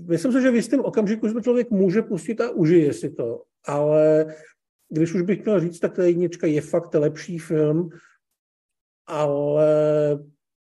myslím 0.09 0.33
si, 0.33 0.43
že 0.43 0.51
v 0.51 0.55
jistém 0.55 0.81
okamžiku 0.81 1.29
se 1.29 1.43
člověk 1.43 1.71
může 1.71 2.03
pustit 2.03 2.41
a 2.41 2.51
užije 2.51 2.93
si 2.93 3.11
to, 3.11 3.43
ale 3.67 4.35
když 4.95 5.15
už 5.15 5.23
bych 5.23 5.45
měl 5.45 5.61
říct, 5.61 5.81
tak 5.81 5.93
ta 5.93 6.05
jednička 6.05 6.47
je 6.47 6.61
fakt 6.61 6.95
lepší 6.95 7.39
film, 7.39 7.89
ale 9.07 9.69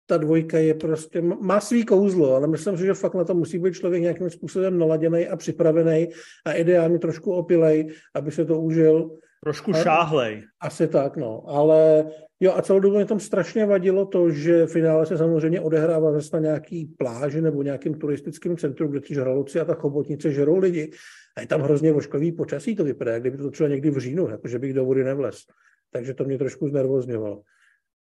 ta 0.06 0.16
dvojka 0.16 0.58
je 0.58 0.74
prostě, 0.74 1.22
má 1.22 1.60
svý 1.60 1.84
kouzlo, 1.84 2.34
ale 2.34 2.46
myslím 2.46 2.76
si, 2.76 2.84
že 2.84 2.94
fakt 2.94 3.14
na 3.14 3.24
to 3.24 3.34
musí 3.34 3.58
být 3.58 3.74
člověk 3.74 4.02
nějakým 4.02 4.30
způsobem 4.30 4.78
naladěný 4.78 5.28
a 5.28 5.36
připravený 5.36 6.08
a 6.46 6.52
ideálně 6.52 6.98
trošku 6.98 7.32
opilej, 7.32 7.88
aby 8.14 8.32
se 8.32 8.44
to 8.44 8.60
užil. 8.60 9.10
Trošku 9.44 9.72
šáhlej. 9.72 10.42
Asi 10.60 10.88
tak, 10.88 11.16
no. 11.16 11.44
Ale 11.48 12.04
jo, 12.40 12.52
a 12.56 12.62
celou 12.62 12.80
dobu 12.80 12.96
mě 12.96 13.04
tam 13.04 13.20
strašně 13.20 13.66
vadilo 13.66 14.06
to, 14.06 14.30
že 14.30 14.66
finále 14.66 15.06
se 15.06 15.18
samozřejmě 15.18 15.60
odehrává 15.60 16.12
zase 16.12 16.36
na 16.36 16.40
nějaký 16.40 16.94
pláži 16.98 17.40
nebo 17.40 17.62
nějakým 17.62 17.94
turistickým 17.94 18.56
centru, 18.56 18.88
kde 18.88 19.00
ty 19.00 19.14
žraloci 19.14 19.60
a 19.60 19.64
ta 19.64 19.74
chobotnice 19.74 20.32
žerou 20.32 20.58
lidi. 20.58 20.90
A 21.36 21.40
je 21.40 21.46
tam 21.46 21.60
hrozně 21.60 21.92
voškový 21.92 22.32
počasí, 22.32 22.76
to 22.76 22.84
vypadá, 22.84 23.12
jak 23.12 23.22
kdyby 23.22 23.36
to 23.36 23.50
třeba 23.50 23.68
někdy 23.68 23.90
v 23.90 23.98
říjnu, 23.98 24.28
jakože 24.28 24.58
bych 24.58 24.74
do 24.74 24.84
vody 24.84 25.04
nevlez. 25.04 25.44
Takže 25.90 26.14
to 26.14 26.24
mě 26.24 26.38
trošku 26.38 26.68
znervozňovalo. 26.68 27.42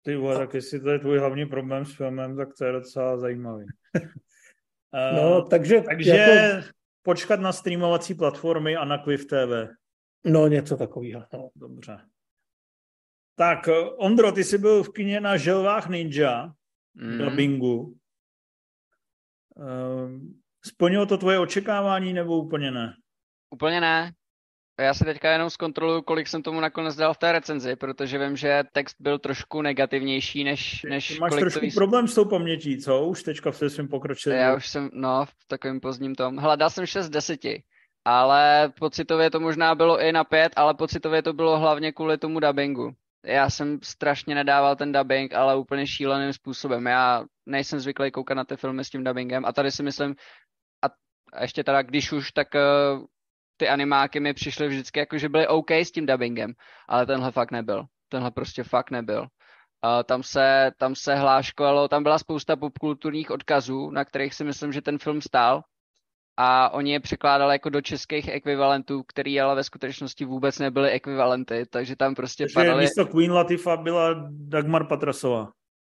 Ty 0.02 0.16
vole, 0.16 0.36
a... 0.36 0.40
tak 0.40 0.54
jestli 0.54 0.80
to 0.80 0.90
je 0.90 1.00
tvůj 1.00 1.20
hlavní 1.20 1.46
problém 1.46 1.86
s 1.86 1.96
filmem, 1.96 2.38
tak 2.38 2.50
to 2.58 2.66
je 2.66 2.72
docela 2.72 3.18
zajímavý. 3.18 3.66
no, 5.16 5.42
takže... 5.42 5.82
Takže 5.82 6.12
jako... 6.12 6.68
počkat 7.02 7.40
na 7.40 7.52
streamovací 7.52 8.14
platformy 8.14 8.76
a 8.76 8.86
na 8.86 8.98
Quiv 8.98 9.26
TV. 9.26 9.70
No, 10.26 10.48
něco 10.48 10.78
takového. 10.78 11.26
No. 11.34 11.50
Dobře. 11.56 11.98
Tak, 13.36 13.70
Ondro, 13.98 14.32
ty 14.32 14.44
jsi 14.44 14.58
byl 14.58 14.84
v 14.84 14.94
kině 14.94 15.22
na 15.22 15.38
Želvách 15.38 15.90
Ninja, 15.90 16.52
mm. 16.94 17.18
dubbingu. 17.18 17.98
Ehm, 19.58 20.34
Splnilo 20.66 21.06
to 21.06 21.18
tvoje 21.18 21.40
očekávání 21.40 22.14
nebo 22.14 22.38
úplně 22.38 22.72
ne? 22.72 22.94
Úplně 23.54 23.82
ne. 23.82 24.12
Já 24.82 24.94
si 24.94 25.06
teďka 25.06 25.32
jenom 25.32 25.50
zkontroluju, 25.50 26.02
kolik 26.02 26.28
jsem 26.28 26.44
tomu 26.44 26.60
nakonec 26.60 26.96
dal 26.96 27.14
v 27.14 27.18
té 27.18 27.32
recenzi, 27.32 27.76
protože 27.76 28.18
vím, 28.18 28.36
že 28.36 28.64
text 28.72 28.96
byl 29.00 29.20
trošku 29.20 29.62
negativnější, 29.62 30.44
než, 30.44 30.86
než 30.90 31.08
Ty 31.08 31.20
máš 31.20 31.30
kolik 31.30 31.42
trošku 31.42 31.60
to 31.60 31.66
výs... 31.66 31.76
problém 31.76 32.08
s 32.08 32.16
tou 32.16 32.26
pamětí, 32.26 32.78
co? 32.78 33.06
Už 33.06 33.24
teďka 33.24 33.52
v 33.52 33.58
svém 33.58 33.88
pokročilém. 33.88 34.40
Já 34.40 34.56
už 34.56 34.68
jsem, 34.68 34.90
no, 34.94 35.26
v 35.26 35.48
takovém 35.48 35.80
pozdním 35.80 36.16
tom. 36.16 36.38
Hledal 36.38 36.70
jsem 36.70 36.86
6 36.86 37.06
z 37.06 37.10
10, 37.10 37.42
ale 38.06 38.72
pocitově 38.80 39.32
to 39.32 39.40
možná 39.40 39.76
bylo 39.76 40.02
i 40.02 40.12
na 40.12 40.24
5, 40.24 40.54
ale 40.56 40.74
pocitově 40.74 41.22
to 41.22 41.34
bylo 41.34 41.60
hlavně 41.60 41.92
kvůli 41.92 42.18
tomu 42.18 42.40
dubbingu. 42.40 42.92
Já 43.26 43.50
jsem 43.50 43.80
strašně 43.84 44.36
nedával 44.36 44.76
ten 44.76 44.92
dubbing, 44.92 45.34
ale 45.34 45.56
úplně 45.56 45.88
šíleným 45.88 46.34
způsobem. 46.34 46.86
Já 46.86 47.24
nejsem 47.46 47.80
zvyklý 47.80 48.12
koukat 48.12 48.38
na 48.38 48.44
ty 48.44 48.58
filmy 48.58 48.84
s 48.84 48.90
tím 48.90 49.04
dubbingem 49.04 49.46
a 49.46 49.54
tady 49.54 49.72
si 49.72 49.84
myslím, 49.84 50.16
a, 50.82 50.88
a 51.34 51.42
ještě 51.42 51.64
teda, 51.64 51.82
když 51.82 52.12
už, 52.12 52.32
tak 52.32 52.48
uh, 52.56 53.06
ty 53.64 53.70
animáky 53.70 54.20
mi 54.20 54.34
přišly 54.34 54.68
vždycky 54.68 55.00
jako, 55.00 55.18
že 55.18 55.30
byly 55.30 55.48
OK 55.48 55.72
s 55.72 55.92
tím 55.92 56.06
dubbingem, 56.06 56.54
ale 56.90 57.06
tenhle 57.06 57.32
fakt 57.32 57.52
nebyl. 57.52 57.86
Tenhle 58.10 58.32
prostě 58.32 58.64
fakt 58.64 58.92
nebyl. 58.92 59.22
Uh, 59.22 60.04
tam, 60.06 60.24
se, 60.24 60.72
tam 60.78 60.96
se 60.96 61.16
hláškovalo, 61.16 61.88
tam 61.88 62.04
byla 62.04 62.18
spousta 62.18 62.56
popkulturních 62.56 63.32
odkazů, 63.32 63.90
na 63.90 64.06
kterých 64.06 64.34
si 64.34 64.44
myslím, 64.44 64.72
že 64.72 64.82
ten 64.82 64.98
film 64.98 65.22
stál 65.22 65.62
a 66.38 66.74
oni 66.74 66.92
je 66.92 67.00
překládali 67.00 67.56
jako 67.56 67.70
do 67.70 67.82
českých 67.82 68.28
ekvivalentů, 68.28 69.04
který 69.04 69.42
ale 69.42 69.56
ve 69.56 69.64
skutečnosti 69.64 70.26
vůbec 70.26 70.60
nebyly 70.60 70.90
ekvivalenty, 70.90 71.66
takže 71.70 71.96
tam 71.96 72.16
prostě 72.16 72.44
Takže 72.44 72.54
padaly... 72.54 72.82
místo 72.82 73.06
Queen 73.06 73.32
Latifa 73.32 73.78
byla 73.78 74.16
Dagmar 74.30 74.88
Patrasová. 74.88 75.52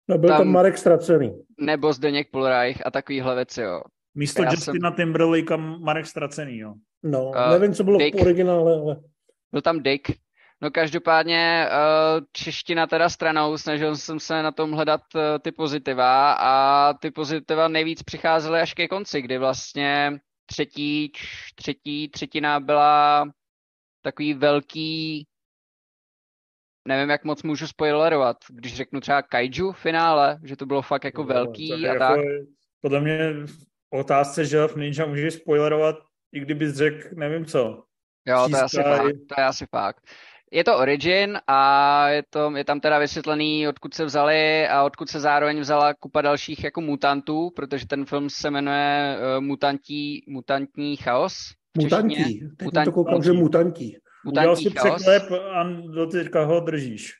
No, 0.09 0.19
byl 0.19 0.29
tam, 0.29 0.39
Tam- 0.39 0.53
Marek 0.53 0.79
Stracený. 0.79 1.45
Nebo 1.61 1.93
Zdeněk 1.93 2.31
Polreich 2.31 2.87
a 2.87 2.91
takovýhle 2.91 3.35
věci, 3.35 3.63
jo. 3.63 3.81
Místo 4.19 4.43
Já 4.43 4.51
Justina 4.51 4.91
Timberlakea 4.91 5.57
Marek 5.57 6.07
Stracený, 6.07 6.59
jo. 6.59 6.75
No, 7.03 7.29
Uh, 7.29 7.51
nevím, 7.51 7.75
co 7.75 7.85
bylo 7.85 7.99
Dick. 7.99 8.19
v 8.19 8.21
originále, 8.21 8.81
ale 8.81 8.97
Byl 9.53 9.63
tam 9.63 9.83
Dick. 9.83 10.11
No 10.61 10.71
každopádně 10.71 11.69
uh, 11.71 12.25
čeština 12.33 12.87
teda 12.87 13.09
stranou, 13.09 13.59
snažil 13.59 13.97
jsem 13.97 14.21
se 14.21 14.43
na 14.43 14.53
tom 14.53 14.73
hledat 14.73 15.01
uh, 15.15 15.21
ty 15.43 15.53
pozitiva 15.53 16.33
a 16.33 16.93
ty 16.95 17.11
pozitiva 17.11 17.69
nejvíc 17.69 18.03
přicházely 18.03 18.61
až 18.61 18.75
ke 18.75 18.89
konci, 18.89 19.23
kdy 19.23 19.39
vlastně 19.39 20.19
třetí, 20.47 21.13
třetí 21.55 22.09
třetina 22.09 22.61
byla 22.61 23.31
takový 24.03 24.35
velký, 24.35 25.27
nevím, 26.89 27.11
jak 27.11 27.25
moc 27.25 27.43
můžu 27.43 27.67
spoilerovat, 27.67 28.37
když 28.51 28.77
řeknu 28.77 29.01
třeba 29.01 29.23
kaiju 29.23 29.73
finále, 29.73 30.39
že 30.45 30.57
to 30.57 30.67
bylo 30.67 30.83
fakt 30.83 31.05
jako 31.05 31.25
velký 31.25 31.71
Tak 31.71 31.79
a 31.79 31.87
jako, 31.87 31.99
tak. 31.99 32.21
Podle 32.81 33.01
mě 33.01 33.33
v 33.47 33.68
otázce, 33.91 34.45
že 34.45 34.67
v 34.67 34.77
Ninja 34.77 35.07
můžeš 35.07 35.35
spoilerovat, 35.35 35.97
i 36.33 36.41
kdybys 36.41 36.75
řekl, 36.75 37.09
nevím 37.15 37.45
co. 37.47 37.85
Jo, 38.29 38.47
to 38.51 38.57
je 38.57 38.63
asi 38.63 38.83
fakt, 38.83 39.05
je- 39.07 39.13
to 39.15 39.35
je 39.41 39.45
asi 39.45 39.67
fakt. 39.67 40.03
Je 40.53 40.65
to 40.65 40.79
Origin 40.79 41.39
a 41.47 42.09
je, 42.09 42.23
to, 42.31 42.57
je 42.57 42.65
tam 42.65 42.81
teda 42.81 42.99
vysvětlený, 42.99 43.69
odkud 43.69 43.95
se 43.95 44.05
vzali 44.05 44.69
a 44.69 44.85
odkud 44.85 45.09
se 45.09 45.21
zároveň 45.21 45.61
vzala 45.61 45.95
kupa 45.95 46.23
dalších 46.23 46.65
jako 46.65 46.81
mutantů, 46.81 47.51
protože 47.57 47.87
ten 47.87 48.05
film 48.05 48.31
se 48.31 48.51
jmenuje 48.51 49.19
uh, 49.37 49.45
Mutantí, 49.45 50.25
Mutantní 50.29 50.97
chaos. 50.97 51.35
mutantí. 51.77 52.41
Teď 52.57 52.67
Mutant- 52.69 52.85
to 52.85 52.93
koukám, 52.93 53.23
že 53.23 53.33
mutantí. 53.33 53.97
Udělal 54.27 54.49
Mutantní 54.49 54.65
si 54.65 54.71
překlep 54.77 55.23
a 55.33 55.65
do 55.95 56.07
teďka 56.07 56.45
ho 56.45 56.61
držíš. 56.61 57.13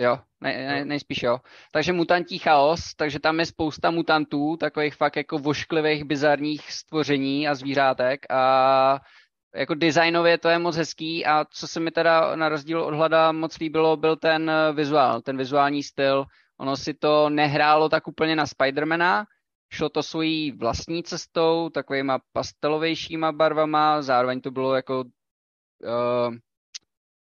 Jo, 0.00 0.18
ne, 0.44 0.66
ne, 0.66 0.84
nejspíš 0.84 1.22
jo. 1.22 1.38
Takže 1.72 1.92
mutantí 1.92 2.38
chaos, 2.38 2.94
takže 2.96 3.20
tam 3.20 3.40
je 3.40 3.46
spousta 3.46 3.90
mutantů, 3.90 4.56
takových 4.56 4.94
fakt 4.94 5.16
jako 5.16 5.38
vošklivých, 5.38 6.04
bizarních 6.04 6.72
stvoření 6.72 7.48
a 7.48 7.54
zvířátek 7.54 8.26
a 8.30 9.00
jako 9.54 9.74
designově 9.74 10.38
to 10.38 10.48
je 10.48 10.58
moc 10.58 10.76
hezký 10.76 11.26
a 11.26 11.44
co 11.50 11.68
se 11.68 11.80
mi 11.80 11.90
teda 11.90 12.36
na 12.36 12.48
rozdíl 12.48 12.82
od 12.82 12.94
Hlada 12.94 13.32
moc 13.32 13.58
líbilo, 13.58 13.96
byl 13.96 14.16
ten 14.16 14.50
eh, 14.50 14.72
vizuál, 14.72 15.22
ten 15.22 15.36
vizuální 15.36 15.82
styl. 15.82 16.24
Ono 16.58 16.76
si 16.76 16.94
to 16.94 17.30
nehrálo 17.30 17.88
tak 17.88 18.08
úplně 18.08 18.36
na 18.36 18.46
Spidermana, 18.46 19.26
šlo 19.72 19.88
to 19.88 20.02
svojí 20.02 20.52
vlastní 20.52 21.02
cestou, 21.02 21.68
takovýma 21.68 22.18
pastelovějšíma 22.32 23.32
barvama, 23.32 24.02
zároveň 24.02 24.40
to 24.40 24.50
bylo 24.50 24.74
jako 24.74 25.00
uh, 25.00 26.34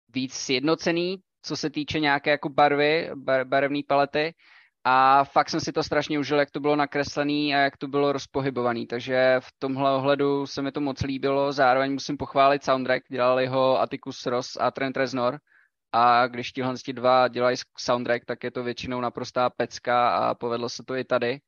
víc 0.08 0.34
sjednocený, 0.34 1.22
co 1.48 1.56
se 1.56 1.70
týče 1.70 2.00
nějaké 2.00 2.30
jako 2.30 2.48
barvy, 2.48 3.10
bar, 3.14 3.44
barevné 3.44 3.80
palety. 3.88 4.34
A 4.84 5.24
fakt 5.24 5.50
jsem 5.50 5.60
si 5.60 5.72
to 5.72 5.82
strašně 5.82 6.18
užil, 6.18 6.38
jak 6.38 6.50
to 6.50 6.60
bylo 6.60 6.76
nakreslený 6.76 7.54
a 7.54 7.58
jak 7.58 7.76
to 7.76 7.88
bylo 7.88 8.12
rozpohybovaný. 8.12 8.86
Takže 8.86 9.36
v 9.40 9.48
tomhle 9.58 9.94
ohledu 9.94 10.46
se 10.46 10.62
mi 10.62 10.72
to 10.72 10.80
moc 10.80 11.02
líbilo. 11.02 11.52
Zároveň 11.52 11.92
musím 11.92 12.16
pochválit 12.16 12.64
soundtrack. 12.64 13.02
Dělali 13.10 13.46
ho 13.46 13.80
Atticus 13.80 14.26
Ross 14.26 14.56
a 14.60 14.70
Trent 14.70 14.96
Reznor. 14.96 15.38
A 15.92 16.26
když 16.26 16.52
tihle 16.52 16.74
ti 16.84 16.92
dva 16.92 17.28
dělají 17.28 17.56
soundtrack, 17.78 18.24
tak 18.24 18.44
je 18.44 18.50
to 18.50 18.62
většinou 18.62 19.00
naprostá 19.00 19.50
pecka 19.50 20.08
a 20.08 20.34
povedlo 20.34 20.68
se 20.68 20.82
to 20.86 20.96
i 20.96 21.04
tady. 21.04 21.38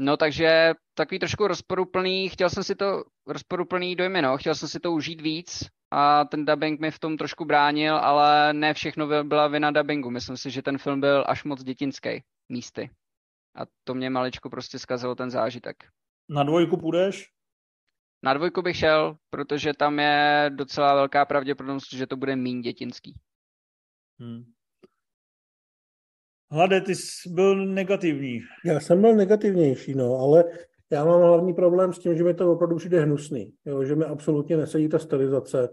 No 0.00 0.16
takže 0.16 0.74
takový 0.94 1.18
trošku 1.18 1.46
rozporuplný, 1.46 2.28
chtěl 2.28 2.50
jsem 2.50 2.64
si 2.64 2.74
to, 2.74 3.04
rozporuplný 3.26 3.96
dojmy, 3.96 4.22
no, 4.22 4.36
chtěl 4.36 4.54
jsem 4.54 4.68
si 4.68 4.80
to 4.80 4.92
užít 4.92 5.20
víc 5.20 5.68
a 5.90 6.24
ten 6.24 6.44
dubbing 6.44 6.80
mi 6.80 6.90
v 6.90 6.98
tom 6.98 7.16
trošku 7.16 7.44
bránil, 7.44 7.96
ale 7.96 8.52
ne 8.52 8.74
všechno 8.74 9.06
byl- 9.06 9.24
byla 9.24 9.48
vina 9.48 9.70
dubbingu. 9.70 10.10
Myslím 10.10 10.36
si, 10.36 10.50
že 10.50 10.62
ten 10.62 10.78
film 10.78 11.00
byl 11.00 11.24
až 11.28 11.44
moc 11.44 11.62
dětinský 11.62 12.22
místy. 12.52 12.90
A 13.56 13.60
to 13.84 13.94
mě 13.94 14.10
maličko 14.10 14.50
prostě 14.50 14.78
zkazilo 14.78 15.14
ten 15.14 15.30
zážitek. 15.30 15.76
Na 16.30 16.42
dvojku 16.44 16.76
půjdeš? 16.76 17.30
Na 18.24 18.34
dvojku 18.34 18.62
bych 18.62 18.76
šel, 18.76 19.16
protože 19.30 19.74
tam 19.74 19.98
je 19.98 20.50
docela 20.54 20.94
velká 20.94 21.24
pravděpodobnost, 21.24 21.92
že 21.92 22.06
to 22.06 22.16
bude 22.16 22.36
méně 22.36 22.62
dětinský. 22.62 23.14
Hmm. 24.20 24.44
Hlade, 26.50 26.80
ty 26.80 26.94
jsi 26.94 27.28
byl 27.30 27.66
negativní. 27.66 28.40
Já 28.64 28.80
jsem 28.80 29.00
byl 29.00 29.16
negativnější, 29.16 29.94
no, 29.94 30.18
ale 30.18 30.44
já 30.90 31.04
mám 31.04 31.20
hlavní 31.20 31.54
problém 31.54 31.92
s 31.92 31.98
tím, 31.98 32.16
že 32.16 32.24
mi 32.24 32.34
to 32.34 32.52
opravdu 32.52 32.76
přijde 32.76 33.00
hnusný, 33.00 33.52
jo, 33.64 33.84
že 33.84 33.94
mi 33.94 34.04
absolutně 34.04 34.56
nesedí 34.56 34.88
ta 34.88 34.98
stylizace 34.98 35.68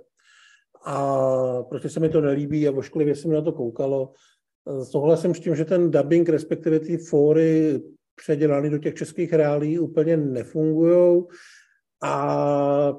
a 0.85 1.17
prostě 1.63 1.89
se 1.89 1.99
mi 1.99 2.09
to 2.09 2.21
nelíbí 2.21 2.67
a 2.67 2.71
vošklivě 2.71 3.15
se 3.15 3.27
mi 3.27 3.33
na 3.33 3.41
to 3.41 3.51
koukalo. 3.51 4.11
Souhlasím 4.83 5.35
s 5.35 5.39
tím, 5.39 5.55
že 5.55 5.65
ten 5.65 5.91
dubbing, 5.91 6.29
respektive 6.29 6.79
ty 6.79 6.97
fóry 6.97 7.81
předělaný 8.15 8.69
do 8.69 8.77
těch 8.77 8.93
českých 8.93 9.33
reálí 9.33 9.79
úplně 9.79 10.17
nefungují 10.17 11.23
a 12.03 12.93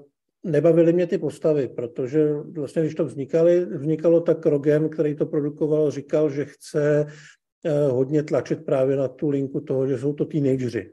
nebavily 0.45 0.93
mě 0.93 1.07
ty 1.07 1.19
postavy, 1.19 1.69
protože 1.69 2.33
vlastně, 2.33 2.83
když 2.83 2.95
to 2.95 3.05
vznikaly, 3.05 3.65
vznikalo, 3.65 4.21
tak 4.21 4.47
Rogen, 4.47 4.89
který 4.89 5.17
to 5.17 5.27
produkoval, 5.27 5.91
říkal, 5.91 6.31
že 6.31 6.45
chce 6.45 7.07
hodně 7.91 8.23
tlačit 8.23 8.65
právě 8.65 8.97
na 8.97 9.09
tu 9.09 9.29
linku 9.29 9.61
toho, 9.61 9.87
že 9.87 9.99
jsou 9.99 10.13
to 10.13 10.25
teenageři. 10.25 10.91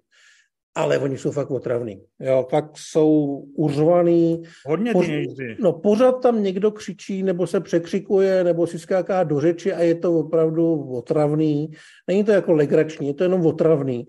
Ale 0.75 0.97
oni 0.97 1.17
jsou 1.17 1.31
fakt 1.31 1.51
otravní. 1.51 2.01
Jo, 2.19 2.47
fakt 2.49 2.71
jsou 2.75 3.37
uřvaný. 3.55 4.43
Hodně 4.65 4.93
Poř- 4.93 5.05
teenageři. 5.05 5.57
No 5.59 5.73
pořád 5.73 6.11
tam 6.11 6.43
někdo 6.43 6.71
křičí, 6.71 7.23
nebo 7.23 7.47
se 7.47 7.59
překřikuje, 7.59 8.43
nebo 8.43 8.67
si 8.67 8.79
skáká 8.79 9.23
do 9.23 9.39
řeči 9.39 9.73
a 9.73 9.81
je 9.81 9.95
to 9.95 10.19
opravdu 10.19 10.91
otravný. 10.91 11.71
Není 12.07 12.23
to 12.23 12.31
jako 12.31 12.53
legrační, 12.53 13.07
je 13.07 13.13
to 13.13 13.23
jenom 13.23 13.45
otravný. 13.45 14.07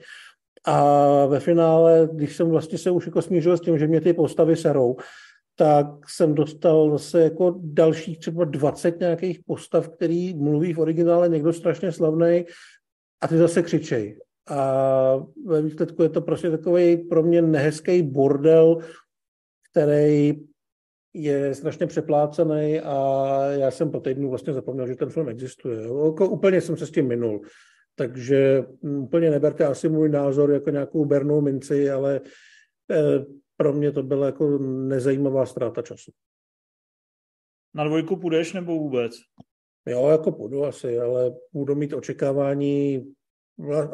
A 0.64 1.26
ve 1.26 1.40
finále, 1.40 2.08
když 2.12 2.36
jsem 2.36 2.48
vlastně 2.48 2.78
se 2.78 2.90
už 2.90 3.06
jako 3.06 3.22
smířil 3.22 3.56
s 3.56 3.60
tím, 3.60 3.78
že 3.78 3.86
mě 3.86 4.00
ty 4.00 4.12
postavy 4.12 4.56
serou, 4.56 4.96
tak 5.56 5.86
jsem 6.08 6.34
dostal 6.34 6.90
zase 6.90 7.22
jako 7.22 7.60
dalších 7.62 8.18
třeba 8.18 8.44
20 8.44 9.00
nějakých 9.00 9.40
postav, 9.46 9.88
který 9.88 10.34
mluví 10.34 10.72
v 10.72 10.78
originále 10.78 11.28
někdo 11.28 11.52
strašně 11.52 11.92
slavný 11.92 12.44
a 13.20 13.28
ty 13.28 13.38
zase 13.38 13.62
křičej. 13.62 14.18
A 14.48 15.16
ve 15.46 15.62
výsledku 15.62 16.02
je 16.02 16.08
to 16.08 16.20
prostě 16.20 16.50
takový 16.50 16.96
pro 16.96 17.22
mě 17.22 17.42
nehezký 17.42 18.02
bordel, 18.02 18.78
který 19.70 20.34
je 21.14 21.54
strašně 21.54 21.86
přeplácený 21.86 22.80
a 22.80 23.36
já 23.50 23.70
jsem 23.70 23.90
po 23.90 24.00
týdnu 24.00 24.30
vlastně 24.30 24.52
zapomněl, 24.52 24.86
že 24.86 24.96
ten 24.96 25.10
film 25.10 25.28
existuje. 25.28 25.82
Jako 25.82 26.28
úplně 26.28 26.60
jsem 26.60 26.76
se 26.76 26.86
s 26.86 26.90
tím 26.90 27.08
minul. 27.08 27.40
Takže 27.96 28.64
úplně 28.82 29.30
neberte 29.30 29.66
asi 29.66 29.88
můj 29.88 30.08
názor 30.08 30.50
jako 30.50 30.70
nějakou 30.70 31.04
bernou 31.04 31.40
minci, 31.40 31.90
ale 31.90 32.20
eh, 32.90 33.24
pro 33.56 33.72
mě 33.72 33.92
to 33.92 34.02
byla 34.02 34.26
jako 34.26 34.58
nezajímavá 34.58 35.46
ztráta 35.46 35.82
času. 35.82 36.12
Na 37.74 37.84
dvojku 37.84 38.16
půjdeš 38.16 38.52
nebo 38.52 38.78
vůbec? 38.78 39.12
Jo, 39.86 40.08
jako 40.08 40.32
půjdu 40.32 40.64
asi, 40.64 41.00
ale 41.00 41.34
budu 41.52 41.74
mít 41.74 41.92
očekávání 41.92 43.12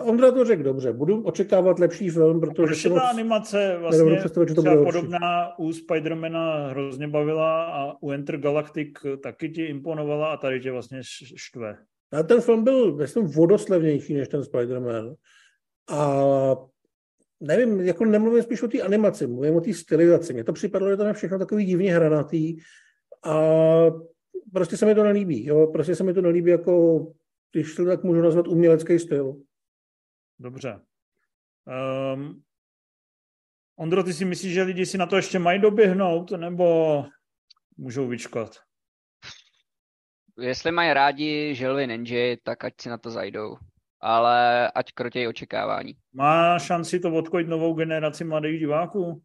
Ondra 0.05 0.33
to 0.33 0.45
řekl 0.45 0.63
dobře, 0.63 0.93
budu 0.93 1.23
očekávat 1.23 1.79
lepší 1.79 2.11
film, 2.11 2.41
protože 2.41 2.89
ta 2.89 2.95
moc 2.95 3.03
animace 3.11 3.77
vlastně 3.79 4.17
představit, 4.17 4.49
že 4.49 4.55
to 4.55 4.63
bude 4.63 4.77
horší. 4.77 4.93
podobná 4.93 5.59
u 5.59 5.73
Spidermana 5.73 6.69
hrozně 6.69 7.09
bavila 7.09 7.65
a 7.65 8.03
u 8.03 8.11
Enter 8.11 8.37
Galactic 8.37 8.89
taky 9.23 9.49
ti 9.49 9.65
imponovala 9.65 10.27
a 10.27 10.37
tady 10.37 10.61
tě 10.61 10.73
vlastně 10.73 10.99
štve. 11.37 11.79
A 12.13 12.23
ten 12.23 12.41
film 12.41 12.65
byl, 12.65 12.97
myslím, 12.97 13.27
vodoslevnější 13.27 14.15
než 14.15 14.29
ten 14.29 14.41
Spider-Man. 14.41 15.15
A 15.91 16.23
nevím, 17.41 17.81
jako 17.81 18.05
nemluvím 18.05 18.43
spíš 18.43 18.63
o 18.63 18.69
té 18.69 18.83
animaci, 18.83 19.27
mluvím 19.27 19.57
o 19.57 19.61
té 19.61 19.75
stylizaci. 19.75 20.33
Mně 20.33 20.45
to 20.45 20.53
připadlo, 20.53 20.91
že 20.91 20.97
to 20.97 21.05
je 21.05 21.13
všechno 21.13 21.39
takový 21.39 21.65
divně 21.65 21.95
hranatý 21.95 22.57
a 23.25 23.35
prostě 24.53 24.77
se 24.77 24.87
mi 24.87 24.95
to 24.95 25.05
nelíbí. 25.05 25.47
Jo? 25.47 25.67
Prostě 25.67 25.95
se 25.95 26.05
mi 26.05 26.15
to 26.15 26.23
nelíbí 26.23 26.51
jako, 26.51 27.07
když 27.53 27.75
to 27.75 27.85
tak 27.85 28.05
můžu 28.05 28.23
nazvat, 28.23 28.49
umělecký 28.49 28.99
styl. 28.99 29.37
Dobře. 30.39 30.81
Um, 32.15 32.43
Ondro, 33.77 34.03
ty 34.03 34.13
si 34.13 34.25
myslíš, 34.25 34.53
že 34.53 34.63
lidi 34.63 34.87
si 34.87 34.99
na 34.99 35.07
to 35.07 35.17
ještě 35.17 35.39
mají 35.39 35.61
doběhnout, 35.61 36.31
nebo 36.31 37.05
můžou 37.77 38.09
vyčkat? 38.09 38.57
Jestli 40.41 40.73
mají 40.73 40.93
rádi 40.93 41.55
želvy 41.55 41.87
Ninja, 41.87 42.37
tak 42.43 42.65
ať 42.65 42.75
si 42.81 42.89
na 42.89 42.99
to 42.99 43.11
zajdou. 43.11 43.57
Ale 44.01 44.71
ať 44.71 44.93
krotějí 44.93 45.29
očekávání. 45.29 45.95
Má 46.13 46.59
šanci 46.59 47.01
to 47.01 47.15
odkojit 47.15 47.49
novou 47.49 47.75
generaci 47.75 48.25
mladých 48.25 48.59
diváků? 48.59 49.23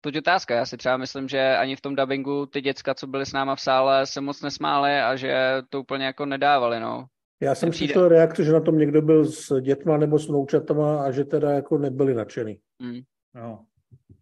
To 0.00 0.10
je 0.14 0.18
otázka. 0.18 0.54
Já 0.54 0.66
si 0.66 0.76
třeba 0.76 0.96
myslím, 0.96 1.28
že 1.28 1.56
ani 1.56 1.76
v 1.76 1.80
tom 1.80 1.96
dubbingu 1.96 2.46
ty 2.46 2.60
děcka, 2.60 2.94
co 2.94 3.06
byly 3.06 3.26
s 3.26 3.32
náma 3.32 3.56
v 3.56 3.60
sále, 3.60 4.06
se 4.06 4.20
moc 4.20 4.42
nesmály 4.42 5.00
a 5.00 5.16
že 5.16 5.62
to 5.68 5.80
úplně 5.80 6.04
jako 6.04 6.26
nedávali, 6.26 6.80
no. 6.80 7.06
Já 7.40 7.54
jsem 7.54 7.72
slyšel 7.72 8.08
reakce, 8.08 8.44
že 8.44 8.52
na 8.52 8.60
tom 8.60 8.78
někdo 8.78 9.02
byl 9.02 9.24
s 9.24 9.60
dětma 9.60 9.96
nebo 9.96 10.18
s 10.18 10.28
vnoučatama 10.28 11.04
a 11.04 11.10
že 11.10 11.24
teda 11.24 11.50
jako 11.50 11.78
nebyli 11.78 12.14
nadšený. 12.14 12.60
Mm. 12.82 13.00
Jo, 13.34 13.58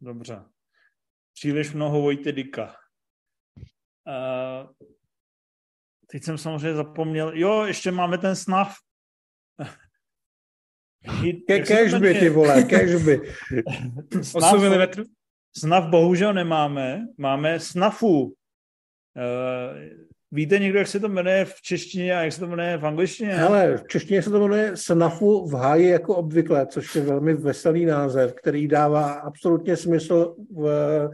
dobře. 0.01 0.43
Příliš 1.35 1.73
mnoho 1.73 2.01
Vojty 2.01 2.33
Dika. 2.33 2.75
Uh, 4.07 4.71
teď 6.13 6.25
jsem 6.25 6.39
samozřejmě 6.39 6.75
zapomněl. 6.75 7.33
Jo, 7.35 7.65
ještě 7.67 7.91
máme 7.91 8.19
ten 8.19 8.37
snav. 8.37 8.75
Ke, 11.47 11.61
cashby, 11.61 12.15
ty 12.15 12.29
vole, 12.29 12.63
cashby. 12.63 13.21
8 14.35 14.61
mm. 14.61 15.05
Snav 15.59 15.91
bohužel 15.91 16.35
nemáme. 16.35 17.07
Máme 17.19 17.61
snafu. 17.61 18.23
Uh, 18.23 18.33
Víte 20.35 20.59
někdo, 20.59 20.79
jak 20.79 20.89
se 20.89 21.01
to 21.01 21.09
jmenuje 21.09 21.45
v 21.45 21.63
češtině 21.63 22.17
a 22.17 22.23
jak 22.23 22.33
se 22.33 22.41
to 22.41 22.47
jmenuje 22.47 22.77
v 22.77 22.87
angličtině? 22.87 23.43
Ale 23.43 23.77
v 23.77 23.89
češtině 23.89 24.23
se 24.23 24.31
to 24.31 24.41
jmenuje 24.41 24.77
Snafu 24.77 25.47
v 25.49 25.53
háji 25.53 25.89
jako 25.89 26.17
obvykle, 26.17 26.67
což 26.67 26.95
je 26.95 27.03
velmi 27.03 27.35
veselý 27.35 27.85
název, 27.85 28.35
který 28.35 28.69
dává 28.69 29.13
absolutně 29.13 29.77
smysl 29.77 30.37
v 30.51 31.11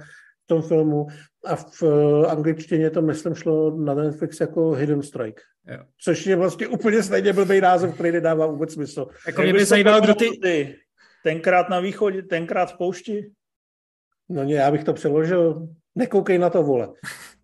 tom 0.49 0.62
filmu. 0.62 1.07
A 1.45 1.57
v 1.57 1.83
angličtině 2.29 2.91
to, 2.91 3.03
myslím, 3.03 3.35
šlo 3.35 3.77
na 3.77 3.95
Netflix 3.95 4.41
jako 4.41 4.70
Hidden 4.70 5.03
Strike. 5.03 5.43
Jo. 5.66 5.79
Což 6.01 6.27
je 6.27 6.37
vlastně 6.37 6.66
úplně 6.66 7.03
stejně 7.03 7.33
blbý 7.33 7.61
název, 7.61 7.95
který 7.95 8.12
nedává 8.12 8.47
vůbec 8.47 8.73
smysl. 8.73 9.07
Jako 9.27 9.43
mě 9.43 9.53
by 9.53 9.65
zajímalo, 9.65 10.01
kdo 10.01 10.15
ty... 10.15 10.77
Tenkrát 11.25 11.69
na 11.69 11.81
východě, 11.81 12.23
tenkrát 12.23 12.73
v 12.73 12.77
poušti? 12.77 13.31
No 14.29 14.45
ne, 14.45 14.53
já 14.53 14.70
bych 14.70 14.85
to 14.85 14.93
přeložil. 14.93 15.69
Nekoukej 15.95 16.39
na 16.39 16.51
to, 16.51 16.62
vole. 16.62 16.89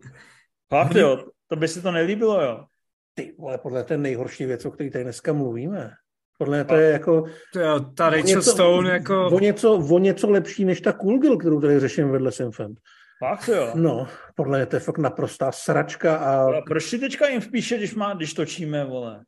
Fakt 0.69 0.95
jo, 0.95 1.25
to 1.47 1.55
by 1.55 1.67
si 1.67 1.81
to 1.81 1.91
nelíbilo, 1.91 2.41
jo? 2.41 2.65
Ty 3.13 3.35
vole, 3.37 3.57
podle 3.57 3.83
té 3.83 3.97
nejhorší 3.97 4.45
věc, 4.45 4.65
o 4.65 4.71
které 4.71 4.89
tady 4.89 5.03
dneska 5.03 5.33
mluvíme. 5.33 5.91
Podle 6.37 6.63
to 6.63 6.75
je 6.75 6.91
jako... 6.91 7.23
To 7.53 7.59
je 7.59 7.67
ta 7.95 8.09
Rachel 8.09 8.25
něco, 8.25 8.51
Stone 8.51 8.89
jako... 8.89 9.27
O 9.27 9.39
něco, 9.39 9.75
o 9.75 9.99
něco 9.99 10.29
lepší 10.29 10.65
než 10.65 10.81
ta 10.81 10.93
Cool 10.93 11.19
Girl, 11.19 11.37
kterou 11.37 11.61
tady 11.61 11.79
řeším 11.79 12.09
vedle 12.09 12.31
Simfem. 12.31 12.75
Fakt 13.19 13.47
jo? 13.47 13.71
No, 13.75 14.07
podle 14.35 14.57
mě 14.57 14.65
to 14.65 14.75
je 14.75 14.79
fakt 14.79 14.97
naprostá 14.97 15.51
sračka 15.51 16.15
a... 16.15 16.57
a 16.57 16.61
proč 16.67 16.89
ti 16.89 16.97
teďka 16.97 17.27
jim 17.27 17.41
vpíše, 17.41 17.77
když, 17.77 17.95
má, 17.95 18.13
když 18.13 18.33
točíme, 18.33 18.85
vole? 18.85 19.23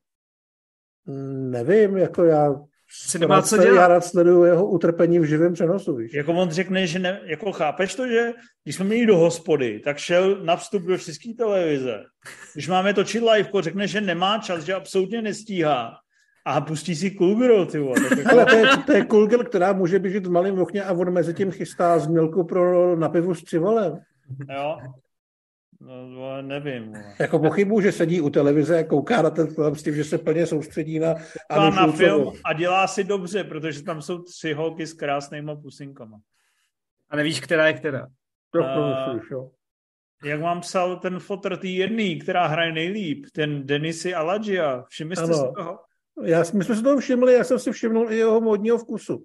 Nevím, 1.49 1.97
jako 1.97 2.23
já 2.23 2.55
si 2.89 3.19
nemá 3.19 3.41
co 3.41 3.57
dělat. 3.57 3.75
Já 3.75 3.87
rád 3.87 4.01
sleduju 4.01 4.43
jeho 4.43 4.67
utrpení 4.67 5.19
v 5.19 5.23
živém 5.23 5.53
přenosu, 5.53 5.95
víš. 5.95 6.13
Jako 6.13 6.33
on 6.33 6.49
řekne, 6.49 6.87
že 6.87 6.99
ne, 6.99 7.21
jako 7.23 7.51
chápeš 7.51 7.95
to, 7.95 8.07
že 8.07 8.33
když 8.63 8.75
jsme 8.75 8.85
měli 8.85 9.05
do 9.05 9.17
hospody, 9.17 9.79
tak 9.79 9.97
šel 9.97 10.43
na 10.43 10.55
vstup 10.55 10.83
do 10.83 10.97
české 10.97 11.33
televize. 11.37 12.03
Když 12.53 12.67
máme 12.67 12.93
točit 12.93 13.23
live, 13.23 13.49
řekne, 13.59 13.87
že 13.87 14.01
nemá 14.01 14.37
čas, 14.37 14.63
že 14.63 14.73
absolutně 14.73 15.21
nestíhá. 15.21 15.93
A 16.47 16.61
pustí 16.61 16.95
si 16.95 17.11
Cool 17.11 17.35
Girl, 17.35 17.65
ty 17.65 17.79
vole. 17.79 17.95
Ale 18.31 18.45
to 18.45 18.55
je, 18.55 18.65
to 18.85 18.91
je 18.91 19.05
Cool 19.05 19.27
Girl, 19.27 19.43
která 19.43 19.73
může 19.73 19.99
běžet 19.99 20.27
v 20.27 20.31
malém 20.31 20.59
okně 20.59 20.83
a 20.83 20.93
on 20.93 21.13
mezi 21.13 21.33
tím 21.33 21.51
chystá 21.51 21.99
změlku 21.99 22.43
pro 22.43 22.95
napivu 22.95 23.35
s 23.35 23.43
civolem. 23.43 23.99
Jo, 24.53 24.77
No, 25.81 26.41
nevím. 26.41 26.91
No. 26.91 26.99
Jako 27.19 27.39
pochybu, 27.39 27.81
že 27.81 27.91
sedí 27.91 28.21
u 28.21 28.29
televize 28.29 28.79
a 28.79 28.83
kouká 28.83 29.21
na 29.21 29.29
ten 29.29 29.47
film 29.47 29.75
s 29.75 29.83
tím, 29.83 29.95
že 29.95 30.03
se 30.03 30.17
plně 30.17 30.47
soustředí 30.47 30.99
na 30.99 31.15
Anu 31.49 31.75
na 31.75 31.91
film 31.91 32.33
a 32.45 32.53
dělá 32.53 32.87
si 32.87 33.03
dobře, 33.03 33.43
protože 33.43 33.83
tam 33.83 34.01
jsou 34.01 34.21
tři 34.21 34.53
holky 34.53 34.87
s 34.87 34.93
krásnýma 34.93 35.55
pusinkama. 35.55 36.19
A 37.09 37.15
nevíš, 37.15 37.39
která 37.39 37.67
je 37.67 37.73
která. 37.73 38.07
To 38.51 38.59
uh, 38.59 38.65
myslíš, 38.89 39.31
jo. 39.31 39.49
Jak 40.23 40.41
vám 40.41 40.61
psal 40.61 40.95
ten 40.95 41.19
fotr 41.19 41.57
tý 41.57 41.75
jedný, 41.75 42.19
která 42.19 42.47
hraje 42.47 42.71
nejlíp, 42.71 43.25
ten 43.33 43.67
Denisy 43.67 44.13
Aladžia. 44.13 44.83
Všimli 44.87 45.15
jste 45.15 45.33
si 45.33 45.43
toho? 45.57 45.79
Já, 46.23 46.43
my 46.53 46.63
jsme 46.63 46.75
si 46.75 46.83
toho 46.83 46.99
všimli, 46.99 47.33
já 47.33 47.43
jsem 47.43 47.59
si 47.59 47.71
všimnul 47.71 48.11
i 48.11 48.17
jeho 48.17 48.41
modního 48.41 48.77
vkusu. 48.77 49.23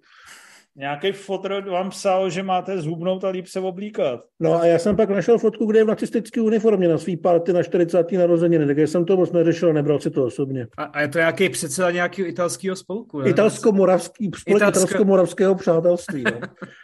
Nějaký 0.77 1.13
fotr 1.13 1.65
vám 1.71 1.91
psal, 1.91 2.31
že 2.31 2.43
máte 2.43 2.81
zhubnout 2.81 3.25
a 3.25 3.29
líp 3.29 3.47
se 3.47 3.61
oblíkat. 3.61 4.21
No 4.41 4.61
a 4.61 4.67
já 4.67 4.79
jsem 4.79 4.97
pak 4.97 5.11
našel 5.11 5.39
fotku, 5.39 5.67
kde 5.67 5.79
je 5.79 5.85
v 5.85 5.89
nacistické 5.89 6.41
uniformě 6.41 6.89
na 6.89 6.99
svý 6.99 7.17
party 7.17 7.53
na 7.53 7.63
40. 7.63 8.13
narozeniny, 8.13 8.67
takže 8.67 8.87
jsem 8.87 9.05
to 9.05 9.17
moc 9.17 9.33
neřešil, 9.33 9.73
nebral 9.73 10.01
si 10.01 10.11
to 10.11 10.25
osobně. 10.25 10.67
A, 10.77 10.85
a 10.85 11.01
je 11.01 11.09
to 11.09 11.19
nějaký 11.19 11.49
předseda 11.49 11.91
nějakého 11.91 12.29
italského 12.29 12.77
spolku? 12.77 13.21
Italsko-moravský, 13.21 14.31
spolek 14.37 14.57
Italsko... 14.57 14.81
italsko-moravského 14.81 15.55
přátelství. 15.55 16.25
No. 16.25 16.41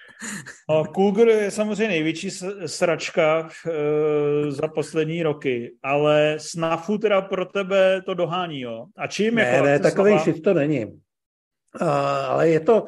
A 0.69 0.85
Cougar 0.85 1.29
je 1.29 1.51
samozřejmě 1.51 1.89
největší 1.89 2.31
sračka 2.67 3.49
e, 3.49 4.51
za 4.51 4.69
poslední 4.69 5.23
roky, 5.23 5.73
ale 5.83 6.35
snafu 6.39 6.99
teda 6.99 7.21
pro 7.21 7.45
tebe 7.45 8.03
to 8.07 8.15
dohání, 8.15 8.61
jo? 8.61 8.85
A 8.97 9.07
čím 9.07 9.35
ne, 9.35 9.43
jako 9.43 9.65
Ne, 9.65 9.81
takový 9.81 10.19
shit 10.19 10.43
to 10.43 10.55
není. 10.55 11.01
A, 11.81 12.27
ale 12.27 12.49
je 12.49 12.61
to, 12.61 12.87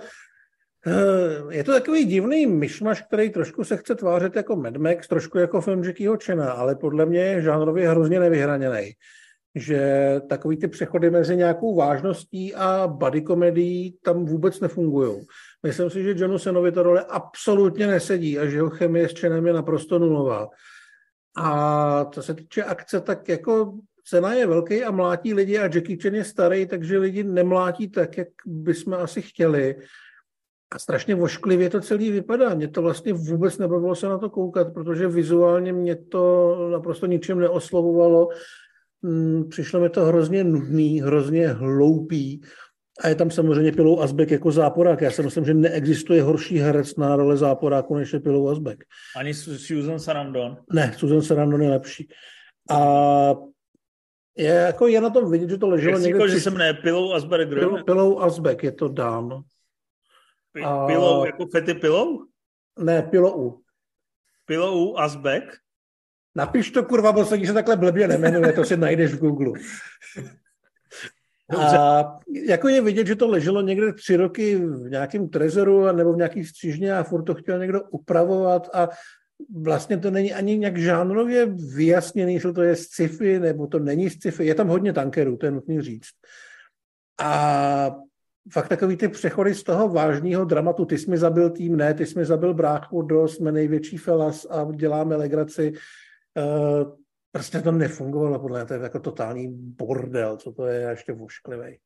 Eh, 0.86 1.54
je 1.54 1.64
to 1.64 1.72
takový 1.72 2.04
divný 2.04 2.46
myšmaš, 2.46 3.02
který 3.02 3.30
trošku 3.30 3.64
se 3.64 3.76
chce 3.76 3.94
tvářit 3.94 4.36
jako 4.36 4.56
Mad 4.56 4.76
Max, 4.76 5.08
trošku 5.08 5.38
jako 5.38 5.60
film 5.60 5.84
Jackieho 5.84 6.16
Chena, 6.24 6.52
ale 6.52 6.76
podle 6.76 7.06
mě 7.06 7.20
je 7.20 7.42
žánrově 7.42 7.88
hrozně 7.88 8.20
nevyhraněný. 8.20 8.92
Že 9.54 10.20
takový 10.28 10.56
ty 10.56 10.68
přechody 10.68 11.10
mezi 11.10 11.36
nějakou 11.36 11.74
vážností 11.76 12.54
a 12.54 12.86
body 12.86 13.22
komedií 13.22 13.98
tam 14.02 14.24
vůbec 14.24 14.60
nefungují. 14.60 15.26
Myslím 15.62 15.90
si, 15.90 16.02
že 16.02 16.14
Johnu 16.16 16.38
Senovi 16.38 16.72
ta 16.72 16.82
role 16.82 17.04
absolutně 17.04 17.86
nesedí 17.86 18.38
a 18.38 18.46
že 18.46 18.56
jeho 18.56 18.70
chemie 18.70 19.08
s 19.08 19.20
Chenem 19.20 19.46
je 19.46 19.52
naprosto 19.52 19.98
nulová. 19.98 20.48
A 21.36 22.04
co 22.04 22.22
se 22.22 22.34
týče 22.34 22.62
akce, 22.62 23.00
tak 23.00 23.28
jako 23.28 23.78
cena 24.04 24.34
je 24.34 24.46
velký 24.46 24.84
a 24.84 24.90
mlátí 24.90 25.34
lidi 25.34 25.58
a 25.58 25.62
Jackie 25.62 25.98
Chan 26.02 26.14
je 26.14 26.24
starý, 26.24 26.66
takže 26.66 26.98
lidi 26.98 27.24
nemlátí 27.24 27.90
tak, 27.90 28.18
jak 28.18 28.28
bychom 28.46 28.94
asi 28.94 29.22
chtěli. 29.22 29.76
A 30.72 30.78
strašně 30.78 31.14
vošklivě 31.14 31.70
to 31.70 31.80
celý 31.80 32.10
vypadá. 32.10 32.54
Mě 32.54 32.68
to 32.68 32.82
vlastně 32.82 33.12
vůbec 33.12 33.58
nebavilo 33.58 33.94
se 33.94 34.08
na 34.08 34.18
to 34.18 34.30
koukat, 34.30 34.74
protože 34.74 35.08
vizuálně 35.08 35.72
mě 35.72 35.96
to 35.96 36.56
naprosto 36.72 37.06
ničem 37.06 37.38
neoslovovalo. 37.38 38.28
Mm, 39.02 39.48
přišlo 39.48 39.80
mi 39.80 39.90
to 39.90 40.04
hrozně 40.04 40.44
nudný, 40.44 41.00
hrozně 41.00 41.48
hloupý. 41.48 42.40
A 43.00 43.08
je 43.08 43.14
tam 43.14 43.30
samozřejmě 43.30 43.72
Pilou 43.72 44.00
Asbek 44.00 44.30
jako 44.30 44.52
záporák. 44.52 45.00
Já 45.00 45.10
si 45.10 45.22
myslím, 45.22 45.44
že 45.44 45.54
neexistuje 45.54 46.22
horší 46.22 46.58
herec 46.58 46.96
na 46.96 47.16
role 47.16 47.36
záporáku, 47.36 47.94
než 47.94 48.12
je 48.12 48.20
Pilou 48.20 48.48
Asbek. 48.48 48.84
Ani 49.16 49.34
Susan 49.34 49.98
Sarandon? 49.98 50.56
Ne, 50.72 50.94
Susan 50.96 51.22
Sarandon 51.22 51.62
je 51.62 51.70
lepší. 51.70 52.08
A 52.70 52.78
je, 54.36 54.46
jako 54.46 54.86
je 54.86 55.00
na 55.00 55.10
tom 55.10 55.30
vidět, 55.30 55.50
že 55.50 55.58
to 55.58 55.68
leželo 55.68 55.98
někde... 55.98 56.18
Jako, 56.18 56.28
že 56.28 56.40
jsem 56.40 56.58
ne 56.58 56.74
Pilou 56.74 57.12
Asbek. 57.12 57.48
Pilou, 57.48 57.84
Pilou 57.84 58.18
Asbek, 58.18 58.62
je 58.62 58.72
to 58.72 58.88
dám. 58.88 59.44
A... 60.64 60.86
Pilou 60.86 61.24
jako 61.24 61.46
fety 61.46 61.74
pilou? 61.74 62.24
Ne, 62.78 63.02
pilou. 63.02 63.60
Pilou 64.46 64.96
Asbek? 64.96 65.44
Napiš 66.34 66.70
to, 66.70 66.84
kurva, 66.84 67.12
bo 67.12 67.24
se 67.24 67.54
takhle 67.54 67.76
blbě 67.76 68.08
nemenuje, 68.08 68.52
to 68.52 68.64
si 68.64 68.76
najdeš 68.76 69.14
v 69.14 69.18
Google. 69.18 69.52
A 71.58 72.04
jako 72.46 72.68
je 72.68 72.80
vidět, 72.80 73.06
že 73.06 73.16
to 73.16 73.28
leželo 73.28 73.60
někde 73.60 73.92
tři 73.92 74.16
roky 74.16 74.56
v 74.56 74.90
nějakém 74.90 75.28
trezoru 75.28 75.92
nebo 75.92 76.12
v 76.12 76.16
nějaký 76.16 76.44
střížně 76.44 76.94
a 76.94 77.02
furt 77.02 77.22
to 77.22 77.34
chtěl 77.34 77.58
někdo 77.58 77.82
upravovat 77.82 78.70
a 78.72 78.88
vlastně 79.62 79.98
to 79.98 80.10
není 80.10 80.34
ani 80.34 80.58
nějak 80.58 80.78
žánrově 80.78 81.46
vyjasněný, 81.74 82.34
jestli 82.34 82.52
to 82.52 82.62
je 82.62 82.76
sci-fi 82.76 83.40
nebo 83.40 83.66
to 83.66 83.78
není 83.78 84.10
sci-fi. 84.10 84.46
Je 84.46 84.54
tam 84.54 84.68
hodně 84.68 84.92
tankerů, 84.92 85.36
to 85.36 85.46
je 85.46 85.52
nutný 85.52 85.80
říct. 85.80 86.10
A 87.20 87.96
fakt 88.52 88.68
takový 88.68 88.96
ty 88.96 89.08
přechody 89.08 89.54
z 89.54 89.62
toho 89.62 89.88
vážného 89.88 90.44
dramatu, 90.44 90.84
ty 90.84 90.98
jsi 90.98 91.10
mi 91.10 91.18
zabil 91.18 91.50
tým, 91.50 91.76
ne, 91.76 91.94
ty 91.94 92.06
jsi 92.06 92.18
mi 92.18 92.24
zabil 92.24 92.54
bráchu, 92.54 93.02
do 93.02 93.28
jsme 93.28 93.52
největší 93.52 93.96
felas 93.96 94.46
a 94.50 94.68
děláme 94.72 95.16
legraci. 95.16 95.72
Uh, 96.38 96.96
prostě 97.32 97.60
to 97.60 97.72
nefungovalo 97.72 98.38
podle 98.38 98.58
mě, 98.58 98.66
to 98.66 98.74
je 98.74 98.80
jako 98.80 99.00
totální 99.00 99.48
bordel, 99.52 100.36
co 100.36 100.52
to 100.52 100.66
je, 100.66 100.90
ještě 100.90 101.12
vošklivej. 101.12 101.78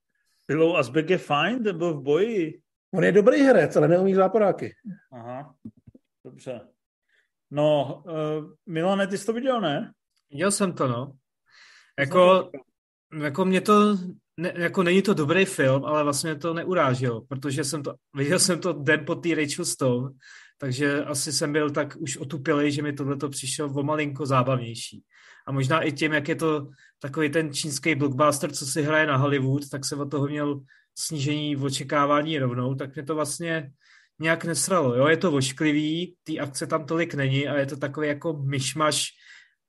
Pilou 0.47 0.77
Asbek 0.77 1.11
je 1.11 1.19
fajn, 1.19 1.63
ten 1.63 1.79
byl 1.79 1.95
v 1.95 2.03
boji. 2.03 2.61
On 2.95 3.05
je 3.05 3.13
dobrý 3.13 3.43
herec, 3.43 3.77
ale 3.77 3.89
neumí 3.89 4.15
záporáky. 4.15 4.75
Aha, 5.13 5.55
dobře. 6.25 6.61
No, 7.51 8.03
uh, 8.07 8.53
Milane, 8.67 9.07
ty 9.07 9.19
jsi 9.19 9.27
to 9.27 9.33
viděl, 9.33 9.61
ne? 9.61 9.93
Viděl 10.31 10.51
jsem 10.51 10.73
to, 10.73 10.89
no. 10.89 11.13
Jako, 11.99 12.51
jako 13.23 13.45
mě 13.45 13.61
to, 13.61 13.97
ne, 14.37 14.53
jako 14.57 14.83
není 14.83 15.03
to 15.03 15.15
dobrý 15.15 15.45
film, 15.45 15.85
ale 15.85 16.05
vlastně 16.05 16.35
to 16.35 16.55
neuráželo, 16.55 17.21
protože 17.21 17.65
jsem 17.65 17.83
to, 17.83 17.95
viděl 18.17 18.39
jsem 18.39 18.61
to 18.61 18.73
den 18.73 19.05
po 19.05 19.15
té 19.15 19.35
Rachel 19.35 19.65
Stone, 19.65 20.11
takže 20.59 21.05
asi 21.05 21.33
jsem 21.33 21.53
byl 21.53 21.71
tak 21.71 21.97
už 21.97 22.17
otupilej, 22.17 22.73
že 22.73 22.83
mi 22.83 22.93
tohle 22.93 23.17
to 23.17 23.29
přišlo 23.29 23.73
o 23.73 23.83
malinko 23.83 24.27
zábavnější. 24.27 25.03
A 25.47 25.53
možná 25.53 25.83
i 25.83 25.93
tím, 25.93 26.13
jak 26.13 26.29
je 26.29 26.35
to 26.35 26.69
takový 26.99 27.31
ten 27.31 27.53
čínský 27.53 27.95
blockbuster, 27.95 28.53
co 28.53 28.67
si 28.67 28.83
hraje 28.83 29.07
na 29.07 29.17
Hollywood, 29.17 29.69
tak 29.71 29.85
se 29.85 29.97
od 29.97 30.11
toho 30.11 30.27
měl 30.27 30.61
snížení 30.99 31.57
v 31.57 31.65
očekávání 31.65 32.39
rovnou, 32.39 32.75
tak 32.75 32.95
mě 32.95 33.05
to 33.05 33.15
vlastně 33.15 33.71
nějak 34.19 34.45
nesralo. 34.45 34.95
Jo? 34.95 35.07
Je 35.07 35.17
to 35.17 35.31
vošklivý, 35.31 36.15
ty 36.23 36.41
akce 36.41 36.67
tam 36.67 36.87
tolik 36.87 37.15
není 37.15 37.49
a 37.49 37.59
je 37.59 37.67
to 37.67 37.77
takový 37.77 38.09
jako 38.09 38.33
myšmaš 38.33 39.07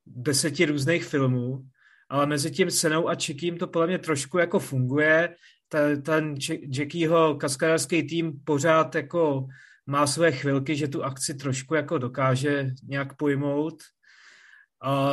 deseti 0.06 0.66
různých 0.66 1.06
filmů, 1.06 1.66
ale 2.10 2.26
mezi 2.26 2.52
tím 2.52 2.72
Senou 2.72 3.10
a 3.10 3.16
Čekým 3.16 3.58
to 3.58 3.68
podle 3.68 3.88
mě 3.88 3.98
trošku 3.98 4.38
jako 4.38 4.60
funguje. 4.60 5.36
Ten, 5.68 6.02
ten 6.02 6.36
Jackieho 6.78 7.36
kaskadářský 7.36 8.04
tým 8.04 8.34
pořád 8.44 8.96
jako 8.96 9.48
má 9.88 10.08
své 10.08 10.32
chvilky, 10.32 10.76
že 10.76 10.88
tu 10.88 11.04
akci 11.04 11.34
trošku 11.34 11.76
jako 11.76 11.98
dokáže 11.98 12.72
nějak 12.84 13.16
pojmout. 13.16 13.76
A 14.84 15.12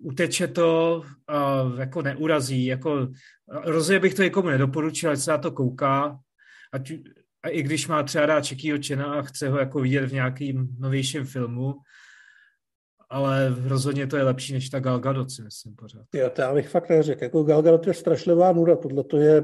uteče 0.00 0.48
to 0.48 1.02
a 1.28 1.62
jako 1.78 2.02
neurazí. 2.02 2.66
Jako, 2.66 3.08
rozhodně 3.48 4.00
bych 4.00 4.14
to 4.14 4.22
někomu 4.22 4.48
nedoporučil, 4.48 5.10
ať 5.10 5.18
se 5.18 5.30
na 5.30 5.38
to 5.38 5.52
kouká. 5.52 6.18
Ať, 6.72 6.92
a 7.42 7.48
i 7.48 7.62
když 7.62 7.88
má 7.88 8.02
třeba 8.02 8.26
rád 8.26 8.40
Čekýho 8.40 8.78
Čena 8.78 9.14
a 9.14 9.22
chce 9.22 9.48
ho 9.48 9.58
jako 9.58 9.80
vidět 9.80 10.06
v 10.06 10.12
nějakým 10.12 10.68
novějším 10.78 11.24
filmu, 11.24 11.74
ale 13.10 13.54
rozhodně 13.64 14.06
to 14.06 14.16
je 14.16 14.22
lepší 14.22 14.52
než 14.52 14.70
ta 14.70 14.80
Gal 14.80 14.98
Gadot, 14.98 15.30
si 15.30 15.42
myslím 15.42 15.74
pořád. 15.74 16.06
Jo, 16.14 16.30
to 16.30 16.42
já 16.42 16.54
bych 16.54 16.68
fakt 16.68 16.88
neřekl. 16.88 17.24
Jako 17.24 17.42
Gal 17.42 17.62
Gadot 17.62 17.86
je 17.86 17.94
strašlivá 17.94 18.52
nuda, 18.52 18.76
tohle 18.76 19.04
to 19.04 19.16
je 19.16 19.42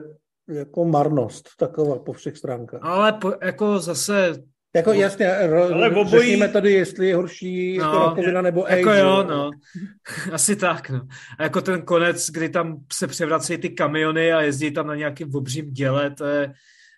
jako 0.50 0.84
marnost 0.84 1.48
taková 1.58 1.98
po 1.98 2.12
všech 2.12 2.36
stránkách. 2.36 2.80
Ale 2.82 3.12
po, 3.12 3.32
jako 3.42 3.78
zase 3.78 4.34
jako 4.74 4.92
jasně, 4.92 5.36
ale 5.36 5.90
obojí... 5.90 6.08
řekněme 6.08 6.48
tady, 6.48 6.72
jestli 6.72 7.08
je 7.08 7.16
horší 7.16 7.78
no, 7.78 7.84
jako 7.84 7.98
rakovina 7.98 8.42
nebo 8.42 8.66
AIDS. 8.66 8.78
Jako 8.78 8.92
jo, 8.92 9.26
no. 9.28 9.50
Asi 10.32 10.56
tak, 10.56 10.90
no. 10.90 11.00
A 11.38 11.42
jako 11.42 11.60
ten 11.60 11.82
konec, 11.82 12.30
kdy 12.30 12.48
tam 12.48 12.76
se 12.92 13.06
převracejí 13.06 13.58
ty 13.58 13.70
kamiony 13.70 14.32
a 14.32 14.40
jezdí 14.40 14.70
tam 14.70 14.86
na 14.86 14.94
nějakým 14.94 15.34
obřím 15.34 15.72
děle, 15.72 16.10
to 16.10 16.24
je, 16.24 16.52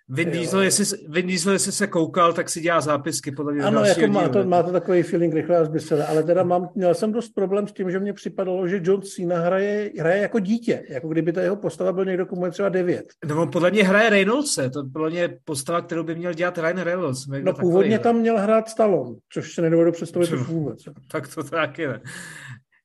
Vin 0.08 0.30
Diesel, 0.30 0.60
jestli, 0.60 0.98
Vin 1.08 1.26
Diesel, 1.26 1.52
jestli 1.52 1.72
se 1.72 1.86
koukal, 1.86 2.32
tak 2.32 2.50
si 2.50 2.60
dělá 2.60 2.80
zápisky 2.80 3.32
podle 3.32 3.52
mě. 3.52 3.62
Ano, 3.62 3.84
jako 3.84 4.06
má 4.06 4.28
to, 4.28 4.44
má 4.44 4.62
to 4.62 4.72
takový 4.72 5.02
feeling 5.02 5.34
rychle 5.34 5.56
a 5.56 5.64
zbysele, 5.64 6.06
ale 6.06 6.22
teda 6.22 6.42
mám, 6.42 6.68
měl 6.74 6.94
jsem 6.94 7.12
dost 7.12 7.28
problém 7.28 7.68
s 7.68 7.72
tím, 7.72 7.90
že 7.90 7.98
mě 7.98 8.12
připadalo, 8.12 8.68
že 8.68 8.80
John 8.82 9.02
Cena 9.02 9.40
hraje, 9.40 9.90
hraje 9.98 10.22
jako 10.22 10.38
dítě, 10.38 10.82
jako 10.88 11.08
kdyby 11.08 11.32
ta 11.32 11.42
jeho 11.42 11.56
postava 11.56 11.92
byl 11.92 12.04
někdo, 12.04 12.26
komu 12.26 12.44
je 12.44 12.50
třeba 12.50 12.68
devět. 12.68 13.04
No 13.28 13.42
on 13.42 13.50
podle 13.50 13.70
mě 13.70 13.84
hraje 13.84 14.10
Reynoldse, 14.10 14.70
to 14.70 14.84
podle 14.92 15.10
mě 15.10 15.38
postava, 15.44 15.80
kterou 15.80 16.04
by 16.04 16.14
měl 16.14 16.32
dělat 16.32 16.58
Ryan 16.58 16.78
Reynolds. 16.80 17.26
No 17.42 17.52
původně 17.52 17.98
tam 17.98 18.16
měl 18.16 18.38
hrát 18.38 18.68
Stallone, 18.68 19.16
což 19.32 19.54
se 19.54 19.62
nedovedu 19.62 19.92
představit 19.92 20.30
vůbec. 20.30 20.78
Tak 21.10 21.34
to 21.34 21.42
taky 21.42 21.86
ne. 21.86 22.00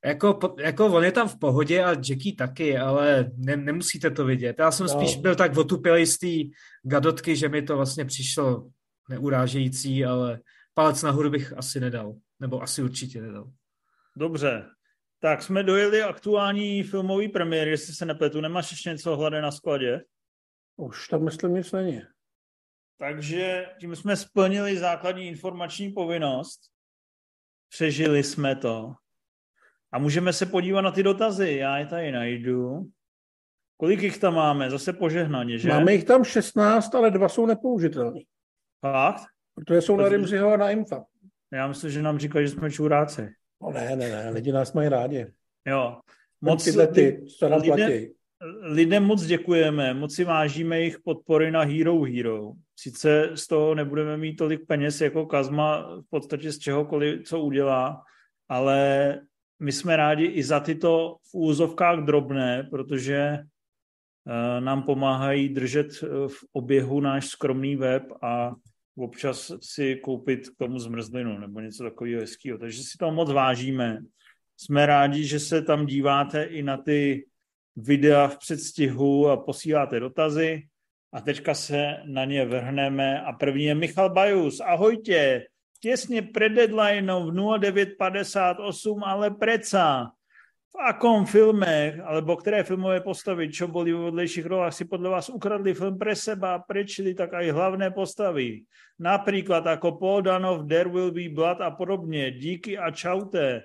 Jako, 0.07 0.55
jako 0.59 0.85
on 0.85 1.03
je 1.03 1.11
tam 1.11 1.27
v 1.27 1.39
pohodě 1.39 1.83
a 1.83 1.89
Jackie 1.89 2.35
taky, 2.35 2.77
ale 2.77 3.31
ne, 3.35 3.57
nemusíte 3.57 4.11
to 4.11 4.25
vidět. 4.25 4.59
Já 4.59 4.71
jsem 4.71 4.87
no. 4.87 4.93
spíš 4.93 5.15
byl 5.15 5.35
tak 5.35 5.57
otupilý 5.57 6.05
z 6.05 6.17
té 6.17 6.57
gadotky, 6.83 7.35
že 7.35 7.49
mi 7.49 7.61
to 7.61 7.75
vlastně 7.75 8.05
přišlo 8.05 8.69
neurážející, 9.09 10.05
ale 10.05 10.39
palec 10.73 11.03
nahoru 11.03 11.29
bych 11.29 11.57
asi 11.57 11.79
nedal. 11.79 12.15
Nebo 12.39 12.61
asi 12.61 12.83
určitě 12.83 13.21
nedal. 13.21 13.51
Dobře. 14.17 14.65
Tak 15.19 15.43
jsme 15.43 15.63
dojeli 15.63 16.03
aktuální 16.03 16.83
filmový 16.83 17.27
premiér, 17.27 17.67
jestli 17.67 17.93
se 17.93 18.05
nepletu. 18.05 18.41
Nemáš 18.41 18.71
ještě 18.71 18.89
něco 18.89 19.15
hlade 19.15 19.41
na 19.41 19.51
skladě? 19.51 20.01
Už 20.75 21.07
tam 21.07 21.23
myslím 21.23 21.53
nic 21.53 21.71
není. 21.71 22.01
Takže 22.97 23.65
tím 23.79 23.95
jsme 23.95 24.17
splnili 24.17 24.77
základní 24.77 25.27
informační 25.27 25.91
povinnost. 25.91 26.59
Přežili 27.69 28.23
jsme 28.23 28.55
to. 28.55 28.93
A 29.91 29.99
můžeme 29.99 30.33
se 30.33 30.45
podívat 30.45 30.81
na 30.81 30.91
ty 30.91 31.03
dotazy. 31.03 31.51
Já 31.51 31.77
je 31.77 31.85
tady 31.85 32.11
najdu. 32.11 32.87
Kolik 33.77 34.01
jich 34.01 34.17
tam 34.17 34.35
máme? 34.35 34.69
Zase 34.69 34.93
požehnaně, 34.93 35.57
že? 35.57 35.69
Máme 35.69 35.93
jich 35.93 36.03
tam 36.03 36.23
16, 36.23 36.95
ale 36.95 37.11
dva 37.11 37.29
jsou 37.29 37.45
nepoužitelný. 37.45 38.25
Fakt? 38.81 39.23
Protože 39.55 39.81
jsou 39.81 39.97
na 39.97 40.09
Rimziho 40.09 40.53
a 40.53 40.57
na 40.57 40.69
Imfa. 40.69 41.03
Já 41.53 41.67
myslím, 41.67 41.91
že 41.91 42.01
nám 42.01 42.19
říkají, 42.19 42.47
že 42.47 42.53
jsme 42.53 42.71
čuráci. 42.71 43.29
No 43.61 43.71
ne, 43.71 43.95
ne, 43.95 44.09
ne, 44.09 44.29
lidi 44.29 44.51
nás 44.51 44.73
mají 44.73 44.89
rádi. 44.89 45.27
Jo. 45.67 45.99
Moc 46.41 46.63
tyhle 46.63 46.87
ty, 46.87 47.25
co 47.39 47.49
nám 47.49 47.61
lidem, 47.61 48.07
lidem 48.61 49.03
moc 49.03 49.25
děkujeme, 49.25 49.93
moc 49.93 50.15
si 50.15 50.23
vážíme 50.23 50.79
jejich 50.79 50.99
podpory 50.99 51.51
na 51.51 51.61
Hero 51.61 52.01
Hero. 52.01 52.51
Sice 52.75 53.29
z 53.33 53.47
toho 53.47 53.75
nebudeme 53.75 54.17
mít 54.17 54.35
tolik 54.35 54.67
peněz 54.67 55.01
jako 55.01 55.25
Kazma 55.25 55.95
v 55.95 56.09
podstatě 56.09 56.51
z 56.51 56.59
čehokoliv, 56.59 57.23
co 57.27 57.39
udělá, 57.39 58.03
ale 58.49 59.19
my 59.59 59.71
jsme 59.71 59.95
rádi 59.95 60.25
i 60.25 60.43
za 60.43 60.59
tyto 60.59 61.17
v 61.31 61.35
úzovkách 61.35 61.99
drobné, 61.99 62.67
protože 62.69 63.17
eh, 63.17 64.61
nám 64.61 64.83
pomáhají 64.83 65.49
držet 65.49 65.87
eh, 66.03 66.07
v 66.27 66.43
oběhu 66.53 66.99
náš 66.99 67.27
skromný 67.27 67.75
web 67.75 68.03
a 68.21 68.51
občas 68.97 69.51
si 69.61 69.95
koupit 69.95 70.49
k 70.49 70.57
tomu 70.57 70.79
zmrzlinu 70.79 71.37
nebo 71.37 71.59
něco 71.59 71.83
takového 71.83 72.21
hezkého. 72.21 72.57
Takže 72.57 72.83
si 72.83 72.97
to 72.99 73.11
moc 73.11 73.31
vážíme. 73.31 73.99
Jsme 74.57 74.85
rádi, 74.85 75.25
že 75.25 75.39
se 75.39 75.61
tam 75.61 75.85
díváte 75.85 76.43
i 76.43 76.63
na 76.63 76.77
ty 76.77 77.25
videa 77.75 78.27
v 78.27 78.37
předstihu 78.37 79.29
a 79.29 79.37
posíláte 79.37 79.99
dotazy. 79.99 80.67
A 81.13 81.21
teďka 81.21 81.53
se 81.53 81.97
na 82.05 82.25
ně 82.25 82.45
vrhneme. 82.45 83.21
A 83.21 83.33
první 83.33 83.63
je 83.63 83.75
Michal 83.75 84.09
Bajus. 84.09 84.59
Ahojtě, 84.59 85.45
těsně 85.79 86.21
před 86.21 86.49
deadlineom 86.49 87.27
v 87.27 87.59
0958, 87.59 89.03
ale 89.03 89.31
preca. 89.31 90.11
V 90.67 90.79
akom 90.79 91.25
filme, 91.25 92.01
alebo 92.03 92.35
které 92.37 92.63
filmové 92.63 93.01
postavy, 93.01 93.49
čo 93.49 93.67
boli 93.67 93.93
v 93.93 94.11
vedlejších 94.11 94.45
rolách, 94.45 94.73
si 94.73 94.85
podle 94.85 95.09
vás 95.09 95.29
ukradli 95.29 95.73
film 95.73 95.97
pre 95.97 96.15
seba, 96.15 96.59
prečili 96.59 97.13
tak 97.17 97.33
aj 97.33 97.49
hlavné 97.49 97.91
postavy. 97.91 98.61
Například 98.99 99.65
jako 99.65 99.91
Paul 99.91 100.21
Danov, 100.21 100.67
There 100.67 100.89
Will 100.89 101.11
Be 101.11 101.29
Blood 101.29 101.61
a 101.61 101.71
podobně. 101.71 102.31
Díky 102.31 102.77
a 102.77 102.91
čaute. 102.91 103.63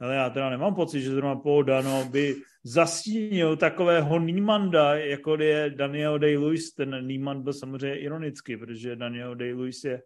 Ale 0.00 0.14
já 0.14 0.30
teda 0.30 0.50
nemám 0.50 0.74
pocit, 0.74 1.00
že 1.00 1.10
zrovna 1.10 1.36
Paul 1.36 1.64
Dano 1.64 2.04
by 2.10 2.36
zastínil 2.64 3.56
takového 3.56 4.18
Niemanda, 4.18 4.94
jako 4.94 5.36
je 5.42 5.70
Daniel 5.70 6.18
Day-Lewis. 6.18 6.74
Ten 6.76 7.06
Niemand 7.06 7.42
byl 7.42 7.52
samozřejmě 7.52 7.98
ironicky, 7.98 8.56
protože 8.56 8.96
Daniel 8.96 9.34
Day-Lewis 9.34 9.88
je 9.88 10.02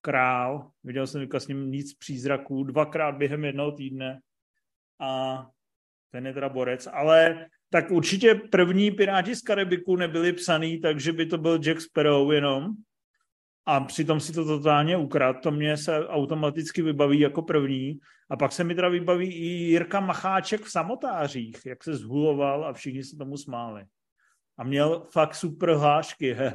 král, 0.00 0.70
viděl 0.84 1.06
jsem 1.06 1.28
s 1.38 1.48
ním 1.48 1.70
nic 1.70 1.94
přízraků, 1.94 2.64
dvakrát 2.64 3.12
během 3.12 3.44
jednoho 3.44 3.72
týdne. 3.72 4.20
A 5.00 5.46
ten 6.10 6.26
je 6.26 6.32
teda 6.32 6.48
borec, 6.48 6.88
ale 6.92 7.46
tak 7.70 7.90
určitě 7.90 8.34
první 8.34 8.90
Piráti 8.90 9.36
z 9.36 9.42
Karibiku 9.42 9.96
nebyli 9.96 10.32
psaný, 10.32 10.80
takže 10.80 11.12
by 11.12 11.26
to 11.26 11.38
byl 11.38 11.58
Jack 11.58 11.80
Sparrow 11.80 12.32
jenom. 12.32 12.66
A 13.66 13.80
přitom 13.80 14.20
si 14.20 14.32
to 14.32 14.44
totálně 14.44 14.96
ukrad, 14.96 15.36
to 15.42 15.50
mě 15.50 15.76
se 15.76 16.08
automaticky 16.08 16.82
vybaví 16.82 17.20
jako 17.20 17.42
první. 17.42 17.98
A 18.30 18.36
pak 18.36 18.52
se 18.52 18.64
mi 18.64 18.74
teda 18.74 18.88
vybaví 18.88 19.34
i 19.34 19.46
Jirka 19.46 20.00
Macháček 20.00 20.60
v 20.60 20.70
samotářích, 20.70 21.56
jak 21.66 21.84
se 21.84 21.96
zhuloval 21.96 22.64
a 22.64 22.72
všichni 22.72 23.04
se 23.04 23.16
tomu 23.16 23.36
smáli. 23.36 23.84
A 24.58 24.64
měl 24.64 25.06
fakt 25.12 25.34
super 25.34 25.70
hlášky. 25.70 26.36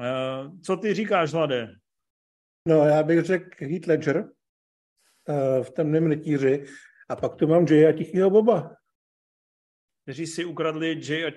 Eh, 0.00 0.50
co 0.62 0.76
ty 0.76 0.94
říkáš, 0.94 1.32
Hlade? 1.32 1.74
No, 2.66 2.84
já 2.84 3.02
bych 3.02 3.24
řekl 3.24 3.64
Heath 3.64 3.86
Ledger 3.86 4.16
uh, 4.18 5.64
v 5.64 5.70
temném 5.70 6.06
rytíři 6.06 6.66
a 7.08 7.16
pak 7.16 7.34
tu 7.34 7.46
mám 7.46 7.66
Jay 7.66 7.86
a 7.86 7.92
Tichýho 7.92 8.30
Boba. 8.30 8.76
Kteří 10.02 10.26
si 10.26 10.44
ukradli 10.44 11.00
Jay 11.08 11.26
a... 11.26 11.30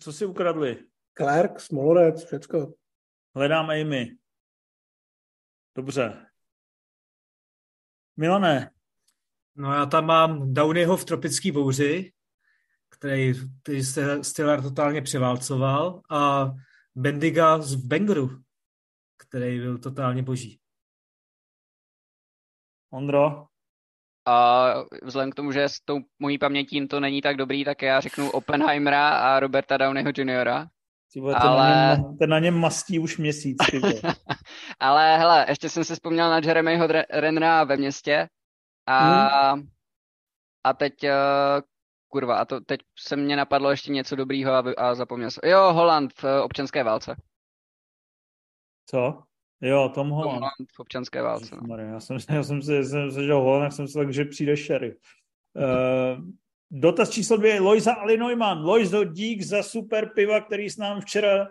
Co 0.00 0.12
si 0.12 0.26
ukradli? 0.26 0.84
Clark, 1.18 1.60
Smolorec, 1.60 2.24
všecko. 2.24 2.74
Hledám 3.34 3.70
Amy. 3.70 4.16
Dobře. 5.76 6.26
Milane. 8.16 8.70
No 9.56 9.72
já 9.72 9.86
tam 9.86 10.06
mám 10.06 10.54
Downeyho 10.54 10.96
v 10.96 11.04
tropický 11.04 11.52
bouři, 11.52 12.12
který, 12.88 13.32
který 13.62 13.82
Stiller 14.22 14.62
totálně 14.62 15.02
převálcoval 15.02 16.02
a 16.10 16.50
Bendiga 16.94 17.58
z 17.58 17.74
Bangeru, 17.74 18.42
který 19.16 19.58
byl 19.58 19.78
totálně 19.78 20.22
boží. 20.22 20.60
Ondro? 22.94 23.46
A 24.26 24.66
vzhledem 25.02 25.30
k 25.30 25.34
tomu, 25.34 25.52
že 25.52 25.68
s 25.68 25.80
tou 25.84 25.98
mojí 26.18 26.38
pamětí 26.38 26.88
to 26.88 27.00
není 27.00 27.22
tak 27.22 27.36
dobrý, 27.36 27.64
tak 27.64 27.82
já 27.82 28.00
řeknu 28.00 28.30
Oppenheimera 28.30 29.08
a 29.08 29.40
Roberta 29.40 29.76
Downeyho 29.76 30.10
Jr. 30.18 30.66
Tyvo, 31.12 31.28
ale... 31.36 31.40
ten, 31.40 31.56
na 31.56 31.94
něm, 31.96 32.16
ten 32.18 32.30
na 32.30 32.38
něm 32.38 32.60
mastí 32.60 32.98
už 32.98 33.18
měsíc. 33.18 33.56
ale 34.80 35.18
hele, 35.18 35.46
ještě 35.48 35.68
jsem 35.68 35.84
si 35.84 35.94
vzpomněl 35.94 36.30
na 36.30 36.38
Jeremyho 36.38 36.88
Renra 37.10 37.64
ve 37.64 37.76
městě 37.76 38.28
a, 38.86 39.52
hmm. 39.52 39.68
a 40.64 40.72
teď 40.72 40.92
uh, 41.02 41.10
kurva, 42.08 42.36
a 42.36 42.44
to 42.44 42.60
teď 42.60 42.80
se 42.98 43.16
mě 43.16 43.36
napadlo 43.36 43.70
ještě 43.70 43.92
něco 43.92 44.16
dobrýho 44.16 44.52
a, 44.52 44.64
a 44.76 44.94
zapomněl 44.94 45.30
jsem. 45.30 45.50
Jo, 45.50 45.72
Holand 45.72 46.12
v 46.12 46.24
uh, 46.24 46.30
občanské 46.44 46.84
válce. 46.84 47.16
Co? 48.86 49.22
Jo, 49.64 49.88
Tom 49.94 50.10
Holland. 50.10 50.30
Tom 50.30 50.34
Holland 50.34 50.72
v 50.76 50.80
občanské 50.80 51.22
válce. 51.22 51.56
No. 51.68 51.76
Já 51.76 52.00
jsem, 52.00 52.16
já 52.30 52.42
jsem 52.42 52.62
si, 52.62 52.84
jsem 52.84 53.10
si 53.10 53.24
že 53.24 53.32
Holland, 53.32 53.72
jsem 53.72 53.88
si 53.88 53.94
tak, 53.94 54.12
že 54.12 54.24
přijde 54.24 54.56
Sherry. 54.56 54.96
Uh, 55.54 56.24
dotaz 56.70 57.10
číslo 57.10 57.36
dvě, 57.36 57.60
Lojza 57.60 57.92
Ali 57.92 58.16
Neumann. 58.16 58.64
Lojzo, 58.64 59.04
dík 59.04 59.42
za 59.42 59.62
super 59.62 60.10
piva, 60.14 60.40
který 60.40 60.70
s 60.70 60.76
nám 60.76 61.00
včera 61.00 61.48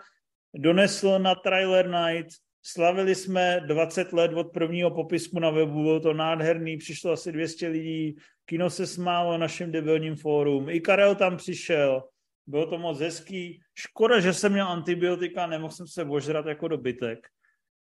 donesl 0.55 1.19
na 1.19 1.35
Trailer 1.35 1.89
Night. 1.89 2.29
Slavili 2.65 3.15
jsme 3.15 3.61
20 3.67 4.13
let 4.13 4.33
od 4.33 4.53
prvního 4.53 4.91
popisku 4.91 5.39
na 5.39 5.49
webu, 5.49 5.81
bylo 5.83 5.99
to 5.99 6.13
nádherný, 6.13 6.77
přišlo 6.77 7.11
asi 7.11 7.31
200 7.31 7.67
lidí, 7.67 8.15
kino 8.45 8.69
se 8.69 8.87
smálo 8.87 9.37
našem 9.37 9.71
debilním 9.71 10.15
fórum, 10.15 10.69
i 10.69 10.81
Karel 10.81 11.15
tam 11.15 11.37
přišel, 11.37 12.03
bylo 12.47 12.65
to 12.65 12.77
moc 12.77 12.99
hezký. 12.99 13.61
Škoda, 13.75 14.19
že 14.19 14.33
jsem 14.33 14.51
měl 14.51 14.67
antibiotika, 14.67 15.47
nemohl 15.47 15.73
jsem 15.73 15.87
se 15.87 16.03
ožrat 16.03 16.45
jako 16.45 16.67
dobytek. 16.67 17.27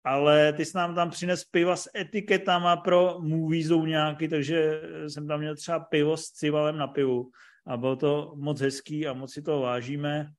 Ale 0.08 0.54
ty 0.54 0.66
jsi 0.66 0.78
nám 0.78 0.96
tam 0.96 1.10
přines 1.10 1.44
piva 1.44 1.76
s 1.76 1.90
etiketama 1.96 2.78
pro 2.78 3.18
movie 3.20 3.78
nějaký, 3.86 4.28
takže 4.28 4.82
jsem 5.08 5.28
tam 5.28 5.40
měl 5.40 5.56
třeba 5.56 5.80
pivo 5.80 6.18
s 6.18 6.24
civalem 6.24 6.78
na 6.78 6.88
pivu. 6.88 7.30
A 7.68 7.78
bylo 7.78 7.96
to 7.96 8.34
moc 8.36 8.62
hezký 8.62 9.08
a 9.08 9.14
moc 9.14 9.34
si 9.34 9.42
to 9.42 9.60
vážíme. 9.60 10.32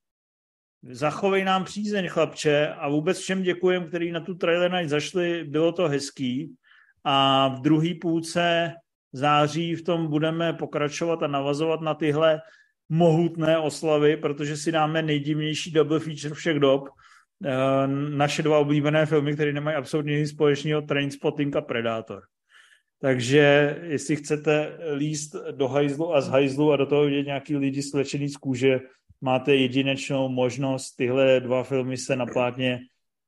Zachovej 0.83 1.43
nám 1.43 1.63
přízeň, 1.63 2.07
chlapče, 2.07 2.67
a 2.67 2.89
vůbec 2.89 3.19
všem 3.19 3.43
děkujem, 3.43 3.87
který 3.87 4.11
na 4.11 4.19
tu 4.19 4.35
trailer 4.35 4.71
night 4.71 4.89
zašli, 4.89 5.43
bylo 5.43 5.71
to 5.71 5.87
hezký. 5.87 6.55
A 7.03 7.47
v 7.47 7.61
druhé 7.61 7.89
půlce 8.01 8.73
září 9.13 9.75
v 9.75 9.83
tom 9.83 10.07
budeme 10.07 10.53
pokračovat 10.53 11.23
a 11.23 11.27
navazovat 11.27 11.81
na 11.81 11.93
tyhle 11.93 12.41
mohutné 12.89 13.57
oslavy, 13.57 14.17
protože 14.17 14.57
si 14.57 14.71
dáme 14.71 15.01
nejdivnější 15.01 15.71
double 15.71 15.99
feature 15.99 16.35
všech 16.35 16.59
dob. 16.59 16.89
Eh, 17.45 17.87
naše 18.09 18.43
dva 18.43 18.59
oblíbené 18.59 19.05
filmy, 19.05 19.33
které 19.33 19.53
nemají 19.53 19.77
absolutně 19.77 20.19
nic 20.19 20.29
společného, 20.29 20.81
Trainspotting 20.81 21.55
a 21.55 21.61
Predator. 21.61 22.21
Takže 23.01 23.77
jestli 23.83 24.15
chcete 24.15 24.77
líst 24.95 25.35
do 25.51 25.67
hajzlu 25.67 26.15
a 26.15 26.21
z 26.21 26.27
hajzlu 26.27 26.71
a 26.71 26.77
do 26.77 26.85
toho 26.85 27.05
vidět 27.05 27.23
nějaký 27.23 27.55
lidi 27.55 27.83
slečený 27.83 28.29
z 28.29 28.37
kůže, 28.37 28.79
máte 29.21 29.55
jedinečnou 29.55 30.29
možnost. 30.29 30.91
Tyhle 30.91 31.39
dva 31.39 31.63
filmy 31.63 31.97
se 31.97 32.15
na 32.15 32.25
plátně 32.25 32.79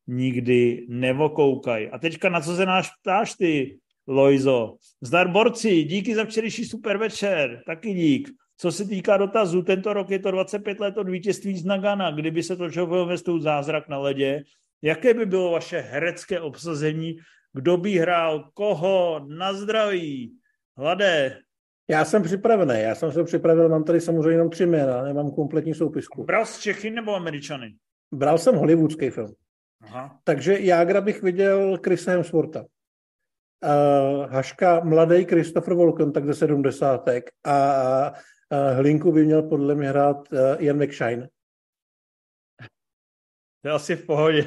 nikdy 0.07 0.85
nevokoukají. 0.89 1.87
A 1.87 1.97
teďka 1.97 2.29
na 2.29 2.41
co 2.41 2.55
se 2.55 2.65
nás 2.65 2.89
ptáš 3.01 3.33
ty, 3.33 3.79
Lojzo? 4.07 4.75
Zdar 5.01 5.31
borci, 5.31 5.83
díky 5.83 6.15
za 6.15 6.25
včerejší 6.25 6.65
super 6.65 6.97
večer, 6.97 7.63
taky 7.65 7.93
dík. 7.93 8.29
Co 8.61 8.71
se 8.71 8.85
týká 8.85 9.17
dotazů, 9.17 9.61
tento 9.61 9.93
rok 9.93 10.09
je 10.09 10.19
to 10.19 10.31
25 10.31 10.79
let 10.79 10.97
od 10.97 11.09
vítězství 11.09 11.57
z 11.57 11.65
Nagana. 11.65 12.11
Kdyby 12.11 12.43
se 12.43 12.55
točil 12.55 12.87
film 12.87 13.07
ve 13.07 13.17
Zázrak 13.39 13.87
na 13.89 13.97
ledě, 13.97 14.43
jaké 14.81 15.13
by 15.13 15.25
bylo 15.25 15.51
vaše 15.51 15.79
herecké 15.79 16.39
obsazení? 16.39 17.17
Kdo 17.53 17.77
by 17.77 17.91
hrál 17.91 18.49
koho? 18.53 19.25
Na 19.27 19.53
zdraví. 19.53 20.37
Hladé. 20.77 21.37
Já 21.87 22.05
jsem 22.05 22.23
připravený, 22.23 22.81
já 22.81 22.95
jsem 22.95 23.11
se 23.11 23.23
připravil, 23.23 23.69
mám 23.69 23.83
tady 23.83 24.01
samozřejmě 24.01 24.29
jenom 24.29 24.49
tři 24.49 24.65
jména, 24.65 25.03
nemám 25.03 25.31
kompletní 25.31 25.73
soupisku. 25.73 26.23
Bral 26.23 26.45
z 26.45 26.59
Čechy 26.59 26.89
nebo 26.89 27.15
Američany? 27.15 27.75
Bral 28.13 28.37
jsem 28.37 28.55
hollywoodský 28.55 29.09
film. 29.09 29.33
Aha. 29.81 30.19
Takže 30.23 30.59
Jágra 30.59 31.01
bych 31.01 31.23
viděl 31.23 31.79
Chrisa 31.85 32.11
Hemswortha. 32.11 32.65
Uh, 33.63 34.31
Haška 34.31 34.79
mladý 34.79 35.25
Christopher 35.25 35.73
Walken, 35.73 36.11
tak 36.11 36.25
ze 36.25 36.33
sedmdesátek. 36.33 37.29
A 37.45 38.11
uh, 38.11 38.77
Hlinku 38.77 39.11
by 39.11 39.25
měl 39.25 39.43
podle 39.43 39.75
mě 39.75 39.89
hrát 39.89 40.17
uh, 40.31 40.39
Ian 40.57 40.83
McShine. 40.83 41.27
To 43.61 43.67
je 43.67 43.71
asi 43.71 43.95
v 43.95 44.05
pohodě. 44.05 44.45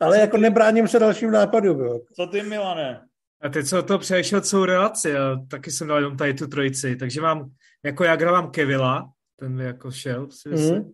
Ale 0.00 0.16
Co 0.16 0.20
jako 0.20 0.36
ty... 0.36 0.42
nebráním 0.42 0.88
se 0.88 0.98
dalším 0.98 1.30
nápadům. 1.30 2.00
Co 2.16 2.26
ty, 2.26 2.42
Milane? 2.42 3.06
A 3.42 3.48
teď 3.48 3.66
se 3.66 3.78
o 3.78 3.82
to 3.82 3.98
přešel 3.98 4.40
celou 4.40 4.64
relaci 4.64 5.16
a 5.16 5.36
taky 5.50 5.70
jsem 5.70 5.88
dal 5.88 5.96
jenom 5.96 6.16
tady 6.16 6.34
tu 6.34 6.46
trojici. 6.46 6.96
Takže 6.96 7.20
mám, 7.20 7.50
jako 7.84 8.04
já 8.04 8.16
mám 8.16 8.50
Kevila, 8.50 9.10
ten 9.36 9.54
mi 9.54 9.64
jako 9.64 9.90
šel, 9.90 10.30
si 10.30 10.48
mm. 10.48 10.92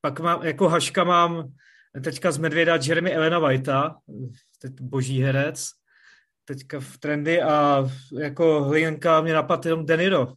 Pak 0.00 0.20
mám, 0.20 0.42
jako 0.42 0.68
Haška 0.68 1.04
mám 1.04 1.52
teďka 2.04 2.32
z 2.32 2.38
Medvěda 2.38 2.78
Jeremy 2.82 3.14
Elena 3.14 3.38
Whitea, 3.38 3.94
teď 4.60 4.80
boží 4.80 5.22
herec, 5.22 5.70
teďka 6.44 6.80
v 6.80 6.98
trendy 6.98 7.42
a 7.42 7.84
jako 8.20 8.64
hlinka 8.64 9.20
mě 9.20 9.32
napadl 9.32 9.68
jenom 9.68 9.86
Deniro. 9.86 10.32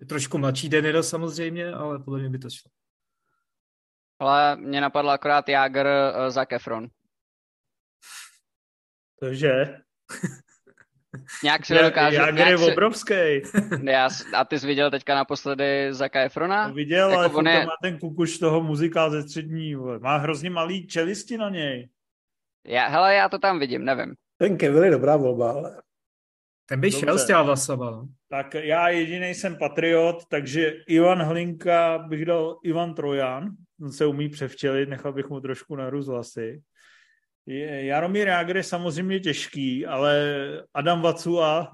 Je 0.00 0.06
trošku 0.06 0.38
mladší 0.38 0.68
Deniro 0.68 1.02
samozřejmě, 1.02 1.72
ale 1.72 1.98
podle 1.98 2.20
mě 2.20 2.28
by 2.28 2.38
to 2.38 2.50
šlo. 2.50 2.70
Ale 4.18 4.56
mě 4.56 4.80
napadl 4.80 5.10
akorát 5.10 5.48
Jager 5.48 5.86
uh, 5.86 6.30
za 6.30 6.44
Kefron. 6.44 6.88
Takže? 9.20 9.76
Nějak 11.42 11.66
si 11.66 11.74
dokážu... 11.74 12.16
Jager 12.16 12.48
je 12.48 12.58
si... 12.58 12.72
obrovský. 12.72 13.14
Já, 13.82 14.08
a 14.36 14.44
ty 14.44 14.58
jsi 14.58 14.66
viděl 14.66 14.90
teďka 14.90 15.14
naposledy 15.14 15.94
Zaka 15.94 16.20
Efrona? 16.20 16.68
To 16.68 16.74
viděl, 16.74 17.10
jako 17.10 17.18
ale 17.20 17.28
on 17.28 17.48
je... 17.48 17.66
má 17.66 17.72
ten 17.82 17.98
kukuš 17.98 18.38
toho 18.38 18.62
muzika 18.62 19.10
ze 19.10 19.22
střední. 19.22 19.74
Má 19.98 20.16
hrozně 20.16 20.50
malý 20.50 20.86
čelisti 20.86 21.38
na 21.38 21.48
něj. 21.48 21.88
Já, 22.66 22.88
hele, 22.88 23.14
já 23.14 23.28
to 23.28 23.38
tam 23.38 23.58
vidím, 23.58 23.84
nevím. 23.84 24.14
Ten 24.38 24.56
Kevin 24.56 24.84
je 24.84 24.90
dobrá 24.90 25.16
volba, 25.16 25.52
ale... 25.52 25.82
Ten 26.68 26.80
by 26.80 26.90
šel 26.90 27.18
s 27.18 27.26
těma 27.26 27.42
vlasama, 27.42 27.90
no. 27.90 28.06
Tak 28.28 28.54
já 28.54 28.88
jediný 28.88 29.34
jsem 29.34 29.58
patriot, 29.58 30.16
takže 30.28 30.72
Ivan 30.88 31.22
Hlinka 31.22 31.98
bych 31.98 32.24
dal 32.24 32.58
Ivan 32.64 32.94
Trojan, 32.94 33.50
on 33.82 33.92
se 33.92 34.06
umí 34.06 34.28
převčelit, 34.28 34.88
nechal 34.88 35.12
bych 35.12 35.28
mu 35.28 35.40
trošku 35.40 35.76
narůst 35.76 36.08
vlasy. 36.08 36.62
Jaromír 37.80 38.28
Jágr 38.28 38.56
je 38.56 38.62
samozřejmě 38.62 39.20
těžký, 39.20 39.86
ale 39.86 40.36
Adam 40.74 41.02
Vacua, 41.02 41.72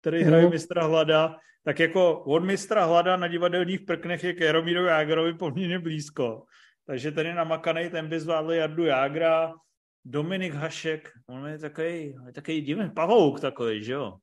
který 0.00 0.22
hraje 0.22 0.44
mm. 0.44 0.50
mistra 0.50 0.84
Hlada, 0.84 1.36
tak 1.64 1.80
jako 1.80 2.20
od 2.20 2.44
mistra 2.44 2.84
Hlada 2.84 3.16
na 3.16 3.28
divadelních 3.28 3.80
prknech 3.80 4.24
je 4.24 4.32
k 4.32 4.40
Jaromíru 4.40 4.84
Jágrovi 4.84 5.34
poměrně 5.34 5.78
blízko. 5.78 6.42
Takže 6.86 7.12
ten 7.12 7.26
je 7.26 7.34
namakaný, 7.34 7.90
ten 7.90 8.08
by 8.08 8.20
zvládl 8.20 8.52
Jardu 8.52 8.84
Jágra, 8.84 9.52
Dominik 10.04 10.54
Hašek, 10.54 11.10
on 11.26 11.46
je 11.46 11.58
takový, 11.58 12.16
je 12.26 12.32
takový 12.32 12.60
divný 12.60 12.90
pavouk 12.90 13.40
takový, 13.40 13.84
že 13.84 13.92
jo? 13.92 14.14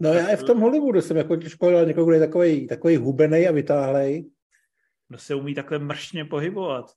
No 0.00 0.12
já 0.12 0.28
i 0.28 0.36
v 0.36 0.42
tom 0.42 0.60
Hollywoodu 0.60 1.00
jsem 1.00 1.16
jako 1.16 1.36
těžko 1.36 1.66
hledal 1.66 1.86
někoho, 1.86 2.06
kdo 2.06 2.14
je 2.14 2.26
takový, 2.26 2.66
takový 2.66 2.96
hubený 2.96 3.48
a 3.48 3.52
vytáhlej. 3.52 4.30
Kdo 5.08 5.18
se 5.18 5.34
umí 5.34 5.54
takhle 5.54 5.78
mršně 5.78 6.24
pohybovat. 6.24 6.90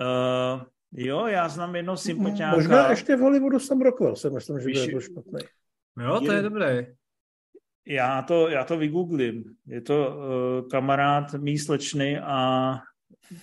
Uh, 0.00 0.62
Jo, 0.96 1.26
já 1.26 1.48
znám 1.48 1.76
jedno 1.76 1.96
sympatiáka. 1.96 2.56
Možná 2.56 2.90
ještě 2.90 3.16
v 3.16 3.20
Hollywoodu 3.20 3.58
jsem 3.58 3.80
Rockwell, 3.80 4.16
si 4.16 4.30
myslím, 4.30 4.60
že 4.60 4.66
Víš, 4.66 4.88
byl 4.88 5.00
špatný. 5.00 5.40
Jo, 6.00 6.20
to 6.20 6.32
je 6.32 6.42
dobré. 6.42 6.86
Já 7.86 8.22
to, 8.22 8.48
já 8.48 8.64
to 8.64 8.76
vygooglím. 8.76 9.44
Je 9.66 9.80
to 9.80 10.08
uh, 10.08 10.68
kamarád 10.68 11.34
mý 11.34 11.58
slečny 11.58 12.18
a 12.18 12.74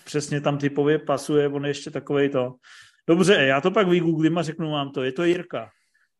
přesně 0.03 0.41
tam 0.41 0.57
typově 0.57 0.99
pasuje, 0.99 1.47
on 1.47 1.65
je 1.65 1.69
ještě 1.69 1.91
takovej 1.91 2.29
to. 2.29 2.55
Dobře, 3.11 3.33
já 3.33 3.61
to 3.61 3.71
pak 3.71 3.87
vygooglím 3.87 4.37
a 4.37 4.43
řeknu 4.43 4.71
vám 4.71 4.91
to. 4.91 5.03
Je 5.03 5.11
to 5.11 5.23
Jirka. 5.23 5.69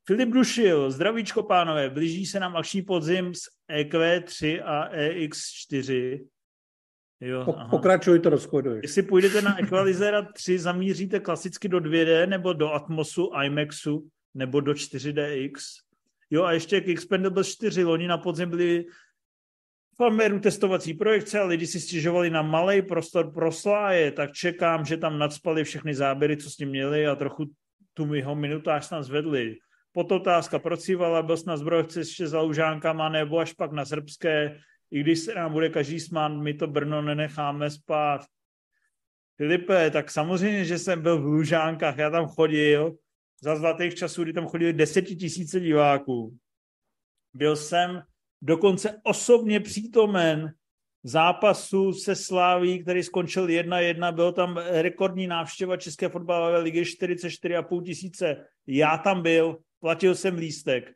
Filip 0.07 0.29
Dušil, 0.29 0.91
zdravíčko 0.91 1.43
pánové, 1.43 1.89
blíží 1.89 2.25
se 2.25 2.39
nám 2.39 2.57
akční 2.57 2.81
podzim 2.81 3.33
s 3.33 3.41
EQ3 3.71 4.61
a 4.65 4.95
EX4. 4.95 6.19
Jo, 7.21 7.45
po, 7.45 7.53
pokračuj 7.69 8.19
to, 8.19 8.29
rozchoduj. 8.29 8.79
Jestli 8.83 9.03
půjdete 9.03 9.41
na 9.41 9.61
Equalizera 9.61 10.21
3, 10.21 10.59
zamíříte 10.59 11.19
klasicky 11.19 11.69
do 11.69 11.77
2D 11.77 12.29
nebo 12.29 12.53
do 12.53 12.73
Atmosu, 12.73 13.31
IMAXu 13.43 14.09
nebo 14.33 14.61
do 14.61 14.71
4DX. 14.71 15.53
Jo 16.29 16.43
a 16.43 16.51
ještě 16.51 16.81
k 16.81 16.89
Expendables 16.89 17.47
4 17.47 17.83
loni 17.83 18.07
na 18.07 18.17
podzim 18.17 18.49
byly 18.49 18.85
Fameru 20.01 20.39
testovací 20.39 20.93
projekce 20.93 21.39
a 21.39 21.45
lidi 21.45 21.67
si 21.67 21.79
stěžovali 21.79 22.29
na 22.29 22.41
malý 22.41 22.81
prostor 22.81 23.33
pro 23.33 23.51
sláje, 23.51 24.11
tak 24.11 24.31
čekám, 24.31 24.85
že 24.85 24.97
tam 24.97 25.19
nadspali 25.19 25.63
všechny 25.63 25.95
záběry, 25.95 26.37
co 26.37 26.49
s 26.49 26.57
ním 26.57 26.69
měli 26.69 27.07
a 27.07 27.15
trochu 27.15 27.45
tu 27.93 28.13
jeho 28.13 28.35
minutáž 28.35 28.85
snad 28.85 29.03
zvedli. 29.03 29.57
Pototázka, 29.91 30.59
si 30.75 30.95
byl 30.95 31.23
na 31.45 31.57
zbrojovce 31.57 31.99
ještě 31.99 32.27
za 32.27 32.41
lužánkama 32.41 33.09
nebo 33.09 33.39
až 33.39 33.53
pak 33.53 33.71
na 33.71 33.85
srbské, 33.85 34.59
i 34.91 34.99
když 34.99 35.19
se 35.19 35.35
nám 35.35 35.53
bude 35.53 35.69
každý 35.69 35.99
smát, 35.99 36.27
my 36.29 36.53
to 36.53 36.67
Brno 36.67 37.01
nenecháme 37.01 37.69
spát. 37.69 38.21
Filipe, 39.37 39.91
tak 39.91 40.11
samozřejmě, 40.11 40.65
že 40.65 40.77
jsem 40.77 41.01
byl 41.01 41.21
v 41.21 41.25
Lužánkách, 41.25 41.97
já 41.97 42.09
tam 42.09 42.27
chodil, 42.27 42.95
za 43.41 43.55
zlatých 43.55 43.95
časů, 43.95 44.23
kdy 44.23 44.33
tam 44.33 44.47
chodili 44.47 44.73
desetitisíce 44.73 45.59
diváků. 45.59 46.37
Byl 47.33 47.55
jsem 47.55 48.01
dokonce 48.41 49.01
osobně 49.03 49.59
přítomen 49.59 50.53
zápasu 51.03 51.93
se 51.93 52.15
Sláví, 52.15 52.83
který 52.83 53.03
skončil 53.03 53.47
1-1, 53.47 54.15
bylo 54.15 54.31
tam 54.31 54.57
rekordní 54.57 55.27
návštěva 55.27 55.77
České 55.77 56.09
fotbalové 56.09 56.57
ligy 56.57 56.81
44,5 56.81 57.83
tisíce. 57.83 58.45
Já 58.67 58.97
tam 58.97 59.21
byl, 59.21 59.57
platil 59.79 60.15
jsem 60.15 60.35
lístek. 60.35 60.91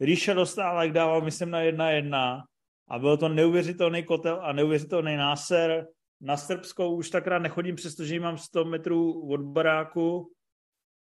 Ríša 0.00 0.34
Dostálek 0.34 0.92
dával, 0.92 1.20
myslím, 1.20 1.50
na 1.50 1.62
1-1 1.62 2.42
a 2.88 2.98
byl 2.98 3.16
to 3.16 3.28
neuvěřitelný 3.28 4.02
kotel 4.02 4.40
a 4.42 4.52
neuvěřitelný 4.52 5.16
náser. 5.16 5.86
Na 6.20 6.36
Srbskou 6.36 6.96
už 6.96 7.10
tak 7.10 7.26
rád 7.26 7.38
nechodím, 7.38 7.76
přestože 7.76 8.20
mám 8.20 8.38
100 8.38 8.64
metrů 8.64 9.30
od 9.30 9.40
baráku, 9.40 10.32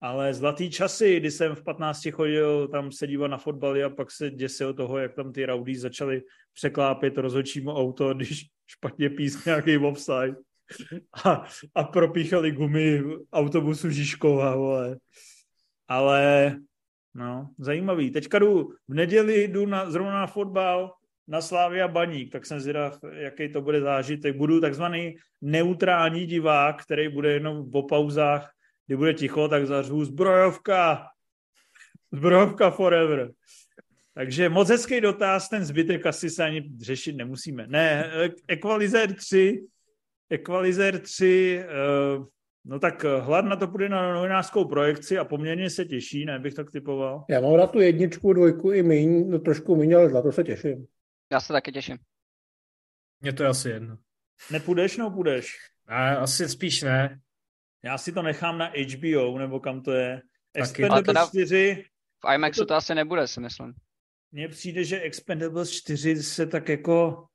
ale 0.00 0.34
zlatý 0.34 0.70
časy, 0.70 1.20
kdy 1.20 1.30
jsem 1.30 1.54
v 1.54 1.64
15 1.64 2.08
chodil 2.12 2.68
tam 2.68 2.92
se 2.92 3.06
dívat 3.06 3.28
na 3.28 3.38
fotbaly 3.38 3.84
a 3.84 3.90
pak 3.90 4.10
se 4.10 4.30
děsil 4.30 4.74
toho, 4.74 4.98
jak 4.98 5.14
tam 5.14 5.32
ty 5.32 5.46
rowdy 5.46 5.76
začaly 5.76 6.22
překlápět 6.52 7.18
rozhodčímu 7.18 7.70
auto, 7.70 8.14
když 8.14 8.46
špatně 8.66 9.10
písk 9.10 9.46
nějaký 9.46 9.78
offside 9.78 10.36
a, 11.24 11.44
a 11.74 11.84
propíchali 11.84 12.52
gumy 12.52 13.02
autobusu 13.32 13.90
Žižkova, 13.90 14.56
vole. 14.56 14.96
Ale 15.88 16.56
no, 17.14 17.50
zajímavý. 17.58 18.10
Teďka 18.10 18.38
jdu, 18.38 18.72
v 18.88 18.94
neděli 18.94 19.44
jdu 19.44 19.66
na, 19.66 19.90
zrovna 19.90 20.20
na 20.20 20.26
fotbal 20.26 20.92
na 21.28 21.40
Slávia 21.40 21.88
Baník, 21.88 22.32
tak 22.32 22.46
jsem 22.46 22.60
zvědav, 22.60 22.98
jaký 23.12 23.52
to 23.52 23.60
bude 23.60 23.80
zážitek. 23.80 24.36
Budu 24.36 24.60
takzvaný 24.60 25.16
neutrální 25.40 26.26
divák, 26.26 26.82
který 26.82 27.08
bude 27.08 27.32
jenom 27.32 27.70
po 27.70 27.82
pauzách 27.82 28.50
kdy 28.90 28.96
bude 28.96 29.14
ticho, 29.14 29.48
tak 29.48 29.66
zařvu 29.66 30.04
zbrojovka, 30.04 31.06
zbrojovka 32.12 32.70
forever. 32.70 33.32
Takže 34.14 34.48
moc 34.48 34.68
hezký 34.68 35.00
dotaz, 35.00 35.48
ten 35.48 35.64
zbytek 35.64 36.06
asi 36.06 36.30
se 36.30 36.44
ani 36.44 36.70
řešit 36.80 37.16
nemusíme. 37.16 37.66
Ne, 37.66 38.10
Equalizer 38.48 39.14
3, 39.14 39.66
Equalizer 40.30 40.98
3, 40.98 41.64
uh, 42.18 42.26
no 42.64 42.78
tak 42.78 43.04
hlad 43.04 43.44
na 43.44 43.56
to 43.56 43.68
půjde 43.68 43.88
na 43.88 44.14
novinářskou 44.14 44.64
projekci 44.64 45.18
a 45.18 45.24
poměrně 45.24 45.70
se 45.70 45.84
těší, 45.84 46.24
ne, 46.24 46.38
bych 46.38 46.54
tak 46.54 46.70
typoval. 46.70 47.24
Já 47.28 47.40
mám 47.40 47.54
rád 47.54 47.72
tu 47.72 47.80
jedničku, 47.80 48.32
dvojku 48.32 48.72
i 48.72 48.82
míň, 48.82 49.30
no 49.30 49.38
trošku 49.38 49.76
míň, 49.76 49.94
ale 49.94 50.08
na 50.08 50.22
to 50.22 50.32
se 50.32 50.44
těším. 50.44 50.86
Já 51.32 51.40
se 51.40 51.52
taky 51.52 51.72
těším. 51.72 51.98
Mně 53.20 53.32
to 53.32 53.42
je 53.42 53.48
asi 53.48 53.68
jedno. 53.68 53.98
Nepůjdeš, 54.50 54.96
no 54.96 55.10
půjdeš? 55.10 55.56
A, 55.86 56.14
asi 56.14 56.48
spíš 56.48 56.82
ne. 56.82 57.20
Já 57.82 57.98
si 57.98 58.12
to 58.12 58.22
nechám 58.22 58.58
na 58.58 58.66
HBO, 58.66 59.38
nebo 59.38 59.60
kam 59.60 59.82
to 59.82 59.92
je. 59.92 60.22
Expendables 60.54 61.28
4... 61.28 61.84
V 62.24 62.34
IMAXu 62.34 62.60
to, 62.60 62.66
to 62.66 62.74
asi 62.74 62.94
nebude, 62.94 63.26
si 63.26 63.40
myslím. 63.40 63.74
Mně 64.32 64.48
přijde, 64.48 64.84
že 64.84 65.00
Expendables 65.00 65.70
4 65.70 66.22
se 66.22 66.46
tak 66.46 66.68
jako... 66.68 67.26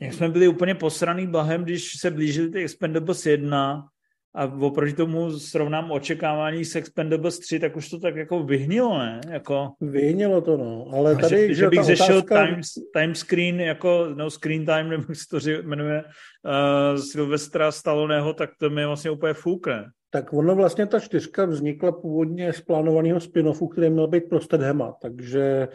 Jak 0.00 0.12
jsme 0.12 0.28
byli 0.28 0.48
úplně 0.48 0.74
posraný 0.74 1.26
blahem, 1.26 1.64
když 1.64 1.92
se 2.00 2.10
blížili 2.10 2.50
ty 2.50 2.62
Expendables 2.62 3.26
1 3.26 3.88
a 4.34 4.44
oproti 4.44 4.92
tomu 4.92 5.30
srovnám 5.30 5.90
očekávání 5.90 6.64
s 6.64 6.76
Expendables 6.76 7.38
3, 7.38 7.58
tak 7.58 7.76
už 7.76 7.88
to 7.88 7.98
tak 7.98 8.16
jako 8.16 8.42
vyhnilo, 8.42 8.98
ne? 8.98 9.20
Jako... 9.28 9.68
Vyhnilo 9.80 10.40
to, 10.40 10.56
no. 10.56 10.86
Ale 10.92 11.16
tady, 11.16 11.48
že, 11.48 11.54
že 11.54 11.68
bych 11.68 11.84
řešil 11.84 12.18
otázka... 12.18 12.46
time, 12.46 12.60
time 12.94 13.14
screen, 13.14 13.60
jako, 13.60 14.06
no 14.14 14.30
screen 14.30 14.66
time, 14.66 14.88
nebo 14.88 15.04
jak 15.08 15.16
se 15.16 15.28
to 15.30 15.68
jmenuje, 15.68 16.04
uh, 16.04 17.00
Silvestra 17.00 17.72
Stalloneho, 17.72 18.32
tak 18.32 18.50
to 18.58 18.70
mi 18.70 18.86
vlastně 18.86 19.10
úplně 19.10 19.34
fůkne. 19.34 19.84
Tak 20.10 20.32
ono 20.32 20.54
vlastně 20.54 20.86
ta 20.86 21.00
čtyřka 21.00 21.44
vznikla 21.44 21.92
původně 21.92 22.52
z 22.52 22.60
plánovaného 22.60 23.20
spin-offu, 23.20 23.68
který 23.68 23.90
měl 23.90 24.06
být 24.06 24.28
pro 24.28 24.40
Stedhema, 24.40 24.94
takže 25.02 25.68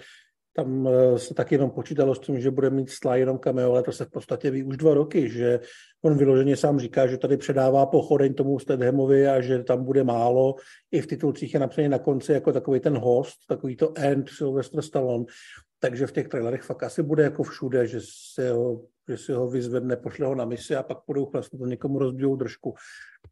tam 0.56 0.88
eh, 0.88 1.20
se 1.20 1.34
taky 1.34 1.56
jenom 1.56 1.72
počítalo 1.72 2.16
s 2.16 2.20
tím, 2.20 2.40
že 2.40 2.52
bude 2.52 2.70
mít 2.70 2.90
Sly 2.90 3.20
jenom 3.20 3.38
cameo, 3.38 3.72
ale 3.72 3.84
to 3.84 3.92
se 3.92 4.06
v 4.06 4.12
podstatě 4.12 4.52
ví 4.52 4.64
už 4.64 4.78
dva 4.78 4.94
roky, 4.94 5.30
že 5.30 5.60
on 6.02 6.18
vyloženě 6.18 6.58
sám 6.58 6.80
říká, 6.80 7.08
že 7.08 7.18
tady 7.18 7.38
předává 7.38 7.86
pochodeň 7.86 8.34
tomu 8.34 8.60
Stedhamovi 8.60 9.28
a 9.28 9.42
že 9.42 9.64
tam 9.64 9.84
bude 9.84 10.04
málo. 10.04 10.56
I 10.92 11.02
v 11.02 11.08
titulcích 11.08 11.54
je 11.54 11.60
napsaný 11.60 11.90
na 11.90 12.00
konci 12.00 12.32
jako 12.32 12.54
takový 12.54 12.80
ten 12.80 12.98
host, 12.98 13.36
takový 13.48 13.76
to 13.76 13.94
end 13.98 14.30
Sylvester 14.30 14.82
Stallone. 14.82 15.26
Takže 15.80 16.08
v 16.08 16.12
těch 16.12 16.28
trailerech 16.28 16.62
fakt 16.62 16.84
asi 16.84 17.04
bude 17.04 17.24
jako 17.24 17.44
všude, 17.44 17.88
že 17.88 18.00
se 18.34 18.52
ho, 18.52 18.82
že 19.10 19.18
si 19.18 19.32
ho 19.32 19.48
vyzvedne, 19.48 19.96
pošle 19.96 20.26
ho 20.28 20.36
na 20.36 20.46
misi 20.46 20.76
a 20.76 20.84
pak 20.84 20.98
budou 21.08 21.26
chlastnout 21.26 21.60
to 21.60 21.66
někomu 21.66 22.00
rozbijou 22.00 22.36
držku. 22.36 22.76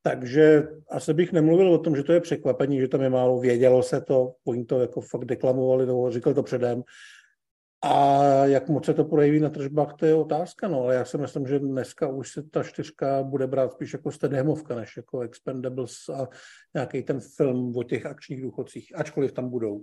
Takže 0.05 0.67
asi 0.89 1.13
bych 1.13 1.31
nemluvil 1.31 1.73
o 1.73 1.77
tom, 1.77 1.95
že 1.95 2.03
to 2.03 2.13
je 2.13 2.21
překvapení, 2.21 2.79
že 2.79 2.87
tam 2.87 3.01
je 3.01 3.09
málo, 3.09 3.39
vědělo 3.39 3.83
se 3.83 4.01
to, 4.01 4.33
oni 4.47 4.65
to 4.65 4.79
jako 4.79 5.01
fakt 5.01 5.25
deklamovali, 5.25 5.85
nebo 5.85 6.11
říkali 6.11 6.35
to 6.35 6.43
předem. 6.43 6.83
A 7.85 8.23
jak 8.45 8.69
moc 8.69 8.85
se 8.85 8.93
to 8.93 9.03
projeví 9.03 9.39
na 9.39 9.49
tržbách, 9.49 9.93
to 9.93 10.05
je 10.05 10.15
otázka, 10.15 10.67
no, 10.67 10.81
ale 10.81 10.95
já 10.95 11.05
si 11.05 11.17
myslím, 11.17 11.47
že 11.47 11.59
dneska 11.59 12.07
už 12.07 12.31
se 12.31 12.43
ta 12.43 12.63
čtyřka 12.63 13.23
bude 13.23 13.47
brát 13.47 13.71
spíš 13.71 13.93
jako 13.93 14.11
Stedhemovka, 14.11 14.75
než 14.75 14.97
jako 14.97 15.19
Expendables 15.19 16.09
a 16.09 16.27
nějaký 16.73 17.03
ten 17.03 17.19
film 17.35 17.77
o 17.77 17.83
těch 17.83 18.05
akčních 18.05 18.41
důchodcích, 18.41 18.91
ačkoliv 18.95 19.31
tam 19.31 19.49
budou. 19.49 19.81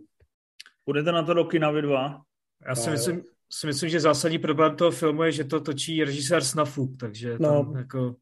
Budete 0.86 1.12
na 1.12 1.22
to 1.22 1.32
roky 1.32 1.58
na 1.58 1.70
vy 1.70 1.82
dva? 1.82 2.20
Já 2.68 2.74
si 2.74 2.90
myslím, 2.90 3.22
si 3.52 3.66
myslím, 3.66 3.90
že 3.90 4.00
zásadní 4.00 4.38
problém 4.38 4.76
toho 4.76 4.90
filmu 4.90 5.22
je, 5.22 5.32
že 5.32 5.44
to 5.44 5.60
točí 5.60 6.04
režisér 6.04 6.44
Snafu, 6.44 6.96
takže 7.00 7.36
no. 7.40 7.48
tam 7.48 7.76
jako... 7.76 8.16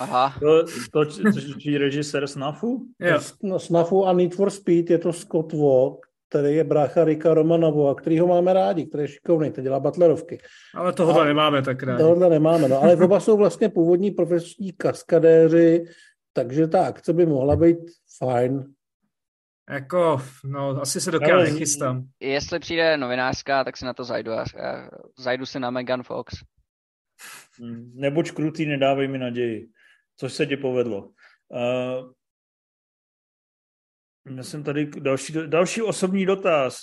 Aha. 0.00 0.34
To, 0.40 0.64
to, 0.92 1.04
to 1.06 1.22
točí 1.52 1.78
režisér 1.78 2.26
Snafu? 2.26 2.86
Yeah. 3.00 3.24
No, 3.42 3.58
Snafu 3.58 4.06
a 4.06 4.12
Need 4.12 4.34
for 4.34 4.50
Speed 4.50 4.90
je 4.90 4.98
to 4.98 5.12
Scott 5.12 5.52
Walk, 5.52 6.06
který 6.28 6.54
je 6.54 6.64
brácha 6.64 7.04
Rika 7.04 7.34
Romanova, 7.34 7.94
který 7.94 8.18
ho 8.18 8.26
máme 8.26 8.52
rádi, 8.52 8.86
který 8.86 9.04
je 9.04 9.08
šikovný, 9.08 9.52
to 9.52 9.60
dělá 9.60 9.80
butlerovky. 9.80 10.38
Ale 10.74 10.92
tohle 10.92 11.22
a 11.22 11.24
nemáme 11.24 11.62
tak 11.62 11.82
rádi. 11.82 12.02
Tohle 12.02 12.30
nemáme, 12.30 12.68
no, 12.68 12.82
ale 12.82 12.96
oba 12.96 13.20
jsou 13.20 13.36
vlastně 13.36 13.68
původní 13.68 14.10
profesní 14.10 14.72
kaskadéři, 14.72 15.84
takže 16.32 16.66
ta 16.66 16.86
akce 16.86 17.12
by 17.12 17.26
mohla 17.26 17.56
být 17.56 17.78
fajn. 18.18 18.64
Jako, 19.70 20.22
no, 20.44 20.68
asi 20.80 21.00
se 21.00 21.10
do 21.10 21.20
kina 21.20 21.38
nechystám. 21.38 22.04
Jestli 22.20 22.58
přijde 22.58 22.96
novinářská, 22.96 23.64
tak 23.64 23.76
si 23.76 23.84
na 23.84 23.94
to 23.94 24.04
zajdu. 24.04 24.30
Já, 24.30 24.44
zajdu 25.18 25.46
si 25.46 25.60
na 25.60 25.70
Megan 25.70 26.02
Fox. 26.02 26.34
Hmm, 27.60 27.92
nebuď 27.94 28.30
krutý, 28.30 28.66
nedávej 28.66 29.08
mi 29.08 29.18
naději. 29.18 29.68
Což 30.20 30.32
se 30.32 30.46
ti 30.46 30.56
povedlo. 30.56 31.10
Uh, 31.48 32.12
já 34.36 34.42
jsem 34.42 34.64
tady 34.64 34.86
další, 34.86 35.32
další 35.46 35.82
osobní 35.82 36.26
dotaz. 36.26 36.80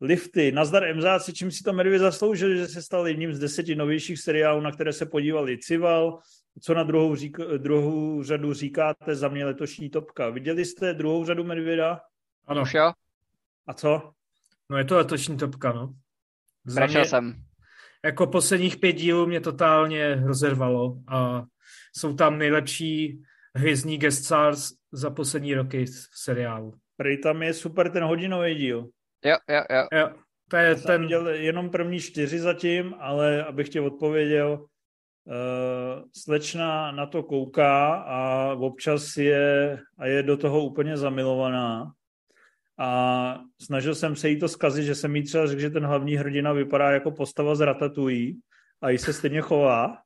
Lifty. 0.00 0.52
Nazdar 0.52 0.96
Mzáci, 0.96 1.32
čím 1.32 1.50
si 1.50 1.62
to 1.62 1.72
Medvě 1.72 1.98
zasloužil, 1.98 2.56
že 2.56 2.68
se 2.68 2.82
stal 2.82 3.08
jedním 3.08 3.34
z 3.34 3.38
deseti 3.38 3.74
novějších 3.74 4.20
seriálů, 4.20 4.60
na 4.60 4.72
které 4.72 4.92
se 4.92 5.06
podívali 5.06 5.58
Cival. 5.58 6.18
Co 6.62 6.74
na 6.74 6.82
druhou, 6.82 7.16
řík, 7.16 7.36
druhou 7.56 8.22
řadu 8.22 8.54
říkáte 8.54 9.14
za 9.14 9.28
mě 9.28 9.44
letošní 9.44 9.90
topka? 9.90 10.30
Viděli 10.30 10.64
jste 10.64 10.94
druhou 10.94 11.24
řadu 11.24 11.44
Medvěda? 11.44 12.00
Ano. 12.46 12.62
Už 12.62 12.74
jo. 12.74 12.92
A 13.66 13.74
co? 13.74 14.12
No 14.70 14.78
je 14.78 14.84
to 14.84 14.96
letošní 14.96 15.36
topka, 15.36 15.72
no. 15.72 15.94
Za 16.64 16.86
jsem. 16.86 17.34
Jako 18.04 18.26
posledních 18.26 18.76
pět 18.76 18.92
dílů 18.92 19.26
mě 19.26 19.40
totálně 19.40 20.14
rozervalo 20.14 20.98
a 21.08 21.44
jsou 21.96 22.14
tam 22.14 22.38
nejlepší 22.38 23.22
hvězdní 23.54 23.98
guest 23.98 24.24
stars 24.24 24.72
za 24.92 25.10
poslední 25.10 25.54
roky 25.54 25.86
v 25.86 26.08
seriálu. 26.22 26.74
Prej 26.96 27.18
tam 27.18 27.42
je 27.42 27.54
super 27.54 27.92
ten 27.92 28.04
hodinový 28.04 28.54
díl. 28.54 28.88
Jo, 29.24 29.36
jo, 29.48 29.62
jo. 29.70 29.86
jo 29.92 30.08
to 30.48 30.56
je 30.56 30.68
Já 30.68 30.74
ten... 30.74 31.02
viděl 31.02 31.28
jenom 31.28 31.70
první 31.70 32.00
čtyři 32.00 32.38
zatím, 32.38 32.94
ale 32.98 33.44
abych 33.44 33.68
tě 33.68 33.80
odpověděl, 33.80 34.66
uh, 35.24 36.02
slečna 36.16 36.92
na 36.92 37.06
to 37.06 37.22
kouká 37.22 37.94
a 37.94 38.52
občas 38.54 39.16
je, 39.16 39.78
a 39.98 40.06
je 40.06 40.22
do 40.22 40.36
toho 40.36 40.64
úplně 40.64 40.96
zamilovaná. 40.96 41.92
A 42.78 43.40
snažil 43.62 43.94
jsem 43.94 44.16
se 44.16 44.28
jí 44.28 44.38
to 44.38 44.48
zkazit, 44.48 44.84
že 44.84 44.94
jsem 44.94 45.16
jí 45.16 45.22
třeba 45.22 45.46
řekl, 45.46 45.60
že 45.60 45.70
ten 45.70 45.86
hlavní 45.86 46.16
hrdina 46.16 46.52
vypadá 46.52 46.90
jako 46.90 47.10
postava 47.10 47.54
z 47.54 47.60
Ratatouille 47.60 48.34
a 48.82 48.90
jí 48.90 48.98
se 48.98 49.12
stejně 49.12 49.40
chová. 49.40 49.98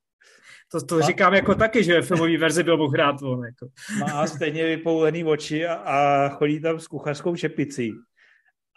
To, 0.72 0.86
to 0.86 0.96
a... 0.96 1.00
říkám 1.00 1.34
jako 1.34 1.54
taky, 1.54 1.84
že 1.84 1.94
ve 1.94 2.02
filmové 2.02 2.38
verzi 2.38 2.62
byl 2.62 2.76
mohl 2.76 2.90
hrát 2.90 3.22
on. 3.22 3.44
Jako. 3.44 3.68
Má 4.00 4.26
stejně 4.26 4.66
vypoulený 4.66 5.24
oči 5.24 5.66
a, 5.66 5.74
a 5.74 6.28
chodí 6.28 6.60
tam 6.60 6.80
s 6.80 6.86
kuchařskou 6.86 7.36
čepicí. 7.36 7.92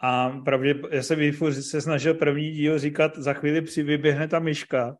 A 0.00 0.28
pravdě, 0.28 0.74
já 0.90 1.02
jsem 1.02 1.32
se 1.50 1.80
snažil 1.80 2.14
první 2.14 2.50
díl 2.50 2.78
říkat, 2.78 3.18
za 3.18 3.32
chvíli 3.32 3.62
při 3.62 3.82
vyběhne 3.82 4.28
ta 4.28 4.38
myška, 4.38 4.96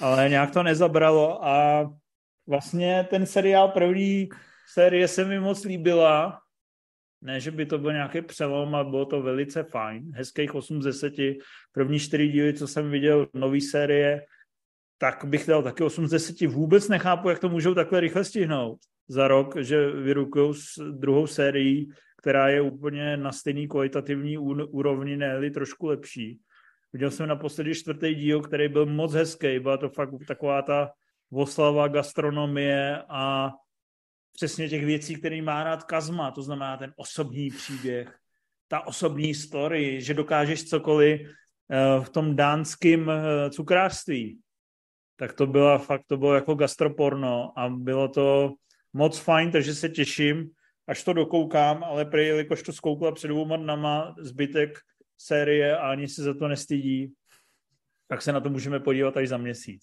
ale 0.00 0.28
nějak 0.28 0.50
to 0.50 0.62
nezabralo 0.62 1.46
a 1.46 1.84
vlastně 2.46 3.06
ten 3.10 3.26
seriál 3.26 3.68
první 3.68 4.28
série 4.72 5.08
se 5.08 5.24
mi 5.24 5.40
moc 5.40 5.64
líbila, 5.64 6.40
ne, 7.22 7.40
že 7.40 7.50
by 7.50 7.66
to 7.66 7.78
byl 7.78 7.92
nějaký 7.92 8.22
přelom, 8.22 8.74
ale 8.74 8.84
bylo 8.84 9.06
to 9.06 9.22
velice 9.22 9.62
fajn, 9.62 10.12
hezkých 10.14 10.54
8 10.54 10.82
z 10.82 10.84
10, 10.84 11.14
první 11.72 11.98
čtyři 11.98 12.28
díly, 12.28 12.54
co 12.54 12.66
jsem 12.66 12.90
viděl, 12.90 13.26
nový 13.34 13.60
série, 13.60 14.22
tak 15.00 15.24
bych 15.24 15.46
dal 15.46 15.62
taky 15.62 15.84
8 15.84 16.06
z 16.06 16.10
10. 16.10 16.40
Vůbec 16.40 16.88
nechápu, 16.88 17.28
jak 17.28 17.38
to 17.38 17.48
můžou 17.48 17.74
takhle 17.74 18.00
rychle 18.00 18.24
stihnout 18.24 18.78
za 19.08 19.28
rok, 19.28 19.56
že 19.56 19.90
vyrukují 19.90 20.54
s 20.54 20.92
druhou 20.92 21.26
sérií, 21.26 21.90
která 22.16 22.48
je 22.48 22.60
úplně 22.60 23.16
na 23.16 23.32
stejný 23.32 23.68
kvalitativní 23.68 24.38
úrovni, 24.38 25.16
ne 25.16 25.50
trošku 25.50 25.86
lepší. 25.86 26.40
Viděl 26.92 27.10
jsem 27.10 27.28
naposledy 27.28 27.74
čtvrtý 27.74 28.14
díl, 28.14 28.42
který 28.42 28.68
byl 28.68 28.86
moc 28.86 29.14
hezký. 29.14 29.58
Byla 29.58 29.76
to 29.76 29.88
fakt 29.88 30.10
taková 30.28 30.62
ta 30.62 30.90
oslava 31.32 31.88
gastronomie 31.88 33.02
a 33.08 33.50
přesně 34.32 34.68
těch 34.68 34.84
věcí, 34.84 35.16
které 35.16 35.42
má 35.42 35.64
rád 35.64 35.84
Kazma, 35.84 36.30
to 36.30 36.42
znamená 36.42 36.76
ten 36.76 36.92
osobní 36.96 37.50
příběh, 37.50 38.18
ta 38.68 38.86
osobní 38.86 39.34
story, 39.34 40.00
že 40.00 40.14
dokážeš 40.14 40.64
cokoliv 40.64 41.20
eh, 41.20 42.04
v 42.04 42.08
tom 42.08 42.36
dánském 42.36 43.10
eh, 43.10 43.50
cukrářství. 43.50 44.38
Tak 45.20 45.32
to 45.32 45.46
bylo 45.46 45.78
fakt, 45.78 46.02
to 46.06 46.16
bylo 46.16 46.34
jako 46.34 46.54
gastroporno 46.54 47.52
a 47.58 47.68
bylo 47.68 48.08
to 48.08 48.54
moc 48.92 49.18
fajn, 49.18 49.50
takže 49.50 49.74
se 49.74 49.88
těším, 49.88 50.50
až 50.88 51.04
to 51.04 51.12
dokoukám, 51.12 51.84
ale 51.84 52.04
prý, 52.04 52.26
jelikož 52.26 52.62
to 52.62 52.72
zkoukla 52.72 53.12
před 53.12 53.28
dvouma 53.28 53.56
dnama 53.56 54.14
zbytek 54.20 54.78
série 55.18 55.78
a 55.78 55.90
ani 55.90 56.08
se 56.08 56.22
za 56.22 56.34
to 56.34 56.48
nestydí, 56.48 57.12
tak 58.08 58.22
se 58.22 58.32
na 58.32 58.40
to 58.40 58.50
můžeme 58.50 58.80
podívat 58.80 59.16
až 59.16 59.28
za 59.28 59.36
měsíc. 59.36 59.82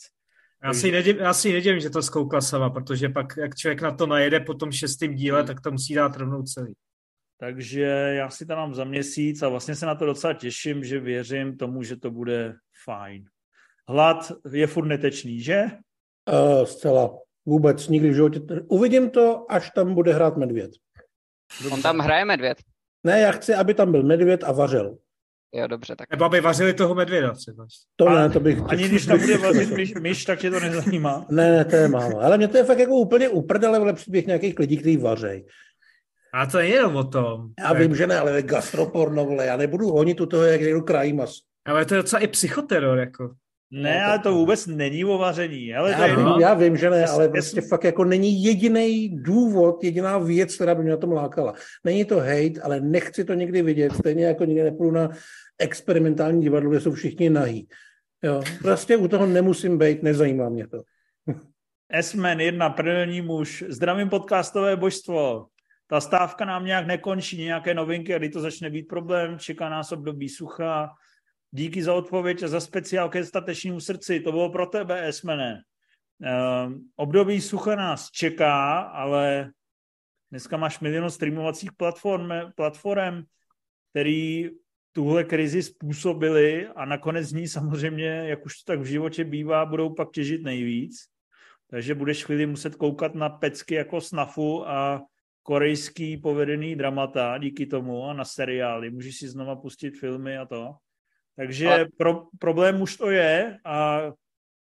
Já 0.63 0.73
si, 0.73 0.91
nedím, 0.91 1.17
já 1.17 1.33
si 1.33 1.53
nedím, 1.53 1.79
že 1.79 1.89
to 1.89 2.01
zkoukla 2.01 2.41
sama, 2.41 2.69
protože 2.69 3.09
pak, 3.09 3.37
jak 3.37 3.55
člověk 3.55 3.81
na 3.81 3.91
to 3.91 4.07
najede 4.07 4.39
po 4.39 4.53
tom 4.53 4.71
šestém 4.71 5.15
díle, 5.15 5.43
tak 5.43 5.61
to 5.61 5.71
musí 5.71 5.93
dát 5.93 6.17
rovnou 6.17 6.43
celý. 6.43 6.73
Takže 7.39 7.81
já 8.17 8.29
si 8.29 8.45
to 8.45 8.55
mám 8.55 8.73
za 8.73 8.83
měsíc 8.83 9.41
a 9.41 9.49
vlastně 9.49 9.75
se 9.75 9.85
na 9.85 9.95
to 9.95 10.05
docela 10.05 10.33
těším, 10.33 10.83
že 10.83 10.99
věřím 10.99 11.57
tomu, 11.57 11.83
že 11.83 11.95
to 11.95 12.11
bude 12.11 12.55
fajn. 12.85 13.25
Hlad 13.89 14.31
je 14.51 14.67
furt 14.67 14.85
netečný, 14.85 15.41
že? 15.41 15.63
Uh, 16.31 16.65
zcela. 16.65 17.19
Vůbec 17.45 17.87
nikdy 17.87 18.09
v 18.09 18.13
životě. 18.13 18.39
Uvidím 18.67 19.09
to, 19.09 19.45
až 19.49 19.71
tam 19.71 19.93
bude 19.93 20.13
hrát 20.13 20.37
medvěd. 20.37 20.71
On 21.71 21.81
tam 21.81 21.99
hraje 21.99 22.25
medvěd. 22.25 22.57
Ne, 23.03 23.19
já 23.19 23.31
chci, 23.31 23.53
aby 23.53 23.73
tam 23.73 23.91
byl 23.91 24.03
medvěd 24.03 24.43
a 24.43 24.51
vařil. 24.51 24.97
Jo, 25.53 25.67
dobře, 25.67 25.95
tak. 25.95 26.09
Nebo 26.11 26.25
aby 26.25 26.41
vařili 26.41 26.73
toho 26.73 26.95
medvěda 26.95 27.33
třeba. 27.33 27.67
To 27.95 28.09
ne, 28.09 28.29
to 28.29 28.39
bych... 28.39 28.59
Ani 28.67 28.87
když 28.87 29.05
tam 29.05 29.19
bude 29.19 29.37
vařit 29.37 29.71
myš, 29.71 29.93
myš, 29.93 30.25
tak 30.25 30.39
tě 30.39 30.51
to 30.51 30.59
nezajímá. 30.59 31.25
Ne, 31.29 31.51
ne, 31.51 31.65
to 31.65 31.75
je 31.75 31.87
málo. 31.87 32.19
Ale 32.21 32.37
mě 32.37 32.47
to 32.47 32.57
je 32.57 32.63
fakt 32.63 32.79
jako 32.79 32.95
úplně 32.95 33.29
uprdele, 33.29 33.77
ale 33.77 33.93
příběh 33.93 34.27
nějakých 34.27 34.59
lidí, 34.59 34.77
kteří 34.77 34.97
vařejí. 34.97 35.45
A 36.33 36.45
to 36.45 36.59
je 36.59 36.67
jenom 36.67 36.95
o 36.95 37.03
tom. 37.03 37.49
Já 37.59 37.73
vím, 37.73 37.95
že 37.95 38.07
ne, 38.07 38.19
ale 38.19 38.41
gastroporno, 38.41 39.25
vole, 39.25 39.45
já 39.45 39.57
nebudu 39.57 39.87
honit 39.87 40.21
u 40.21 40.25
toho, 40.25 40.43
jak 40.43 40.61
někdo 40.61 40.81
krají 40.81 41.13
mas. 41.13 41.39
Ale 41.65 41.85
to 41.85 41.93
je 41.93 42.01
docela 42.01 42.21
i 42.21 42.27
psychoteror, 42.27 42.97
jako. 42.97 43.35
Ne, 43.71 44.03
ale 44.05 44.19
to 44.19 44.33
vůbec 44.33 44.67
není 44.67 45.05
o 45.05 45.17
vaření. 45.17 45.75
Ale 45.75 45.91
Já 45.91 45.97
to 45.97 46.03
vím, 46.03 46.17
jenom- 46.19 46.41
já 46.41 46.53
vím, 46.53 46.77
že 46.77 46.89
ne, 46.89 47.05
ale 47.05 47.23
Jestli- 47.23 47.31
prostě 47.31 47.61
fakt 47.61 47.83
jako 47.83 48.03
není 48.03 48.43
jediný 48.43 49.09
důvod, 49.23 49.83
jediná 49.83 50.17
věc, 50.17 50.55
která 50.55 50.75
by 50.75 50.81
mě 50.81 50.91
na 50.91 50.97
tom 50.97 51.11
lákala. 51.11 51.53
Není 51.83 52.05
to 52.05 52.17
hate, 52.17 52.61
ale 52.63 52.81
nechci 52.81 53.25
to 53.25 53.33
někdy 53.33 53.61
vidět, 53.61 53.93
stejně 53.93 54.25
jako 54.25 54.45
někdy 54.45 54.63
nepůjdu 54.63 54.91
na 54.91 55.09
experimentální 55.59 56.41
divadlo, 56.41 56.69
kde 56.69 56.79
jsou 56.81 56.91
všichni 56.91 57.29
nahý. 57.29 57.67
Jo, 58.23 58.41
prostě 58.61 58.97
u 58.97 59.07
toho 59.07 59.25
nemusím 59.25 59.77
být, 59.77 60.03
nezajímá 60.03 60.49
mě 60.49 60.67
to. 60.67 60.81
S-Man, 61.93 62.39
jedna 62.39 62.69
prdelní 62.69 63.21
muž. 63.21 63.63
Zdravím 63.67 64.09
podcastové 64.09 64.75
božstvo. 64.75 65.45
Ta 65.89 66.01
stávka 66.01 66.45
nám 66.45 66.65
nějak 66.65 66.87
nekončí, 66.87 67.43
nějaké 67.43 67.73
novinky, 67.73 68.15
a 68.15 68.17
kdy 68.17 68.29
to 68.29 68.41
začne 68.41 68.69
být 68.69 68.87
problém, 68.87 69.39
čeká 69.39 69.69
nás 69.69 69.91
období 69.91 70.29
sucha. 70.29 70.89
Díky 71.51 71.83
za 71.83 71.93
odpověď 71.93 72.43
a 72.43 72.47
za 72.47 72.59
speciál 72.59 73.09
ke 73.09 73.25
statečnímu 73.25 73.79
srdci. 73.79 74.19
To 74.19 74.31
bylo 74.31 74.49
pro 74.49 74.65
tebe, 74.65 75.07
Esmene. 75.07 75.61
Um, 76.65 76.89
období 76.95 77.41
sucha 77.41 77.75
nás 77.75 78.11
čeká, 78.11 78.79
ale 78.79 79.51
dneska 80.31 80.57
máš 80.57 80.79
milion 80.79 81.09
streamovacích 81.09 81.71
platform, 81.77 82.29
platform 82.55 83.23
který 83.91 84.49
tuhle 84.91 85.23
krizi 85.23 85.63
způsobili 85.63 86.67
a 86.67 86.85
nakonec 86.85 87.27
z 87.27 87.33
ní 87.33 87.47
samozřejmě, 87.47 88.05
jak 88.05 88.45
už 88.45 88.57
to 88.57 88.73
tak 88.73 88.79
v 88.79 88.85
životě 88.85 89.23
bývá, 89.23 89.65
budou 89.65 89.93
pak 89.93 90.11
těžit 90.11 90.43
nejvíc. 90.43 90.95
Takže 91.69 91.95
budeš 91.95 92.23
chvíli 92.23 92.45
muset 92.45 92.75
koukat 92.75 93.15
na 93.15 93.29
pecky 93.29 93.75
jako 93.75 94.01
snafu 94.01 94.67
a 94.69 95.01
korejský 95.43 96.17
povedený 96.17 96.75
dramata 96.75 97.37
díky 97.37 97.65
tomu 97.65 98.03
a 98.03 98.13
na 98.13 98.25
seriály. 98.25 98.91
Můžeš 98.91 99.17
si 99.17 99.27
znova 99.27 99.55
pustit 99.55 99.99
filmy 99.99 100.37
a 100.37 100.45
to. 100.45 100.75
Takže 101.37 101.67
Ale- 101.67 101.87
pro, 101.97 102.27
problém 102.39 102.81
už 102.81 102.97
to 102.97 103.09
je 103.09 103.59
a 103.65 104.01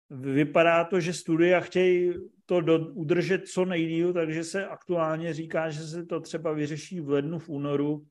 vypadá 0.09 0.83
to, 0.83 0.99
že 0.99 1.13
studia 1.13 1.59
chtějí 1.59 2.13
to 2.45 2.61
do, 2.61 2.79
udržet 2.93 3.47
co 3.47 3.65
nejdíl, 3.65 4.13
takže 4.13 4.43
se 4.43 4.67
aktuálně 4.67 5.33
říká, 5.33 5.69
že 5.69 5.87
se 5.87 6.05
to 6.05 6.19
třeba 6.19 6.53
vyřeší 6.53 6.99
v 6.99 7.09
lednu, 7.09 7.39
v 7.39 7.49
únoru, 7.49 8.05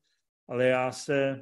ale 0.47 0.65
já 0.65 0.91
se 0.91 1.41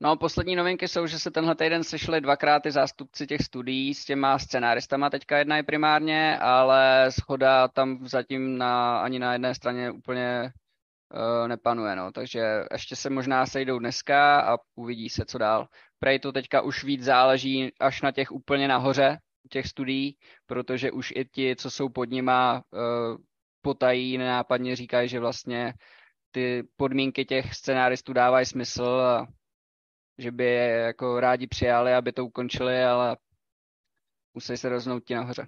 No, 0.00 0.16
poslední 0.16 0.56
novinky 0.56 0.88
jsou, 0.88 1.06
že 1.06 1.18
se 1.18 1.30
tenhle 1.30 1.54
týden 1.54 1.84
sešli 1.84 2.20
dvakrát 2.20 2.62
ty 2.62 2.70
zástupci 2.70 3.26
těch 3.26 3.42
studií 3.42 3.94
s 3.94 4.04
těma 4.04 4.38
scenáristama, 4.38 5.10
teďka 5.10 5.38
jedna 5.38 5.56
je 5.56 5.62
primárně, 5.62 6.38
ale 6.38 7.06
schoda 7.10 7.68
tam 7.68 8.08
zatím 8.08 8.58
na, 8.58 8.98
ani 8.98 9.18
na 9.18 9.32
jedné 9.32 9.54
straně 9.54 9.90
úplně 9.90 10.52
uh, 11.14 11.48
nepanuje, 11.48 11.96
no. 11.96 12.12
Takže 12.12 12.40
ještě 12.72 12.96
se 12.96 13.10
možná 13.10 13.46
sejdou 13.46 13.78
dneska 13.78 14.40
a 14.40 14.58
uvidí 14.74 15.08
se, 15.08 15.24
co 15.24 15.38
dál. 15.38 15.68
Prej 15.98 16.18
to 16.18 16.32
teďka 16.32 16.60
už 16.60 16.84
víc 16.84 17.02
záleží 17.02 17.72
až 17.80 18.02
na 18.02 18.12
těch 18.12 18.32
úplně 18.32 18.68
nahoře, 18.68 19.18
těch 19.50 19.66
studií, 19.66 20.16
protože 20.46 20.90
už 20.90 21.12
i 21.16 21.24
ti, 21.24 21.56
co 21.56 21.70
jsou 21.70 21.88
pod 21.88 22.10
nima, 22.10 22.62
uh, 22.70 23.16
potají, 23.62 24.18
nenápadně 24.18 24.76
říkají, 24.76 25.08
že 25.08 25.20
vlastně 25.20 25.74
ty 26.30 26.62
podmínky 26.76 27.24
těch 27.24 27.54
scenáristů 27.54 28.12
dávají 28.12 28.46
smysl 28.46 28.84
a 28.84 29.26
že 30.18 30.30
by 30.30 30.44
je 30.44 30.68
jako 30.68 31.20
rádi 31.20 31.46
přijali, 31.46 31.94
aby 31.94 32.12
to 32.12 32.26
ukončili, 32.26 32.84
ale 32.84 33.16
musí 34.34 34.56
se 34.56 34.68
roznout 34.68 35.04
ti 35.04 35.14
nahoře. 35.14 35.44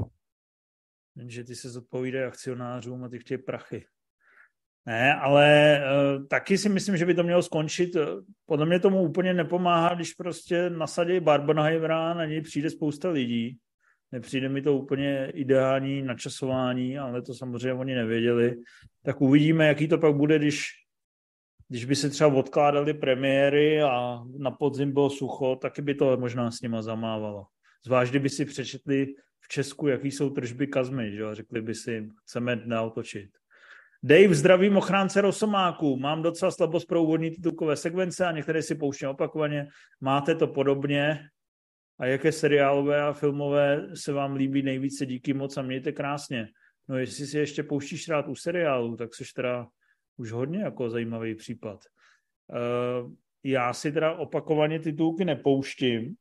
že 1.26 1.44
ty 1.44 1.54
se 1.54 1.70
zodpovídají 1.70 2.24
akcionářům 2.24 3.04
a 3.04 3.08
ty 3.08 3.18
chtějí 3.18 3.38
prachy. 3.38 3.86
Ne, 4.86 5.14
ale 5.14 5.80
uh, 5.80 6.26
taky 6.26 6.58
si 6.58 6.68
myslím, 6.68 6.96
že 6.96 7.06
by 7.06 7.14
to 7.14 7.22
mělo 7.22 7.42
skončit. 7.42 7.96
Podle 8.46 8.66
mě 8.66 8.80
tomu 8.80 9.02
úplně 9.02 9.34
nepomáhá, 9.34 9.94
když 9.94 10.14
prostě 10.14 10.70
nasadí 10.70 11.20
Barbenheimera, 11.20 12.14
na 12.14 12.24
něj 12.24 12.40
přijde 12.40 12.70
spousta 12.70 13.10
lidí. 13.10 13.58
Nepřijde 14.12 14.48
mi 14.48 14.62
to 14.62 14.76
úplně 14.76 15.30
ideální 15.34 16.02
načasování, 16.02 16.98
ale 16.98 17.22
to 17.22 17.34
samozřejmě 17.34 17.72
oni 17.72 17.94
nevěděli. 17.94 18.56
Tak 19.02 19.20
uvidíme, 19.20 19.68
jaký 19.68 19.88
to 19.88 19.98
pak 19.98 20.14
bude, 20.14 20.38
když, 20.38 20.68
když 21.68 21.84
by 21.84 21.96
se 21.96 22.10
třeba 22.10 22.34
odkládali 22.34 22.94
premiéry 22.94 23.82
a 23.82 24.22
na 24.38 24.50
podzim 24.50 24.92
bylo 24.92 25.10
sucho, 25.10 25.56
taky 25.56 25.82
by 25.82 25.94
to 25.94 26.16
možná 26.16 26.50
s 26.50 26.60
nima 26.60 26.82
zamávalo. 26.82 27.46
Zvlášť, 27.84 28.10
kdyby 28.10 28.28
si 28.28 28.44
přečetli 28.44 29.14
v 29.40 29.48
Česku, 29.48 29.88
jaký 29.88 30.10
jsou 30.10 30.30
tržby 30.30 30.66
kazmy, 30.66 31.12
že 31.12 31.24
řekli 31.32 31.62
by 31.62 31.74
si, 31.74 32.08
chceme 32.24 32.56
dál 32.56 32.90
točit. 32.90 33.30
Dave, 34.06 34.34
zdravím 34.34 34.76
ochránce 34.76 35.20
Rosomáku. 35.20 35.96
Mám 35.96 36.22
docela 36.22 36.50
slabost 36.50 36.84
pro 36.86 37.02
úvodní 37.02 37.30
titulkové 37.30 37.76
sekvence 37.76 38.26
a 38.26 38.32
některé 38.32 38.62
si 38.62 38.74
pouštím 38.74 39.08
opakovaně. 39.08 39.68
Máte 40.00 40.34
to 40.34 40.46
podobně? 40.46 41.28
A 41.98 42.06
jaké 42.06 42.32
seriálové 42.32 43.02
a 43.02 43.12
filmové 43.12 43.86
se 43.94 44.12
vám 44.12 44.34
líbí 44.34 44.62
nejvíce? 44.62 45.06
Díky 45.06 45.34
moc 45.34 45.56
a 45.56 45.62
mějte 45.62 45.92
krásně. 45.92 46.48
No 46.88 46.98
jestli 46.98 47.26
si 47.26 47.38
ještě 47.38 47.62
pouštíš 47.62 48.08
rád 48.08 48.28
u 48.28 48.34
seriálu, 48.34 48.96
tak 48.96 49.14
jsi 49.14 49.24
teda 49.34 49.66
už 50.16 50.32
hodně 50.32 50.62
jako 50.62 50.90
zajímavý 50.90 51.34
případ. 51.34 51.80
Uh, 52.48 53.12
já 53.44 53.72
si 53.72 53.92
teda 53.92 54.12
opakovaně 54.12 54.78
titulky 54.78 55.24
nepouštím, 55.24 56.14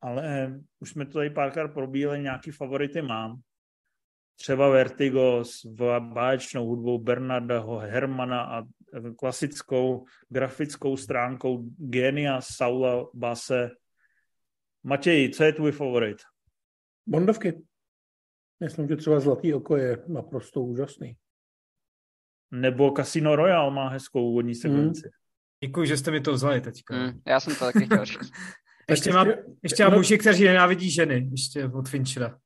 ale 0.00 0.54
už 0.80 0.90
jsme 0.90 1.06
to 1.06 1.12
tady 1.12 1.30
párkrát 1.30 1.68
probíjeli, 1.68 2.22
nějaký 2.22 2.50
favority 2.50 3.02
mám. 3.02 3.40
Třeba 4.36 4.68
Vertigo 4.68 5.44
s 5.44 5.66
báječnou 5.98 6.66
hudbou 6.66 6.98
Bernardaho 6.98 7.78
Hermana 7.78 8.42
a 8.42 8.62
klasickou 9.18 10.06
grafickou 10.28 10.96
stránkou 10.96 11.64
Genia 11.78 12.40
Saula 12.40 13.06
Base. 13.14 13.70
Matěj, 14.82 15.30
co 15.30 15.44
je 15.44 15.52
tvůj 15.52 15.72
favorit? 15.72 16.16
Bondovky. 17.06 17.62
Myslím, 18.60 18.88
že 18.88 18.96
třeba 18.96 19.20
Zlatý 19.20 19.54
oko 19.54 19.76
je 19.76 20.04
naprosto 20.08 20.60
úžasný. 20.60 21.16
Nebo 22.50 22.90
Casino 22.90 23.36
Royale 23.36 23.70
má 23.70 23.88
hezkou 23.88 24.30
úvodní 24.30 24.54
sekvenci. 24.54 25.10
Děkuji, 25.64 25.86
že 25.86 25.96
jste 25.96 26.10
mi 26.10 26.20
to 26.20 26.32
vzali 26.32 26.60
teďka. 26.60 26.94
Hmm, 26.94 27.20
já 27.26 27.40
jsem 27.40 27.54
to 27.54 27.64
taky 27.64 27.86
chtěl 27.86 28.04
říct. 28.04 28.30
Ještě 28.90 29.12
mám, 29.12 29.28
ještě 29.62 29.82
mám 29.82 29.92
no- 29.92 29.98
muži, 29.98 30.18
kteří 30.18 30.44
nenávidí 30.44 30.90
ženy, 30.90 31.28
ještě 31.30 31.64
od 31.64 31.88
Finchera. 31.88 32.38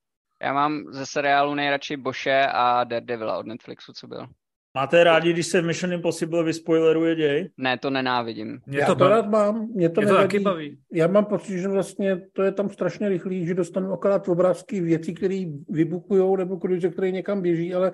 Já 0.42 0.52
mám 0.52 0.84
ze 0.90 1.06
seriálu 1.06 1.54
nejradši 1.54 1.96
Boše 1.96 2.46
a 2.52 2.84
Daredevila 2.84 3.38
od 3.38 3.46
Netflixu, 3.46 3.92
co 3.92 4.06
byl. 4.06 4.26
Máte 4.74 5.04
rádi, 5.04 5.32
když 5.32 5.46
se 5.46 5.60
v 5.60 5.64
Mission 5.64 5.92
Impossible 5.92 6.44
vyspoileruje 6.44 7.14
děj? 7.16 7.48
Ne, 7.56 7.78
to 7.78 7.90
nenávidím. 7.90 8.60
Mě 8.66 8.78
Já 8.78 8.86
to, 8.86 8.92
to 8.94 8.98
baví. 8.98 9.10
rád 9.14 9.28
mám, 9.28 9.68
mě 9.74 9.88
to 9.90 10.00
Mě 10.00 10.06
to 10.08 10.12
nevadí. 10.14 10.28
taky 10.28 10.40
baví. 10.40 10.78
Já 10.92 11.06
mám 11.06 11.24
pocit, 11.24 11.58
že 11.58 11.68
vlastně 11.68 12.20
to 12.32 12.42
je 12.42 12.52
tam 12.52 12.68
strašně 12.68 13.08
rychlý, 13.08 13.46
že 13.46 13.54
dostanu 13.54 13.92
akorát 13.92 14.28
obrázky 14.28 14.80
věcí, 14.80 15.14
které 15.14 15.44
vybukují 15.68 16.36
nebo 16.36 16.56
kruize, 16.56 16.88
které 16.88 17.10
někam 17.10 17.42
běží, 17.42 17.74
ale 17.74 17.92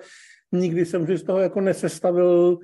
nikdy 0.51 0.85
jsem 0.85 1.05
si 1.05 1.17
z 1.17 1.23
toho 1.23 1.39
jako 1.39 1.61
nesestavil 1.61 2.59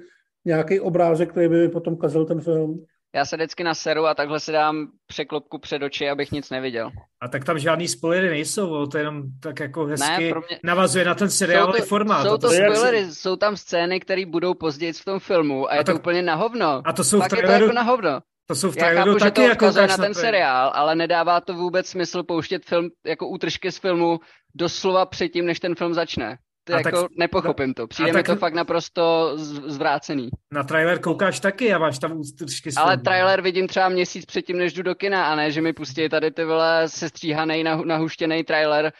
nějaký 0.46 0.80
obrázek, 0.80 1.30
který 1.32 1.50
by 1.50 1.58
mi 1.62 1.70
potom 1.70 1.98
kazil 1.98 2.26
ten 2.26 2.42
film. 2.42 2.86
Já 3.16 3.26
se 3.26 3.36
vždycky 3.36 3.64
naseru 3.64 4.06
a 4.06 4.14
takhle 4.14 4.40
si 4.40 4.52
dám 4.52 4.88
překlopku 5.08 5.58
před 5.58 5.82
oči, 5.84 6.10
abych 6.10 6.32
nic 6.32 6.50
neviděl. 6.50 6.92
A 7.22 7.28
tak 7.28 7.46
tam 7.46 7.60
žádný 7.60 7.88
spoilery 7.88 8.30
nejsou, 8.30 8.86
to 8.86 8.98
jenom 8.98 9.24
tak 9.42 9.60
jako 9.60 9.86
hezky 9.86 10.08
Ne, 10.34 10.40
mě- 10.50 10.60
navazuje 10.64 11.06
na 11.06 11.16
ten 11.16 11.30
seriálový 11.30 11.74
jsou 11.80 11.84
to, 11.84 11.88
formát. 11.90 12.24
Jsou 12.24 12.38
to 12.38 12.48
to 12.48 12.54
je 12.54 12.62
jak 12.62 12.76
spoilery, 12.76 13.14
jsou 13.14 13.36
tam 13.36 13.58
scény, 13.58 14.00
které 14.00 14.26
budou 14.26 14.54
později 14.54 14.94
v 14.94 15.06
tom 15.06 15.20
filmu 15.20 15.70
a 15.72 15.74
je 15.74 15.80
A 15.80 15.84
to 15.84 15.92
tak- 15.92 16.02
úplně 16.02 16.22
na 16.22 16.36
hovno. 16.36 16.82
a 16.86 16.94
to 16.94 17.04
jsou 17.04 17.18
v 17.18 17.22
Fakt 17.22 17.32
je 17.32 17.38
to 17.42 17.48
traileru- 17.48 17.62
jako 17.62 17.74
na 17.74 17.82
hovno. 17.82 18.20
to 18.48 18.56
jsou 18.56 18.72
v 18.72 18.78
Já 18.78 18.84
traileru 18.84 19.12
chápu, 19.12 19.20
že 19.20 19.26
taky 19.26 19.42
to 19.42 19.48
jako 19.48 19.66
na 19.72 19.98
ten 19.98 20.14
to- 20.14 20.20
seriál, 20.20 20.72
ale 20.76 20.96
nedává 20.96 21.42
to 21.42 21.54
vůbec 21.54 21.88
smysl 21.88 22.24
pouštět 22.24 22.66
film 22.66 22.90
jako 23.06 23.28
útržky 23.28 23.72
z 23.72 23.78
filmu 23.78 24.20
doslova 24.56 25.06
předtím, 25.06 25.46
než 25.46 25.60
ten 25.60 25.76
film 25.76 25.94
začne. 25.94 26.38
To 26.64 26.74
A 26.74 26.78
jako 26.78 27.02
tak- 27.02 27.12
nepochopím 27.18 27.74
to. 27.74 27.88
Přijde 27.88 28.12
mi 28.12 28.14
tak- 28.14 28.26
to 28.26 28.36
fakt 28.36 28.54
naprosto 28.54 29.34
zvrácený. 29.68 30.30
Na 30.54 30.64
trailer 30.64 31.00
koukáš 31.00 31.40
taky 31.40 31.74
a 31.74 31.78
máš 31.78 32.00
tam 32.00 32.18
ústržky 32.20 32.70
Ale 32.78 32.98
trailer 32.98 33.42
vidím 33.42 33.68
třeba 33.68 33.90
měsíc 33.90 34.26
předtím, 34.26 34.58
než 34.58 34.74
jdu 34.74 34.84
do 34.84 34.96
kina, 34.96 35.26
a 35.26 35.36
ne, 35.36 35.52
že 35.52 35.62
mi 35.62 35.74
pustí 35.74 36.10
tady 36.10 36.32
ty 36.32 36.46
vole 36.46 36.84
sestříhaný, 36.90 37.64
nahu- 37.64 37.86
nahuštěný 37.86 38.44
trailer 38.44 38.92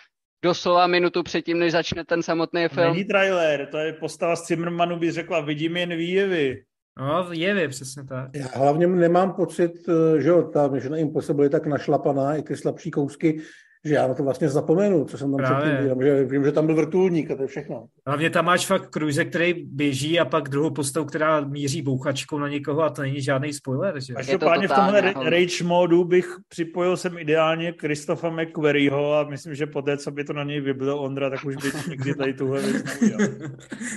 doslova 0.44 0.88
minutu 0.88 1.24
předtím, 1.24 1.60
než 1.60 1.72
začne 1.72 2.06
ten 2.06 2.24
samotný 2.24 2.68
film. 2.68 2.94
Není 2.94 3.06
trailer, 3.06 3.68
to 3.72 3.78
je 3.78 3.94
postava 3.94 4.36
z 4.36 4.48
Zimmermanu, 4.48 5.00
by 5.00 5.12
řekla, 5.12 5.42
vidím 5.42 5.78
jen 5.78 5.90
výjevy. 5.90 6.64
No, 7.00 7.28
jevy, 7.32 7.68
přesně 7.68 8.04
tak. 8.04 8.30
Já 8.36 8.48
hlavně 8.56 8.88
nemám 8.88 9.34
pocit, 9.34 9.72
eh, 9.90 10.22
že 10.22 10.30
jo, 10.30 10.44
ta 10.44 10.68
Mission 10.68 10.98
Impossible 10.98 11.46
je 11.46 11.50
tak 11.50 11.66
našlapaná, 11.66 12.36
i 12.36 12.42
ty 12.42 12.56
slabší 12.58 12.92
kousky, 12.92 13.42
že 13.86 13.94
já 13.94 14.08
na 14.08 14.14
to 14.14 14.24
vlastně 14.24 14.50
zapomenu, 14.50 15.06
co 15.06 15.18
jsem 15.18 15.32
tam 15.32 15.38
Právě. 15.38 15.58
předtím 15.58 16.00
viděl. 16.00 16.18
Že 16.18 16.26
vím, 16.26 16.44
že 16.44 16.52
tam 16.52 16.66
byl 16.66 16.76
vrtulník 16.76 17.32
a 17.32 17.36
to 17.36 17.42
je 17.42 17.48
všechno. 17.48 17.86
Hlavně 18.08 18.30
tam 18.30 18.46
máš 18.46 18.66
fakt 18.66 18.90
cruise, 18.90 19.26
který 19.26 19.54
běží 19.54 20.20
a 20.20 20.26
pak 20.26 20.50
druhou 20.50 20.70
postavu, 20.70 21.06
která 21.06 21.42
míří 21.42 21.82
bouchačkou 21.82 22.40
na 22.40 22.48
někoho 22.48 22.82
a 22.82 22.90
to 22.90 23.02
není 23.02 23.22
žádný 23.22 23.54
spoiler, 23.54 24.00
že? 24.00 24.14
Každopádně 24.14 24.68
v 24.68 24.70
totálně 24.72 25.14
tomhle 25.14 25.30
rage 25.30 25.64
modu 25.64 26.04
bych 26.04 26.36
připojil 26.48 26.98
jsem 26.98 27.18
ideálně 27.18 27.74
Christopha 27.80 28.30
McQuarrieho 28.30 29.14
a 29.14 29.24
myslím, 29.24 29.56
že 29.56 29.66
poté, 29.66 29.98
co 29.98 30.12
by 30.12 30.24
to 30.24 30.34
na 30.34 30.44
něj 30.44 30.62
vybil 30.62 31.00
Ondra, 31.00 31.30
tak 31.30 31.46
už 31.46 31.56
by 31.56 31.72
nikdy 31.90 32.16
tady 32.16 32.34
tuhle 32.34 32.62
věc 32.62 32.84
neudělal. 32.86 33.28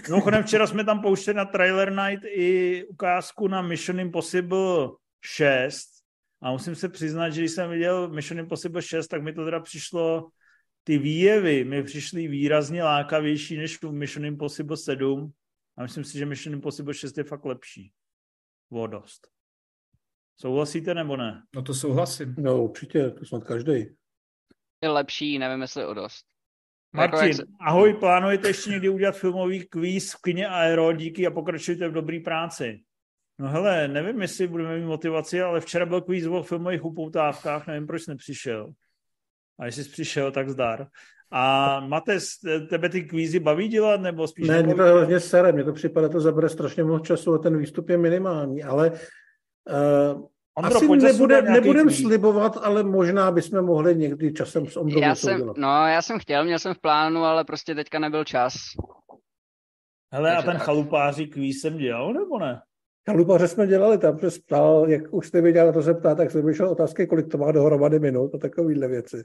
Mimochodem 0.08 0.42
včera 0.42 0.66
jsme 0.66 0.84
tam 0.84 1.02
pouštěli 1.02 1.36
na 1.36 1.44
Trailer 1.44 1.92
Night 1.92 2.24
i 2.24 2.84
ukázku 2.84 3.48
na 3.48 3.62
Mission 3.62 4.00
Impossible 4.00 4.88
6 5.24 5.93
a 6.44 6.50
musím 6.50 6.74
se 6.74 6.88
přiznat, 6.88 7.30
že 7.30 7.40
když 7.40 7.50
jsem 7.50 7.70
viděl 7.70 8.08
Mission 8.08 8.38
Impossible 8.38 8.82
6, 8.82 9.08
tak 9.08 9.22
mi 9.22 9.32
to 9.32 9.44
teda 9.44 9.60
přišlo, 9.60 10.28
ty 10.82 10.98
výjevy 10.98 11.64
mi 11.64 11.82
přišly 11.82 12.28
výrazně 12.28 12.84
lákavější 12.84 13.56
než 13.56 13.82
u 13.82 13.92
Mission 13.92 14.26
Impossible 14.26 14.76
7 14.76 15.32
a 15.76 15.82
myslím 15.82 16.04
si, 16.04 16.18
že 16.18 16.26
Mission 16.26 16.54
Impossible 16.54 16.94
6 16.94 17.18
je 17.18 17.24
fakt 17.24 17.44
lepší. 17.44 17.92
O 18.70 18.86
dost. 18.86 19.28
Souhlasíte 20.36 20.94
nebo 20.94 21.16
ne? 21.16 21.42
No 21.54 21.62
to 21.62 21.74
souhlasím. 21.74 22.34
No 22.38 22.64
určitě, 22.64 23.10
to 23.10 23.24
snad 23.24 23.44
každý. 23.44 23.86
Je 24.82 24.88
lepší, 24.88 25.38
nevím, 25.38 25.62
jestli 25.62 25.86
o 25.86 25.94
dost. 25.94 26.26
Jako 26.94 27.16
Martin, 27.16 27.36
jak 27.38 27.48
ahoj, 27.60 27.94
plánujete 27.94 28.48
ještě 28.48 28.70
někdy 28.70 28.88
udělat 28.88 29.16
filmový 29.16 29.66
kvíz 29.66 30.12
v 30.12 30.22
kině 30.22 30.48
Aero, 30.48 30.92
díky 30.92 31.26
a 31.26 31.30
pokračujte 31.30 31.88
v 31.88 31.92
dobrý 31.92 32.20
práci. 32.20 32.84
No 33.38 33.48
hele, 33.48 33.88
nevím, 33.88 34.22
jestli 34.22 34.46
budeme 34.48 34.78
mít 34.78 34.84
motivaci, 34.86 35.42
ale 35.42 35.60
včera 35.60 35.86
byl 35.86 36.00
kvíz 36.00 36.26
o 36.26 36.42
filmových 36.42 36.84
upoutávkách, 36.84 37.66
nevím, 37.66 37.86
proč 37.86 38.06
nepřišel. 38.06 38.72
A 39.58 39.66
jestli 39.66 39.84
jsi 39.84 39.90
přišel, 39.90 40.32
tak 40.32 40.48
zdar. 40.50 40.86
A 41.30 41.80
Mates, 41.80 42.28
tebe 42.70 42.88
ty 42.88 43.02
kvízy 43.02 43.40
baví 43.40 43.68
dělat, 43.68 44.00
nebo 44.00 44.26
spíš 44.26 44.48
Ne, 44.48 44.62
mě 44.62 44.74
to 44.74 44.82
hrozně 44.82 45.20
sere, 45.20 45.52
mně 45.52 45.64
to 45.64 45.72
připadá, 45.72 46.08
to 46.08 46.20
zabere 46.20 46.48
strašně 46.48 46.84
moc 46.84 47.06
času 47.06 47.34
a 47.34 47.38
ten 47.38 47.58
výstup 47.58 47.88
je 47.88 47.98
minimální, 47.98 48.62
ale 48.62 48.90
uh, 48.90 50.28
Ondro, 50.58 50.76
asi 50.76 50.88
nebude, 50.88 51.42
nebudem 51.42 51.86
kvíz. 51.86 52.00
slibovat, 52.00 52.56
ale 52.62 52.82
možná 52.82 53.30
bychom 53.30 53.62
mohli 53.64 53.96
někdy 53.96 54.32
časem 54.32 54.66
s 54.66 54.76
Ondrou 54.76 55.00
Já 55.00 55.14
jsem, 55.14 55.34
udělat. 55.36 55.56
no, 55.56 55.86
já 55.86 56.02
jsem 56.02 56.18
chtěl, 56.18 56.44
měl 56.44 56.58
jsem 56.58 56.74
v 56.74 56.80
plánu, 56.80 57.24
ale 57.24 57.44
prostě 57.44 57.74
teďka 57.74 57.98
nebyl 57.98 58.24
čas. 58.24 58.54
Hele, 60.12 60.30
a 60.30 60.34
Takže 60.34 60.46
ten 60.46 60.56
tak. 60.56 60.66
chalupáří 60.66 61.26
kvíz 61.26 61.60
jsem 61.60 61.78
dělal, 61.78 62.12
nebo 62.12 62.38
ne? 62.38 62.62
Chalupaře 63.06 63.48
jsme 63.48 63.66
dělali, 63.66 63.98
tam 63.98 64.18
se 64.18 64.40
ptal, 64.40 64.90
jak 64.90 65.14
už 65.14 65.26
jste 65.26 65.40
viděl, 65.40 65.72
to 65.72 65.82
se 65.82 65.94
ptá, 65.94 66.14
tak 66.14 66.30
jsem 66.30 66.46
vyšel 66.46 66.68
otázky, 66.68 67.06
kolik 67.06 67.28
to 67.28 67.38
má 67.38 67.52
dohromady 67.52 67.98
minut 67.98 68.34
a 68.34 68.38
takovýhle 68.38 68.88
věci. 68.88 69.24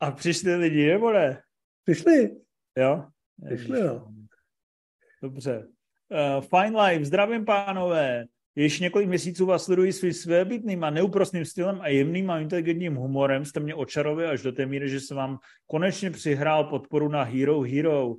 A 0.00 0.10
přišli 0.10 0.56
lidi, 0.56 0.86
nebo 0.86 1.12
ne? 1.12 1.42
Přišli? 1.84 2.30
Jo? 2.78 3.04
Přišli, 3.46 3.82
no. 3.82 4.12
Dobře. 5.22 5.68
Uh, 6.08 6.44
Fine 6.44 6.82
Life, 6.82 7.04
zdravím 7.04 7.44
pánové. 7.44 8.24
Již 8.56 8.80
několik 8.80 9.08
měsíců 9.08 9.46
vás 9.46 9.64
sleduji 9.64 9.92
svým 9.92 10.12
svébytným 10.12 10.84
a 10.84 10.90
neúprostným 10.90 11.44
stylem 11.44 11.80
a 11.80 11.88
jemným 11.88 12.30
a 12.30 12.40
inteligentním 12.40 12.94
humorem. 12.94 13.44
Jste 13.44 13.60
mě 13.60 13.74
očarovali 13.74 14.26
až 14.26 14.42
do 14.42 14.52
té 14.52 14.66
míry, 14.66 14.88
že 14.88 15.00
jsem 15.00 15.16
vám 15.16 15.38
konečně 15.66 16.10
přihrál 16.10 16.64
podporu 16.64 17.08
na 17.08 17.22
Hero 17.22 17.60
Hero. 17.60 18.14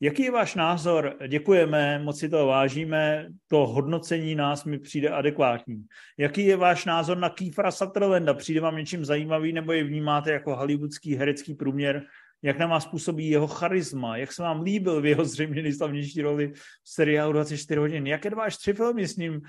Jaký 0.00 0.22
je 0.22 0.30
váš 0.30 0.54
názor? 0.54 1.16
Děkujeme, 1.28 1.98
moc 1.98 2.18
si 2.18 2.28
to 2.28 2.46
vážíme. 2.46 3.28
To 3.48 3.66
hodnocení 3.66 4.34
nás 4.34 4.64
mi 4.64 4.78
přijde 4.78 5.08
adekvátní. 5.08 5.84
Jaký 6.18 6.46
je 6.46 6.56
váš 6.56 6.84
názor 6.84 7.18
na 7.18 7.30
Kiefera 7.30 7.70
Sutherlanda? 7.70 8.34
Přijde 8.34 8.60
vám 8.60 8.76
něčím 8.76 9.04
zajímavý 9.04 9.52
nebo 9.52 9.72
je 9.72 9.84
vnímáte 9.84 10.32
jako 10.32 10.56
hollywoodský 10.56 11.14
herecký 11.14 11.54
průměr? 11.54 12.02
Jak 12.42 12.58
na 12.58 12.66
vás 12.66 12.86
působí 12.86 13.30
jeho 13.30 13.46
charisma? 13.46 14.16
Jak 14.16 14.32
se 14.32 14.42
vám 14.42 14.62
líbil 14.62 15.00
v 15.00 15.06
jeho 15.06 15.24
zřejmě 15.24 15.62
nejslavnější 15.62 16.22
roli 16.22 16.52
v 16.82 16.90
seriálu 16.90 17.32
24 17.32 17.80
hodin? 17.80 18.06
Jaké 18.06 18.30
dva 18.30 18.42
až 18.42 18.56
tři 18.56 18.72
filmy 18.72 19.08
s 19.08 19.16
ním 19.16 19.40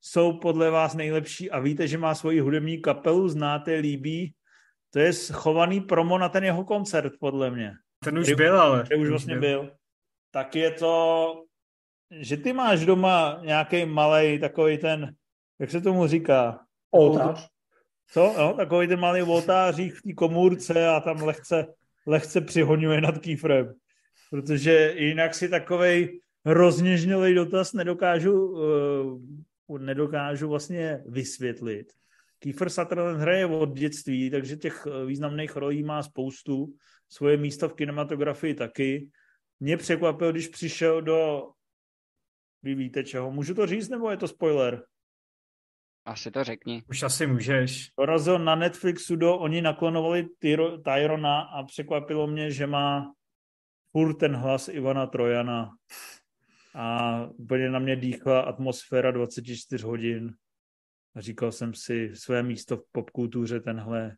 jsou 0.00 0.38
podle 0.38 0.70
vás 0.70 0.94
nejlepší 0.94 1.50
a 1.50 1.58
víte, 1.58 1.88
že 1.88 1.98
má 1.98 2.14
svoji 2.14 2.40
hudební 2.40 2.82
kapelu, 2.82 3.28
znáte, 3.28 3.74
líbí? 3.74 4.34
To 4.90 4.98
je 4.98 5.12
schovaný 5.12 5.80
promo 5.80 6.18
na 6.18 6.28
ten 6.28 6.44
jeho 6.44 6.64
koncert, 6.64 7.12
podle 7.20 7.50
mě. 7.50 7.72
Ten 8.04 8.18
už 8.18 8.32
byl, 8.32 8.60
ale. 8.60 8.84
Kde 8.86 8.96
už 8.96 9.02
ten 9.02 9.10
vlastně 9.10 9.38
byl. 9.38 9.70
Tak 10.30 10.56
je 10.56 10.70
to, 10.70 11.34
že 12.10 12.36
ty 12.36 12.52
máš 12.52 12.84
doma 12.84 13.40
nějaký 13.44 13.84
malý 13.86 14.38
takový 14.38 14.78
ten, 14.78 15.14
jak 15.58 15.70
se 15.70 15.80
tomu 15.80 16.06
říká? 16.06 16.60
Oltář. 16.90 17.48
Co? 18.10 18.34
No, 18.38 18.54
takový 18.54 18.88
ten 18.88 19.00
malý 19.00 19.22
oltářík 19.22 19.94
v 19.94 20.02
té 20.02 20.12
komůrce 20.12 20.88
a 20.88 21.00
tam 21.00 21.22
lehce, 21.22 21.66
lehce 22.06 22.40
přihoňuje 22.40 23.00
nad 23.00 23.18
kýfrem. 23.18 23.74
Protože 24.30 24.94
jinak 24.96 25.34
si 25.34 25.48
takovej 25.48 26.20
rozněžnělej 26.44 27.34
dotaz 27.34 27.72
nedokážu, 27.72 28.46
uh, 29.68 29.78
nedokážu 29.78 30.48
vlastně 30.48 31.02
vysvětlit. 31.06 31.92
Kiefer 32.38 32.70
Sutherland 32.70 33.20
hraje 33.20 33.46
od 33.46 33.78
dětství, 33.78 34.30
takže 34.30 34.56
těch 34.56 34.86
eh, 34.86 35.06
významných 35.06 35.56
rolí 35.56 35.82
má 35.82 36.02
spoustu. 36.02 36.74
Svoje 37.08 37.36
místo 37.36 37.68
v 37.68 37.74
kinematografii 37.74 38.54
taky. 38.54 39.08
Mě 39.60 39.76
překvapil, 39.76 40.32
když 40.32 40.48
přišel 40.48 41.02
do... 41.02 41.50
Vy 42.62 42.74
víte 42.74 43.04
čeho? 43.04 43.30
Můžu 43.30 43.54
to 43.54 43.66
říct, 43.66 43.88
nebo 43.88 44.10
je 44.10 44.16
to 44.16 44.28
spoiler? 44.28 44.82
Asi 46.04 46.30
to 46.30 46.44
řekni. 46.44 46.82
Už 46.88 47.02
asi 47.02 47.26
můžeš. 47.26 47.90
Dorazil 47.98 48.38
na 48.38 48.54
Netflixu 48.54 49.16
do, 49.16 49.38
oni 49.38 49.62
naklonovali 49.62 50.26
Tyro, 50.38 50.78
Tyrona 50.78 51.40
a 51.40 51.62
překvapilo 51.62 52.26
mě, 52.26 52.50
že 52.50 52.66
má 52.66 53.12
furt 53.92 54.14
ten 54.14 54.36
hlas 54.36 54.68
Ivana 54.68 55.06
Trojana 55.06 55.70
a 56.74 57.24
úplně 57.26 57.70
na 57.70 57.78
mě 57.78 57.96
dýchla 57.96 58.40
atmosféra 58.40 59.10
24 59.10 59.84
hodin. 59.84 60.34
A 61.14 61.20
říkal 61.20 61.52
jsem 61.52 61.74
si, 61.74 62.10
své 62.14 62.42
místo 62.42 62.76
v 62.76 62.84
popkultuře 62.92 63.60
tenhle 63.60 64.16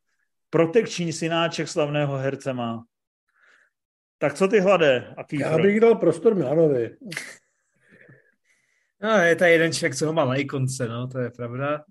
protekční 0.51 1.13
synáček 1.13 1.69
slavného 1.69 2.17
herce 2.17 2.53
má. 2.53 2.85
Tak 4.21 4.35
co 4.35 4.49
ty 4.49 4.61
hladé? 4.61 5.15
A 5.17 5.25
Já 5.33 5.59
bych 5.59 5.81
dal 5.81 5.95
prostor 5.95 6.35
Milanovi. 6.35 6.97
No, 9.03 9.11
je 9.11 9.37
tady 9.37 9.53
jeden 9.53 9.73
člověk, 9.73 9.95
co 9.97 10.07
ho 10.07 10.13
má 10.13 10.25
lajkonce, 10.25 10.89
no, 10.89 11.09
to 11.09 11.19
je 11.19 11.31
pravda. 11.31 11.85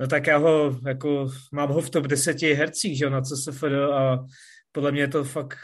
No 0.00 0.06
tak 0.06 0.26
já 0.26 0.36
ho, 0.36 0.80
jako, 0.86 1.30
mám 1.52 1.68
ho 1.68 1.80
v 1.80 1.90
top 1.90 2.06
10 2.06 2.42
hercích, 2.42 2.98
že 2.98 3.04
jo, 3.04 3.10
na 3.10 3.20
CSFD 3.20 3.64
a 3.92 4.18
podle 4.72 4.92
mě 4.92 5.00
je 5.00 5.08
to 5.08 5.24
fakt 5.24 5.58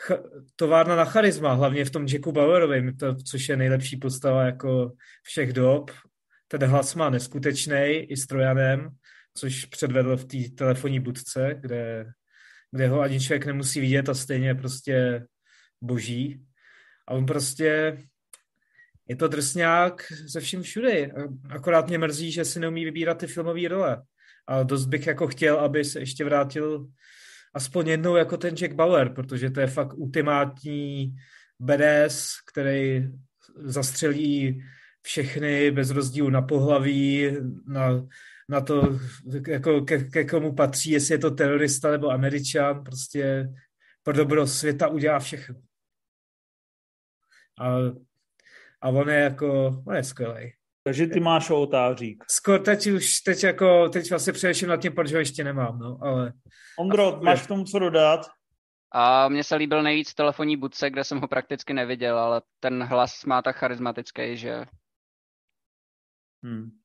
ch- 0.00 0.22
továrna 0.56 0.96
na 0.96 1.04
charisma, 1.04 1.52
hlavně 1.52 1.84
v 1.84 1.90
tom 1.90 2.06
Jacku 2.06 2.32
Bauerovi, 2.32 2.92
to, 2.92 3.14
což 3.14 3.48
je 3.48 3.56
nejlepší 3.56 3.96
postava 3.96 4.42
jako 4.42 4.92
všech 5.22 5.52
dob. 5.52 5.90
Ten 6.48 6.64
hlas 6.64 6.94
má 6.94 7.10
neskutečný 7.10 8.06
i 8.08 8.16
s 8.16 8.26
Trojanem, 8.26 8.88
což 9.34 9.64
předvedl 9.64 10.16
v 10.16 10.24
té 10.24 10.38
telefonní 10.56 11.00
budce, 11.00 11.54
kde, 11.60 12.06
kde 12.72 12.88
ho 12.88 13.00
ani 13.00 13.20
člověk 13.20 13.46
nemusí 13.46 13.80
vidět 13.80 14.08
a 14.08 14.14
stejně 14.14 14.54
prostě 14.54 15.26
boží. 15.82 16.44
A 17.08 17.14
on 17.14 17.26
prostě 17.26 17.98
je 19.08 19.16
to 19.16 19.28
drsňák 19.28 20.12
ze 20.26 20.40
vším 20.40 20.62
všude. 20.62 21.12
Akorát 21.50 21.88
mě 21.88 21.98
mrzí, 21.98 22.32
že 22.32 22.44
si 22.44 22.60
neumí 22.60 22.84
vybírat 22.84 23.18
ty 23.18 23.26
filmové 23.26 23.68
role. 23.68 24.02
A 24.46 24.62
dost 24.62 24.86
bych 24.86 25.06
jako 25.06 25.26
chtěl, 25.26 25.60
aby 25.60 25.84
se 25.84 26.00
ještě 26.00 26.24
vrátil 26.24 26.86
aspoň 27.54 27.88
jednou 27.88 28.16
jako 28.16 28.36
ten 28.36 28.56
Jack 28.56 28.72
Bauer, 28.72 29.14
protože 29.14 29.50
to 29.50 29.60
je 29.60 29.66
fakt 29.66 29.94
ultimátní 29.94 31.16
badass, 31.60 32.34
který 32.52 33.08
zastřelí 33.64 34.62
všechny 35.02 35.70
bez 35.70 35.90
rozdílu 35.90 36.30
na 36.30 36.42
pohlaví, 36.42 37.28
na, 37.66 38.06
na 38.50 38.60
to, 38.60 38.98
jako 39.48 39.80
ke, 39.80 40.04
ke 40.04 40.24
komu 40.24 40.54
patří, 40.54 40.90
jestli 40.90 41.14
je 41.14 41.18
to 41.18 41.30
terorista 41.30 41.90
nebo 41.90 42.10
američan, 42.10 42.84
prostě 42.84 43.48
pro 44.02 44.12
dobro 44.12 44.46
světa 44.46 44.88
udělá 44.88 45.18
všechno. 45.18 45.54
A, 47.60 47.76
a 48.80 48.88
on 48.88 49.10
je 49.10 49.20
jako, 49.20 49.82
on 49.86 49.96
je 49.96 50.04
skvělý. 50.04 50.52
Takže 50.82 51.06
ty 51.06 51.20
máš 51.20 51.50
otářík. 51.50 52.24
Skoro 52.30 52.58
teď 52.58 52.86
už, 52.86 53.20
teď 53.20 53.44
jako, 53.44 53.88
teď 53.88 54.10
vlastně 54.10 54.32
především 54.32 54.68
nad 54.68 54.76
tím, 54.76 54.92
protože 54.92 55.18
ještě 55.18 55.44
nemám, 55.44 55.78
no, 55.78 55.98
ale... 56.02 56.32
Ondro, 56.78 57.20
máš 57.22 57.42
k 57.42 57.46
tomu 57.46 57.64
co 57.64 57.78
dodat? 57.78 58.20
A 58.92 59.28
mně 59.28 59.44
se 59.44 59.56
líbil 59.56 59.82
nejvíc 59.82 60.14
telefonní 60.14 60.56
budce, 60.56 60.90
kde 60.90 61.04
jsem 61.04 61.20
ho 61.20 61.28
prakticky 61.28 61.72
neviděl, 61.72 62.18
ale 62.18 62.42
ten 62.60 62.82
hlas 62.82 63.24
má 63.24 63.42
tak 63.42 63.56
charismatický, 63.56 64.36
že... 64.36 64.64
Hmm. 66.44 66.79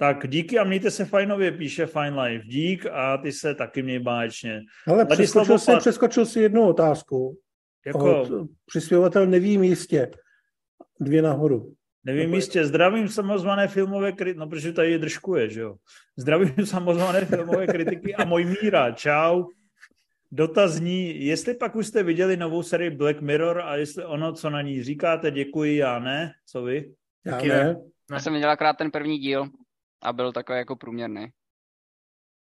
Tak 0.00 0.28
díky 0.28 0.58
a 0.58 0.64
mějte 0.64 0.90
se 0.90 1.04
fajnově, 1.04 1.52
píše 1.52 1.86
Fine 1.86 2.22
Life. 2.22 2.46
Dík 2.46 2.86
a 2.86 3.16
ty 3.16 3.32
se 3.32 3.54
taky 3.54 3.82
měj 3.82 3.98
báječně. 3.98 4.60
Ale 4.86 5.06
přeskočil 5.06 5.58
si, 5.58 5.76
přeskočil 5.78 6.26
si 6.26 6.40
jednu 6.40 6.62
otázku. 6.62 7.38
Jako... 7.86 8.22
Od 8.22 8.48
přispěvatel 8.66 9.26
nevím 9.26 9.62
jistě. 9.62 10.10
Dvě 11.00 11.22
nahoru. 11.22 11.74
Nevím 12.04 12.34
jistě, 12.34 12.66
zdravím 12.66 13.08
samozvané 13.08 13.68
filmové 13.68 14.12
kritiky, 14.12 14.38
no 14.38 14.46
protože 14.46 14.72
tady 14.72 14.90
je 14.90 14.98
držkuje, 14.98 15.50
že 15.50 15.60
jo. 15.60 15.74
Zdravím 16.16 16.54
samozvané 16.66 17.24
filmové 17.24 17.66
kritiky 17.66 18.14
a 18.14 18.24
můj 18.24 18.44
míra, 18.44 18.90
čau. 18.90 19.44
Dotazní, 20.32 21.26
jestli 21.26 21.54
pak 21.54 21.76
už 21.76 21.86
jste 21.86 22.02
viděli 22.02 22.36
novou 22.36 22.62
sérii 22.62 22.90
Black 22.90 23.20
Mirror 23.20 23.60
a 23.60 23.76
jestli 23.76 24.04
ono, 24.04 24.32
co 24.32 24.50
na 24.50 24.62
ní 24.62 24.82
říkáte, 24.82 25.30
děkuji, 25.30 25.76
já 25.76 25.98
ne. 25.98 26.32
Co 26.46 26.62
vy? 26.62 26.94
Já 27.26 27.38
ne. 27.38 27.76
Já 28.10 28.20
jsem 28.20 28.32
viděl 28.32 28.50
akorát 28.50 28.76
ten 28.76 28.90
první 28.90 29.18
díl 29.18 29.50
a 30.02 30.12
byl 30.12 30.32
takový 30.32 30.58
jako 30.58 30.76
průměrný. 30.76 31.26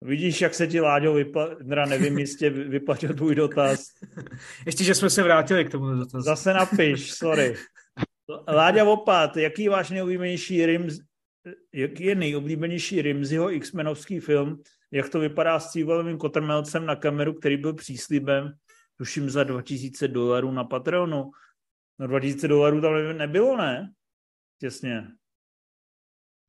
Vidíš, 0.02 0.42
jak 0.42 0.54
se 0.54 0.68
ti, 0.68 0.80
Láďo, 0.80 1.14
vypa- 1.14 1.88
nevím, 1.90 2.20
jistě 2.20 2.50
vyplatil 2.50 3.14
tvůj 3.14 3.36
dotaz. 3.36 3.86
Ještě, 4.66 4.84
že 4.84 4.96
jsme 4.96 5.10
se 5.10 5.24
vrátili 5.24 5.66
k 5.66 5.72
tomu 5.72 5.86
dotazu. 5.86 6.22
Zase 6.22 6.54
napiš, 6.54 7.14
sorry. 7.14 7.56
Láďa 8.48 8.84
Vopat, 8.84 9.38
jaký 9.38 9.64
je 9.64 9.70
váš 9.70 9.90
nejoblíbenější 9.90 10.66
Rims, 10.66 10.98
jaký 11.74 12.04
je 12.04 12.16
nejoblíbenější 12.16 13.02
Rimziho 13.02 13.52
X-menovský 13.52 14.20
film? 14.20 14.62
Jak 14.92 15.10
to 15.10 15.20
vypadá 15.20 15.60
s 15.60 15.72
cívalovým 15.72 16.18
kotrmelcem 16.18 16.86
na 16.86 16.96
kameru, 16.96 17.34
který 17.34 17.58
byl 17.58 17.74
příslibem, 17.74 18.54
tuším 18.98 19.30
za 19.30 19.44
2000 19.44 20.08
dolarů 20.08 20.52
na 20.52 20.64
Patreonu. 20.64 21.32
No 22.00 22.08
2000 22.08 22.48
dolarů 22.48 22.82
tam 22.82 23.18
nebylo, 23.18 23.58
ne? 23.58 23.92
Těsně. 24.60 25.08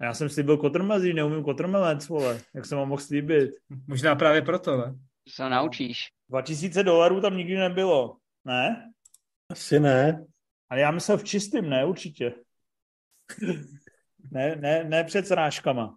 A 0.00 0.04
já 0.04 0.14
jsem 0.14 0.28
slíbil 0.28 0.56
kotrmazí, 0.56 1.12
neumím 1.12 1.44
kotrmelec, 1.44 2.08
vole. 2.08 2.40
Jak 2.54 2.66
jsem 2.66 2.78
vám 2.78 2.88
mohl 2.88 3.02
slíbit? 3.02 3.50
Možná 3.86 4.14
právě 4.14 4.42
proto, 4.42 4.76
ne? 4.76 4.94
Se 5.28 5.48
naučíš. 5.48 6.08
2000 6.28 6.82
dolarů 6.82 7.20
tam 7.20 7.36
nikdy 7.36 7.56
nebylo, 7.56 8.16
ne? 8.44 8.92
Asi 9.50 9.80
ne. 9.80 10.26
Ale 10.70 10.80
já 10.80 10.90
myslel 10.90 11.18
v 11.18 11.24
čistým, 11.24 11.70
ne, 11.70 11.84
určitě. 11.84 12.34
ne, 14.30 14.56
ne, 14.56 14.84
ne 14.84 15.04
před 15.04 15.26
srážkama. 15.26 15.96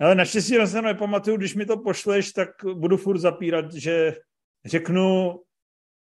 Ale 0.00 0.14
naštěstí 0.14 0.58
na 0.58 0.66
se 0.66 0.82
nepamatuju, 0.82 1.36
když 1.36 1.54
mi 1.54 1.66
to 1.66 1.76
pošleš, 1.76 2.32
tak 2.32 2.48
budu 2.74 2.96
furt 2.96 3.18
zapírat, 3.18 3.74
že 3.74 4.16
řeknu, 4.64 5.40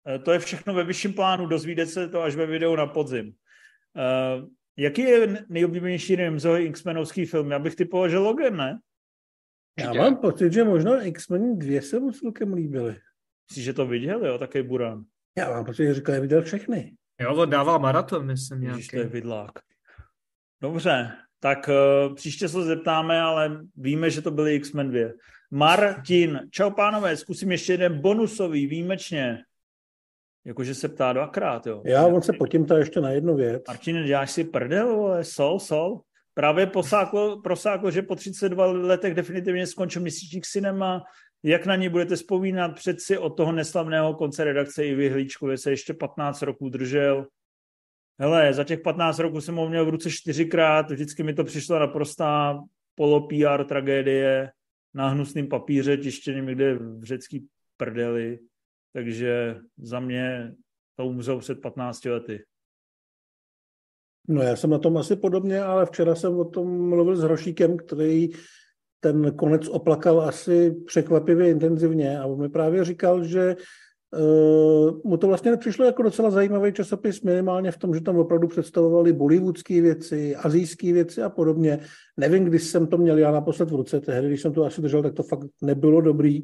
eh, 0.07 0.19
to 0.19 0.31
je 0.31 0.39
všechno 0.39 0.73
ve 0.73 0.83
vyšším 0.83 1.13
plánu, 1.13 1.47
dozvíde 1.47 1.85
se 1.85 2.09
to 2.09 2.21
až 2.21 2.35
ve 2.35 2.45
videu 2.45 2.75
na 2.75 2.87
podzim. 2.87 3.33
Jaký 4.77 5.01
je 5.01 5.45
nejoblíbenější 5.49 6.15
Remzovi 6.15 6.63
X-menovský 6.63 7.25
film? 7.25 7.51
Já 7.51 7.59
bych 7.59 7.75
typoval, 7.75 8.09
že 8.09 8.17
Logan, 8.17 8.57
ne? 8.57 8.79
Já 9.79 9.93
mám 9.93 10.17
pocit, 10.17 10.53
že 10.53 10.63
možná 10.63 11.01
X-Men 11.01 11.59
2 11.59 11.81
se 11.81 11.99
mu 11.99 12.11
celkem 12.11 12.53
líbily. 12.53 12.95
Myslíš, 13.49 13.65
že 13.65 13.73
to 13.73 13.87
viděl, 13.87 14.25
jo, 14.25 14.37
taky 14.37 14.63
Buran? 14.63 15.03
Já 15.37 15.49
mám 15.49 15.65
pocit, 15.65 15.85
že 15.85 15.93
říkal, 15.93 16.15
že 16.15 16.21
viděl 16.21 16.41
všechny. 16.41 16.95
Jo, 17.21 17.35
on 17.35 17.49
dával 17.49 17.79
maraton, 17.79 18.25
myslím, 18.25 18.61
nějaký. 18.61 18.77
Ježiš, 18.77 18.87
to 18.87 18.97
je 18.97 19.07
vidlák. 19.07 19.51
Dobře, 20.61 21.11
tak 21.39 21.69
uh, 21.69 22.15
příště 22.15 22.49
se 22.49 22.63
zeptáme, 22.63 23.21
ale 23.21 23.59
víme, 23.75 24.09
že 24.09 24.21
to 24.21 24.31
byly 24.31 24.55
X-Men 24.55 24.89
2. 24.89 25.09
Martin, 25.51 26.39
čau 26.51 26.71
pánové, 26.71 27.17
zkusím 27.17 27.51
ještě 27.51 27.73
jeden 27.73 28.01
bonusový, 28.01 28.67
výjimečně. 28.67 29.43
Jakože 30.45 30.75
se 30.75 30.89
ptá 30.89 31.13
dvakrát, 31.13 31.67
jo. 31.67 31.81
Já, 31.85 32.07
on 32.07 32.21
se 32.21 32.33
potím 32.33 32.65
to 32.65 32.77
ještě 32.77 33.01
na 33.01 33.11
jednu 33.11 33.35
věc. 33.35 33.63
Martin, 33.67 34.03
děláš 34.03 34.31
si 34.31 34.43
prdel, 34.43 34.95
vole, 34.95 35.23
sol, 35.23 35.59
sol. 35.59 36.01
Právě 36.33 36.67
posáklo, 36.67 37.41
prosáklo, 37.41 37.91
že 37.91 38.01
po 38.01 38.15
32 38.15 38.65
letech 38.65 39.13
definitivně 39.13 39.67
skončil 39.67 40.01
měsíčník 40.01 40.45
cinema. 40.45 41.03
Jak 41.43 41.65
na 41.65 41.75
ní 41.75 41.89
budete 41.89 42.15
vzpomínat? 42.15 42.75
Přeci 42.75 43.17
od 43.17 43.29
toho 43.29 43.51
neslavného 43.51 44.13
konce 44.13 44.43
redakce 44.43 44.85
i 44.85 44.95
vyhlíčkově 44.95 45.57
se 45.57 45.71
ještě 45.71 45.93
15 45.93 46.41
roků 46.41 46.69
držel. 46.69 47.27
Hele, 48.19 48.53
za 48.53 48.63
těch 48.63 48.79
15 48.79 49.19
roků 49.19 49.41
jsem 49.41 49.55
ho 49.55 49.69
měl 49.69 49.85
v 49.85 49.89
ruce 49.89 50.11
čtyřikrát, 50.11 50.91
vždycky 50.91 51.23
mi 51.23 51.33
to 51.33 51.43
přišlo 51.43 51.79
naprostá 51.79 52.59
polo-PR 52.95 53.63
tragédie 53.63 54.51
na 54.93 55.07
hnusným 55.07 55.47
papíře, 55.47 55.97
tištěným 55.97 56.45
někde 56.45 56.75
v 56.75 57.03
řecký 57.03 57.47
prdeli. 57.77 58.39
Takže 58.93 59.55
za 59.77 59.99
mě 59.99 60.53
to 60.95 61.05
umřel 61.05 61.39
před 61.39 61.61
15 61.61 62.05
lety. 62.05 62.43
No 64.27 64.41
já 64.41 64.55
jsem 64.55 64.69
na 64.69 64.77
tom 64.77 64.97
asi 64.97 65.15
podobně, 65.15 65.61
ale 65.61 65.85
včera 65.85 66.15
jsem 66.15 66.39
o 66.39 66.45
tom 66.45 66.89
mluvil 66.89 67.15
s 67.15 67.23
Hrošíkem, 67.23 67.77
který 67.77 68.29
ten 68.99 69.35
konec 69.35 69.67
oplakal 69.67 70.21
asi 70.21 70.71
překvapivě 70.71 71.49
intenzivně 71.49 72.19
a 72.19 72.25
on 72.25 72.41
mi 72.41 72.49
právě 72.49 72.85
říkal, 72.85 73.23
že 73.23 73.55
Uh, 74.19 74.99
mu 75.03 75.17
to 75.17 75.27
vlastně 75.27 75.51
nepřišlo 75.51 75.85
jako 75.85 76.03
docela 76.03 76.29
zajímavý 76.29 76.73
časopis, 76.73 77.21
minimálně 77.21 77.71
v 77.71 77.77
tom, 77.77 77.93
že 77.93 78.01
tam 78.01 78.17
opravdu 78.17 78.47
představovali 78.47 79.13
bollywoodské 79.13 79.81
věci, 79.81 80.35
azijské 80.35 80.93
věci 80.93 81.21
a 81.21 81.29
podobně. 81.29 81.79
Nevím, 82.17 82.43
když 82.43 82.63
jsem 82.63 82.87
to 82.87 82.97
měl 82.97 83.17
já 83.17 83.31
naposled 83.31 83.71
v 83.71 83.75
ruce, 83.75 83.99
tehdy, 83.99 84.27
když 84.27 84.41
jsem 84.41 84.53
to 84.53 84.65
asi 84.65 84.81
držel, 84.81 85.03
tak 85.03 85.13
to 85.13 85.23
fakt 85.23 85.47
nebylo 85.61 86.01
dobrý, 86.01 86.43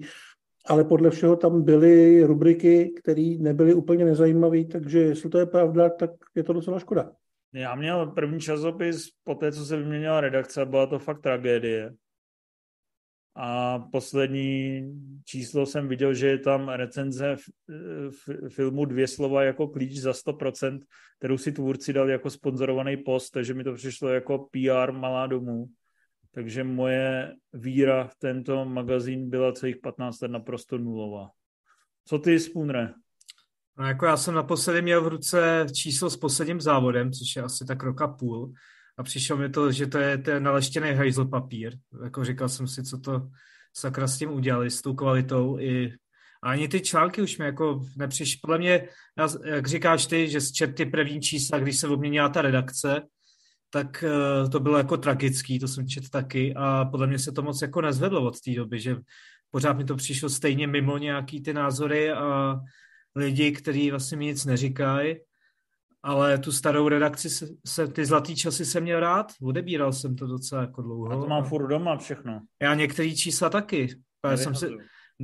ale 0.70 0.84
podle 0.84 1.10
všeho 1.10 1.36
tam 1.36 1.62
byly 1.62 2.24
rubriky, 2.24 2.94
které 3.02 3.36
nebyly 3.40 3.74
úplně 3.74 4.06
nezajímavé, 4.06 4.66
takže 4.66 5.00
jestli 5.00 5.30
to 5.30 5.38
je 5.38 5.46
pravda, 5.46 5.90
tak 5.90 6.12
je 6.36 6.44
to 6.44 6.54
docela 6.54 6.80
škoda. 6.80 7.12
Já 7.54 7.76
měl 7.76 8.08
první 8.08 8.40
časopis 8.40 9.10
po 9.24 9.36
té, 9.36 9.52
co 9.52 9.66
se 9.66 9.78
vyměnila 9.78 10.22
redakce, 10.22 10.66
byla 10.66 10.86
to 10.86 11.00
fakt 11.00 11.22
tragédie. 11.22 11.94
A 13.36 13.80
poslední 13.80 14.84
číslo 15.26 15.66
jsem 15.66 15.88
viděl, 15.88 16.14
že 16.14 16.28
je 16.28 16.40
tam 16.40 16.70
recenze 16.70 17.36
v, 17.36 17.50
v, 18.10 18.50
filmu 18.50 18.86
Dvě 18.86 19.08
slova 19.08 19.44
jako 19.44 19.68
klíč 19.68 19.98
za 19.98 20.12
100%, 20.12 20.80
kterou 21.18 21.38
si 21.38 21.52
tvůrci 21.52 21.94
dali 21.94 22.12
jako 22.12 22.30
sponzorovaný 22.30 22.98
post, 22.98 23.30
takže 23.30 23.54
mi 23.54 23.64
to 23.64 23.74
přišlo 23.74 24.10
jako 24.10 24.38
PR 24.38 24.92
malá 24.92 25.28
domů. 25.28 25.68
Takže 26.34 26.64
moje 26.64 27.36
víra 27.54 28.08
v 28.08 28.16
tento 28.16 28.66
magazín 28.66 29.30
byla 29.30 29.52
celých 29.52 29.78
15 29.78 30.22
let 30.22 30.32
naprosto 30.32 30.78
nulová. 30.78 31.30
Co 32.06 32.20
ty, 32.20 32.40
Spunre? 32.40 32.94
No 33.78 33.88
jako 33.88 34.06
já 34.06 34.18
jsem 34.18 34.34
naposledy 34.34 34.82
měl 34.82 35.04
v 35.04 35.08
ruce 35.08 35.66
číslo 35.74 36.10
s 36.10 36.18
posledním 36.18 36.62
závodem, 36.62 37.12
což 37.12 37.36
je 37.36 37.42
asi 37.42 37.66
tak 37.66 37.84
roka 37.84 38.08
půl 38.08 38.54
a 38.98 39.04
přišlo 39.04 39.38
mi 39.38 39.50
to, 39.50 39.72
že 39.72 39.88
to 39.88 39.98
je 39.98 40.18
ten 40.18 40.44
naleštěný 40.44 40.92
hajzl 40.92 41.26
papír. 41.26 41.78
Jako 42.04 42.26
říkal 42.26 42.50
jsem 42.50 42.68
si, 42.68 42.84
co 42.84 43.00
to 43.00 43.30
sakra 43.74 44.08
s 44.08 44.18
tím 44.18 44.32
udělali, 44.32 44.70
s 44.70 44.82
tou 44.82 44.94
kvalitou 44.94 45.60
i 45.60 45.94
a 46.44 46.50
ani 46.50 46.68
ty 46.68 46.82
články 46.82 47.22
už 47.22 47.38
mi 47.38 47.46
jako 47.46 47.82
nepřiš. 47.98 48.36
Podle 48.36 48.58
mě, 48.58 48.88
jak 49.46 49.68
říkáš 49.68 50.06
ty, 50.06 50.30
že 50.30 50.42
zčet 50.42 50.76
ty 50.76 50.86
první 50.86 51.22
čísla, 51.22 51.60
když 51.60 51.78
se 51.78 51.88
obměnila 51.88 52.30
ta 52.30 52.42
redakce, 52.42 53.02
tak 53.70 54.04
uh, 54.44 54.50
to 54.50 54.60
bylo 54.60 54.78
jako 54.78 54.98
tragický, 54.98 55.60
to 55.60 55.68
jsem 55.68 55.88
čet 55.88 56.10
taky 56.10 56.54
a 56.56 56.86
podle 56.86 57.08
mě 57.08 57.20
se 57.20 57.32
to 57.32 57.42
moc 57.42 57.62
jako 57.62 57.82
nezvedlo 57.82 58.22
od 58.24 58.42
té 58.42 58.52
doby, 58.52 58.80
že 58.80 58.96
pořád 59.52 59.78
mi 59.78 59.86
to 59.86 59.96
přišlo 59.96 60.30
stejně 60.30 60.68
mimo 60.68 60.98
nějaký 60.98 61.42
ty 61.42 61.54
názory 61.54 62.12
a 62.12 62.56
lidi, 63.16 63.52
kteří 63.52 63.92
vlastně 63.92 64.18
mi 64.18 64.26
nic 64.26 64.46
neříkají 64.46 65.16
ale 66.04 66.38
tu 66.38 66.52
starou 66.52 66.88
redakci 66.88 67.30
se, 67.30 67.48
se, 67.68 67.88
ty 67.88 68.06
zlatý 68.06 68.36
časy 68.36 68.66
jsem 68.66 68.84
měl 68.84 69.00
rád, 69.00 69.32
odebíral 69.42 69.94
jsem 69.94 70.16
to 70.16 70.28
docela 70.28 70.62
jako 70.62 70.82
dlouho. 70.82 71.12
A 71.12 71.22
to 71.22 71.28
mám 71.28 71.44
furt 71.44 71.68
doma 71.68 71.98
všechno. 71.98 72.42
Já 72.62 72.76
některé 72.76 73.12
čísla 73.12 73.50
taky. 73.50 73.88
Já 74.30 74.38
jsem 74.38 74.56
si, 74.56 74.68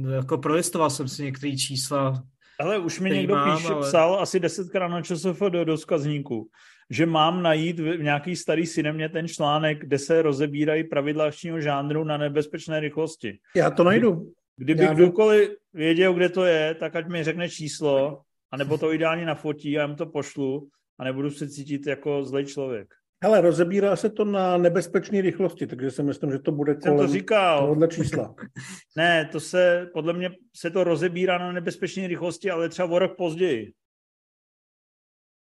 jako 0.10 0.38
prolistoval 0.38 0.90
jsem 0.90 1.08
si 1.08 1.24
některé 1.24 1.58
čísla. 1.58 2.24
Ale 2.60 2.80
už 2.80 3.00
mi 3.00 3.10
někdo 3.10 3.36
mám, 3.36 3.58
píše, 3.58 3.74
ale... 3.74 3.88
psal 3.88 4.20
asi 4.20 4.40
desetkrát 4.40 4.92
na 4.92 5.02
ČSF 5.02 5.40
do, 5.50 5.66
do 5.66 5.78
skazníku, 5.78 6.50
že 6.90 7.06
mám 7.06 7.44
najít 7.44 7.80
v 7.80 8.04
nějaký 8.04 8.36
starý 8.36 8.66
synemě 8.66 9.10
ten 9.10 9.28
článek, 9.28 9.80
kde 9.80 10.00
se 10.00 10.22
rozebírají 10.22 10.84
pravidla 10.84 11.26
akčního 11.26 11.62
žánru 11.62 12.04
na 12.04 12.18
nebezpečné 12.18 12.80
rychlosti. 12.80 13.40
Já 13.56 13.72
to 13.72 13.84
najdu. 13.84 14.32
Kdyby 14.58 14.84
Já 14.84 14.94
kdokoliv 14.94 15.50
věděl, 15.74 16.14
kde 16.14 16.30
to 16.30 16.46
je, 16.46 16.76
tak 16.76 16.96
ať 16.96 17.08
mi 17.08 17.24
řekne 17.24 17.50
číslo 17.50 18.22
a 18.52 18.58
nebo 18.58 18.78
to 18.78 18.94
ideálně 18.94 19.26
nafotí 19.26 19.80
a 19.80 19.86
jim 19.86 19.96
to 19.96 20.06
pošlu 20.06 20.68
a 21.00 21.04
nebudu 21.04 21.32
se 21.32 21.50
cítit 21.50 21.88
jako 21.88 22.24
zlej 22.24 22.46
člověk. 22.46 22.88
Ale 23.24 23.42
rozebírá 23.42 23.96
se 23.96 24.10
to 24.10 24.26
na 24.26 24.58
nebezpečné 24.58 25.22
rychlosti, 25.22 25.68
takže 25.68 25.92
si 25.92 26.04
myslím, 26.04 26.32
že 26.32 26.40
to 26.40 26.52
bude 26.52 26.74
Jsem 26.74 26.82
to 26.82 26.90
kolem 26.90 27.12
říkal. 27.12 27.60
tohohle 27.60 27.88
čísla. 27.88 28.36
Ne, 28.98 29.30
to 29.32 29.40
se, 29.40 29.90
podle 29.94 30.14
mě 30.14 30.30
se 30.56 30.70
to 30.70 30.84
rozebírá 30.84 31.38
na 31.38 31.52
nebezpečné 31.52 32.08
rychlosti, 32.08 32.52
ale 32.52 32.70
třeba 32.70 32.88
o 32.88 33.00
rok 33.00 33.18
později. 33.18 33.72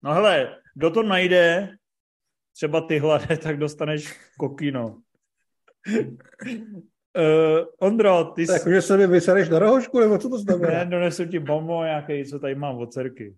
No 0.02 0.14
hele, 0.14 0.56
kdo 0.74 0.90
to 0.90 1.02
najde, 1.02 1.76
třeba 2.56 2.80
ty 2.80 2.98
hlade, 2.98 3.36
tak 3.42 3.58
dostaneš 3.58 4.18
kokino. 4.38 5.00
Uh, 7.18 7.66
Ondro, 7.78 8.24
ty 8.24 8.46
jsi... 8.46 8.52
Jakože 8.52 8.82
se 8.82 8.96
mi 8.96 9.06
vysereš 9.06 9.48
na 9.48 9.58
rohošku, 9.58 10.00
nebo 10.00 10.18
co 10.18 10.28
to 10.28 10.36
Ne, 10.36 10.42
znamená? 10.42 10.84
donesu 10.84 11.24
ti 11.26 11.38
bombo 11.38 11.84
nějaký, 11.84 12.24
co 12.24 12.38
tady 12.38 12.54
mám 12.54 12.76
od 12.76 12.92
cerky. 12.92 13.36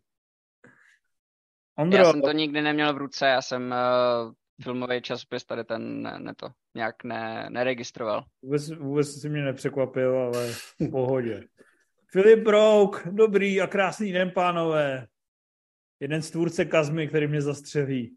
Ondro, 1.78 1.98
Já 1.98 2.12
jsem 2.12 2.22
to 2.22 2.32
nikdy 2.32 2.62
neměl 2.62 2.94
v 2.94 2.97
ruce, 2.97 3.26
já 3.26 3.43
jsem 3.43 3.74
uh, 4.26 4.32
filmový 4.62 5.02
časopis 5.02 5.44
tady 5.44 5.64
ten 5.64 6.02
ne, 6.02 6.18
ne 6.18 6.34
to 6.34 6.48
nějak 6.74 7.05
ne, 7.05 7.47
neregistroval. 7.51 8.24
vůbec, 8.43 8.70
vůbec 8.70 9.20
si 9.20 9.28
mě 9.28 9.43
nepřekvapil, 9.43 10.18
ale 10.18 10.48
v 10.52 10.90
pohodě. 10.90 11.44
Filip 12.10 12.39
Brouk, 12.44 13.06
dobrý 13.10 13.60
a 13.60 13.66
krásný 13.66 14.12
den, 14.12 14.30
pánové. 14.30 15.06
Jeden 16.03 16.23
z 16.23 16.31
tvůrce 16.31 16.65
Kazmy, 16.65 17.09
který 17.09 17.27
mě 17.27 17.43
zastřelí. 17.43 18.15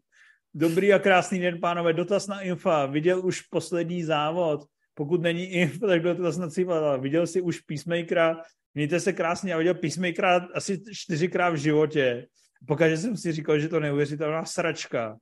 Dobrý 0.54 0.92
a 0.92 0.98
krásný 0.98 1.38
den, 1.38 1.60
pánové. 1.60 1.92
Dotaz 1.92 2.26
na 2.26 2.40
Infa. 2.40 2.86
Viděl 2.86 3.26
už 3.26 3.40
poslední 3.40 4.04
závod? 4.04 4.64
Pokud 4.94 5.22
není 5.22 5.44
Inf, 5.44 5.80
tak 5.86 6.02
dotaz 6.02 6.36
na 6.36 6.50
Cipala. 6.50 6.96
Viděl 6.96 7.26
jsi 7.26 7.40
už 7.40 7.60
Peacemakera? 7.60 8.42
Mějte 8.74 9.00
se 9.00 9.12
krásně. 9.12 9.52
Já 9.52 9.58
viděl 9.58 9.74
Peacemakera 9.74 10.48
asi 10.54 10.82
čtyřikrát 10.92 11.50
v 11.50 11.56
životě. 11.56 12.26
Pokud 12.66 12.84
jsem 12.84 13.16
si 13.16 13.32
říkal, 13.32 13.58
že 13.58 13.68
to 13.68 13.80
neuvěřitelná 13.80 14.44
sračka. 14.44 15.16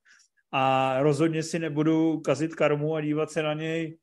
A 0.53 0.97
rozhodně 1.03 1.43
si 1.43 1.59
nebudu 1.59 2.21
kazit 2.21 2.55
karmu 2.55 2.95
a 2.95 3.01
dívat 3.01 3.31
se 3.31 3.43
na 3.43 3.55
něj 3.55 3.99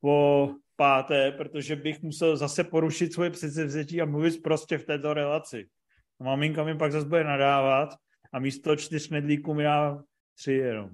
po 0.00 0.50
páté, 0.76 1.32
protože 1.32 1.76
bych 1.76 2.02
musel 2.02 2.36
zase 2.36 2.64
porušit 2.64 3.12
svoje 3.12 3.30
předsevzetí 3.30 4.00
a 4.00 4.04
mluvit 4.04 4.42
prostě 4.42 4.78
v 4.78 4.84
této 4.84 5.14
relaci. 5.14 5.66
A 6.20 6.24
maminka 6.24 6.64
mi 6.64 6.76
pak 6.76 6.92
zase 6.92 7.08
bude 7.08 7.24
nadávat 7.24 7.88
a 8.32 8.38
místo 8.38 8.76
čtyř 8.76 9.10
nedlíků 9.10 9.54
mi 9.54 9.62
dá 9.62 10.02
tři 10.38 10.52
jenom. 10.52 10.90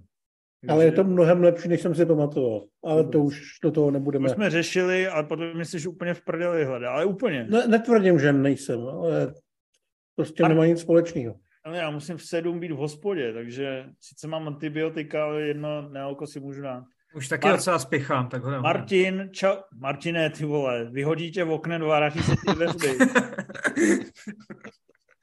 Ale 0.69 0.85
je 0.85 0.93
to 0.93 1.05
mnohem 1.05 1.43
lepší, 1.43 1.69
než 1.69 1.81
jsem 1.81 1.95
si 1.95 2.07
pamatoval. 2.07 2.67
Ale 2.85 3.05
to 3.05 3.21
už 3.21 3.43
do 3.63 3.71
toho 3.71 3.91
nebudeme. 3.91 4.29
To 4.29 4.35
jsme 4.35 4.51
řešili, 4.51 5.09
ale 5.09 5.25
potom 5.25 5.57
myslíš 5.57 5.87
úplně 5.87 6.15
v 6.15 6.25
prdeli 6.25 6.65
hledá, 6.65 6.93
ale 6.93 7.05
úplně. 7.05 7.47
Ne, 7.51 7.67
netvrdím, 7.69 8.19
že 8.19 8.33
nejsem, 8.33 8.81
ale 8.81 9.35
prostě 10.17 10.43
Mar- 10.43 10.49
nemá 10.49 10.67
nic 10.67 10.81
společného. 10.81 11.35
Ale 11.65 11.79
já 11.79 11.91
musím 11.91 12.17
v 12.17 12.23
sedm 12.23 12.61
být 12.61 12.73
v 12.73 12.77
hospodě, 12.77 13.33
takže 13.33 13.85
sice 14.01 14.29
mám 14.29 14.49
antibiotika, 14.49 15.25
ale 15.25 15.43
jedno 15.43 15.89
nealko 15.89 16.27
si 16.27 16.41
můžu 16.41 16.63
dát. 16.63 16.85
Už 17.15 17.29
taky 17.29 17.49
Mar- 17.49 17.53
docela 17.57 17.79
spěchám, 17.79 18.29
tak 18.29 18.43
ho 18.43 18.51
nemám. 18.51 18.63
Martin, 18.63 19.29
čau. 19.33 19.57
Martine, 19.79 20.31
ty 20.31 20.45
vole, 20.45 20.85
vyhodí 20.91 21.31
tě 21.33 21.45
v 21.45 21.51
oknem, 21.51 21.81
vrátí 21.81 22.23
se 22.23 22.33
ty 22.33 22.55
dveřby. 22.55 22.89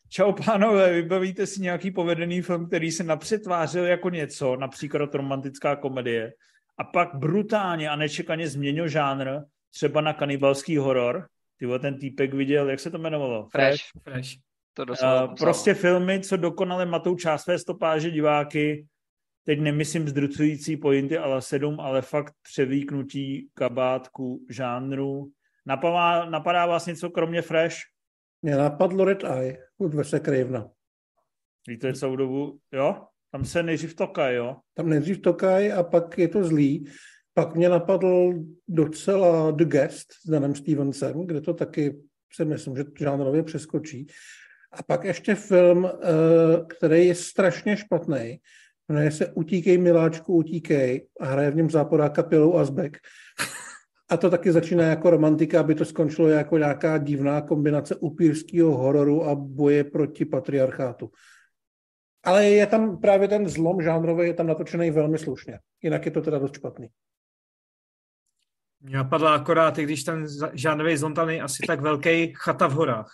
Čau 0.10 0.32
pánové, 0.32 0.94
vybavíte 0.94 1.48
si 1.48 1.62
nějaký 1.62 1.92
povedený 1.92 2.42
film, 2.42 2.68
který 2.68 2.92
se 2.92 3.04
napřed 3.04 3.44
tvářil 3.44 3.86
jako 3.86 4.10
něco, 4.10 4.56
například 4.56 5.16
romantická 5.16 5.76
komedie, 5.76 6.34
a 6.78 6.84
pak 6.84 7.16
brutálně 7.16 7.90
a 7.90 7.96
nečekaně 7.96 8.48
změnil 8.48 8.88
žánr, 8.88 9.30
třeba 9.70 10.02
na 10.02 10.14
kanibalský 10.14 10.78
horor. 10.78 11.28
Ty 11.58 11.66
vole, 11.66 11.80
ten 11.80 12.00
týpek 12.00 12.34
viděl, 12.34 12.70
jak 12.70 12.80
se 12.80 12.92
to 12.92 12.98
jmenovalo? 12.98 13.48
Fresh, 13.52 13.84
Fresh. 14.04 14.30
to 14.74 14.84
Uh, 14.84 15.36
prostě 15.36 15.74
filmy, 15.74 16.20
co 16.20 16.38
dokonale 16.38 16.86
matou 16.86 17.16
část 17.16 17.44
své 17.44 17.60
stopáže 17.60 18.12
diváky, 18.12 18.86
teď 19.46 19.60
nemyslím 19.60 20.08
zdrucující 20.08 20.78
pointy, 20.78 21.18
ale 21.18 21.42
sedm, 21.42 21.80
ale 21.80 22.02
fakt 22.02 22.34
převíknutí 22.42 23.48
kabátku 23.54 24.46
žánru. 24.50 25.32
Napadá, 25.66 26.26
napadá 26.26 26.66
vás 26.66 26.86
něco 26.86 27.10
kromě 27.10 27.42
Fresh? 27.42 27.76
Mě 28.42 28.56
napadlo 28.56 29.06
Red 29.06 29.24
Eye 29.24 29.58
od 29.78 29.94
Vese 29.94 30.20
Cravena. 30.20 30.70
Víte 31.68 31.94
celou 31.94 32.16
dobu, 32.16 32.60
jo? 32.74 33.02
Tam 33.32 33.46
se 33.46 33.64
nejdřív 33.64 33.96
toká, 33.96 34.30
jo? 34.30 34.56
Tam 34.74 34.90
nejdřív 34.90 35.22
tokaj 35.22 35.74
a 35.74 35.84
pak 35.84 36.18
je 36.18 36.28
to 36.28 36.44
zlý. 36.44 36.86
Pak 37.34 37.56
mě 37.56 37.70
napadl 37.70 38.34
docela 38.68 39.52
The 39.52 39.66
Guest 39.66 40.14
s 40.14 40.30
Danem 40.30 40.56
Stevensem, 40.56 41.26
kde 41.26 41.42
to 41.42 41.54
taky 41.54 42.02
si 42.34 42.46
myslím, 42.46 42.76
že 42.76 42.84
žánrově 43.00 43.44
přeskočí. 43.44 44.08
A 44.72 44.84
pak 44.84 45.04
ještě 45.04 45.36
film, 45.36 45.86
eh, 45.86 45.96
který 46.68 47.08
je 47.08 47.16
strašně 47.16 47.78
špatný. 47.78 48.40
Jmenuje 48.90 49.12
se 49.12 49.34
Utíkej, 49.34 49.78
miláčku, 49.78 50.34
utíkej 50.34 51.08
a 51.20 51.26
hraje 51.26 51.52
v 51.52 51.56
něm 51.56 51.70
záporáka 51.70 52.24
Pilou 52.24 52.58
Azbek. 52.58 52.98
A 54.10 54.18
to 54.18 54.30
taky 54.30 54.52
začíná 54.52 54.84
jako 54.84 55.10
romantika, 55.10 55.60
aby 55.60 55.76
to 55.76 55.86
skončilo 55.86 56.28
jako 56.28 56.58
nějaká 56.58 56.98
divná 56.98 57.42
kombinace 57.42 57.96
upírského 57.96 58.78
hororu 58.78 59.26
a 59.26 59.36
boje 59.36 59.84
proti 59.84 60.26
patriarchátu. 60.26 61.12
Ale 62.24 62.46
je 62.46 62.68
tam 62.68 62.98
právě 62.98 63.28
ten 63.28 63.50
zlom 63.50 63.82
žánrový, 63.82 64.28
je 64.28 64.34
tam 64.34 64.48
natočený 64.48 64.92
velmi 64.92 65.18
slušně. 65.18 65.60
Jinak 65.82 66.06
je 66.06 66.12
to 66.12 66.22
teda 66.22 66.40
dost 66.40 66.56
špatný. 66.56 66.88
Mě 68.80 68.98
napadla 68.98 69.36
akorát, 69.36 69.78
i 69.78 69.84
když 69.84 70.04
ten 70.04 70.26
žánrový 70.54 70.98
zlom 70.98 71.14
tam 71.14 71.28
není 71.28 71.42
asi 71.42 71.64
tak 71.68 71.82
velký, 71.82 72.34
chata 72.36 72.68
v 72.68 72.74
horách. 72.74 73.10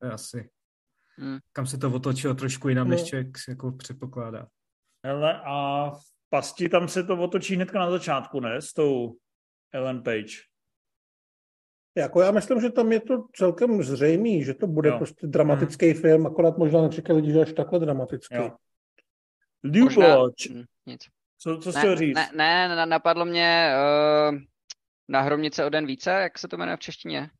To 0.00 0.06
je 0.06 0.12
asi. 0.12 0.50
Hmm. 1.18 1.38
Kam 1.52 1.66
se 1.66 1.78
to 1.78 1.90
otočilo 1.92 2.34
trošku 2.34 2.68
jinam, 2.68 2.88
No. 2.88 2.90
než 2.90 3.04
člověk 3.04 3.28
jako 3.48 3.72
předpokládá. 3.72 4.46
Hele, 5.04 5.40
a 5.44 5.90
v 5.90 6.00
pasti 6.28 6.68
tam 6.68 6.88
se 6.88 7.04
to 7.04 7.16
otočí 7.16 7.54
hnedka 7.56 7.78
na 7.78 7.90
začátku, 7.90 8.40
ne? 8.40 8.62
S 8.62 8.72
tou 8.72 9.16
Ellen 9.72 10.02
Page. 10.02 10.34
Jako 11.96 12.20
já 12.20 12.30
myslím, 12.30 12.60
že 12.60 12.70
tam 12.70 12.92
je 12.92 13.00
to 13.00 13.24
celkem 13.34 13.82
zřejmý, 13.82 14.44
že 14.44 14.54
to 14.54 14.66
bude 14.66 14.88
Jo. 14.88 14.96
prostě 14.98 15.26
dramatický 15.26 15.90
hmm. 15.90 16.00
film, 16.00 16.26
akorát 16.26 16.58
možná 16.58 16.82
nečekají 16.82 17.20
lidi, 17.20 17.32
že 17.32 17.40
až 17.40 17.52
takhle 17.52 17.78
dramatický. 17.78 18.34
Jo. 18.34 18.50
Možná- 19.82 20.16
Lubo, 20.16 20.30
č- 20.30 20.52
Hm, 20.54 20.64
nic. 20.86 21.00
co, 21.38 21.58
co 21.58 21.72
jsi 21.72 21.76
Ne, 21.78 21.80
chtěl 21.82 21.96
říct? 21.96 22.16
ne, 22.16 22.30
ne, 22.34 22.68
na- 22.68 22.84
napadlo 22.86 23.24
mě 23.24 23.72
uh, 24.30 24.38
na 25.08 25.20
hromnice 25.20 25.64
o 25.64 25.68
den 25.68 25.86
více, 25.86 26.10
jak 26.10 26.38
se 26.38 26.48
to 26.48 26.56
jmenuje 26.56 26.76
v 26.76 26.80
češtině? 26.80 27.30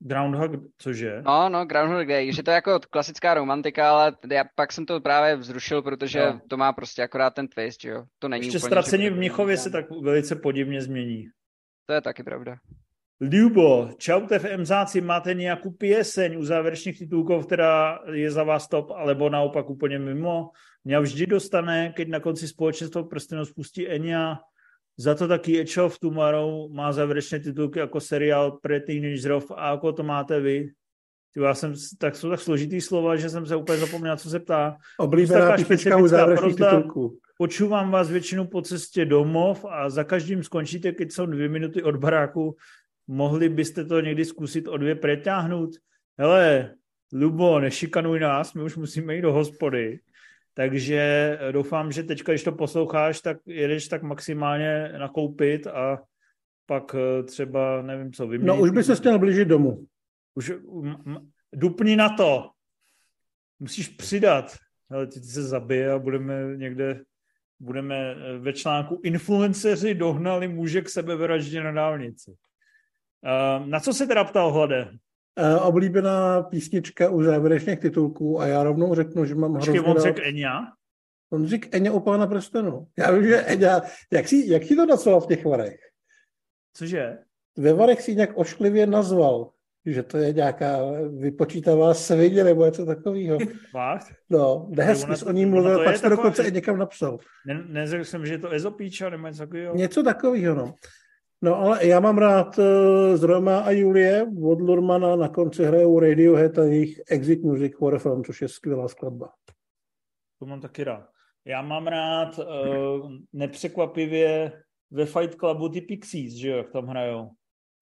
Groundhog, 0.00 0.50
cože? 0.78 1.22
No, 1.26 1.48
no, 1.48 1.64
Groundhog 1.66 2.06
Day, 2.08 2.32
že 2.32 2.42
to 2.42 2.50
je 2.50 2.54
jako 2.54 2.80
klasická 2.90 3.34
romantika, 3.34 3.90
ale 3.90 4.16
já 4.32 4.44
pak 4.54 4.72
jsem 4.72 4.86
to 4.86 5.00
právě 5.00 5.36
vzrušil, 5.36 5.82
protože 5.82 6.18
Jo. 6.18 6.40
to 6.48 6.56
má 6.56 6.72
prostě 6.72 7.02
akorát 7.02 7.30
ten 7.30 7.48
twist, 7.48 7.80
že 7.80 7.88
jo. 7.90 8.04
To 8.18 8.28
není 8.28 8.46
Ještě 8.46 8.58
úplně, 8.58 8.68
ztracení 8.68 9.10
v 9.10 9.16
Mnichově 9.16 9.56
se 9.56 9.70
tak 9.70 9.86
velice 9.90 10.36
podivně 10.36 10.82
změní. 10.82 11.24
To 11.86 11.92
je 11.92 12.00
taky 12.00 12.22
pravda. 12.22 12.56
Lubo, 13.32 13.88
čaute 13.98 14.38
v 14.38 14.56
MZáci, 14.56 15.00
máte 15.00 15.34
nějakou 15.34 15.70
pieseň 15.70 16.38
u 16.38 16.44
závěrečných 16.44 16.98
titulků, 16.98 17.40
která 17.40 17.98
je 18.12 18.30
za 18.30 18.42
vás 18.44 18.68
top, 18.68 18.90
alebo 18.90 19.30
naopak 19.30 19.70
úplně 19.70 19.98
mimo? 19.98 20.50
Mě 20.84 21.00
vždy 21.00 21.26
dostane, 21.26 21.92
keď 21.96 22.08
na 22.08 22.20
konci 22.20 22.48
společenstva 22.48 23.02
prstenů 23.02 23.44
spustí 23.44 23.88
Enya, 23.88 24.38
za 24.96 25.14
to 25.14 25.28
taky 25.28 25.60
Edge 25.60 25.78
of 25.78 25.98
Tomorrow 25.98 26.72
má 26.72 26.92
závěrečné 26.92 27.40
titulky 27.40 27.78
jako 27.78 28.00
seriál 28.00 28.50
pre 28.62 28.80
teenagerov 28.80 29.50
a 29.56 29.70
jako 29.70 29.92
to 29.92 30.02
máte 30.02 30.40
vy? 30.40 30.70
Ty, 31.34 31.40
já 31.40 31.54
jsem, 31.54 31.74
tak 31.98 32.16
jsou 32.16 32.30
tak 32.30 32.40
složitý 32.40 32.80
slova, 32.80 33.16
že 33.16 33.30
jsem 33.30 33.46
se 33.46 33.56
úplně 33.56 33.78
zapomněl, 33.78 34.16
co 34.16 34.30
se 34.30 34.40
ptá. 34.40 34.76
Oblíbená 34.98 35.56
písnička 35.56 35.96
u 35.96 36.06
závěrečných 36.06 36.56
titulků. 36.56 37.18
Počúvam 37.38 37.90
vás 37.90 38.10
většinou 38.10 38.46
po 38.46 38.62
cestě 38.62 39.04
domov 39.04 39.64
a 39.64 39.90
za 39.90 40.04
každým 40.04 40.42
skončíte, 40.42 40.92
keď 40.92 41.12
jsou 41.12 41.26
dvě 41.26 41.48
minuty 41.48 41.82
od 41.82 41.96
baráku. 41.96 42.56
Mohli 43.06 43.48
byste 43.48 43.84
to 43.84 44.00
někdy 44.00 44.24
zkusit 44.24 44.68
o 44.68 44.76
dvě 44.76 44.94
pretáhnout? 44.94 45.70
Hele, 46.18 46.74
Lubo, 47.12 47.60
nešikanuj 47.60 48.20
nás, 48.20 48.54
my 48.54 48.62
už 48.62 48.76
musíme 48.76 49.14
jít 49.14 49.22
do 49.22 49.32
hospody. 49.32 49.98
Takže 50.56 51.38
doufám, 51.52 51.92
že 51.92 52.02
teďka, 52.02 52.32
když 52.32 52.42
to 52.44 52.52
posloucháš, 52.52 53.20
tak 53.20 53.36
jedeš 53.46 53.88
tak 53.88 54.02
maximálně 54.02 54.92
nakoupit 54.98 55.66
a 55.66 56.02
pak 56.66 56.94
eh, 56.94 57.22
třeba, 57.22 57.82
nevím 57.82 58.12
co, 58.12 58.26
vyměnit. 58.26 58.56
No 58.56 58.62
už 58.62 58.70
by 58.70 58.84
se 58.84 58.94
měl 59.02 59.18
blížit 59.18 59.48
domů. 59.48 59.86
Už 60.34 60.50
m- 60.82 61.02
m- 61.06 61.30
dupni 61.52 61.96
na 61.96 62.08
to. 62.16 62.50
Musíš 63.60 63.88
přidat. 63.88 64.56
Ale 64.90 65.06
ty 65.06 65.20
se 65.20 65.42
zabije 65.42 65.92
a 65.92 65.98
budeme 65.98 66.56
někde, 66.56 67.00
budeme 67.60 67.96
eh, 67.96 68.38
ve 68.38 68.52
článku 68.52 69.00
influenceři 69.04 69.94
dohnali 69.94 70.48
muže 70.48 70.82
k 70.82 70.88
sebevraždě 70.88 71.62
na 71.62 71.72
dálnici. 71.72 72.34
Na 73.66 73.80
co 73.80 73.92
se 73.94 74.06
teda 74.06 74.24
ptal 74.24 74.52
Hlade? 74.52 74.90
Uh, 75.40 75.66
oblíbená 75.66 76.42
písnička 76.42 77.10
u 77.10 77.22
závěrečných 77.22 77.78
titulků 77.78 78.40
a 78.40 78.46
já 78.46 78.62
rovnou 78.62 78.94
řeknu, 78.94 79.24
že 79.24 79.34
mám 79.34 79.54
Počkej, 79.54 79.74
hrozně 79.74 79.94
on 79.94 80.00
řekl 80.00 80.20
Enya? 80.24 80.60
On 81.32 81.46
řík 81.46 81.74
Eňa 81.74 81.92
u 81.92 82.00
pána 82.00 82.26
prstenu. 82.26 82.86
Já 82.98 83.10
vím, 83.10 83.26
že 83.26 83.36
Eňa... 83.36 83.82
Jak 84.12 84.28
si, 84.28 84.44
jak 84.46 84.64
si 84.64 84.76
to 84.76 84.86
nazval 84.86 85.20
v 85.20 85.26
těch 85.26 85.44
varech? 85.44 85.80
Cože? 86.76 87.18
Ve 87.56 87.72
varech 87.72 88.02
si 88.02 88.14
nějak 88.14 88.30
ošklivě 88.34 88.86
nazval. 88.86 89.50
že 89.86 90.02
to 90.02 90.18
je 90.18 90.32
nějaká 90.32 90.78
vypočítavá 91.18 91.94
svině 91.94 92.44
nebo 92.44 92.64
něco 92.64 92.86
takového. 92.86 93.38
Fakt? 93.70 94.14
No, 94.30 94.68
nehezky 94.70 95.24
o 95.26 95.32
ní 95.32 95.46
mluvil, 95.46 95.84
pak 95.84 96.00
to 96.00 96.08
dokonce 96.08 96.42
i 96.42 96.52
někam 96.52 96.78
napsal. 96.78 97.18
Ne, 97.46 97.64
neřekl 97.68 98.04
jsem, 98.04 98.26
že 98.26 98.32
je 98.34 98.38
to 98.38 98.50
ezopíča 98.50 99.10
nebo 99.10 99.26
něco 99.26 99.38
takového? 99.38 99.74
Něco 99.74 100.02
takového, 100.02 100.54
no. 100.54 100.74
No 101.46 101.56
ale 101.56 101.86
já 101.86 102.00
mám 102.00 102.18
rád 102.18 102.58
z 103.14 103.22
Roma 103.22 103.60
a 103.60 103.70
Julie 103.70 104.26
od 104.42 104.60
Lurmana 104.60 105.16
na 105.16 105.28
konci 105.28 105.64
hrajou 105.64 106.00
Radiohead 106.00 106.58
a 106.58 106.64
jejich 106.64 107.00
Exit 107.10 107.42
Music 107.42 107.72
Horror 107.78 108.00
Film, 108.00 108.24
což 108.24 108.42
je 108.42 108.48
skvělá 108.48 108.88
skladba. 108.88 109.32
To 110.38 110.46
mám 110.46 110.60
taky 110.60 110.84
rád. 110.84 111.10
Já 111.44 111.62
mám 111.62 111.86
rád 111.86 112.38
uh, 112.38 113.12
nepřekvapivě 113.32 114.62
ve 114.90 115.06
Fight 115.06 115.34
Clubu 115.34 115.68
ty 115.68 115.80
Pixies, 115.80 116.32
že 116.32 116.48
jo, 116.48 116.56
jak 116.56 116.70
tam 116.70 116.86
hrajou. 116.86 117.30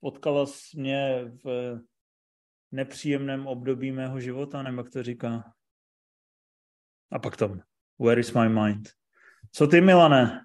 Potkala 0.00 0.46
jsi 0.46 0.80
mě 0.80 1.32
v 1.44 1.78
nepříjemném 2.72 3.46
období 3.46 3.92
mého 3.92 4.20
života, 4.20 4.62
nebo 4.62 4.80
jak 4.80 4.90
to 4.90 5.02
říká. 5.02 5.52
A 7.12 7.18
pak 7.18 7.36
tam, 7.36 7.60
Where 7.98 8.20
is 8.20 8.32
my 8.32 8.48
mind? 8.48 8.88
Co 9.52 9.66
ty, 9.66 9.80
Milane? 9.80 10.40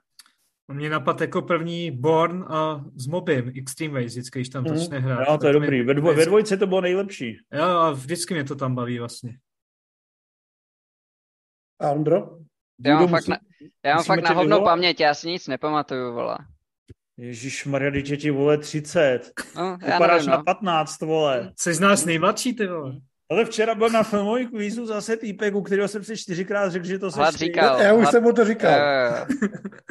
Mě 0.73 0.89
napad 0.89 1.21
jako 1.21 1.41
první 1.41 1.91
Born 1.91 2.43
a 2.43 2.85
s 2.95 3.07
Mobim, 3.07 3.51
Extreme 3.57 3.93
Ways, 3.93 4.11
vždycky, 4.11 4.39
když 4.39 4.49
tam 4.49 4.63
mm. 4.63 4.77
začne 4.77 4.99
hrát. 4.99 5.27
Jo, 5.29 5.37
to 5.37 5.47
je 5.47 5.53
dobrý. 5.53 5.81
Ve, 5.81 5.93
dvo, 5.93 6.13
ve 6.13 6.25
dvojce 6.25 6.57
to 6.57 6.67
bylo 6.67 6.81
nejlepší. 6.81 7.37
Jo, 7.53 7.63
a 7.63 7.91
vždycky 7.91 8.33
mě 8.33 8.43
to 8.43 8.55
tam 8.55 8.75
baví 8.75 8.99
vlastně. 8.99 9.37
A 11.79 11.91
Ondro? 11.91 12.37
Já 12.85 12.99
mám 12.99 13.07
fakt, 13.07 13.27
na, 13.27 13.37
já 13.85 13.95
mám 13.95 14.03
fakt 14.03 14.23
na 14.23 14.31
hovno 14.31 14.61
paměť, 14.61 14.99
já 14.99 15.13
si 15.13 15.27
nic 15.27 15.47
nepamatuju, 15.47 16.13
vole. 16.13 16.37
Ježíš 17.17 17.65
Maria, 17.65 17.91
je 17.95 18.17
ti 18.17 18.31
vole 18.31 18.57
30. 18.57 19.31
No, 19.55 19.77
Vypadáš 19.77 20.25
nevím, 20.25 20.29
na 20.29 20.37
no. 20.37 20.43
15, 20.43 21.01
vole. 21.01 21.53
Jsi 21.55 21.73
z 21.73 21.79
nás 21.79 22.05
nejmladší, 22.05 22.55
ty 22.55 22.67
vole. 22.67 23.01
Ale 23.31 23.45
včera 23.45 23.75
byl 23.75 23.89
na 23.89 24.03
filmový 24.03 24.47
kvízu 24.47 24.85
zase 24.85 25.17
týpek, 25.17 25.55
u 25.55 25.61
kterého 25.61 25.87
jsem 25.87 26.03
si 26.03 26.17
čtyřikrát 26.17 26.69
řekl, 26.69 26.85
že 26.85 26.99
to 26.99 27.11
se 27.11 27.21
říkal. 27.31 27.81
Já 27.81 27.93
už 27.93 28.01
hlad... 28.01 28.11
jsem 28.11 28.23
mu 28.23 28.33
to 28.33 28.45
říkal. 28.45 28.79
Jo, 28.79 29.25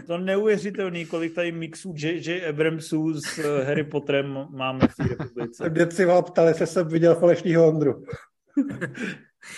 To 0.06 0.19
neuvěřitelný, 0.19 1.06
kolik 1.06 1.35
tady 1.35 1.52
mixů 1.52 1.94
J.J. 1.97 2.48
Abramsů 2.48 3.20
s 3.20 3.39
eh, 3.39 3.65
Harry 3.65 3.85
Potterem 3.85 4.47
máme 4.51 4.81
v 4.89 4.97
té 4.97 5.02
republice. 5.09 5.70
Mě 5.70 5.90
si 5.90 6.05
vám 6.05 6.24
ptali, 6.24 6.51
jestli 6.51 6.66
jsem 6.66 6.89
viděl 6.89 7.15
falešnýho 7.15 7.69
Ondru. 7.69 8.05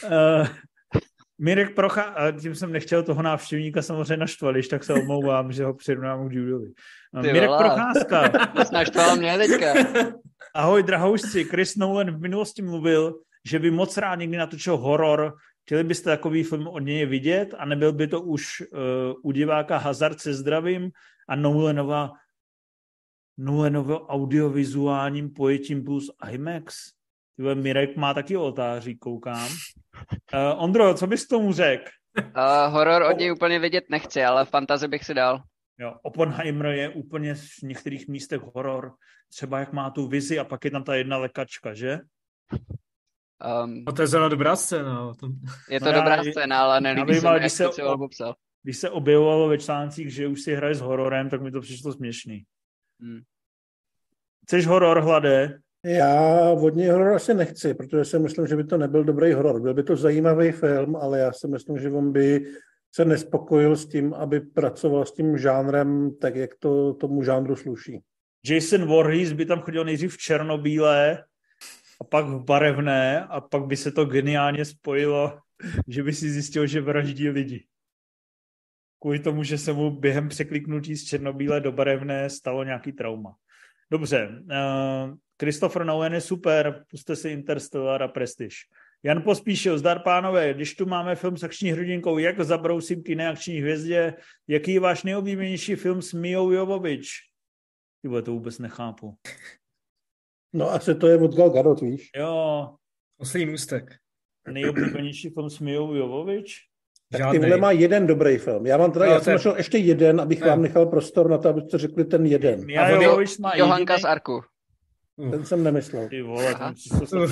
Uh, 0.05 0.47
Mirek 1.39 1.75
Procha, 1.75 2.03
a 2.03 2.31
tím 2.31 2.55
jsem 2.55 2.73
nechtěl 2.73 3.03
toho 3.03 3.23
návštěvníka 3.23 3.83
samozřejmě 3.83 4.17
naštvat, 4.17 4.55
když 4.55 4.69
tak 4.69 4.85
se 4.85 4.95
omlouvám, 4.95 5.53
že 5.53 5.65
ho 5.65 5.75
přirovnám 5.75 6.29
k 6.29 6.33
Judovi. 6.33 6.73
Uh, 7.13 7.23
Mirek 7.23 7.49
vole. 7.49 7.59
Procházka. 7.59 8.23
jo. 8.59 8.65
Snaštval 8.65 9.17
mě 9.17 9.39
teďka. 9.39 9.75
Ahoj, 10.55 10.83
drahoušci. 10.83 11.45
Chris 11.45 11.77
Nolan 11.77 12.11
v 12.11 12.21
minulosti 12.21 12.63
mluvil, 12.63 13.15
že 13.47 13.59
by 13.59 13.71
moc 13.71 13.97
rád 13.97 14.15
někdy 14.15 14.37
natočil 14.37 14.77
horor. 14.77 15.37
Chtěli 15.63 15.85
byste 15.85 16.11
takový 16.11 16.43
film 16.43 16.69
od 16.69 16.79
něj 16.79 17.07
vidět 17.07 17.55
a 17.59 17.65
nebyl 17.65 17.93
by 17.93 18.07
to 18.07 18.21
už 18.21 18.61
uh, 18.61 18.79
u 19.23 19.33
diváka 19.33 19.77
Hazard 19.77 20.21
se 20.21 20.35
zdravím 20.35 20.91
a 21.29 21.37
Nolanova 21.37 22.13
Nolanovo 23.39 24.07
audiovizuálním 24.07 25.31
pojetím 25.31 25.85
plus 25.85 26.11
IMAX. 26.31 26.93
Tyhle 27.37 27.55
Mirek 27.55 27.97
má 27.97 28.15
taky 28.15 28.37
oltáří, 28.37 28.99
koukám. 28.99 29.49
Uh, 29.49 30.65
Ondro, 30.65 30.95
co 30.95 31.07
bys 31.07 31.27
tomu 31.27 31.53
řekl? 31.53 31.85
Uh, 32.19 32.73
horor 32.73 33.03
od 33.03 33.19
něj 33.19 33.33
úplně 33.33 33.59
vidět 33.59 33.85
nechci, 33.91 34.25
ale 34.25 34.45
fantazy 34.45 34.89
bych 34.89 35.05
si 35.05 35.15
dal. 35.15 35.43
Jo, 35.79 35.95
Oppenheimer 36.03 36.67
je 36.67 36.89
úplně 36.89 37.35
v 37.35 37.63
některých 37.63 38.09
místech 38.09 38.41
horor. 38.41 38.93
Třeba 39.29 39.59
jak 39.59 39.73
má 39.73 39.91
tu 39.91 40.09
vizi 40.09 40.39
a 40.39 40.45
pak 40.45 40.65
je 40.65 40.71
tam 40.71 40.85
ta 40.85 40.95
jedna 40.95 41.17
lekačka, 41.17 41.75
že? 41.75 41.99
Um, 43.65 43.85
A 43.87 43.93
to 43.93 44.03
je 44.03 44.09
zrovna 44.09 44.29
dobrá 44.29 44.57
scéna. 44.57 45.09
o 45.09 45.15
tom- 45.15 45.33
je 45.71 45.81
to 45.81 45.85
No 45.87 45.91
já- 45.93 45.99
dobrá 45.99 46.25
scéna, 46.25 46.59
ale 46.59 46.81
nelíbí 46.81 47.15
se 47.15 47.27
ale 47.29 47.37
mi, 47.37 47.41
když 47.41 47.53
se 47.53 47.65
to 47.69 47.93
o- 47.95 47.99
popsal. 47.99 48.35
Když 48.63 48.77
se 48.79 48.91
objevovalo 48.91 49.49
ve 49.49 49.59
článcích, 49.59 50.15
že 50.15 50.27
už 50.27 50.41
si 50.43 50.55
hraje 50.55 50.75
s 50.75 50.81
hororem, 50.81 51.29
tak 51.31 51.43
mi 51.43 51.51
to 51.51 51.61
přišlo 51.61 51.93
směšný. 51.93 52.43
Hmm. 53.03 53.21
Chceš 54.43 54.67
horor, 54.67 55.01
Hlade? 55.01 55.59
Já 55.85 56.41
od 56.51 56.75
něj 56.75 56.89
horor 56.89 57.15
asi 57.15 57.35
nechci, 57.35 57.75
protože 57.75 58.05
si 58.05 58.19
myslím, 58.19 58.47
že 58.47 58.57
by 58.57 58.65
to 58.65 58.79
nebyl 58.79 59.05
dobrý 59.05 59.33
horor. 59.33 59.61
Byl 59.63 59.75
by 59.75 59.83
to 59.83 59.97
zajímavý 59.97 60.53
film, 60.53 60.97
ale 60.97 61.19
já 61.19 61.33
si 61.33 61.49
myslím, 61.49 61.79
že 61.79 61.91
on 61.91 62.13
by 62.13 62.47
se 62.95 63.05
nespokojil 63.05 63.77
s 63.77 63.89
tím, 63.89 64.15
aby 64.15 64.41
pracoval 64.41 65.07
s 65.07 65.13
tím 65.13 65.39
žánrem 65.39 66.11
tak, 66.21 66.37
jak 66.37 66.51
to 66.59 66.95
tomu 66.95 67.23
žánru 67.23 67.57
sluší. 67.57 68.01
Jason 68.45 68.85
Voorhees 68.87 69.33
by 69.33 69.47
tam 69.47 69.61
chodil 69.61 69.85
nejdřív 69.85 70.15
v 70.15 70.19
černobílé 70.19 71.25
a 72.01 72.05
pak 72.05 72.27
v 72.27 72.45
barevné 72.45 73.25
a 73.25 73.41
pak 73.41 73.67
by 73.67 73.77
se 73.77 73.93
to 73.93 74.05
geniálně 74.05 74.65
spojilo, 74.65 75.39
že 75.89 76.03
by 76.03 76.13
si 76.13 76.31
zjistil, 76.31 76.67
že 76.67 76.81
vraždí 76.81 77.29
lidi. 77.29 77.67
Kvůli 79.01 79.19
tomu, 79.19 79.43
že 79.43 79.59
se 79.59 79.73
mu 79.73 79.91
během 79.91 80.29
překliknutí 80.29 80.97
z 80.97 81.05
černobílé 81.05 81.61
do 81.61 81.73
barevné 81.73 82.31
stalo 82.31 82.65
nějaký 82.65 82.93
trauma. 82.93 83.35
Dobře, 83.91 84.29
uh, 84.29 85.17
Christopher 85.41 85.85
Nolan 85.85 86.15
je 86.15 86.21
super, 86.21 86.85
puste 86.91 87.17
si 87.17 87.29
Interstellar 87.29 88.03
a 88.03 88.09
Prestige. 88.09 88.57
Jan 89.03 89.23
Pospíšil, 89.23 89.79
zdar 89.79 90.03
pánové, 90.03 90.55
když 90.55 90.75
tu 90.75 90.87
máme 90.87 91.17
film 91.17 91.37
s 91.37 91.43
akční 91.43 91.71
hrdinkou, 91.71 92.19
jak 92.19 92.41
zabrousím 92.41 93.03
k 93.03 93.09
jiné 93.09 93.29
akční 93.29 93.61
hvězdě, 93.61 94.15
jaký 94.49 94.73
je 94.73 94.81
váš 94.81 95.03
nejoblíbenější 95.03 95.75
film 95.75 96.03
s 96.03 96.13
Mijou 96.13 96.51
Jovovič? 96.51 97.09
Tyhle, 98.03 98.23
to 98.23 98.33
vůbec 98.33 98.59
nechápu. 98.59 99.17
No 100.53 100.71
asi 100.73 100.95
to 100.95 101.07
je 101.07 101.19
od 101.19 101.35
Gal 101.37 101.51
Gadot, 101.51 101.81
víš? 101.81 102.11
Jo, 102.17 102.69
Oslý 103.19 103.47
můstek. 103.47 103.85
nejoblíbenější 104.49 105.31
film 105.31 105.51
s 105.51 105.59
Mijou 105.59 105.95
Jovovič? 105.95 106.57
Tak 107.13 107.19
Žádnej. 107.21 107.41
tyhle 107.41 107.57
má 107.57 107.71
jeden 107.71 108.07
dobrý 108.07 108.39
film. 108.39 108.67
Já 108.67 108.77
mám 108.77 108.93
teda, 108.93 109.07
No, 109.07 109.13
já 109.13 109.21
jsem 109.21 109.31
je- 109.31 109.35
našel 109.35 109.57
ještě 109.57 109.79
jeden, 109.79 110.21
abych 110.21 110.41
Ne. 110.41 110.47
vám 110.47 110.63
nechal 110.63 110.87
prostor 110.87 111.31
na 111.31 111.39
to, 111.39 111.49
abyste 111.49 111.79
řekli 111.79 112.05
ten 112.05 112.27
jeden. 112.27 112.67
Mia 112.67 112.85
A 112.85 112.89
Jovovič 112.89 113.39
má 113.39 113.53
Johanka 113.57 113.93
jediný... 113.95 114.03
z 114.03 114.05
Arku. 114.05 114.41
Ten 115.31 115.45
jsem 115.45 115.65
nemyslel. 115.65 116.09
Ty 116.09 116.23
vole, 116.23 116.55
ten 116.55 117.27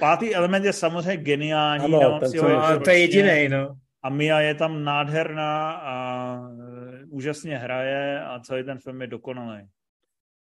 Pátý 0.00 0.34
element 0.34 0.64
je 0.64 0.72
samozřejmě 0.72 1.16
geniální. 1.16 1.84
Ano, 1.84 2.18
ten 2.20 2.30
si 2.30 2.36
co 2.38 2.42
ho 2.44 2.48
je- 2.48 2.54
No, 2.54 2.60
ještě 2.60 2.74
a 2.74 2.78
to 2.84 2.90
je 2.90 3.06
ročně. 3.06 3.20
jediný, 3.22 3.48
no. 3.48 3.74
A 4.02 4.08
Mia 4.10 4.40
je 4.40 4.54
tam 4.54 4.84
nádherná 4.84 5.72
a 5.72 5.94
e, 6.38 7.04
úžasně 7.10 7.58
hraje 7.58 8.20
a 8.24 8.40
celý 8.40 8.64
ten 8.64 8.78
film 8.78 9.00
je 9.00 9.06
dokonalý. 9.06 9.62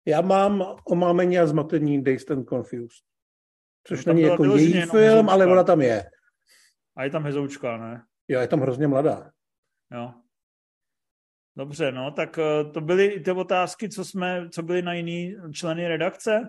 Já 0.06 0.20
mám 0.20 0.76
omámení 0.84 1.38
a 1.38 1.46
zmatení 1.46 2.04
Dazed 2.04 2.30
and 2.30 2.48
Confused. 2.48 3.04
Což 3.86 4.04
No, 4.04 4.12
není 4.12 4.22
jako 4.26 4.44
její 4.44 4.72
film, 4.72 4.92
hezoučka. 5.02 5.32
ale 5.32 5.46
ona 5.46 5.64
tam 5.64 5.80
je. 5.80 6.04
A 6.96 7.04
je 7.04 7.10
tam 7.10 7.24
hezoučka, 7.24 7.76
ne? 7.76 8.02
Jo, 8.28 8.40
je 8.40 8.48
tam 8.48 8.60
hrozně 8.60 8.86
mladá. 8.86 9.30
Jo. 9.92 10.12
Dobře, 11.56 11.92
no, 11.92 12.10
tak 12.10 12.38
e, 12.38 12.64
to 12.64 12.80
byly 12.80 13.06
i 13.06 13.20
ty 13.20 13.30
otázky, 13.30 13.88
co 13.88 14.04
jsme, 14.04 14.48
co 14.50 14.62
byly 14.62 14.82
na 14.82 14.94
jiný 14.94 15.36
členy 15.52 15.88
redakce. 15.88 16.48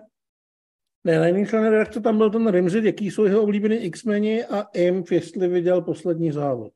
Ne, 1.04 1.18
na 1.18 1.26
jiný 1.26 1.46
člen 1.46 1.70
redakce 1.70 2.00
tam 2.00 2.18
byl 2.18 2.30
ten 2.30 2.48
Rimzit, 2.50 2.84
jaký 2.84 3.10
jsou 3.10 3.24
jeho 3.24 3.42
oblíbený 3.42 3.76
X-meni 3.76 4.44
a 4.44 4.62
Imp, 4.74 5.10
jestli 5.10 5.48
viděl 5.48 5.82
poslední 5.82 6.32
závod. 6.32 6.72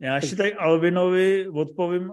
Já 0.00 0.14
ještě 0.14 0.36
tady 0.36 0.54
Alvinovi 0.54 1.48
odpovím, 1.48 2.12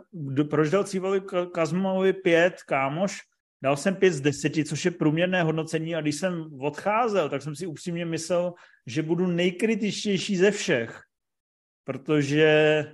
proč 0.49 0.69
dal 0.69 0.83
Cívali 0.83 1.21
Kazmovi 1.53 2.13
pět, 2.13 2.63
kámoš, 2.63 3.17
dal 3.61 3.77
jsem 3.77 3.95
pět 3.95 4.13
z 4.13 4.21
deseti, 4.21 4.65
což 4.65 4.85
je 4.85 4.91
průměrné 4.91 5.43
hodnocení 5.43 5.95
a 5.95 6.01
když 6.01 6.15
jsem 6.15 6.49
odcházel, 6.59 7.29
tak 7.29 7.41
jsem 7.41 7.55
si 7.55 7.67
upřímně 7.67 8.05
myslel, 8.05 8.53
že 8.87 9.03
budu 9.03 9.27
nejkritičtější 9.27 10.37
ze 10.37 10.51
všech, 10.51 11.01
protože 11.83 12.85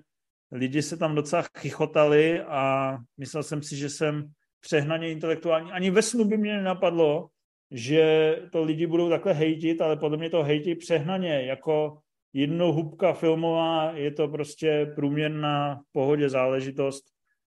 lidi 0.52 0.82
se 0.82 0.98
tam 0.98 1.16
docela 1.16 1.46
chichotali 1.58 2.42
a 2.42 2.98
myslel 3.18 3.44
jsem 3.44 3.64
si, 3.64 3.76
že 3.76 3.90
jsem 3.90 4.32
přehnaně 4.60 5.12
intelektuální. 5.12 5.72
Ani 5.72 5.92
ve 5.92 6.02
snu 6.02 6.26
by 6.26 6.38
mě 6.38 6.54
nenapadlo, 6.54 7.28
že 7.72 8.36
to 8.52 8.64
lidi 8.64 8.88
budou 8.88 9.10
takhle 9.10 9.34
hejtit, 9.34 9.82
ale 9.82 9.98
podle 9.98 10.18
mě 10.18 10.30
to 10.30 10.44
hejtí 10.44 10.76
přehnaně, 10.76 11.46
jako 11.46 11.98
jednohubka 12.34 13.14
filmová, 13.14 13.92
je 13.92 14.12
to 14.12 14.28
prostě 14.28 14.92
průměrná 14.96 15.82
pohodě 15.92 16.30
záležitost, 16.30 17.15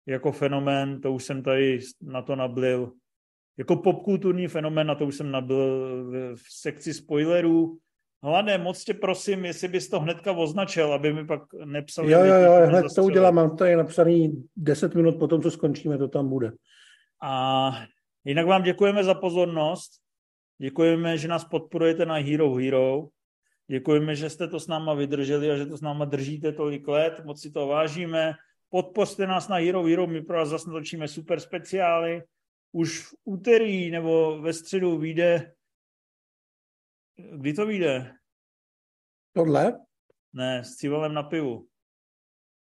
jako 0.09 0.31
fenomén, 0.31 1.01
to 1.01 1.13
už 1.13 1.23
jsem 1.23 1.43
tady 1.43 1.79
na 2.01 2.21
to 2.21 2.35
nablil. 2.35 2.91
Jako 3.57 3.75
popkulturní 3.75 4.47
fenomén, 4.47 4.87
na 4.87 4.95
to 4.95 5.05
už 5.05 5.15
jsem 5.15 5.31
nabil 5.31 5.85
v- 6.35 6.61
sekci 6.61 6.93
spoilerů. 6.93 7.77
Hladé, 8.23 8.57
moc 8.57 8.83
tě 8.83 8.93
prosím, 8.93 9.45
jestli 9.45 9.67
bys 9.67 9.89
to 9.89 9.99
hnedka 9.99 10.31
označil, 10.31 10.93
aby 10.93 11.13
mi 11.13 11.25
pak 11.25 11.41
nepsali. 11.65 12.11
Jo, 12.11 12.19
jo, 12.25 12.35
jo, 12.35 12.67
hned 12.67 12.85
to 12.95 13.03
udělám, 13.03 13.35
mám 13.35 13.57
tady 13.57 13.75
napsaný 13.75 14.43
10 14.55 14.95
minut 14.95 15.19
po 15.19 15.27
tom, 15.27 15.41
co 15.41 15.51
skončíme, 15.51 15.97
to 15.97 16.07
tam 16.07 16.29
bude. 16.29 16.51
A 17.21 17.71
jinak 18.25 18.45
vám 18.45 18.63
děkujeme 18.63 19.03
za 19.03 19.13
pozornost. 19.13 19.91
Děkujeme, 20.61 21.17
že 21.17 21.27
nás 21.27 21.45
podporujete 21.45 22.05
na 22.05 22.15
Hero 22.15 22.53
Hero. 22.55 23.07
Děkujeme, 23.67 24.15
že 24.15 24.29
jste 24.29 24.47
to 24.47 24.59
s 24.59 24.67
náma 24.67 24.93
vydrželi 24.93 25.51
a 25.51 25.55
že 25.55 25.65
to 25.65 25.77
s 25.77 25.81
náma 25.81 26.05
držíte 26.05 26.51
tolik 26.51 26.87
let. 26.87 27.21
Moc 27.25 27.41
si 27.41 27.51
to 27.51 27.67
vážíme. 27.67 28.33
Podpořte 28.69 29.27
nás 29.27 29.47
na 29.47 29.55
Hero 29.55 29.83
Hero, 29.83 30.07
my 30.07 30.21
pro 30.21 30.37
vás 30.37 30.49
zase 30.49 30.69
natočíme 30.69 31.07
super 31.07 31.39
speciály. 31.39 32.23
Už 32.71 32.99
v 32.99 33.13
úterý 33.23 33.91
nebo 33.91 34.41
ve 34.41 34.53
středu 34.53 34.97
vyjde 34.97 35.53
Kdy 37.31 37.53
to 37.53 37.65
vyjde? 37.65 38.13
Tohle? 39.33 39.79
Ne, 40.33 40.63
s 40.63 40.75
civalem 40.75 41.13
na 41.13 41.23
pivu. 41.23 41.67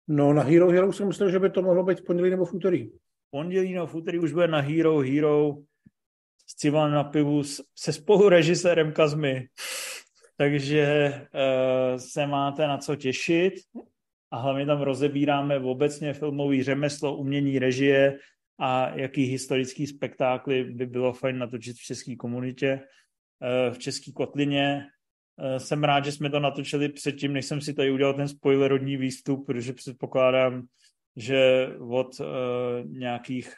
No 0.07 0.33
na 0.33 0.43
Hero 0.43 0.69
Hero 0.69 0.93
jsem 0.93 1.07
myslel, 1.07 1.31
že 1.31 1.39
by 1.39 1.49
to 1.49 1.61
mohlo 1.61 1.83
být 1.83 1.99
v 1.99 2.05
pondělí 2.05 2.29
nebo 2.29 2.45
v 2.45 2.53
úterý. 2.53 2.91
Pondělí 3.31 3.73
nebo 3.73 3.87
v 3.87 3.95
úterý 3.95 4.19
už 4.19 4.33
bude 4.33 4.47
na 4.47 4.59
Hero 4.59 4.99
Hero 4.99 5.55
s 6.47 6.55
civalem 6.55 6.91
na 6.91 7.03
pivu 7.03 7.43
se 7.75 7.93
spolu 7.93 8.29
režisérem 8.29 8.93
Kazmy. 8.93 9.47
Takže 10.37 11.11
uh, 11.13 11.99
se 11.99 12.27
máte 12.27 12.67
na 12.67 12.77
co 12.77 12.95
těšit 12.95 13.53
a 14.35 14.37
hlavně 14.37 14.65
tam 14.65 14.81
rozebíráme 14.81 15.59
obecně 15.59 16.13
filmový 16.13 16.63
řemeslo, 16.63 17.17
umění, 17.17 17.59
režie 17.59 18.19
a 18.59 18.89
jaký 18.89 19.23
historický 19.23 19.87
spektákly 19.87 20.63
by 20.63 20.85
bylo 20.85 21.13
fajn 21.13 21.37
natočit 21.37 21.77
v 21.77 21.83
české 21.83 22.15
komunitě, 22.15 22.79
uh, 22.79 23.73
v 23.73 23.77
české 23.77 24.11
kotlině. 24.11 24.85
Uh, 25.39 25.57
jsem 25.57 25.83
rád, 25.83 26.05
že 26.05 26.11
jsme 26.11 26.29
to 26.29 26.39
natočili 26.39 26.89
předtím, 26.89 27.33
než 27.33 27.45
jsem 27.45 27.61
si 27.61 27.73
tady 27.73 27.91
udělal 27.91 28.13
ten 28.13 28.27
spoilerodní 28.27 28.97
výstup, 28.97 29.45
protože 29.45 29.73
předpokládám, 29.73 30.63
že 31.15 31.69
od 31.89 32.19
uh, 32.19 32.25
nějakých 32.87 33.53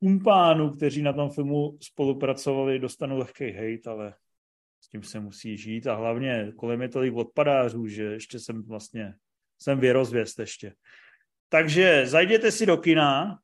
kumpánů, 0.00 0.70
kteří 0.70 1.02
na 1.02 1.12
tom 1.12 1.30
filmu 1.30 1.78
spolupracovali, 1.82 2.78
dostanu 2.78 3.18
lehký 3.18 3.44
hejt, 3.44 3.86
ale 3.86 4.14
s 4.80 4.88
tím 4.88 5.02
se 5.02 5.20
musí 5.20 5.56
žít 5.56 5.86
a 5.86 5.94
hlavně 5.94 6.52
kolem 6.56 6.82
je 6.82 6.88
tolik 6.88 7.14
odpadářů, 7.14 7.86
že 7.86 8.02
ještě 8.02 8.38
jsem 8.38 8.62
vlastně, 8.62 9.14
jsem 9.58 9.80
věrozvěst 9.80 10.38
ještě. 10.38 10.74
Takže 11.48 12.06
zajděte 12.06 12.52
si 12.52 12.66
do 12.66 12.76
kina, 12.76 13.38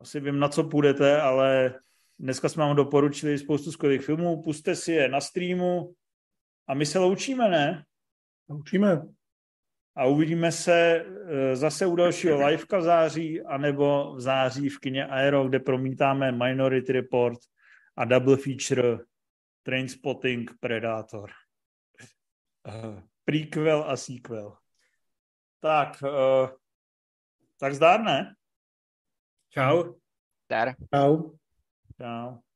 asi 0.00 0.20
vím, 0.20 0.38
na 0.38 0.48
co 0.48 0.64
půjdete, 0.64 1.20
ale 1.20 1.80
dneska 2.18 2.48
jsme 2.48 2.64
vám 2.64 2.76
doporučili 2.76 3.38
spoustu 3.38 3.72
skvělých 3.72 4.04
filmů, 4.04 4.42
puste 4.42 4.76
si 4.76 4.92
je 4.92 5.08
na 5.08 5.20
streamu 5.20 5.94
a 6.68 6.74
my 6.74 6.86
se 6.86 6.98
loučíme, 6.98 7.48
ne? 7.48 7.84
Loučíme. 8.48 9.02
A 9.96 10.04
uvidíme 10.04 10.52
se 10.52 10.74
eh, 10.74 11.56
zase 11.56 11.86
u 11.86 11.96
dalšího 11.96 12.46
liveka 12.46 12.78
v 12.78 12.82
září, 12.82 13.42
anebo 13.42 14.14
v 14.16 14.20
září 14.20 14.68
v 14.68 14.78
kině 14.78 15.06
Aero, 15.06 15.48
kde 15.48 15.60
promítáme 15.60 16.32
Minority 16.32 16.92
Report 16.92 17.38
a 17.96 18.04
double 18.04 18.36
feature 18.36 18.98
Trainspotting, 19.62 20.50
Predator. 20.60 21.30
Prequel 23.24 23.84
a 23.88 23.96
sequel. 23.96 24.57
Tak, 25.58 25.98
uh, 26.02 26.48
tak 27.58 27.74
zdár, 27.74 27.98
ne? 28.00 28.34
Čau. 29.50 29.98
Dar. 30.48 30.78
Čau. 30.94 31.34
Čau. 31.98 32.47